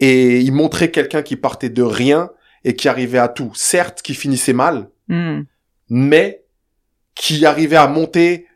et 0.00 0.40
il 0.40 0.52
montrait 0.52 0.90
quelqu'un 0.90 1.22
qui 1.22 1.36
partait 1.36 1.70
de 1.70 1.82
rien 1.82 2.30
et 2.64 2.74
qui 2.76 2.88
arrivait 2.88 3.18
à 3.18 3.28
tout. 3.28 3.52
Certes, 3.54 4.02
qui 4.02 4.14
finissait 4.14 4.52
mal, 4.52 4.90
Hmm. 5.08 5.42
mais 5.88 6.42
qui 7.14 7.46
arrivait 7.46 7.76
à 7.76 7.86
monter 7.86 8.46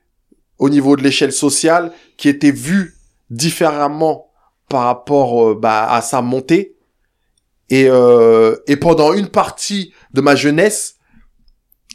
au 0.58 0.68
niveau 0.68 0.96
de 0.96 1.02
l'échelle 1.02 1.32
sociale, 1.32 1.92
qui 2.16 2.28
était 2.28 2.50
vu 2.50 2.96
différemment 3.30 4.30
par 4.68 4.82
rapport 4.84 5.50
euh, 5.50 5.54
bah, 5.54 5.90
à 5.90 6.02
sa 6.02 6.22
montée. 6.22 6.76
Et, 7.68 7.86
euh, 7.88 8.56
et 8.66 8.76
pendant 8.76 9.12
une 9.14 9.28
partie 9.28 9.94
de 10.12 10.20
ma 10.20 10.34
jeunesse, 10.34 10.96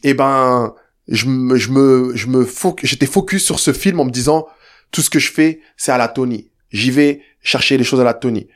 eh 0.03 0.13
ben, 0.13 0.73
je 1.09 1.25
me, 1.27 1.57
je 1.57 1.69
me, 1.71 2.15
je 2.15 2.27
me 2.27 2.45
foc- 2.45 2.79
j'étais 2.83 3.05
focus 3.05 3.43
sur 3.43 3.59
ce 3.59 3.73
film 3.73 3.99
en 3.99 4.05
me 4.05 4.09
disant 4.11 4.47
tout 4.91 5.01
ce 5.01 5.09
que 5.09 5.19
je 5.19 5.31
fais, 5.31 5.59
c'est 5.75 5.91
à 5.91 5.97
la 5.97 6.07
Tony. 6.07 6.49
J'y 6.69 6.91
vais 6.91 7.21
chercher 7.41 7.77
les 7.77 7.83
choses 7.83 7.99
à 7.99 8.05
la 8.05 8.13
Tony. 8.13 8.47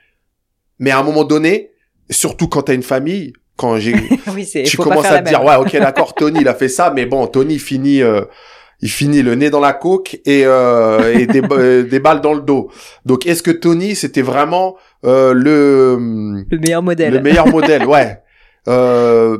Mais 0.79 0.91
à 0.91 0.99
un 0.99 1.03
moment 1.03 1.23
donné, 1.23 1.71
surtout 2.09 2.47
quand 2.47 2.63
t'as 2.63 2.73
une 2.73 2.83
famille, 2.83 3.33
quand 3.57 3.77
j'ai, 3.77 3.93
oui, 4.33 4.49
tu 4.65 4.77
commences 4.77 5.05
à 5.05 5.21
te 5.21 5.27
dire 5.29 5.43
ouais 5.43 5.55
ok 5.57 5.73
d'accord 5.79 6.15
Tony 6.15 6.39
il 6.41 6.47
a 6.47 6.53
fait 6.55 6.69
ça 6.69 6.91
mais 6.95 7.05
bon 7.05 7.27
Tony 7.27 7.59
finit 7.59 8.01
euh, 8.01 8.21
il 8.81 8.89
finit 8.89 9.21
le 9.21 9.35
nez 9.35 9.49
dans 9.49 9.59
la 9.59 9.73
coke 9.73 10.15
et, 10.25 10.43
euh, 10.45 11.13
et 11.19 11.25
des, 11.27 11.41
euh, 11.51 11.83
des 11.83 11.99
balles 11.99 12.21
dans 12.21 12.33
le 12.33 12.39
dos 12.41 12.71
donc 13.05 13.25
est-ce 13.27 13.43
que 13.43 13.51
Tony 13.51 13.95
c'était 13.97 14.21
vraiment 14.21 14.77
euh, 15.05 15.33
le 15.33 15.97
Le 16.49 16.57
meilleur 16.57 16.81
modèle. 16.81 17.13
le 17.13 17.19
meilleur 17.19 17.47
modèle 17.47 17.85
ouais 17.85 18.21
euh, 18.69 19.37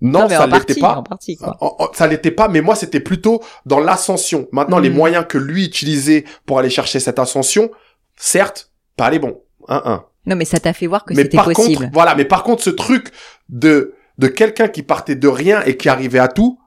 non, 0.00 0.28
mais 0.28 0.36
ça 0.36 0.46
l'était 0.46 0.74
pas 0.80 0.94
en 0.94 1.02
partie, 1.02 1.36
quoi. 1.36 1.56
en- 1.60 1.76
en- 1.80 1.88
ça 1.92 2.06
l'était 2.06 2.30
pas, 2.30 2.46
mais 2.48 2.60
moi 2.60 2.76
c'était 2.76 3.00
plutôt 3.00 3.42
dans 3.66 3.80
l'ascension. 3.80 4.46
Maintenant, 4.52 4.78
les 4.78 4.90
Mhm. 4.90 4.96
moyens 4.96 5.24
que 5.28 5.38
lui 5.38 5.64
utilisait 5.66 6.24
pour 6.46 6.60
aller 6.60 6.70
chercher 6.70 7.00
cette 7.00 7.18
ascension, 7.18 7.68
certes, 8.16 8.70
pas 8.96 9.10
les 9.10 9.18
bons. 9.18 9.40
Un, 9.66 9.82
un. 9.84 10.04
Non, 10.28 10.36
mais 10.36 10.44
ça 10.44 10.60
t'a 10.60 10.72
fait 10.72 10.86
voir 10.86 11.04
que 11.04 11.14
Mais 11.14 11.22
c'était 11.22 11.36
par 11.38 11.46
possible. 11.46 11.78
contre, 11.86 11.90
voilà, 11.92 12.14
mais 12.14 12.24
par 12.24 12.42
contre, 12.44 12.62
ce 12.62 12.70
truc 12.70 13.08
de 13.48 13.94
de 14.18 14.26
quelqu'un 14.28 14.68
qui 14.68 14.82
partait 14.82 15.14
de 15.16 15.28
rien 15.28 15.62
et 15.64 15.76
qui 15.76 15.88
arrivait 15.88 16.18
à 16.18 16.28
tout, 16.28 16.58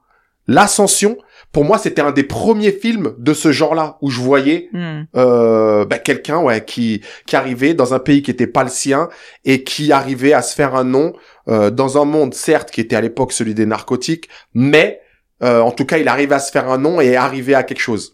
l'ascension, 0.48 1.18
pour 1.52 1.66
moi, 1.66 1.78
c'était 1.78 2.02
un 2.02 2.12
des 2.12 2.24
premiers 2.24 2.72
films 2.72 3.14
de 3.18 3.34
ce 3.34 3.52
genre-là 3.52 3.98
où 4.02 4.10
je 4.10 4.22
voyais 4.22 4.70
Hmm. 4.72 5.04
euh, 5.18 5.86
bah, 5.86 5.98
quelqu'un 6.00 6.40
ouais 6.40 6.64
qui 6.64 7.02
qui 7.26 7.36
arrivait 7.36 7.74
dans 7.74 7.94
un 7.94 8.00
pays 8.00 8.22
qui 8.22 8.32
était 8.32 8.48
pas 8.48 8.64
le 8.64 8.70
sien 8.70 9.10
et 9.44 9.64
qui 9.64 9.92
arrivait 9.92 10.32
à 10.34 10.42
se 10.42 10.56
faire 10.56 10.76
un 10.76 10.86
nom 10.86 11.14
euh, 11.50 11.70
dans 11.70 12.02
un 12.02 12.06
monde 12.06 12.34
certes 12.34 12.72
qui 12.72 12.80
était 12.80 12.96
à 12.96 13.02
l'époque 13.02 13.34
celui 13.34 13.54
des 13.54 13.66
narcotiques 13.66 14.30
mais 14.54 15.02
euh, 15.44 15.60
en 15.60 15.72
tout 15.72 15.86
cas 15.86 15.98
il 15.98 16.08
arrivait 16.08 16.36
à 16.36 16.40
se 16.40 16.52
faire 16.52 16.70
un 16.70 16.78
nom 16.78 17.02
et 17.02 17.18
arriver 17.18 17.54
à 17.54 17.64
quelque 17.64 17.82
chose 17.82 18.14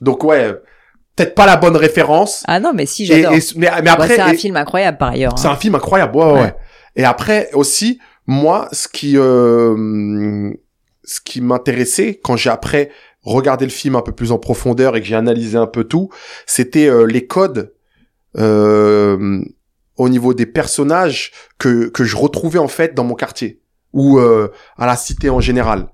donc 0.00 0.22
ouais 0.22 0.54
peut-être 1.16 1.34
pas 1.34 1.46
la 1.46 1.56
bonne 1.56 1.76
référence 1.76 2.42
Ah 2.46 2.60
non, 2.60 2.72
mais 2.74 2.86
si, 2.86 3.04
j'adore. 3.06 3.32
et- 3.32 3.40
mais, 3.56 3.68
mais 3.76 3.82
Bah, 3.96 4.06
c'est 4.06 4.20
un 4.20 4.32
et- 4.32 4.36
film 4.36 4.56
incroyable 4.56 4.98
par 4.98 5.10
ailleurs. 5.10 5.38
c'est 5.38 5.48
hein. 5.48 5.52
un 5.52 5.56
film 5.56 5.74
incroyable, 5.74 6.16
ouais, 6.16 6.24
ouais, 6.24 6.32
Ouais. 6.32 6.40
ouais. 6.40 6.54
Et 6.96 7.04
après 7.04 7.50
aussi, 7.52 7.98
moi, 8.26 8.68
ce 8.72 8.88
qui, 8.88 9.16
euh, 9.16 10.50
ce 11.04 11.20
qui 11.20 11.40
m'intéressait 11.40 12.20
quand 12.22 12.36
j'ai 12.36 12.50
après 12.50 12.90
regardé 13.22 13.64
le 13.66 13.70
film 13.70 13.96
un 13.96 14.02
peu 14.02 14.12
plus 14.12 14.32
en 14.32 14.38
profondeur 14.38 14.96
et 14.96 15.00
que 15.00 15.06
j'ai 15.06 15.14
analysé 15.16 15.56
un 15.58 15.66
peu 15.66 15.84
tout, 15.84 16.08
c'était 16.46 16.86
euh, 16.88 17.04
les 17.04 17.26
codes 17.26 17.72
euh, 18.38 19.40
au 19.96 20.08
niveau 20.08 20.34
des 20.34 20.46
personnages 20.46 21.32
que 21.58 21.88
que 21.88 22.04
je 22.04 22.16
retrouvais 22.16 22.58
en 22.58 22.68
fait 22.68 22.94
dans 22.94 23.04
mon 23.04 23.14
quartier 23.14 23.60
ou 23.92 24.18
euh, 24.18 24.48
à 24.78 24.86
la 24.86 24.96
cité 24.96 25.28
en 25.30 25.40
général. 25.40 25.88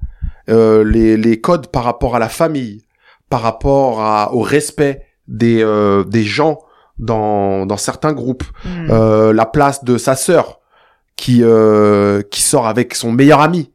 Euh, 0.48 0.84
les 0.84 1.16
les 1.16 1.40
codes 1.40 1.68
par 1.68 1.82
rapport 1.84 2.14
à 2.14 2.18
la 2.18 2.28
famille, 2.28 2.84
par 3.28 3.42
rapport 3.42 4.00
à, 4.00 4.32
au 4.32 4.40
respect 4.40 5.06
des 5.28 5.62
euh, 5.62 6.04
des 6.04 6.24
gens 6.24 6.58
dans 6.98 7.66
dans 7.66 7.76
certains 7.76 8.12
groupes. 8.12 8.44
Hmm. 8.64 8.90
euh, 8.90 9.32
la 9.32 9.46
place 9.46 9.84
de 9.84 9.98
sa 9.98 10.16
sœur 10.16 10.60
qui 11.16 11.42
euh, 11.42 12.22
qui 12.30 12.42
sort 12.42 12.66
avec 12.66 12.94
son 12.94 13.12
meilleur 13.12 13.40
ami. 13.40 13.72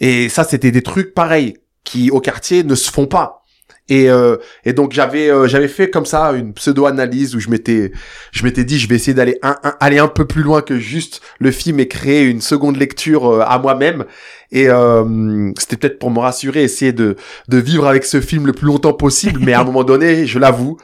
Et 0.00 0.28
ça 0.28 0.44
c'était 0.44 0.70
des 0.70 0.82
trucs 0.82 1.14
pareils 1.14 1.56
qui 1.84 2.10
au 2.10 2.20
quartier 2.20 2.64
ne 2.64 2.74
se 2.74 2.90
font 2.90 3.06
pas 3.06 3.41
Et, 3.88 4.08
euh, 4.08 4.36
et 4.64 4.72
donc 4.72 4.92
j'avais 4.92 5.28
euh, 5.28 5.48
j'avais 5.48 5.66
fait 5.66 5.90
comme 5.90 6.06
ça 6.06 6.32
une 6.32 6.54
pseudo 6.54 6.86
analyse 6.86 7.34
où 7.34 7.40
je 7.40 7.50
m'étais 7.50 7.90
je 8.30 8.44
m'étais 8.44 8.62
dit 8.62 8.78
je 8.78 8.88
vais 8.88 8.94
essayer 8.94 9.12
d'aller 9.12 9.38
un, 9.42 9.56
un, 9.64 9.74
aller 9.80 9.98
un 9.98 10.06
peu 10.06 10.24
plus 10.24 10.42
loin 10.42 10.62
que 10.62 10.78
juste 10.78 11.20
le 11.40 11.50
film 11.50 11.80
et 11.80 11.88
créer 11.88 12.22
une 12.22 12.40
seconde 12.40 12.76
lecture 12.76 13.26
euh, 13.26 13.44
à 13.44 13.58
moi-même. 13.58 14.04
Et 14.52 14.68
euh, 14.68 15.50
c'était 15.58 15.76
peut-être 15.76 15.98
pour 15.98 16.12
me 16.12 16.20
rassurer 16.20 16.62
essayer 16.62 16.92
de 16.92 17.16
de 17.48 17.58
vivre 17.58 17.88
avec 17.88 18.04
ce 18.04 18.20
film 18.20 18.46
le 18.46 18.52
plus 18.52 18.66
longtemps 18.66 18.92
possible. 18.92 19.40
Mais 19.42 19.52
à 19.52 19.60
un 19.60 19.64
moment 19.70 19.82
donné 19.82 20.26
je 20.26 20.38
l'avoue 20.38 20.76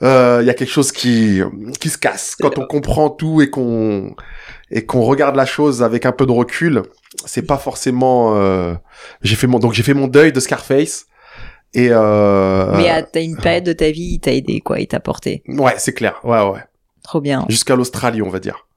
il 0.00 0.06
y 0.06 0.50
a 0.50 0.54
quelque 0.54 0.70
chose 0.70 0.90
qui 0.90 1.40
qui 1.80 1.88
se 1.88 1.98
casse. 1.98 2.34
Quand 2.38 2.58
on 2.58 2.66
comprend 2.66 3.10
tout 3.10 3.42
et 3.42 3.50
qu'on 3.50 4.14
et 4.72 4.84
qu'on 4.84 5.02
regarde 5.02 5.36
la 5.36 5.46
chose 5.46 5.84
avec 5.84 6.04
un 6.04 6.12
peu 6.12 6.26
de 6.26 6.32
recul 6.32 6.82
c'est 7.26 7.46
pas 7.46 7.58
forcément 7.58 8.36
j'ai 9.22 9.36
fait 9.36 9.46
mon 9.46 9.60
donc 9.60 9.72
j'ai 9.72 9.84
fait 9.84 9.94
mon 9.94 10.08
deuil 10.08 10.32
de 10.32 10.40
Scarface 10.40 11.06
et 11.74 11.88
euh, 11.90 12.76
Mais 12.76 13.04
t'as 13.12 13.22
une 13.22 13.36
période 13.36 13.64
de 13.64 13.72
ta 13.72 13.90
vie, 13.90 14.14
il 14.14 14.20
t'a 14.20 14.32
aidé, 14.32 14.60
quoi, 14.60 14.80
il 14.80 14.86
t'a 14.86 15.00
porté. 15.00 15.42
Ouais, 15.48 15.74
c'est 15.78 15.92
clair. 15.92 16.18
Ouais, 16.24 16.40
ouais. 16.42 16.60
Trop 17.02 17.20
bien. 17.20 17.44
Jusqu'à 17.48 17.76
l'Australie, 17.76 18.22
on 18.22 18.30
va 18.30 18.38
dire. 18.38 18.68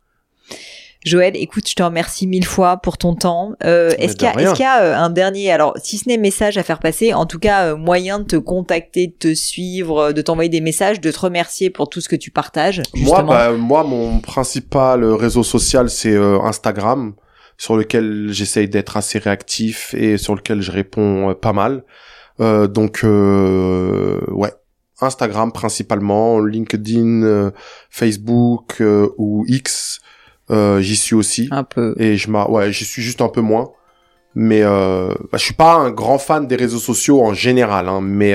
Joël, 1.03 1.35
écoute, 1.35 1.67
je 1.67 1.73
te 1.73 1.81
remercie 1.81 2.27
mille 2.27 2.45
fois 2.45 2.77
pour 2.77 2.99
ton 2.99 3.15
temps. 3.15 3.53
Euh, 3.63 3.91
est-ce 3.97 4.15
qu'il 4.15 4.27
y, 4.27 4.29
est 4.29 4.53
qu 4.53 4.61
y, 4.61 4.65
a 4.65 4.83
euh, 4.83 4.95
un 4.95 5.09
dernier, 5.09 5.51
alors 5.51 5.73
si 5.81 5.97
ce 5.97 6.07
n'est 6.07 6.17
message 6.17 6.59
à 6.59 6.63
faire 6.63 6.77
passer, 6.77 7.13
en 7.13 7.25
tout 7.25 7.39
cas 7.39 7.71
euh, 7.71 7.75
moyen 7.75 8.19
de 8.19 8.25
te 8.25 8.35
contacter, 8.35 9.07
de 9.07 9.13
te 9.13 9.33
suivre, 9.33 10.11
de 10.11 10.21
t'envoyer 10.21 10.49
des 10.49 10.61
messages, 10.61 11.01
de 11.01 11.09
te 11.09 11.19
remercier 11.19 11.71
pour 11.71 11.89
tout 11.89 12.01
ce 12.01 12.09
que 12.09 12.15
tu 12.15 12.29
partages 12.29 12.83
Moi, 12.93 13.23
bah, 13.23 13.51
moi, 13.53 13.83
mon 13.83 14.19
principal 14.19 15.03
réseau 15.03 15.41
social, 15.41 15.89
c'est 15.89 16.15
Instagram, 16.15 17.15
sur 17.57 17.75
lequel 17.75 18.27
j'essaye 18.29 18.69
d'être 18.69 18.95
assez 18.95 19.17
réactif 19.17 19.95
et 19.95 20.19
sur 20.19 20.35
lequel 20.35 20.61
je 20.61 20.71
réponds 20.71 21.33
pas 21.33 21.53
mal. 21.53 21.83
Euh, 22.41 22.67
donc 22.67 23.01
euh, 23.03 24.19
ouais, 24.29 24.51
Instagram 24.99 25.51
principalement, 25.51 26.39
LinkedIn, 26.39 27.23
euh, 27.23 27.51
Facebook 27.89 28.81
ou 29.17 29.45
X, 29.47 29.99
j'y 30.49 30.95
suis 30.95 31.15
aussi. 31.15 31.47
Un 31.51 31.63
peu. 31.63 31.95
Et 31.97 32.17
je 32.17 32.29
m'as, 32.29 32.47
ouais, 32.47 32.71
j'y 32.71 32.85
suis 32.85 33.01
juste 33.01 33.21
un 33.21 33.29
peu 33.29 33.41
moins. 33.41 33.71
Mais 34.33 34.61
euh, 34.63 35.13
bah, 35.29 35.37
je 35.37 35.43
suis 35.43 35.53
pas 35.53 35.73
un 35.73 35.91
grand 35.91 36.17
fan 36.17 36.47
des 36.47 36.55
réseaux 36.55 36.79
sociaux 36.79 37.21
en 37.21 37.33
général, 37.33 37.89
hein, 37.89 37.99
mais 38.01 38.33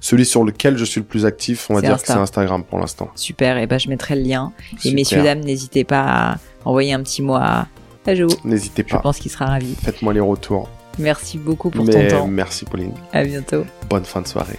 celui 0.00 0.24
sur 0.24 0.44
lequel 0.44 0.78
je 0.78 0.84
suis 0.84 1.00
le 1.00 1.06
plus 1.06 1.26
actif, 1.26 1.68
on 1.70 1.74
va 1.74 1.82
dire 1.82 2.00
que 2.00 2.06
c'est 2.06 2.14
Instagram 2.14 2.64
pour 2.64 2.78
l'instant. 2.78 3.10
Super, 3.14 3.58
et 3.58 3.66
ben 3.66 3.78
je 3.78 3.88
mettrai 3.88 4.16
le 4.16 4.22
lien. 4.22 4.52
Et 4.84 4.92
messieurs 4.92 5.22
dames, 5.22 5.40
n'hésitez 5.40 5.84
pas 5.84 6.04
à 6.04 6.36
envoyer 6.64 6.94
un 6.94 7.02
petit 7.02 7.22
mot 7.22 7.34
à, 7.34 7.66
à 8.06 8.14
N'hésitez 8.44 8.82
pas. 8.82 8.96
Je 8.96 9.02
pense 9.02 9.18
qu'il 9.18 9.30
sera 9.30 9.46
ravi. 9.46 9.74
Faites-moi 9.74 10.14
les 10.14 10.20
retours. 10.20 10.70
Merci 10.98 11.38
beaucoup 11.38 11.70
pour 11.70 11.84
ton 11.86 12.08
temps. 12.08 12.26
Merci 12.26 12.64
Pauline. 12.64 12.94
À 13.12 13.24
bientôt. 13.24 13.64
Bonne 13.88 14.04
fin 14.04 14.22
de 14.22 14.28
soirée. 14.28 14.58